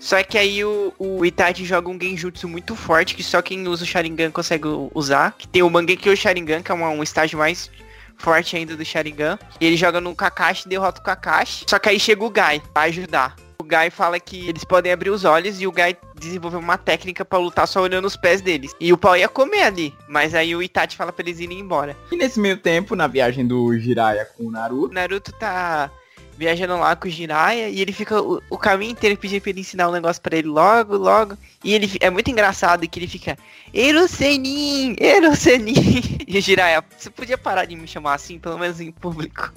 [0.00, 3.84] Só que aí o, o Itachi joga um genjutsu muito forte, que só quem usa
[3.84, 5.32] o Sharingan consegue usar.
[5.38, 7.70] Que tem o Mangekyo Sharingan, que é uma- um estágio mais
[8.16, 9.38] forte ainda do Sharingan.
[9.60, 11.64] E ele joga no Kakashi e derrota o Kakashi.
[11.70, 13.36] Só que aí chega o Gai pra ajudar.
[13.60, 17.24] O Gai fala que eles podem abrir os olhos e o Gai desenvolveu uma técnica
[17.24, 18.72] pra lutar só olhando os pés deles.
[18.78, 19.92] E o pau ia comer ali.
[20.06, 21.96] Mas aí o Itachi fala pra eles irem embora.
[22.12, 25.90] e nesse meio tempo, na viagem do Jiraiya com o Naruto, O Naruto tá
[26.36, 29.60] viajando lá com o Jiraiya e ele fica o, o caminho inteiro pedindo pra ele
[29.62, 31.36] ensinar um negócio pra ele logo, logo.
[31.64, 33.36] E ele é muito engraçado que ele fica
[33.74, 36.18] Erosenin, Erosenin.
[36.28, 39.50] E o Jiraiya, você podia parar de me chamar assim, pelo menos em público.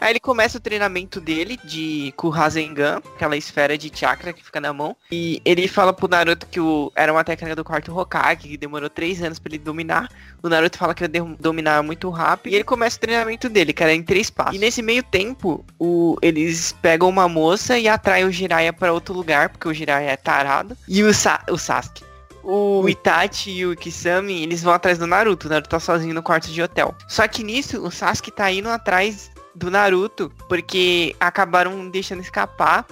[0.00, 4.72] Aí ele começa o treinamento dele de Rasengan, aquela esfera de chakra que fica na
[4.72, 4.96] mão.
[5.12, 8.88] E ele fala pro Naruto que o, era uma técnica do quarto Hokage, que demorou
[8.88, 10.08] três anos pra ele dominar.
[10.42, 12.50] O Naruto fala que ele dominar muito rápido.
[12.50, 14.56] E ele começa o treinamento dele, era em três passos.
[14.56, 19.14] E nesse meio tempo, o, eles pegam uma moça e atraem o Jiraiya pra outro
[19.14, 20.76] lugar, porque o Jiraiya é tarado.
[20.88, 22.09] E o, Sa o Sasuke.
[22.42, 25.46] O Itachi e o Kisame, eles vão atrás do Naruto.
[25.46, 26.94] O Naruto tá sozinho no quarto de hotel.
[27.08, 32.86] Só que nisso, o Sasuke tá indo atrás do Naruto, porque acabaram deixando escapar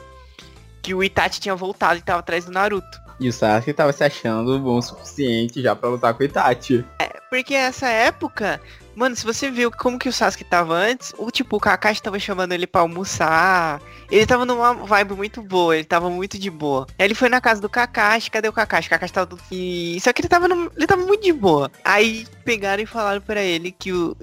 [0.82, 2.98] que o Itachi tinha voltado e tava atrás do Naruto.
[3.20, 6.84] e o Sasuke tava se achando bom o suficiente já pra lutar com o Itachi.
[7.30, 8.60] Porque essa época,
[8.98, 12.18] mano, se você viu como que o Sasuke tava antes, o tipo, o Kakashi tava
[12.18, 13.80] chamando ele pra almoçar.
[14.10, 16.86] Ele tava numa vibe muito boa, ele tava muito de boa.
[16.98, 18.88] Aí ele foi na casa do Kakashi, cadê o Kakashi?
[18.88, 19.38] O Kakashi tava do...
[19.52, 19.98] E...
[20.00, 20.70] Só que ele tava, no...
[20.76, 21.70] ele tava muito de boa.
[21.84, 24.16] Aí pegaram e falaram pra ele que o...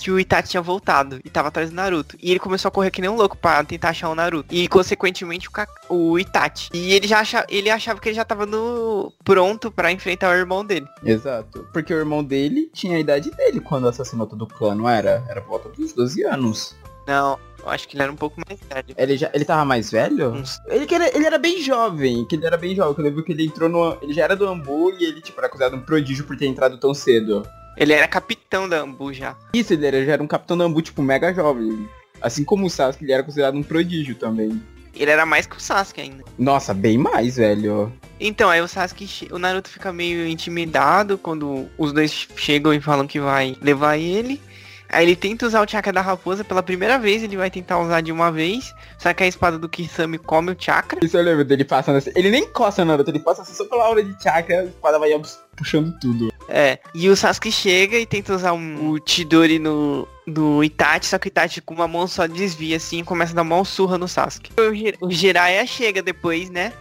[0.00, 2.16] Que o Itachi tinha voltado e tava atrás do Naruto.
[2.20, 4.54] E ele começou a correr que nem um louco pra tentar achar o Naruto.
[4.54, 6.68] E consequentemente o, Ka- o Itachi.
[6.74, 7.46] E ele já acha...
[7.48, 9.12] ele achava que ele já tava no...
[9.24, 10.86] pronto pra enfrentar o irmão dele.
[11.04, 11.66] Exato.
[11.72, 15.24] Porque o irmão dele tinha a idade dele quando assassinou todo o clã, não era?
[15.28, 16.76] Era por volta dos 12 anos.
[17.06, 18.94] Não, eu acho que ele era um pouco mais velho.
[18.96, 20.30] Ele já ele tava mais velho?
[20.32, 22.94] Uns Ele, que era, ele era bem jovem, que ele era bem jovem.
[22.96, 23.98] Eu lembro que ele entrou no.
[24.00, 26.46] Ele já era do Ambu e ele, tipo, era acusado de um prodígio por ter
[26.46, 27.46] entrado tão cedo.
[27.76, 29.36] Ele era capitão da Ambu já.
[29.52, 31.88] Isso, ele era, já era um capitão do Ambu, tipo, mega jovem.
[32.20, 34.60] Assim como o Sasuke, ele era considerado um prodígio também.
[34.94, 36.24] Ele era mais que o Sasuke ainda.
[36.38, 37.92] Nossa, bem mais, velho.
[38.20, 43.06] Então, aí o Sasuke, o Naruto fica meio intimidado quando os dois chegam e falam
[43.06, 44.40] que vai levar ele.
[44.88, 48.00] Aí ele tenta usar o chakra da raposa pela primeira vez, ele vai tentar usar
[48.00, 51.04] de uma vez, só que a espada do Kisame come o chakra.
[51.04, 52.12] Isso eu lembro dele passando assim.
[52.14, 55.10] Ele nem coça Naruto, ele passa assim só pela aura de chakra, a espada vai
[55.56, 56.32] puxando tudo.
[56.48, 61.18] É, e o Sasuke chega e tenta usar um, o Chidori no, no Itachi, só
[61.18, 63.96] que o Itachi com uma mão só desvia assim e começa a dar uma surra
[63.96, 64.52] no Sasuke.
[65.00, 66.72] O, o Jiraiya chega depois, né?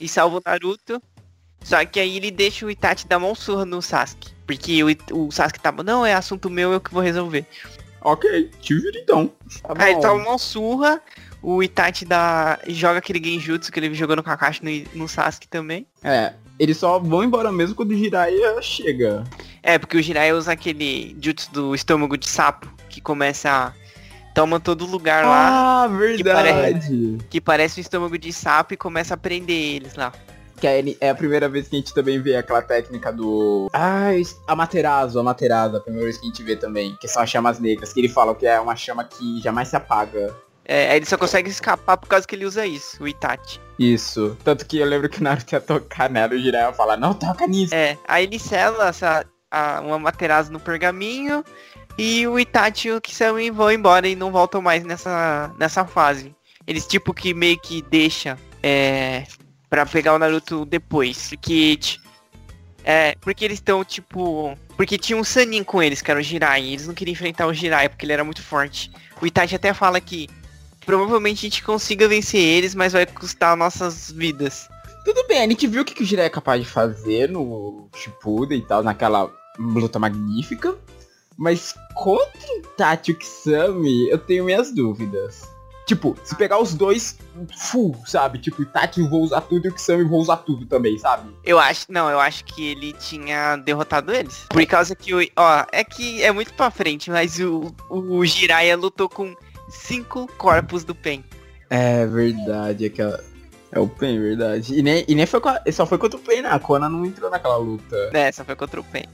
[0.00, 1.00] E salva o Naruto.
[1.62, 4.33] Só que aí ele deixa o Itachi dar mão surra no Sasuke.
[4.46, 7.46] Porque o, o Sasuke tava, não, é assunto meu, eu que vou resolver.
[8.02, 9.32] Ok, te vira então.
[9.62, 11.00] Tá Aí toma uma surra,
[11.42, 14.62] o Itachi dá, joga aquele genjutsu que ele jogou no Kakashi
[14.94, 15.86] no, no Sasuke também.
[16.02, 19.24] É, eles só vão embora mesmo quando o Jiraiya chega.
[19.62, 23.84] É, porque o Jiraiya usa aquele jutsu do estômago de sapo, que começa a...
[24.34, 27.18] Toma todo lugar lá, Ah, verdade.
[27.30, 30.12] que parece um estômago de sapo e começa a prender eles lá.
[30.60, 33.68] Que é, é a primeira vez que a gente também vê aquela técnica do...
[33.72, 34.10] Ah,
[34.46, 36.96] Amaterasu, Amaterasu, a primeira vez que a gente vê também.
[37.00, 39.76] Que são as chamas negras, que ele fala que é uma chama que jamais se
[39.76, 40.34] apaga.
[40.64, 43.60] É, ele só consegue escapar por causa que ele usa isso, o Itachi.
[43.78, 44.36] Isso.
[44.42, 47.12] Tanto que eu lembro que o Naruto ia tocar nela e o Jiraiya fala, não
[47.12, 47.74] toca nisso.
[47.74, 51.44] É, aí ele sela essa, a, uma Materazo no pergaminho
[51.98, 56.34] e o Itachi e o Kisame vão embora e não voltam mais nessa, nessa fase.
[56.66, 59.24] Eles tipo que meio que deixa é,
[59.74, 61.32] pra pegar o Naruto depois.
[62.84, 64.56] É, porque eles estão tipo...
[64.76, 66.66] Porque tinha um Sanin com eles, que era o Jiraiya.
[66.66, 68.90] e Eles não queriam enfrentar o Jiraiya porque ele era muito forte.
[69.20, 70.28] O Itachi até fala que
[70.84, 74.68] provavelmente a gente consiga vencer eles, mas vai custar nossas vidas.
[75.04, 77.88] Tudo bem, a gente viu o que, que o Jiraiya é capaz de fazer no
[77.96, 80.76] Shippuden e tal, naquela luta magnífica.
[81.36, 85.53] Mas contra o Itachi Kisame, eu tenho minhas dúvidas.
[85.86, 87.18] Tipo, se pegar os dois
[87.56, 88.38] full, sabe?
[88.38, 91.30] Tipo, Itachi eu vou usar tudo e o Kisame eu vou usar tudo também, sabe?
[91.44, 94.46] Eu acho, não, eu acho que ele tinha derrotado eles.
[94.48, 98.76] Por causa que o, ó, é que é muito pra frente, mas o, o Jiraiya
[98.76, 99.34] lutou com
[99.68, 101.22] cinco corpos do Pen.
[101.68, 103.22] É verdade, aquela.
[103.70, 104.78] É o Pen, verdade.
[104.78, 106.48] E nem, e nem foi com a, só foi contra o Pen, né?
[106.48, 108.10] A Kona não entrou naquela luta.
[108.14, 109.04] É, só foi contra o Pen.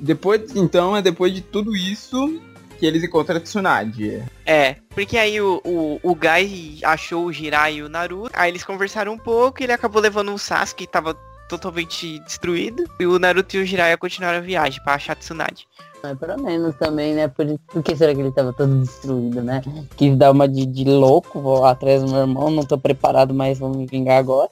[0.00, 2.40] Depois, então, é depois de tudo isso
[2.80, 4.24] que eles encontram a Tsunade.
[4.46, 8.64] É, porque aí o, o, o Gai achou o Jirai e o Naruto, aí eles
[8.64, 11.14] conversaram um pouco e ele acabou levando o Sasuke, que tava
[11.46, 15.68] totalmente destruído, e o Naruto e o Jiraiya continuaram a viagem pra achar a Tsunade.
[16.02, 17.28] É para menos também, né?
[17.28, 19.60] Por, por que será que ele tava todo destruído, né?
[19.96, 23.58] Quis dar uma de, de louco, vou atrás do meu irmão, não tô preparado, mas
[23.58, 24.48] vou me vingar agora.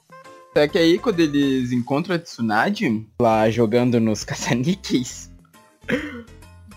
[0.50, 5.30] Até que aí, quando eles encontram a Tsunade, lá jogando nos caça-níqueis,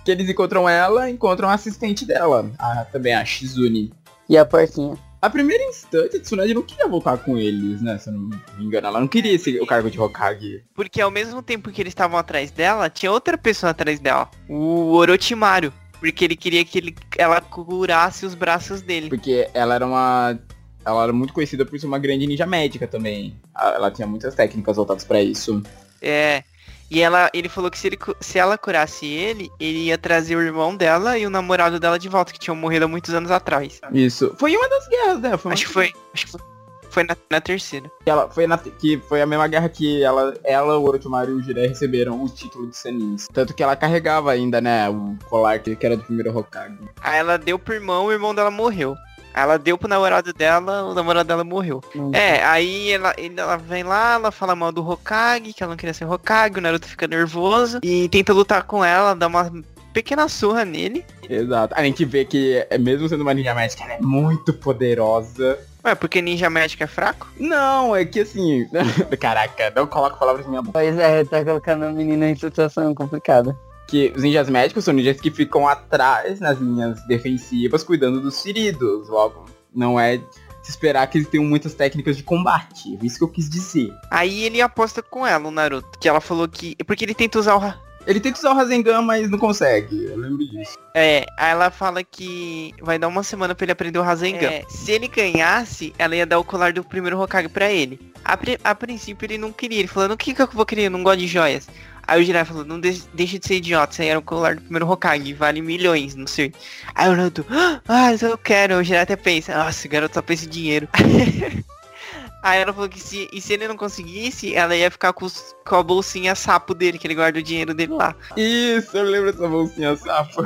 [0.03, 3.91] que eles encontram ela, encontram a assistente dela, a, também a Shizune.
[4.29, 4.97] E a porquinha.
[5.21, 7.95] A primeira instante, a Tsunade não queria voltar com eles, né?
[7.99, 8.21] Se eu não
[8.57, 10.63] me engano, ela não queria esse, o cargo de Hokage.
[10.73, 14.93] Porque ao mesmo tempo que eles estavam atrás dela, tinha outra pessoa atrás dela, o
[14.93, 15.71] Orochimaru.
[15.99, 19.09] Porque ele queria que ele, ela curasse os braços dele.
[19.09, 20.39] Porque ela era uma
[20.83, 23.35] ela era muito conhecida por ser uma grande ninja médica também.
[23.55, 25.61] Ela tinha muitas técnicas voltadas para isso.
[26.01, 26.43] É.
[26.91, 30.41] E ela, ele falou que se, ele, se ela curasse ele, ele ia trazer o
[30.41, 33.79] irmão dela e o namorado dela de volta, que tinham morrido há muitos anos atrás.
[33.93, 34.35] Isso.
[34.37, 35.37] Foi uma das guerras, né?
[35.37, 35.93] Foi acho que foi.
[36.13, 36.41] Acho que foi.
[36.89, 37.89] Foi na, na terceira.
[38.05, 41.41] Ela, foi na, que foi a mesma guerra que ela, ela o Orochimaru e o
[41.41, 43.29] Jiraiya receberam o título de Senins.
[43.31, 46.77] Tanto que ela carregava ainda, né, o colar que, que era do primeiro Hokage.
[46.99, 48.97] Aí ela deu pro irmão, o irmão dela morreu.
[49.33, 51.81] Ela deu pro namorado dela, o namorado dela morreu.
[51.95, 52.11] Uhum.
[52.13, 55.93] É, aí ela, ela vem lá, ela fala mal do Hokage, que ela não queria
[55.93, 59.51] ser Hokage, o Naruto fica nervoso e tenta lutar com ela, dá uma
[59.93, 61.05] pequena surra nele.
[61.29, 61.73] Exato.
[61.77, 65.59] A gente vê que, é, mesmo sendo uma ninja médica, ela é muito poderosa.
[65.83, 67.27] Ué, porque ninja médico é fraco?
[67.39, 68.67] Não, é que assim.
[69.19, 70.73] Caraca, não coloca palavras na minha boca.
[70.73, 73.57] Pois é, tá colocando a menina em situação complicada
[73.91, 79.09] que os ninjas médicos são ninjas que ficam atrás nas linhas defensivas cuidando dos feridos.
[79.09, 79.45] Logo,
[79.75, 80.17] não é
[80.63, 82.97] se esperar que eles tenham muitas técnicas de combate.
[83.03, 83.93] Isso que eu quis dizer.
[84.09, 85.99] Aí ele aposta com ela, o Naruto.
[85.99, 86.73] Que ela falou que.
[86.85, 87.91] Porque ele tenta usar o.
[88.07, 90.05] Ele tenta usar o Rasengan, mas não consegue.
[90.05, 90.77] Eu lembro disso.
[90.95, 94.47] É, aí ela fala que vai dar uma semana pra ele aprender o Rasengan.
[94.47, 97.99] É, se ele ganhasse, ela ia dar o colar do primeiro Hokage pra ele.
[98.23, 99.79] A, a princípio ele não queria.
[99.79, 100.83] Ele falou, no que, que eu vou querer?
[100.83, 101.67] Eu não gosto de joias.
[102.11, 104.55] Aí o Jiraiya falou, não de deixa de ser idiota, isso aí era o colar
[104.55, 106.53] do primeiro Hokage, vale milhões, não sei.
[106.93, 107.81] Aí o Naruto, ah,
[108.21, 110.89] eu quero, o Jiraiya até pensa, nossa, o garoto só pensa em dinheiro.
[112.43, 115.55] Aí ela falou que se, e se ele não conseguisse, ela ia ficar com, os,
[115.65, 118.13] com a bolsinha sapo dele, que ele guarda o dinheiro dele lá.
[118.35, 120.43] Isso, eu lembro dessa bolsinha sapo.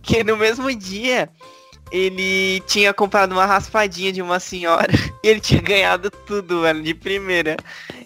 [0.00, 1.28] que no mesmo dia,
[1.92, 4.92] ele tinha comprado uma raspadinha de uma senhora.
[5.24, 7.56] E ele tinha ganhado tudo, velho, de primeira.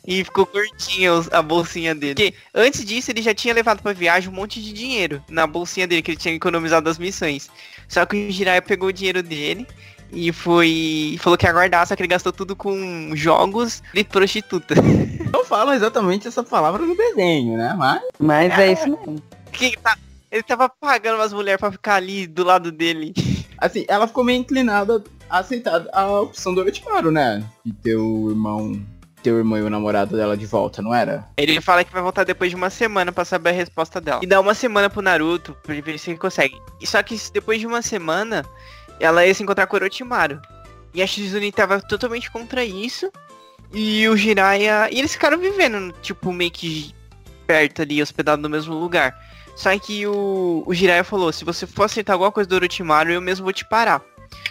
[0.07, 2.15] E ficou curtinha a bolsinha dele.
[2.15, 5.87] Porque antes disso, ele já tinha levado pra viagem um monte de dinheiro na bolsinha
[5.87, 7.49] dele, que ele tinha economizado das missões.
[7.89, 9.67] Só que o Jiraiya pegou o dinheiro dele
[10.13, 11.17] e foi.
[11.21, 14.75] falou que ia guardar, só que ele gastou tudo com jogos de prostituta.
[15.33, 17.75] Não falo exatamente essa palavra no desenho, né?
[17.79, 18.03] Mas.
[18.19, 19.23] Mas é, é isso mesmo.
[19.51, 19.97] Que tá,
[20.31, 23.15] ele tava pagando umas mulheres pra ficar ali do lado dele.
[23.59, 27.45] Assim, ela ficou meio inclinada a aceitar a opção do Orochimaru, né?
[27.65, 28.81] De ter o irmão
[29.27, 31.27] teu irmão e o namorado dela de volta, não era?
[31.37, 34.21] Ele fala que vai voltar depois de uma semana pra saber a resposta dela.
[34.23, 36.57] E dá uma semana pro Naruto pra ver se ele consegue.
[36.85, 38.45] Só que depois de uma semana,
[39.01, 40.41] ela ia se encontrar com o Orochimaru.
[40.95, 43.11] E a Shizune tava totalmente contra isso.
[43.75, 44.89] E o Jiraiya...
[44.93, 46.95] E eles ficaram vivendo, tipo, meio que
[47.49, 49.13] perto ali, hospedado no mesmo lugar.
[49.57, 53.21] Só que o, o Jiraiya falou, se você for aceitar alguma coisa do Orochimaru, eu
[53.23, 54.05] mesmo vou te parar.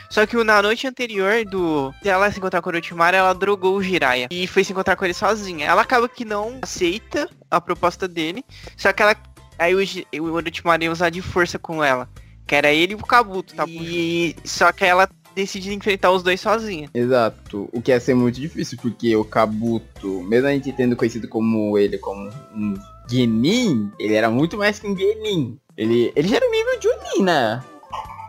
[0.09, 3.84] Só que na noite anterior do ela se encontrar com o Orochimaru, ela drogou o
[3.84, 5.67] Jiraiya e foi se encontrar com ele sozinha.
[5.67, 8.43] Ela acaba que não aceita a proposta dele,
[8.75, 9.16] só que ela
[9.59, 9.80] aí o,
[10.24, 12.09] o Orochimaru ia usar de força com ela,
[12.48, 13.66] que era ele e o Kabuto, tá?
[13.67, 16.90] E só que ela decide enfrentar os dois sozinha.
[16.93, 17.69] Exato.
[17.72, 21.77] O que ia ser muito difícil, porque o Kabuto, mesmo a gente tendo conhecido como
[21.77, 22.75] ele como um
[23.08, 25.58] Genin, ele era muito mais que um Genin.
[25.77, 27.64] Ele, ele já era o nível de Onin, né?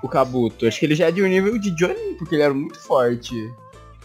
[0.02, 0.66] O Kabuto.
[0.66, 3.52] Acho que ele já é de um nível de Jonin, porque ele era muito forte.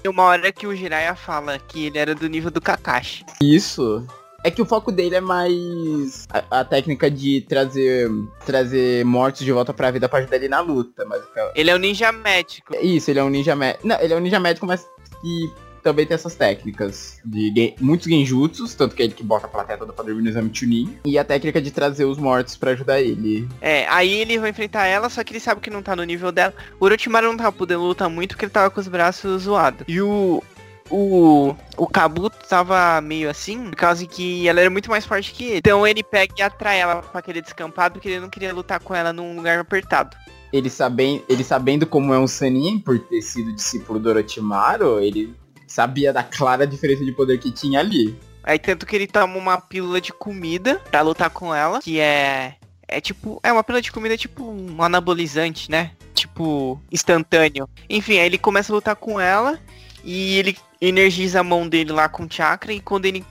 [0.01, 3.25] Tem uma hora que o Jiraiya fala que ele era do nível do Kakashi.
[3.41, 4.05] Isso.
[4.43, 8.09] É que o foco dele é mais a, a, técnica de trazer
[8.43, 11.05] trazer mortos de volta pra vida pra ajudar ele na luta.
[11.05, 11.21] Mas
[11.53, 12.75] ele é um ninja médico.
[12.81, 13.87] Isso, ele é um ninja médico.
[13.87, 14.87] Não, ele é um ninja médico, mas
[15.21, 19.49] que também tem essas técnicas de muitos genjutsus, tanto que é ele que bota a
[19.49, 22.71] plateia toda pra dormir no exame Chunin, e a técnica de trazer os mortos pra
[22.71, 23.47] ajudar ele.
[23.61, 26.31] É, aí ele vai enfrentar ela, só que ele sabe que não tá no nível
[26.31, 26.53] dela.
[26.79, 29.85] O Orochimaru não tava podendo lutar muito porque ele tava com os braços zoados.
[29.87, 30.43] E o.
[30.89, 31.55] O.
[31.77, 35.57] O Kabuto tava meio assim, por causa que ela era muito mais forte que ele.
[35.57, 38.93] Então ele pega e atrai ela pra aquele descampado, porque ele não queria lutar com
[38.93, 40.17] ela num lugar apertado.
[40.51, 45.33] Ele, saben, ele sabendo como é um Sanin, por ter sido discípulo do Orochimaru, ele
[45.71, 48.15] sabia da clara diferença de poder que tinha ali.
[48.43, 52.55] Aí tanto que ele toma uma pílula de comida pra lutar com ela, que é.
[52.87, 53.39] É tipo.
[53.43, 55.91] É uma pílula de comida tipo um anabolizante, né?
[56.13, 57.69] Tipo, instantâneo.
[57.89, 59.59] Enfim, aí ele começa a lutar com ela
[60.03, 63.23] e ele energiza a mão dele lá com chakra e quando ele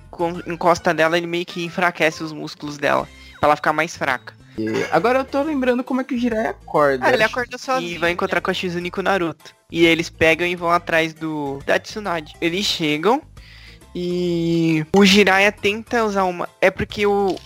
[0.46, 3.06] encosta nela, ele meio que enfraquece os músculos dela.
[3.38, 4.34] Pra ela ficar mais fraca.
[4.90, 7.06] Agora eu tô lembrando como é que o Jiraiya acorda.
[7.06, 9.54] Ah, ele acorda sozinho e vai encontrar com a Shizune e com o Naruto.
[9.70, 12.34] E eles pegam e vão atrás do da Tsunade.
[12.40, 13.22] Eles chegam
[13.94, 16.48] e o Jiraiya tenta usar uma...
[16.60, 17.36] É porque o,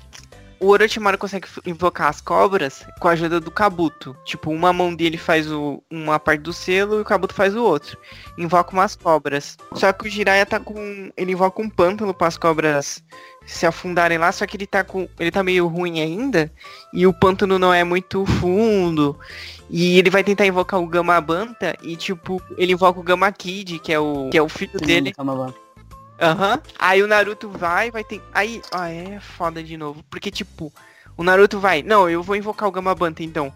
[0.60, 4.16] o Orochimaru consegue invocar as cobras com a ajuda do Kabuto.
[4.24, 7.62] Tipo, uma mão dele faz o, uma parte do selo e o Kabuto faz o
[7.62, 7.98] outro.
[8.36, 9.56] Invoca umas cobras.
[9.74, 11.10] Só que o Jiraiya tá com...
[11.16, 13.02] Ele invoca um pântano para as cobras
[13.46, 15.08] se afundarem lá, só que ele tá com...
[15.18, 16.52] Ele tá meio ruim ainda.
[16.92, 19.18] E o pântano não é muito fundo.
[19.68, 23.78] E ele vai tentar invocar o Gama Banta e tipo, ele invoca o Gama Kid,
[23.78, 25.12] que é o que é o filho dele.
[26.20, 26.60] Aham.
[26.78, 28.22] Aí o Naruto vai, vai ter.
[28.32, 30.04] Aí, ah, é foda de novo.
[30.08, 30.72] Porque, tipo,
[31.16, 31.82] o Naruto vai.
[31.82, 33.52] Não, eu vou invocar o Gama Banta então.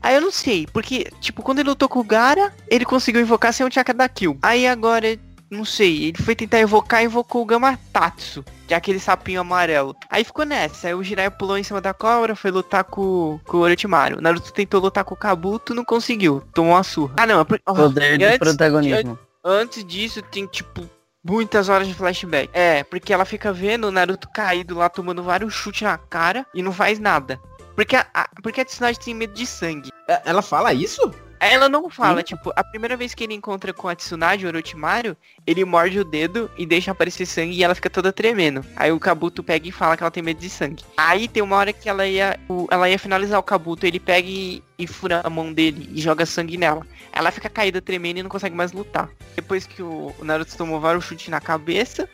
[0.00, 3.52] Aí eu não sei, porque, tipo, quando ele lutou com o Gara, ele conseguiu invocar
[3.52, 4.38] sem o chakra da Kill.
[4.40, 5.18] Aí agora,
[5.50, 9.40] não sei, ele foi tentar invocar e invocou o Gama Tatsu, que é aquele sapinho
[9.40, 9.96] amarelo.
[10.10, 13.56] Aí ficou nessa, aí o Jiraiya pulou em cima da cobra, foi lutar com, com
[13.56, 14.18] o Orochimaru.
[14.18, 17.14] O Naruto tentou lutar com o Kabuto, não conseguiu, tomou uma surra.
[17.16, 17.58] Ah não, é por...
[17.60, 19.18] Poder antes- protagonismo.
[19.44, 20.88] Antes disso, tem, tipo,
[21.24, 22.50] muitas horas de flashback.
[22.52, 26.62] É, porque ela fica vendo o Naruto caído lá, tomando vários chutes na cara e
[26.62, 27.40] não faz nada.
[27.74, 29.90] Porque a, a- porque a Tsunade tem medo de sangue.
[30.08, 31.10] É, Ela fala isso?
[31.40, 32.24] Ela não fala, Hum.
[32.24, 36.04] tipo, a primeira vez que ele encontra com a Tsunade, o Orochimaru, ele morde o
[36.04, 38.64] dedo e deixa aparecer sangue e ela fica toda tremendo.
[38.74, 40.84] Aí o Kabuto pega e fala que ela tem medo de sangue.
[40.96, 44.28] Aí tem uma hora que ela ia, o- ela ia finalizar o Kabuto, ele pega
[44.28, 46.84] e, e fura a mão dele e joga sangue nela.
[47.12, 49.08] Ela fica caída tremendo e não consegue mais lutar.
[49.36, 52.08] Depois que o, o Naruto tomou vários chutes na cabeça,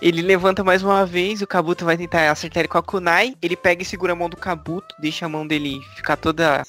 [0.00, 3.56] ele levanta mais uma vez, o Kabuto vai tentar acertar ele com a Kunai, ele
[3.56, 6.62] pega e segura a mão do Kabuto, deixa a mão dele ficar toda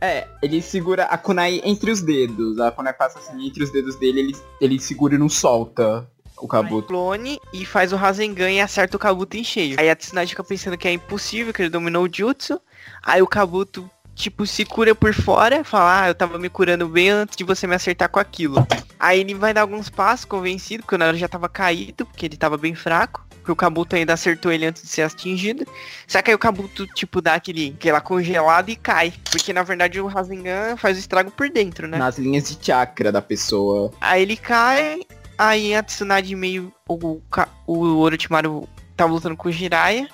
[0.00, 2.58] É, ele segura a kunai entre os dedos.
[2.60, 6.06] A kunai passa assim entre os dedos dele, ele, ele segura e não solta
[6.40, 6.88] o Kabuto.
[6.88, 9.76] clone e faz o Rasengan e acerta o Kabuto em cheio.
[9.78, 12.60] Aí a Tsunade fica pensando que é impossível, que ele dominou o Jutsu.
[13.02, 17.10] Aí o Kabuto, tipo, se cura por fora, fala, ah, eu tava me curando bem
[17.10, 18.66] antes de você me acertar com aquilo.
[18.98, 22.36] Aí ele vai dar alguns passos, convencido, porque o Naruto já tava caído, porque ele
[22.36, 23.27] tava bem fraco.
[23.48, 25.66] Porque o Kabuto ainda acertou ele antes de ser atingido.
[26.06, 29.10] Só que aí o Kabuto, tipo, dá aquele, aquela congelada e cai.
[29.30, 31.96] Porque na verdade o Rasengan faz o estrago por dentro, né?
[31.96, 33.90] Nas linhas de chakra da pessoa.
[34.02, 35.00] Aí ele cai,
[35.38, 36.70] aí a Tsunade meio.
[36.86, 37.20] O,
[37.66, 40.08] o Orochimaru tava lutando com o Jiraiya.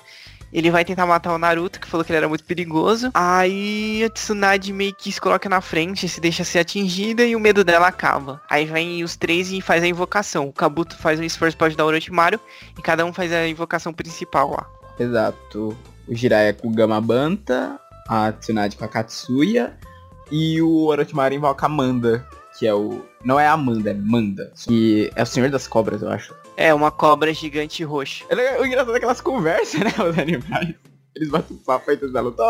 [0.55, 3.11] Ele vai tentar matar o Naruto, que falou que ele era muito perigoso.
[3.13, 7.39] Aí a Tsunade meio que se coloca na frente, se deixa ser atingida e o
[7.41, 8.41] medo dela acaba.
[8.49, 10.47] Aí vem os três e faz a invocação.
[10.47, 12.39] O Kabuto faz um esforço pra ajudar o Orochimaru
[12.79, 14.65] e cada um faz a invocação principal lá.
[14.97, 15.77] Exato.
[16.07, 17.77] O Jiraiya com o Gamabanta,
[18.07, 19.77] a Tsunade com a Katsuya
[20.31, 22.25] e o Orochimaru invoca a Manda,
[22.57, 23.01] que é o...
[23.25, 24.53] Não é a Amanda, é Manda.
[24.55, 26.33] Que é o Senhor das Cobras, eu acho.
[26.57, 28.23] É, uma cobra gigante roxa.
[28.29, 30.75] É legal- O engraçado é que elas conversam, né, os animais.
[31.15, 32.43] Eles batem papo antes da luta.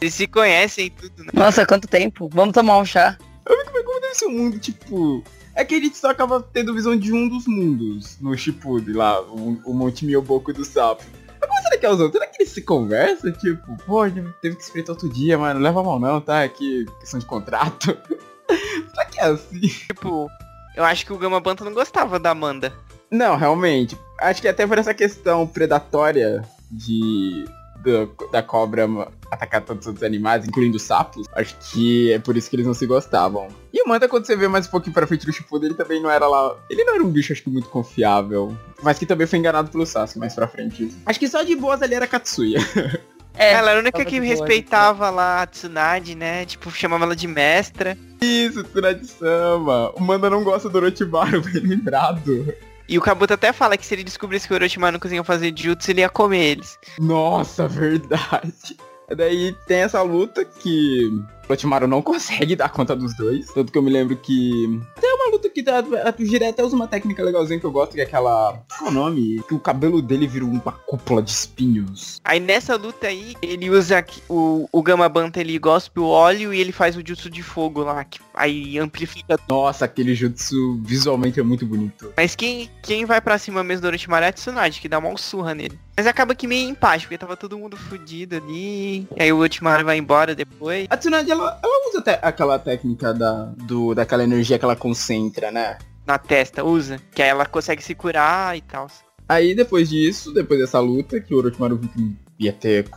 [0.00, 1.30] Eles se conhecem e tudo, né?
[1.32, 2.28] Nossa, quanto tempo.
[2.32, 3.16] Vamos tomar um chá.
[3.44, 5.22] como deve ser um mundo, tipo...
[5.54, 9.20] É que a gente só acaba tendo visão de um dos mundos no Shippuden lá,
[9.20, 11.02] o, o Monte Miyoboku do Sapo.
[11.40, 12.20] Mas como será que é os outros?
[12.20, 13.32] Será que eles se conversam?
[13.32, 16.44] Tipo, pô, a gente teve que espremer outro dia, mano, não leva mal não, tá?
[16.44, 17.96] Aqui, questão de contrato.
[18.90, 19.60] será que é assim?
[19.60, 20.28] Tipo,
[20.76, 22.72] eu acho que o Gama Banta não gostava da Amanda.
[23.10, 23.96] Não, realmente.
[24.20, 27.44] Acho que até por essa questão predatória de
[27.82, 28.86] do- da cobra
[29.30, 32.66] atacar todos os outros animais, incluindo os sapos, acho que é por isso que eles
[32.66, 33.48] não se gostavam.
[33.72, 36.02] E o Manta, quando você vê mais um pouquinho pra frente do Shippuden, ele também
[36.02, 36.54] não era lá...
[36.68, 38.54] Ele não era um bicho, acho que, muito confiável.
[38.82, 40.92] Mas que também foi enganado pelo Sasuke mais pra frente.
[41.06, 42.58] Acho que só de boas ali era Katsuya.
[43.32, 46.44] É, ela era a única que boa, respeitava lá a Tsunade, né?
[46.44, 47.96] Tipo, chamava ela de mestra.
[48.20, 49.92] Isso, Tsunade-sama.
[49.94, 52.52] O Manda não gosta do Orochimaru, bem lembrado.
[52.90, 55.54] E o Kabuto até fala que se ele descobrisse que o Orochimaru não conseguia fazer
[55.56, 56.76] jutsu, ele ia comer eles.
[56.98, 58.76] Nossa, verdade.
[59.16, 61.08] Daí tem essa luta que
[61.50, 63.46] Orochimaru não consegue dar conta dos dois.
[63.52, 64.80] Tanto que eu me lembro que.
[65.00, 67.92] Tem uma luta que tá, a Tujira até usa uma técnica legalzinha que eu gosto,
[67.92, 68.62] que é aquela.
[68.78, 69.42] Qual é o nome?
[69.48, 72.20] Que o cabelo dele vira uma cúpula de espinhos.
[72.24, 76.60] Aí nessa luta aí, ele usa o, o Gama Banta, ele gospe o óleo e
[76.60, 79.38] ele faz o jutsu de fogo lá, que aí amplifica.
[79.48, 82.12] Nossa, aquele jutsu visualmente é muito bonito.
[82.16, 85.16] Mas quem, quem vai pra cima mesmo do Orochimaru é a Tsunade, que dá uma
[85.16, 85.78] surra nele.
[85.96, 89.06] Mas acaba que meio empate, porque tava todo mundo fudido ali.
[89.16, 90.86] E aí o Orochimaru vai embora depois.
[90.88, 95.50] A Tsunade, ela, ela usa até aquela técnica da, do, daquela energia que ela concentra,
[95.50, 95.78] né?
[96.06, 96.98] Na testa, usa.
[97.14, 98.86] Que aí ela consegue se curar e tal.
[99.28, 102.88] Aí depois disso, depois dessa luta, que o Orochimaru viu que ia ter,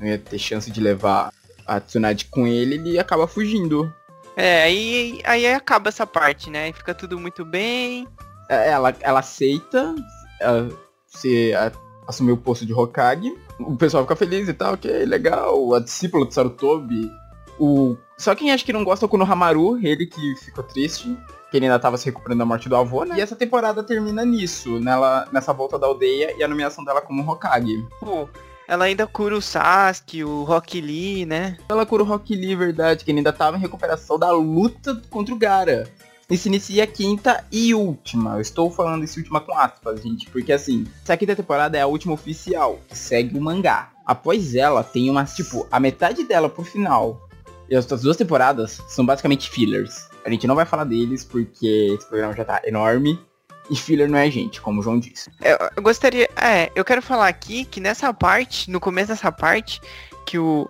[0.00, 1.32] não ia ter chance de levar
[1.66, 3.92] a Tsunade com ele, ele acaba fugindo.
[4.36, 6.72] É, aí, aí acaba essa parte, né?
[6.72, 8.06] Fica tudo muito bem.
[8.48, 9.94] É, Ela, ela aceita
[10.40, 10.68] ela
[11.06, 11.72] se a-
[12.06, 13.32] assumir o posto de Hokage.
[13.60, 15.74] O pessoal fica feliz e tal, ok, legal.
[15.74, 17.10] A discípula do Sarutobi.
[17.58, 17.96] O...
[18.16, 21.16] Só quem acha que não gosta é o Konohamaru, ele que ficou triste.
[21.50, 23.16] Que ele ainda tava se recuperando da morte do avô, né?
[23.18, 27.28] E essa temporada termina nisso, nela, nessa volta da aldeia e a nomeação dela como
[27.30, 27.86] Hokage.
[28.00, 28.28] Pô,
[28.66, 31.58] ela ainda cura o Sasuke, o Rock Lee, né?
[31.68, 35.34] Ela cura o Rock Lee, verdade, que ele ainda tava em recuperação da luta contra
[35.34, 35.90] o Gara.
[36.30, 38.36] E se inicia a quinta e última.
[38.36, 41.86] Eu estou falando esse última com aspas, gente, porque assim, essa quinta temporada é a
[41.86, 43.90] última oficial, que segue o mangá.
[44.06, 47.28] Após ela, tem umas, tipo, a metade dela pro final.
[47.72, 50.06] E as duas temporadas são basicamente fillers.
[50.26, 53.18] A gente não vai falar deles porque esse programa já tá enorme.
[53.70, 55.30] E filler não é gente, como o João disse.
[55.40, 56.28] Eu, eu gostaria.
[56.36, 59.80] É, eu quero falar aqui que nessa parte, no começo dessa parte,
[60.26, 60.68] que o.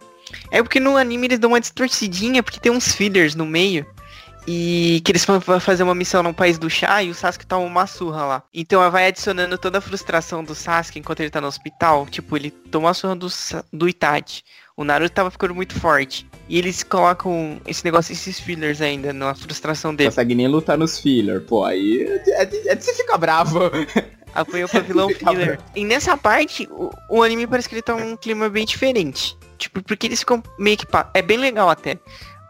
[0.52, 3.84] É porque no anime eles dão uma distorcidinha, porque tem uns fillers no meio.
[4.47, 7.66] E que eles vão fazer uma missão no país do chá e o Sasuke toma
[7.66, 8.42] uma surra lá.
[8.55, 12.06] Então ela vai adicionando toda a frustração do Sasuke enquanto ele tá no hospital.
[12.06, 13.26] Tipo, ele toma a surra do,
[13.72, 14.44] do Itachi.
[14.76, 16.31] O Naruto tava ficando muito forte.
[16.52, 20.10] E eles colocam esse negócio, esses fillers ainda, na frustração Não dele.
[20.10, 21.40] consegue nem lutar nos filler.
[21.40, 23.58] Pô, aí é de, é de- é ficar bravo.
[24.34, 25.58] Apanhou pra vilão filler.
[25.74, 29.34] E nessa parte, o, o anime parece que ele tá um clima bem diferente.
[29.56, 30.84] Tipo, porque eles ficam meio que...
[30.86, 31.98] pa- É bem legal até.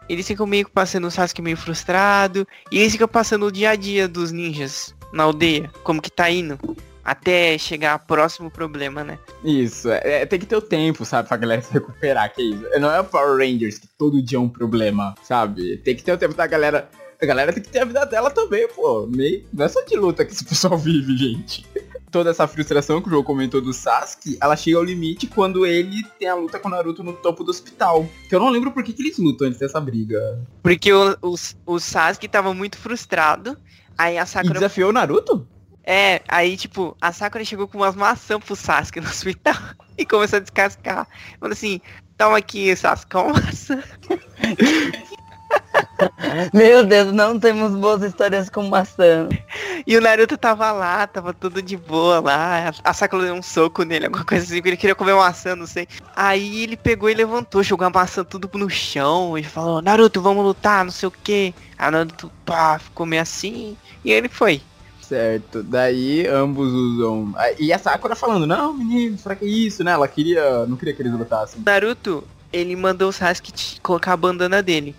[0.09, 2.45] Eles ficam meio que passando o Sasuke meio frustrado.
[2.69, 5.71] E eles ficam passando o dia a dia dos ninjas na aldeia.
[5.81, 6.59] Como que tá indo.
[7.03, 9.19] Até chegar ao próximo problema, né?
[9.43, 12.45] Isso, é, é- tem que ter o tempo, sabe, pra galera se recuperar, que é
[12.45, 12.79] isso.
[12.79, 15.77] Não é o Power Rangers que todo dia é um problema, sabe?
[15.77, 16.89] Tem que ter o tempo da galera.
[17.21, 19.05] A galera tem que ter a vida dela também, pô.
[19.07, 19.45] Meio...
[19.53, 21.65] Não é só de luta que esse pessoal vive, gente.
[22.11, 26.03] Toda essa frustração que o jogo comentou do Sasuke, ela chega ao limite quando ele
[26.19, 28.07] tem a luta com o Naruto no topo do hospital.
[28.29, 30.39] Que eu não lembro por que, que eles lutam antes dessa briga.
[30.61, 33.57] Porque o, o, o Sasuke tava muito frustrado.
[33.97, 34.53] Aí a E Sakura...
[34.53, 35.47] desafiou o Naruto?
[35.83, 39.55] É, aí tipo, a Sakura chegou com umas maçãs pro Sasuke no hospital.
[39.97, 41.07] E começou a descascar.
[41.39, 41.81] Falando assim,
[42.17, 43.83] toma aqui, Sasuke, uma maçã.
[46.53, 49.27] Meu Deus, não temos boas histórias com maçã.
[49.85, 52.71] E o Naruto tava lá, tava tudo de boa lá.
[52.83, 55.67] A Sakura deu um soco nele, alguma coisa assim, porque ele queria comer maçã, não
[55.67, 55.87] sei.
[56.15, 60.43] Aí ele pegou e levantou, jogou a maçã tudo no chão e falou, Naruto, vamos
[60.43, 61.53] lutar, não sei o que.
[61.77, 63.77] Aí o Naruto, pá, ficou meio assim.
[64.03, 64.61] E ele foi.
[65.13, 67.35] Certo, daí ambos usam.
[67.37, 69.91] Ah, E a Sakura falando, não, menino, será que é isso, né?
[69.91, 70.65] Ela queria.
[70.65, 71.61] Não queria que eles lutassem.
[71.63, 74.95] Naruto, ele mandou o Sasuke colocar a bandana dele.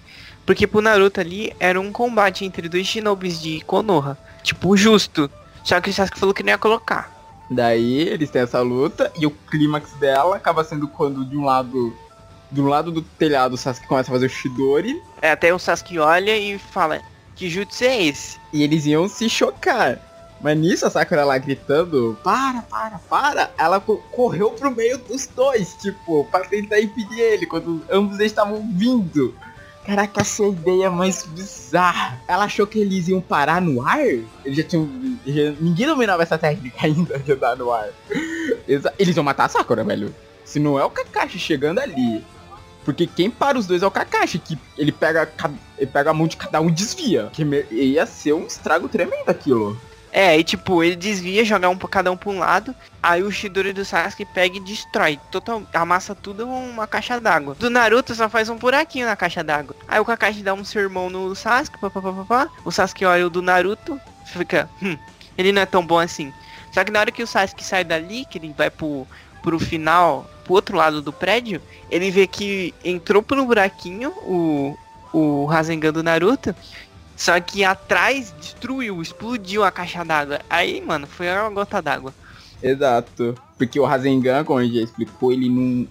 [0.46, 4.16] Porque pro Naruto ali era um combate entre dois shinobis de Konoha.
[4.44, 5.28] Tipo, justo.
[5.64, 7.12] Só que o Sasuke falou que não ia colocar.
[7.50, 11.92] Daí eles têm essa luta e o clímax dela acaba sendo quando de um lado.
[12.52, 15.98] Do lado do telhado o Sasuke começa a fazer o Shidori É, até o Sasuke
[15.98, 17.00] olha e fala,
[17.34, 18.38] que jutsu é esse?
[18.52, 19.98] e eles iam se chocar.
[20.40, 25.26] Mas nisso a Sakura lá gritando, para, para, para, ela co- correu pro meio dos
[25.26, 29.34] dois, tipo, pra tentar impedir ele, quando ambos eles estavam vindo.
[29.86, 32.20] Caraca, essa ideia mais bizarra.
[32.28, 34.00] Ela achou que eles iam parar no ar?
[34.00, 34.88] Eles já tinham.
[35.26, 37.88] já- ninguém dominava essa técnica ainda de andar no ar.
[38.68, 40.14] Exa- Eles iam matar a Sakura, velho.
[40.44, 42.22] Se não é o Kakashi chegando ali.
[42.84, 45.28] Porque quem para os dois é o Kakashi, que ele pega,
[45.78, 47.30] ele pega a mão de cada um e desvia.
[47.32, 49.78] Que ia ser um estrago tremendo aquilo.
[50.16, 52.72] É, e tipo, ele desvia, joga um cada um pra um lado.
[53.02, 55.18] Aí o Shidori do Sasuke pega e destrói.
[55.28, 57.56] Total, amassa tudo uma caixa d'água.
[57.58, 59.74] Do Naruto só faz um buraquinho na caixa d'água.
[59.88, 62.48] Aí o Kakashi dá um sermão no Sasuke, papapá.
[62.64, 64.96] O Sasuke olha o do Naruto, fica, hum,
[65.36, 66.32] ele não é tão bom assim.
[66.70, 69.08] Só que na hora que o Sasuke sai dali, que ele vai pro,
[69.42, 74.76] pro final, pro outro lado do prédio, ele vê que entrou pro buraquinho o,
[75.12, 76.54] o Rasengan do Naruto.
[77.16, 80.40] Só que atrás destruiu, explodiu a caixa d'água.
[80.50, 82.12] Aí, mano, foi uma gota d'água.
[82.62, 83.34] Exato.
[83.56, 85.86] Porque o Rasengan, como a gente já explicou, ele não.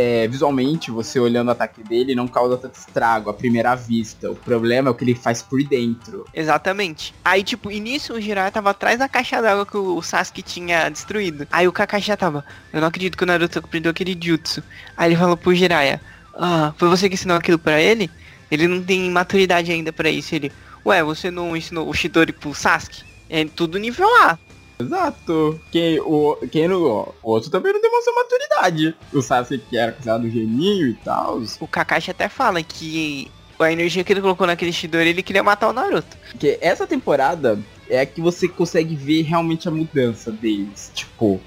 [0.00, 4.30] É, visualmente, você olhando o ataque dele, não causa tanto estrago à primeira vista.
[4.30, 6.24] O problema é o que ele faz por dentro.
[6.32, 7.12] Exatamente.
[7.24, 11.48] Aí, tipo, início o Jiraiya tava atrás da caixa d'água que o Sasuke tinha destruído.
[11.50, 14.62] Aí o Kakashi já tava, eu não acredito que o Naruto aprendeu aquele jutsu.
[14.96, 16.00] Aí ele falou pro Jiraiya,
[16.32, 18.08] ah, foi você que ensinou aquilo pra ele?
[18.52, 20.32] Ele não tem maturidade ainda pra isso.
[20.32, 20.52] Ele,
[20.86, 23.02] ué, você não ensinou o Shidori pro Sasuke?
[23.28, 24.38] É tudo nível A.
[24.78, 25.60] Exato.
[25.70, 28.94] Quem, o, quem não, o outro também não demonstrou maturidade.
[29.12, 31.42] O Sasuke que era considerado geninho e tal.
[31.60, 35.68] O Kakashi até fala que a energia que ele colocou naquele Shidori, ele queria matar
[35.68, 36.16] o Naruto.
[36.30, 37.58] Porque essa temporada
[37.88, 40.92] é a que você consegue ver realmente a mudança deles.
[40.94, 41.40] Tipo,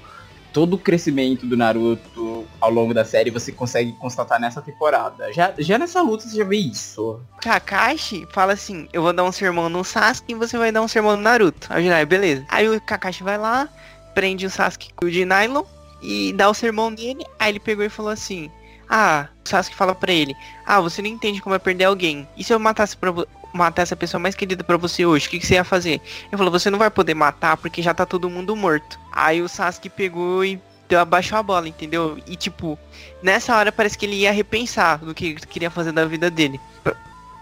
[0.52, 5.32] todo o crescimento do Naruto ao longo da série você consegue constatar nessa temporada.
[5.32, 7.20] Já, já nessa luta você já vê isso.
[7.40, 10.88] Kakashi fala assim, eu vou dar um sermão no Sasuke e você vai dar um
[10.88, 11.66] sermão no Naruto.
[11.70, 12.44] Aí o Jiraiya, beleza.
[12.48, 13.68] Aí o Kakashi vai lá,
[14.14, 15.64] prende o Sasuke com o de nylon
[16.02, 17.24] e dá o sermão dele.
[17.38, 18.50] Aí ele pegou e falou assim,
[18.88, 20.34] ah, o Sasuke fala pra ele,
[20.66, 22.28] ah, você não entende como é perder alguém.
[22.36, 23.12] E se eu matasse pra
[23.52, 26.00] matar essa pessoa mais querida para você hoje, o que, que, você ia fazer?
[26.28, 28.98] Ele falou, você não vai poder matar porque já tá todo mundo morto.
[29.12, 32.18] Aí o Sasuke pegou e deu, abaixou a bola, entendeu?
[32.26, 32.78] E tipo,
[33.22, 36.60] nessa hora parece que ele ia repensar do que ele queria fazer da vida dele.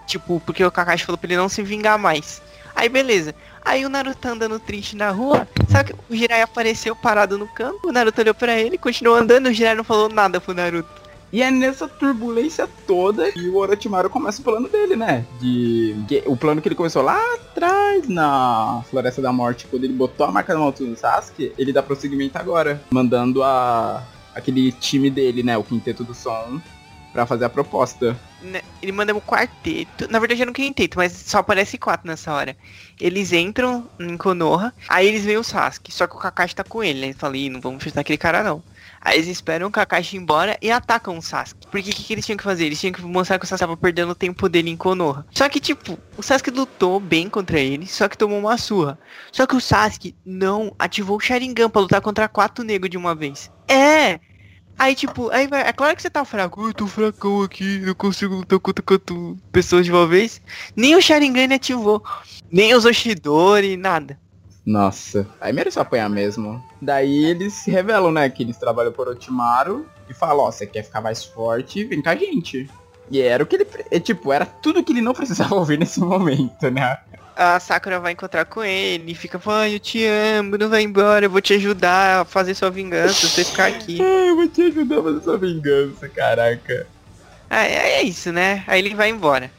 [0.06, 2.42] Tipo, porque o Kakashi falou pra ele não se vingar mais.
[2.74, 3.34] Aí beleza.
[3.64, 5.46] Aí o Naruto andando triste na rua.
[5.68, 7.88] Sabe que o Jiraiya apareceu parado no campo.
[7.88, 9.46] O Naruto olhou pra ele, continuou andando.
[9.46, 10.99] O Jiraiya não falou nada pro Naruto.
[11.32, 15.24] E é nessa turbulência toda que o Orochimaru começa o plano dele, né?
[15.40, 15.94] De.
[16.26, 20.32] O plano que ele começou lá atrás na Floresta da Morte, quando ele botou a
[20.32, 22.82] marca na mão do Sasuke, ele dá prosseguimento agora.
[22.90, 24.02] Mandando a.
[24.34, 25.56] aquele time dele, né?
[25.56, 26.60] O quinteto do som.
[27.12, 28.16] Pra fazer a proposta.
[28.40, 30.06] Né, ele manda um quarteto.
[30.08, 32.56] Na verdade, era um quinteto, mas só aparece quatro nessa hora.
[33.00, 35.92] Eles entram em Konoha, aí eles veem o Sasuke.
[35.92, 37.06] Só que o Kakashi tá com ele, né?
[37.08, 38.62] Ele fala, Ih, não vamos enfrentar aquele cara não.
[39.00, 41.66] Aí eles esperam o Kakashi embora e atacam o Sasuke.
[41.68, 42.66] Porque o que, que, eles tinham que fazer?
[42.66, 45.26] Eles tinham que mostrar que o Sasuke tava perdendo o tempo dele em Konoha.
[45.30, 48.98] Só que, tipo, o Sasuke lutou bem contra ele, só que tomou uma surra.
[49.32, 53.14] Só que o Sasuke não ativou o Sharingan pra lutar contra quatro negros de uma
[53.14, 53.50] vez.
[53.66, 54.20] É!
[54.78, 56.66] Aí, tipo, aí vai, é claro que você tá fraco.
[56.66, 60.40] Eu tô fracão aqui, não consigo lutar contra quatro pessoas de uma vez.
[60.74, 62.02] Nem o Sharingan ele ativou.
[62.50, 64.18] Nem os Oshidori, nada.
[64.70, 66.64] Nossa, aí mereceu apanhar mesmo.
[66.80, 70.84] Daí eles se revelam, né, que eles trabalham por Otimaru e falam, ó, você quer
[70.84, 72.70] ficar mais forte, vem com a gente.
[73.10, 75.98] E era o que ele, é, tipo, era tudo que ele não precisava ouvir nesse
[75.98, 76.98] momento, né?
[77.34, 81.24] A Sakura vai encontrar com ele e fica falando, eu te amo, não vai embora,
[81.26, 83.98] eu vou te ajudar a fazer sua vingança, você ficar aqui.
[83.98, 86.86] eu vou te ajudar a fazer sua vingança, caraca.
[87.50, 88.62] É, é isso, né?
[88.68, 89.50] Aí ele vai embora.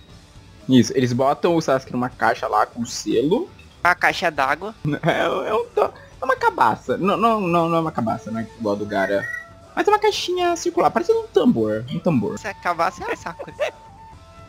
[0.69, 3.49] Isso, eles botam o Sasuke numa caixa lá com selo
[3.83, 4.75] a caixa d'água.
[5.03, 6.97] É, é, um, é, uma cabaça.
[6.97, 9.27] Não, não, não, não é uma cabaça, não é igual do Gara.
[9.75, 11.85] Mas é uma caixinha circular, parece um tambor.
[11.89, 12.35] Um tambor.
[12.35, 13.53] Essa cabaça é a Sakura.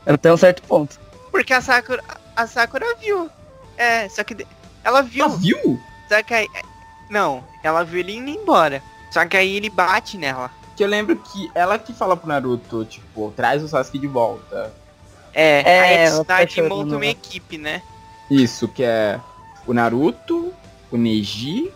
[0.04, 0.98] Até um certo ponto.
[1.30, 2.02] Porque a Sakura.
[2.36, 3.30] A Sakura viu.
[3.76, 4.46] É, só que.
[4.84, 5.24] Ela viu.
[5.24, 5.80] Ela viu?
[6.08, 6.48] Só que aí.
[7.08, 8.82] Não, ela viu ele indo embora.
[9.10, 10.50] Só que aí ele bate nela.
[10.76, 14.72] Que eu lembro que ela que fala pro Naruto, tipo, traz o Sasuke de volta.
[15.34, 17.82] É, é aí a Tsunade monta uma equipe, né?
[18.30, 19.20] Isso, que é
[19.66, 20.52] o Naruto,
[20.90, 21.70] o Neji,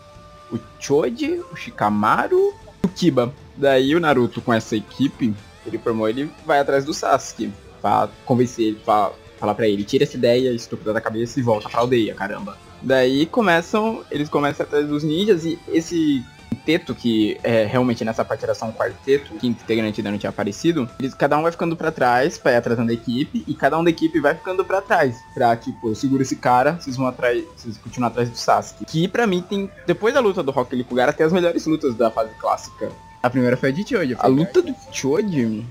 [0.53, 2.55] o Choji, o Shikamaru
[2.87, 3.33] o Kiba.
[3.57, 5.35] Daí o Naruto com essa equipe,
[5.67, 7.53] ele formou, ele vai atrás do Sasuke.
[7.81, 11.69] Pra convencer ele, pra falar pra ele, tira essa ideia estúpida da cabeça e volta
[11.69, 12.57] pra aldeia, caramba.
[12.83, 18.45] Daí começam, eles começam atrás dos ninjas e esse quinteto, que é, realmente nessa parte
[18.45, 21.53] era só um quarteto, o quinto integrante ainda não tinha aparecido, eles, cada um vai
[21.53, 24.65] ficando para trás, pra ir atrasando a equipe, e cada um da equipe vai ficando
[24.65, 28.37] para trás, pra, tipo, eu seguro esse cara, vocês vão atrás, vocês continuam atrás do
[28.37, 28.85] Sasuke.
[28.85, 31.95] Que pra mim tem, depois da luta do Rock Lee Kugara, tem as melhores lutas
[31.95, 32.91] da fase clássica.
[33.23, 34.17] A primeira foi a de Choji.
[34.19, 35.65] A luta do Choji,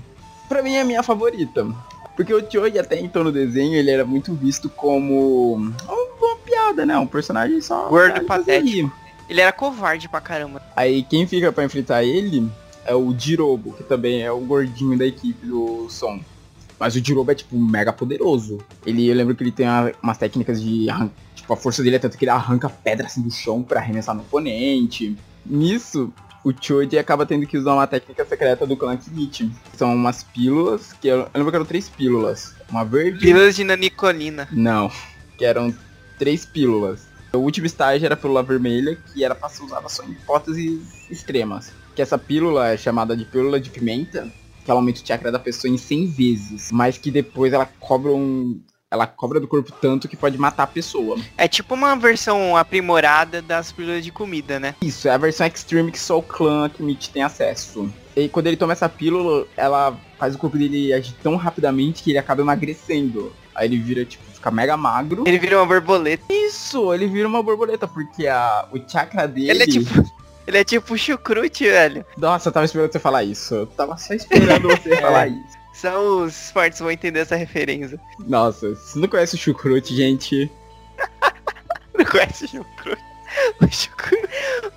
[0.48, 1.66] pra mim é a minha favorita.
[2.14, 6.96] Porque o Choji até então no desenho, ele era muito visto como uma piada, né?
[6.96, 7.88] Um personagem só...
[7.88, 8.90] Gordo patético.
[9.28, 10.62] Ele era covarde pra caramba.
[10.74, 12.48] Aí quem fica pra enfrentar ele
[12.84, 16.20] é o Jirobo, que também é o gordinho da equipe do som.
[16.78, 18.58] Mas o Jirobo é, tipo, mega poderoso.
[18.84, 20.86] Ele, eu lembro que ele tem uma, umas técnicas de...
[21.34, 24.14] Tipo, a força dele é tanto que ele arranca pedra assim do chão pra arremessar
[24.14, 25.16] no oponente.
[25.44, 26.12] Nisso,
[26.44, 29.50] o Choji acaba tendo que usar uma técnica secreta do clã Kinnich.
[29.76, 32.54] São umas pílulas, que eu, eu lembro que eram três pílulas.
[32.70, 33.20] Uma verde...
[33.20, 34.46] Pílulas de nanicolina.
[34.52, 34.90] Não,
[35.38, 35.74] que eram
[36.18, 37.06] três pílulas.
[37.36, 41.10] O último estágio era a pílula vermelha, que era para ser usada só em hipóteses
[41.10, 41.72] extremas.
[41.94, 44.30] Que essa pílula é chamada de pílula de pimenta,
[44.64, 48.12] que ela aumenta o chakra da pessoa em 100 vezes, mas que depois ela cobra
[48.12, 51.18] um ela cobra do corpo tanto que pode matar a pessoa.
[51.36, 54.74] É tipo uma versão aprimorada das pílulas de comida, né?
[54.80, 57.90] Isso, é a versão extreme que só o clã Kimich tem acesso.
[58.14, 62.10] E quando ele toma essa pílula, ela faz o corpo dele agir tão rapidamente que
[62.10, 63.32] ele acaba emagrecendo.
[63.56, 65.24] Aí ele vira, tipo, fica mega magro.
[65.26, 66.22] Ele vira uma borboleta.
[66.30, 69.50] Isso, ele vira uma borboleta, porque a, o chakra dele.
[69.50, 70.16] Ele é tipo.
[70.46, 72.06] Ele é tipo chucrute, velho.
[72.16, 73.52] Nossa, eu tava esperando você falar isso.
[73.52, 75.58] Eu tava só esperando você falar isso.
[75.74, 77.98] Só os fortes vão entender essa referência.
[78.20, 80.48] Nossa, se não conhece o chucrute, gente.
[81.98, 83.02] Não conhece o chucrute?
[83.60, 84.28] O chucrute.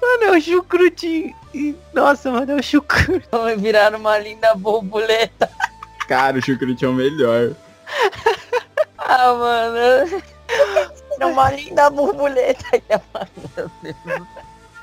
[0.01, 1.35] Mano, é o chucrute.
[1.93, 3.27] Nossa, mano, é o chucrute.
[3.29, 5.51] Vai virar uma linda borboleta.
[6.07, 7.53] Cara, o chucrute é o melhor.
[9.11, 10.21] Ah, mano.
[11.19, 12.63] É uma linda borboleta.
[13.53, 14.27] Meu Deus.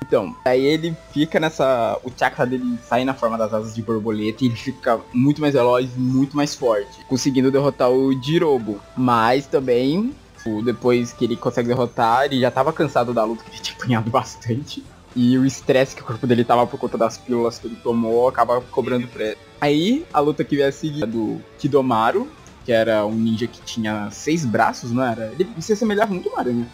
[0.05, 1.99] Então, aí ele fica nessa.
[2.05, 5.55] O chakra dele sai na forma das asas de borboleta e ele fica muito mais
[5.55, 8.81] veloz, muito mais forte, conseguindo derrotar o Jirobo.
[8.97, 10.15] Mas também,
[10.45, 13.77] o- depois que ele consegue derrotar, ele já tava cansado da luta, que ele tinha
[13.77, 14.85] apanhado bastante.
[15.17, 18.29] E o estresse que o corpo dele tava por conta das pílulas que ele tomou
[18.29, 19.39] acaba cobrando pra ele.
[19.61, 22.29] Aí, a luta que veio a seguir é do Kidomaru,
[22.67, 25.33] que era um ninja que tinha seis braços, não era?
[25.39, 26.67] Ele se assemelhava muito a uma aranha.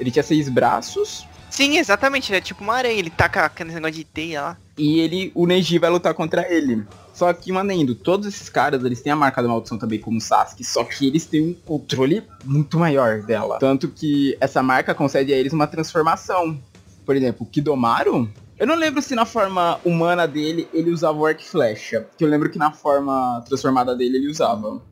[0.00, 2.32] Ele tinha seis braços, Sim, exatamente.
[2.32, 2.98] Ele é tipo uma aranha.
[2.98, 4.56] Ele taca aquele negócio de teia lá.
[4.76, 6.84] e ele, o Neji vai lutar contra ele.
[7.12, 10.64] Só que, manendo, todos esses caras, eles têm a marca da maldição também como Sasuke,
[10.64, 13.60] só que eles têm um controle muito maior dela.
[13.60, 16.58] Tanto que essa marca concede a eles uma transformação.
[17.06, 21.24] Por exemplo, o Kidomaru, eu não lembro se na forma humana dele ele usava o
[21.24, 24.82] arco e flecha, que eu lembro que na forma transformada dele ele usava.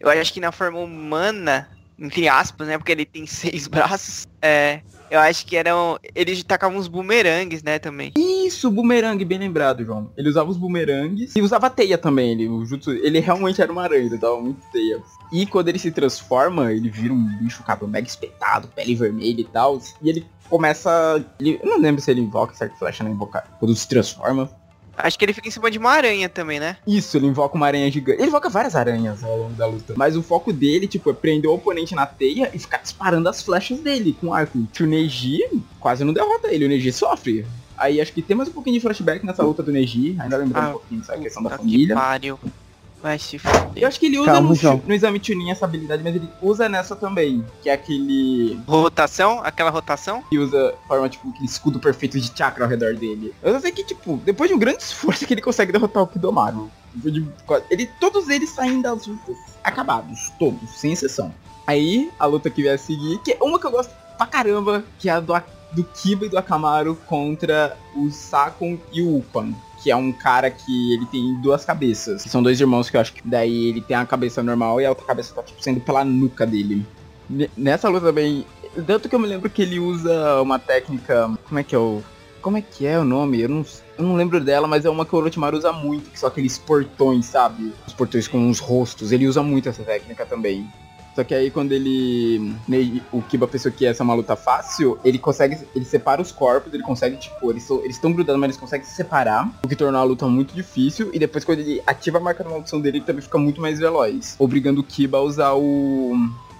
[0.00, 1.68] Eu acho que na forma humana,
[1.98, 2.78] entre aspas, né?
[2.78, 4.26] Porque ele tem seis braços.
[4.40, 4.80] É.
[5.10, 5.98] Eu acho que eram.
[6.14, 8.12] Eles tacavam uns bumerangues, né, também.
[8.14, 10.12] Isso, bumerangue, bem lembrado, João.
[10.18, 12.32] Ele usava os bumerangues e usava teia também.
[12.32, 15.02] Ele, o jutsu, ele realmente era uma aranha, ele dava muito teia.
[15.32, 19.44] E quando ele se transforma, ele vira um bicho cabelo mega espetado, pele vermelha e
[19.44, 19.80] tal.
[20.02, 21.24] E ele começa.
[21.40, 23.42] ele- eu não lembro se ele invoca certo flecha não invoca.
[23.58, 24.50] Quando se transforma.
[24.98, 26.76] Acho que ele fica em cima de uma aranha também, né?
[26.86, 28.18] Isso, ele invoca uma aranha gigante.
[28.20, 29.94] Ele invoca várias aranhas ao longo da luta.
[29.96, 33.40] Mas o foco dele, tipo, é prender o oponente na teia e ficar disparando as
[33.42, 34.66] flechas dele com arco.
[34.72, 35.40] Que o Neji
[35.78, 37.46] quase não derrota ele, o Neji sofre.
[37.76, 40.64] Aí acho que tem mais um pouquinho de flashback nessa luta do Neji, ainda lembrando
[40.64, 41.94] Ah, um pouquinho dessa questão da família.
[41.94, 42.38] Que pariu.
[43.02, 43.70] Vai se fuder.
[43.76, 46.68] Eu acho que ele usa Calma, no, no exame Chunin essa habilidade, mas ele usa
[46.68, 47.44] nessa também.
[47.62, 48.60] Que é aquele.
[48.66, 49.40] Rotação?
[49.44, 50.22] Aquela rotação?
[50.28, 53.32] que usa forma, tipo, aquele escudo perfeito de chakra ao redor dele.
[53.42, 56.06] Eu só sei que, tipo, depois de um grande esforço que ele consegue derrotar o
[56.06, 56.70] Kidomaru.
[57.70, 61.32] Ele, todos eles saem das lutas acabados, todos, sem exceção.
[61.66, 64.82] Aí, a luta que vai a seguir, que é uma que eu gosto pra caramba,
[64.98, 65.34] que é a do,
[65.72, 69.54] do Kiba e do Akamaru contra o Sakon e o Upan.
[69.82, 72.22] Que é um cara que ele tem duas cabeças.
[72.22, 74.86] Que são dois irmãos que eu acho que daí ele tem a cabeça normal e
[74.86, 76.84] a outra cabeça tá, tipo, saindo pela nuca dele.
[77.30, 78.44] Ne- Nessa luta também,
[78.86, 81.30] tanto que eu me lembro que ele usa uma técnica.
[81.46, 82.02] Como é que é o.
[82.40, 83.40] Como é que é o nome?
[83.40, 83.64] Eu não,
[83.98, 86.56] eu não lembro dela, mas é uma que o Orochimaru usa muito, que são aqueles
[86.56, 87.72] portões, sabe?
[87.86, 89.10] Os portões com os rostos.
[89.12, 90.66] Ele usa muito essa técnica também.
[91.18, 92.54] Só que aí quando ele.
[93.10, 95.58] O Kiba pensou que essa é uma luta fácil, ele consegue.
[95.74, 99.50] Ele separa os corpos, ele consegue, tipo, eles estão grudados, mas eles conseguem se separar.
[99.64, 101.10] O que tornou a luta muito difícil.
[101.12, 103.80] E depois quando ele ativa a marca da maldição dele, ele também fica muito mais
[103.80, 104.36] veloz.
[104.38, 106.12] Obrigando o Kiba a usar o.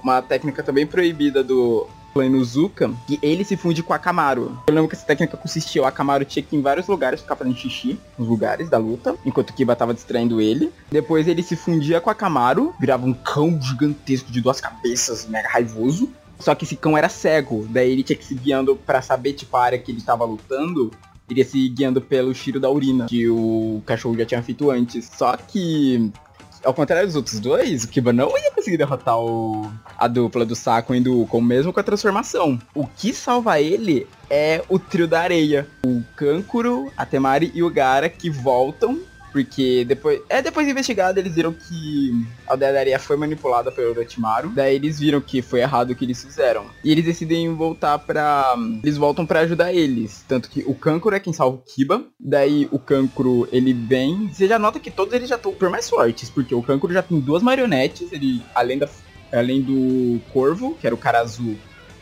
[0.03, 4.59] Uma técnica também proibida do Inuzuka, que ele se funde com o Akamaru.
[4.67, 7.37] Eu lembro que essa técnica consistia, o Akamaru tinha que ir em vários lugares ficar
[7.37, 10.73] fazendo xixi, nos lugares da luta, enquanto Kiba tava distraindo ele.
[10.91, 15.49] Depois ele se fundia com o Akamaru, virava um cão gigantesco de duas cabeças, mega
[15.49, 16.11] raivoso.
[16.39, 19.57] Só que esse cão era cego, daí ele tinha que se guiando pra saber, tipo,
[19.57, 20.93] a área que ele tava lutando.
[21.29, 25.11] Iria se guiando pelo cheiro da urina, que o cachorro já tinha feito antes.
[25.15, 26.11] Só que
[26.69, 30.55] ao contrário dos outros dois, o Kiba não ia conseguir derrotar o, a dupla do
[30.55, 32.61] Saco e do Ukon, mesmo com a transformação.
[32.75, 35.67] O que salva ele é o trio da areia.
[35.83, 39.01] O Kankuro, a Temari e o Gara que voltam.
[39.39, 40.21] Porque depois.
[40.29, 44.49] É, depois de investigado, eles viram que a aldeia da areia foi manipulada pelo Orochimaru.
[44.49, 46.67] Daí eles viram que foi errado o que eles fizeram.
[46.83, 48.57] E eles decidem voltar pra.
[48.83, 50.25] Eles voltam pra ajudar eles.
[50.27, 52.03] Tanto que o Kankuro é quem salva o Kiba.
[52.19, 54.29] Daí o Kankuro, ele vem.
[54.33, 56.29] Você já nota que todos eles já estão por mais fortes.
[56.29, 58.11] Porque o Kankuro já tem duas marionetes.
[58.11, 58.89] Ele, além, da,
[59.33, 61.57] além do Corvo, que era o cara azul.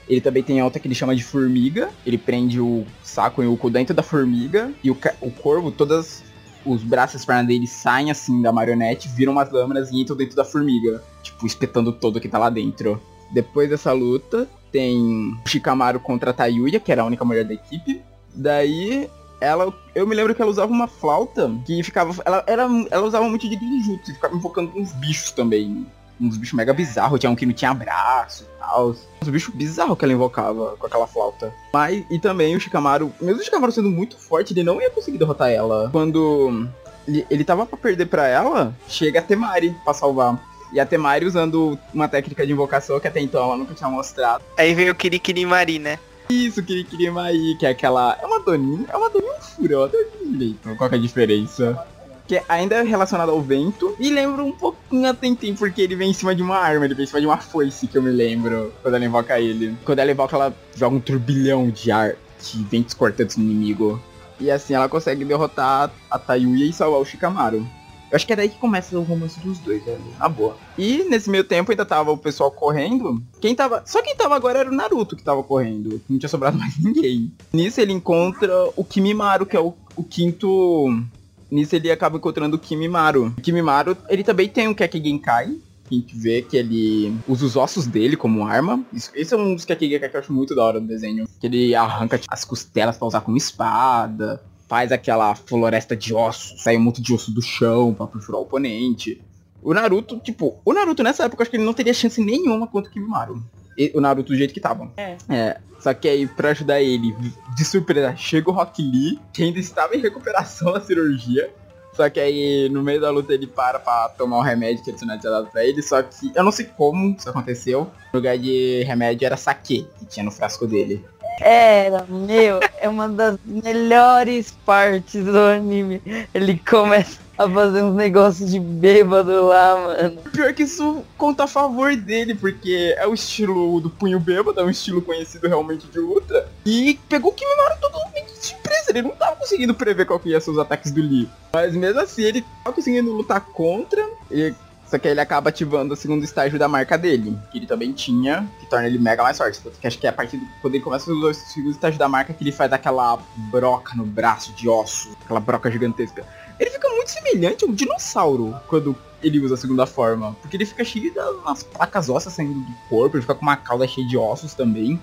[0.09, 1.91] Ele também tem a outra que ele chama de formiga.
[2.07, 4.73] Ele prende o saco e o cu dentro da formiga.
[4.83, 6.23] E o, o corvo, todas
[6.67, 10.17] os braços e as pernas dele saem assim da marionete, viram umas lâminas e entram
[10.17, 11.03] dentro da formiga.
[11.23, 13.01] Tipo, espetando todo que tá lá dentro.
[13.31, 18.03] Depois dessa luta, tem Shikamaru contra a Tayuya, que era a única mulher da equipe.
[18.35, 19.09] Daí,
[19.41, 19.73] ela.
[19.95, 22.15] Eu me lembro que ela usava uma flauta que ficava.
[22.25, 25.87] Ela, era, ela usava muito de genjutsu ficava invocando uns bichos também.
[26.21, 27.21] Uns bichos mega bizarros.
[27.21, 28.95] Tinha um que não tinha braço e tal.
[29.23, 31.53] Uns bichos bizarros que ela invocava com aquela flauta.
[31.73, 35.19] Mas, e também o Shikamaru, mesmo o Shikamaru sendo muito forte, ele não ia conseguir
[35.19, 35.91] derrotar ela.
[35.91, 36.69] Quando
[37.07, 40.41] ele, ele tava pra perder pra ela, chega a Temari pra salvar.
[40.73, 44.43] E a Temari usando uma técnica de invocação que até então ela nunca tinha mostrado.
[44.59, 45.99] Aí vem o Kirikiri Mari, né?
[46.29, 48.19] Isso, Kirikiri Mai, que é aquela.
[48.21, 48.85] É uma doninha.
[48.93, 50.75] É uma doninha fura, eu até direito.
[50.77, 51.87] Qual que é a diferença?
[52.27, 53.95] Que ainda é relacionado ao vento.
[53.99, 56.95] E lembra um pouquinho a Tentem, porque ele vem em cima de uma arma, ele
[56.95, 58.73] vem em cima de uma foice, que eu me lembro.
[58.83, 59.77] Quando ela invoca ele.
[59.85, 64.01] Quando ela invoca, ela joga um turbilhão de ar, de ventos cortantes no inimigo.
[64.39, 67.67] E assim ela consegue derrotar a Tayuya e salvar o Shikamaru.
[68.11, 70.01] Eu acho que é daí que começa o romance dos dois, velho.
[70.19, 70.57] Na boa.
[70.79, 73.21] E nesse meio tempo ainda tava o pessoal correndo.
[73.41, 73.83] Quem tava.
[73.85, 76.01] Só quem tava agora era o Naruto que tava correndo.
[76.09, 77.33] Não tinha sobrado mais ninguém.
[77.53, 81.03] Nisso ele encontra o Kimimaru, que é o, o quinto.
[81.51, 83.35] Nisso ele acaba encontrando o Kimimaru.
[83.39, 85.57] O Kimimaru, ele também tem um Kekkei Genkai.
[85.89, 88.85] A gente vê que ele usa os ossos dele como arma.
[88.93, 91.29] Isso, esse é um dos Kekkei Genkai que eu acho muito da hora no desenho.
[91.41, 96.77] Que ele arranca as costelas pra usar como espada faz aquela floresta de ossos, sai
[96.77, 99.21] um monte de osso do chão pra perfurar o oponente.
[99.63, 102.91] O Naruto, tipo, o Naruto nessa época, acho que ele não teria chance nenhuma contra
[102.91, 103.43] o Kimimaru.
[103.77, 104.91] E, o Naruto do jeito que tava.
[104.97, 105.17] É.
[105.29, 105.61] É.
[105.79, 107.15] Só que aí, pra ajudar ele,
[107.55, 111.51] de surpresa, chega o Rock Lee, que ainda estava em recuperação da cirurgia.
[111.95, 114.99] Só que aí, no meio da luta, ele para pra tomar o remédio que ele
[114.99, 115.83] tinha dado pra ele.
[115.83, 117.91] Só que eu não sei como isso aconteceu.
[118.13, 121.03] No lugar de remédio era saque que tinha no frasco dele.
[121.41, 126.03] Era, meu, é uma das melhores partes do anime.
[126.35, 130.17] Ele começa a fazer uns negócios de bêbado lá, mano.
[130.33, 134.65] Pior que isso conta a favor dele, porque é o estilo do punho bêbado, é
[134.65, 136.49] um estilo conhecido realmente de luta.
[136.65, 140.41] E pegou o Kimimaru totalmente de surpresa, ele não tava conseguindo prever qual que ia
[140.41, 141.29] ser os ataques do Lee.
[141.53, 144.55] Mas mesmo assim, ele tava conseguindo lutar contra, e
[144.89, 148.49] só que ele acaba ativando o segundo estágio da marca dele, que ele também tinha,
[148.61, 149.61] que torna ele mega mais forte.
[149.61, 152.09] Tanto que acho que é a partir do quando ele começa o segundo estágio da
[152.09, 153.19] marca que ele faz aquela
[153.51, 156.25] broca no braço de osso, aquela broca gigantesca.
[156.59, 160.37] Ele fica muito semelhante a um dinossauro quando ele usa a segunda forma.
[160.41, 163.87] Porque ele fica cheio das placas ósseas saindo do corpo, ele fica com uma cauda
[163.87, 165.01] cheia de ossos também.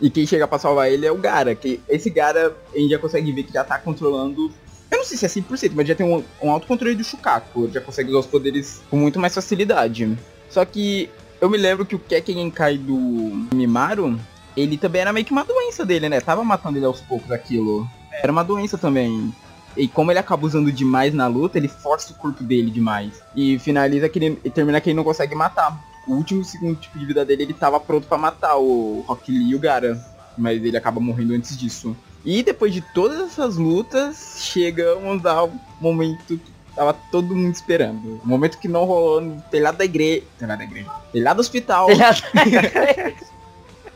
[0.00, 2.98] E quem chega pra salvar ele é o Gara, que esse Gara a gente já
[2.98, 4.52] consegue ver que já tá controlando
[4.92, 7.70] eu não sei se é 100%, mas já tem um, um alto controle do Shukaku.
[7.72, 10.18] Já consegue usar os poderes com muito mais facilidade.
[10.50, 11.08] Só que
[11.40, 14.20] eu me lembro que o Kekken do Mimaru,
[14.54, 16.20] ele também era meio que uma doença dele, né?
[16.20, 17.88] Tava matando ele aos poucos aquilo.
[18.22, 19.32] Era uma doença também.
[19.76, 23.22] E como ele acaba usando demais na luta, ele força o corpo dele demais.
[23.34, 25.78] E finaliza que ele termina que ele não consegue matar.
[26.06, 29.50] O último segundo tipo de vida dele, ele tava pronto para matar o Rock Lee
[29.50, 29.98] e o Gara.
[30.36, 31.96] Mas ele acaba morrendo antes disso.
[32.24, 38.20] E depois de todas essas lutas, chegamos ao momento que tava todo mundo esperando.
[38.24, 40.22] O momento que não rolou no telhado da igreja.
[40.38, 40.90] Telhado da igreja.
[41.12, 41.88] Telhado do hospital.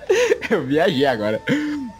[0.50, 1.42] Eu viajei agora.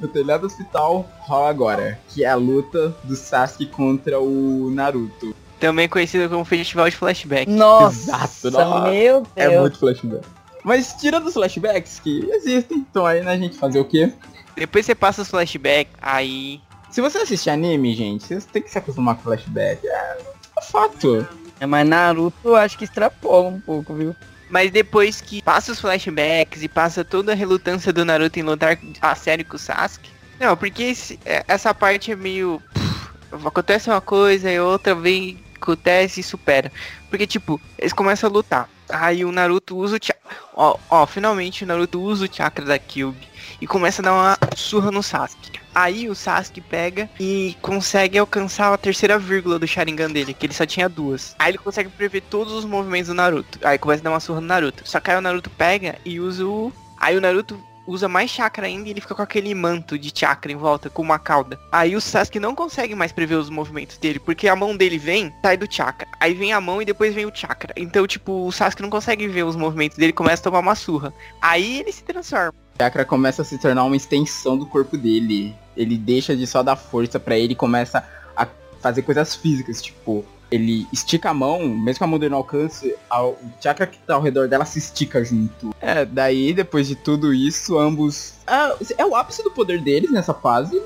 [0.00, 1.98] No telhado do hospital rola agora.
[2.08, 5.34] Que é a luta do Sasuke contra o Naruto.
[5.58, 7.50] Também conhecido como Festival de Flashback.
[7.50, 8.90] Nossa, Exato, nossa.
[8.90, 9.28] meu Deus.
[9.34, 10.26] É muito flashback.
[10.62, 14.12] Mas tirando os flashbacks que existem, então aí né, gente fazer o quê?
[14.54, 16.60] Depois você passa os flashbacks, aí.
[16.90, 19.86] Se você assistir anime, gente, você tem que se acostumar com flashback.
[19.86, 20.18] É,
[20.58, 21.26] é fato.
[21.58, 24.14] É, mas Naruto eu acho que extrapola um pouco, viu?
[24.48, 28.78] Mas depois que passa os flashbacks e passa toda a relutância do Naruto em lutar
[29.00, 30.10] a sério com o Sasuke.
[30.38, 32.62] Não, porque esse- é- essa parte é meio.
[32.72, 36.70] pff, acontece uma coisa e outra vem, acontece e supera.
[37.10, 38.68] Porque, tipo, eles começam a lutar.
[38.88, 40.36] Aí o Naruto usa o chakra.
[40.54, 43.26] Ó, ó, finalmente o Naruto usa o chakra da Kyuubi
[43.60, 45.60] e começa a dar uma surra no Sasuke.
[45.74, 50.54] Aí o Sasuke pega e consegue alcançar a terceira vírgula do Sharingan dele, que ele
[50.54, 51.34] só tinha duas.
[51.38, 53.58] Aí ele consegue prever todos os movimentos do Naruto.
[53.62, 54.88] Aí começa a dar uma surra no Naruto.
[54.88, 56.72] Só que aí o Naruto pega e usa o.
[56.98, 60.50] Aí o Naruto usa mais chakra ainda e ele fica com aquele manto de chakra
[60.50, 61.58] em volta, com uma cauda.
[61.70, 65.32] Aí o Sasuke não consegue mais prever os movimentos dele, porque a mão dele vem,
[65.42, 66.08] sai do chakra.
[66.18, 67.72] Aí vem a mão e depois vem o chakra.
[67.76, 71.14] Então, tipo, o Sasuke não consegue ver os movimentos dele, começa a tomar uma surra.
[71.40, 72.65] Aí ele se transforma.
[72.78, 75.54] Chakra começa a se tornar uma extensão do corpo dele.
[75.76, 78.04] Ele deixa de só dar força pra ele e começa
[78.36, 78.46] a
[78.80, 82.94] fazer coisas físicas, tipo, ele estica a mão, mesmo que a mão dele não alcance,
[83.10, 85.74] o chakra que tá ao redor dela se estica junto.
[85.80, 88.34] É, daí, depois de tudo isso, ambos.
[88.46, 90.80] É, é o ápice do poder deles nessa fase.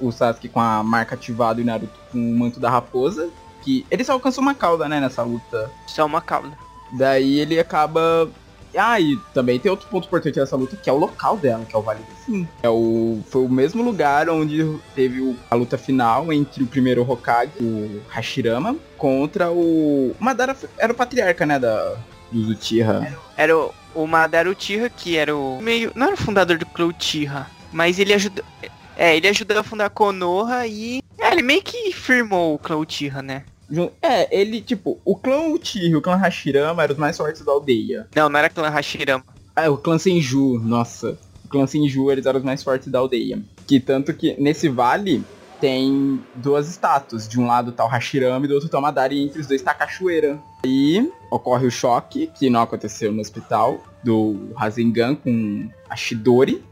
[0.00, 3.28] O, Sasuke com a marca ativada e o Naruto com o manto da raposa.
[3.62, 5.70] Que ele só alcançou uma cauda, né, nessa luta.
[5.86, 6.56] Só uma cauda.
[6.92, 8.28] Daí ele acaba.
[8.76, 11.74] Ah, e também tem outro ponto importante dessa luta, que é o local dela, que
[11.74, 12.48] é o Vale do Fim.
[12.62, 13.20] É o...
[13.28, 18.00] Foi o mesmo lugar onde teve o- a luta final entre o primeiro Hokage, o
[18.08, 20.14] Hashirama, contra o...
[20.18, 21.94] Madara era o patriarca, né, da...
[22.30, 23.16] do Uchiha.
[23.36, 25.92] Era o, o Madara Uchiha, que era o meio.
[25.94, 28.42] Não era o fundador do Clã Uchiha, mas ele ajuda.
[28.96, 31.02] É, ele ajudou a fundar Konoha e.
[31.18, 33.44] É, ele meio que firmou o Clã Uchiha, né?
[34.00, 37.52] É, ele, tipo, o clã Uchiha e o clã Hashirama eram os mais fortes da
[37.52, 38.06] aldeia.
[38.14, 39.24] Não, não era clã Hashirama.
[39.56, 41.18] Ah, o clã Senju, nossa.
[41.44, 43.40] O clã Senju, eles eram os mais fortes da aldeia.
[43.66, 45.24] Que tanto que nesse vale
[45.62, 47.28] tem duas estátuas.
[47.28, 49.46] De um lado tá o Hashirama e do outro tá o Madara e entre os
[49.46, 50.38] dois tá a cachoeira.
[50.64, 56.64] Aí ocorre o choque, que não aconteceu no hospital, do Rasengan com a Shidori.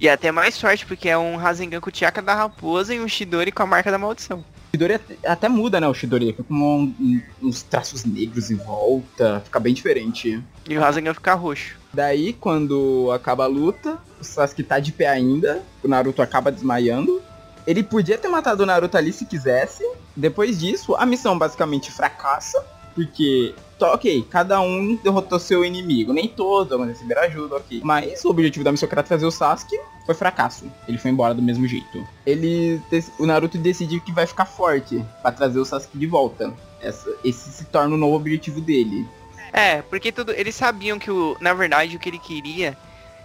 [0.00, 3.00] E é até mais forte, porque é um Rasengan com o Chakra da Raposa e
[3.00, 4.42] um Shidori com a marca da maldição.
[4.72, 5.86] O Shidori até, até muda, né?
[5.86, 10.42] O Shidori fica com um- uns traços negros em volta, fica bem diferente.
[10.66, 11.76] E o Rasengan fica roxo.
[11.92, 17.20] Daí, quando acaba a luta, o Sasuke tá de pé ainda, o Naruto acaba desmaiando.
[17.66, 19.84] Ele podia ter matado o Naruto ali se quisesse.
[20.16, 23.54] Depois disso, a missão basicamente fracassa, porque,
[23.86, 26.12] ok, cada um derrotou seu inimigo.
[26.12, 27.80] Nem todos, mas receberam ajuda, ok.
[27.84, 30.64] Mas o objetivo da missão que era trazer o Sasuke foi fracasso.
[30.88, 32.06] Ele foi embora do mesmo jeito.
[32.26, 32.80] Ele,
[33.18, 36.52] o Naruto decidiu que vai ficar forte pra trazer o Sasuke de volta.
[36.80, 39.06] Essa- esse se torna o novo objetivo dele.
[39.52, 42.76] É, porque tudo, eles sabiam que, o, na verdade, o que ele queria,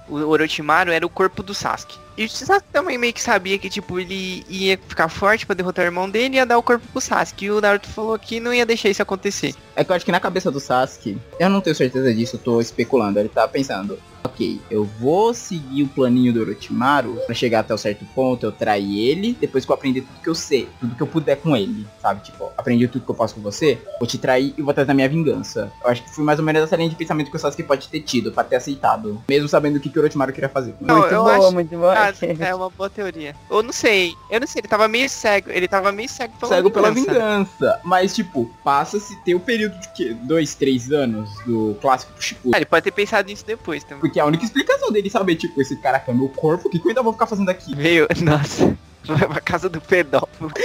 [0.09, 1.97] o Orochimaru, era o corpo do Sasuke.
[2.17, 5.85] E o Sasuke também meio que sabia que, tipo, ele ia ficar forte pra derrotar
[5.85, 7.45] o irmão dele e ia dar o corpo pro Sasuke.
[7.45, 9.53] E o Naruto falou que não ia deixar isso acontecer.
[9.75, 12.39] É que eu acho que na cabeça do Sasuke, eu não tenho certeza disso, eu
[12.39, 13.19] tô especulando.
[13.19, 17.77] Ele tá pensando, ok, eu vou seguir o planinho do Orochimaru pra chegar até um
[17.77, 21.01] certo ponto, eu trair ele, depois que eu aprender tudo que eu sei, tudo que
[21.03, 22.21] eu puder com ele, sabe?
[22.23, 24.93] Tipo, aprendi tudo que eu posso com você, vou te trair e vou trazer a
[24.95, 25.71] minha vingança.
[25.83, 27.87] Eu acho que foi mais ou menos essa linha de pensamento que o Sasuke pode
[27.87, 29.21] ter tido, pra ter aceitado.
[29.29, 30.73] Mesmo sabendo o que, que o Orochimaru queria fazer.
[30.81, 31.93] Não, muito boa, acho- muito boa.
[31.93, 32.06] Ah,
[32.39, 33.35] é uma boa teoria.
[33.49, 35.49] Eu não sei, eu não sei, ele tava meio cego.
[35.49, 37.79] Ele tava meio cego pela Cego pela vingança.
[37.83, 40.15] Mas, tipo, passa-se ter o período de quê?
[40.23, 42.51] Dois, três anos do clássico pro Shippuden.
[42.55, 43.99] Ah, ele pode ter pensado nisso depois também.
[43.99, 46.85] Porque a única explicação dele saber, tipo, esse cara quer meu corpo, o que, que
[46.85, 47.75] eu ainda vou ficar fazendo aqui?
[47.75, 50.51] Veio, nossa, vai pra casa do pedófilo.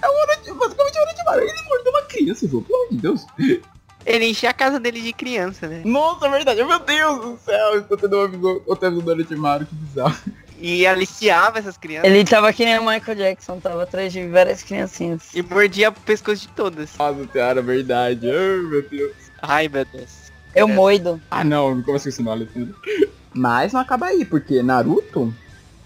[0.00, 1.40] É o Orochimaru, basicamente o Orochimaru.
[1.42, 3.26] Ele mordeu uma criança, João, pelo amor de Deus.
[4.04, 5.82] Ele enchia a casa dele de criança, né?
[5.84, 6.62] Nossa, é verdade.
[6.64, 10.16] Meu Deus do céu, eu tô tendo uma visão, tô tendo do Orochimaru, que bizarro.
[10.60, 12.08] E aliciava essas crianças.
[12.08, 15.34] Ele tava que nem o Michael Jackson, tava atrás de várias criancinhas.
[15.34, 16.96] E mordia o pescoço de todas.
[16.98, 18.30] Nossa senhora, é verdade.
[18.30, 19.12] Ai, meu Deus.
[19.40, 20.10] Ai, meu Deus.
[20.54, 20.72] Eu É.
[20.72, 21.20] moido.
[21.30, 22.74] Ah, não, não começa com esse nome, filho.
[23.34, 25.34] Mas não acaba aí, porque Naruto,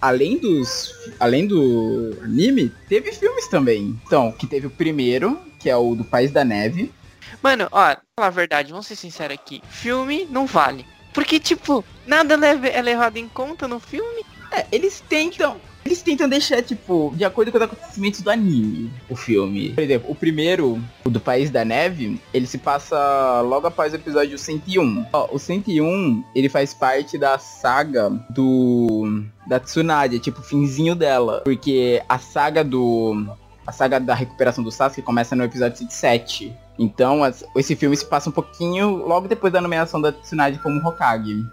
[0.00, 0.92] além dos.
[1.18, 3.98] Além do anime, teve filmes também.
[4.06, 6.92] Então, que teve o primeiro, que é o do País da Neve.
[7.42, 9.62] Mano, ó, falar a verdade, vamos ser sinceros aqui.
[9.68, 10.84] Filme não vale.
[11.14, 14.22] Porque, tipo, nada leve- é levado em conta no filme.
[14.52, 15.56] É, eles tentam.
[15.84, 19.72] Eles tentam deixar, tipo, de acordo com os acontecimentos do anime, o filme.
[19.72, 23.96] Por exemplo, o primeiro, o do País da Neve, ele se passa logo após o
[23.96, 25.06] episódio 101.
[25.12, 29.22] Ó, o 101, ele faz parte da saga do...
[29.46, 31.42] da Tsunade, tipo, finzinho dela.
[31.44, 33.24] Porque a saga do...
[33.64, 36.52] a saga da recuperação do Sasuke começa no episódio 107.
[36.78, 37.20] Então,
[37.56, 41.44] esse filme se passa um pouquinho logo depois da nomeação da Tsunade como Hokage.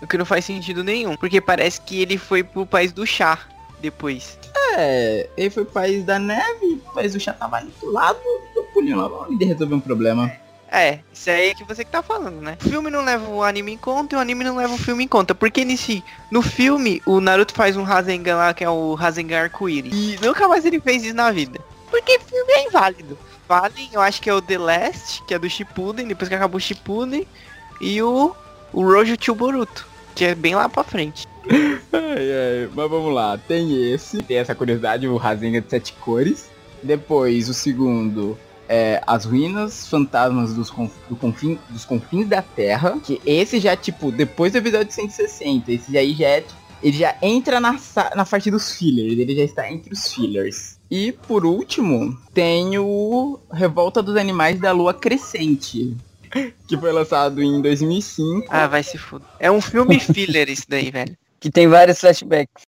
[0.00, 1.16] O que não faz sentido nenhum.
[1.16, 3.38] Porque parece que ele foi pro país do chá
[3.80, 4.38] depois.
[4.76, 8.18] É, ele foi pro país da neve, o país do chá tava ali do lado,
[8.54, 10.32] do pulinho lá, e resolveu um problema.
[10.74, 12.56] É, isso aí é que você que tá falando, né?
[12.64, 15.04] O filme não leva o anime em conta e o anime não leva o filme
[15.04, 15.34] em conta.
[15.34, 19.92] Porque nesse, no filme, o Naruto faz um Rasengan lá, que é o Rasengan arco-íris.
[19.92, 21.60] E nunca mais ele fez isso na vida.
[21.90, 23.18] Porque filme é inválido.
[23.92, 26.60] Eu acho que é o The Last, que é do Shippuden, depois que acabou o
[26.60, 27.26] Shippuden.
[27.80, 28.34] E o,
[28.72, 31.26] o Rojo to Boruto, que é bem lá pra frente.
[31.92, 32.30] Ai,
[32.62, 36.48] ai, mas vamos lá, tem esse, tem essa curiosidade, o Rasengan de sete cores.
[36.82, 42.98] Depois, o segundo é As Ruínas Fantasmas dos, conf- do confim, dos Confins da Terra.
[43.04, 46.44] Que esse já, tipo, depois do episódio 160, esse aí já é,
[46.82, 47.76] ele já entra na,
[48.16, 50.78] na parte dos fillers, ele já está entre os fillers.
[50.94, 55.96] E por último, tem o Revolta dos Animais da Lua Crescente.
[56.68, 58.46] Que foi lançado em 2005.
[58.50, 59.26] Ah, vai se fuder.
[59.40, 61.16] É um filme filler isso daí, velho.
[61.40, 62.64] Que tem vários flashbacks.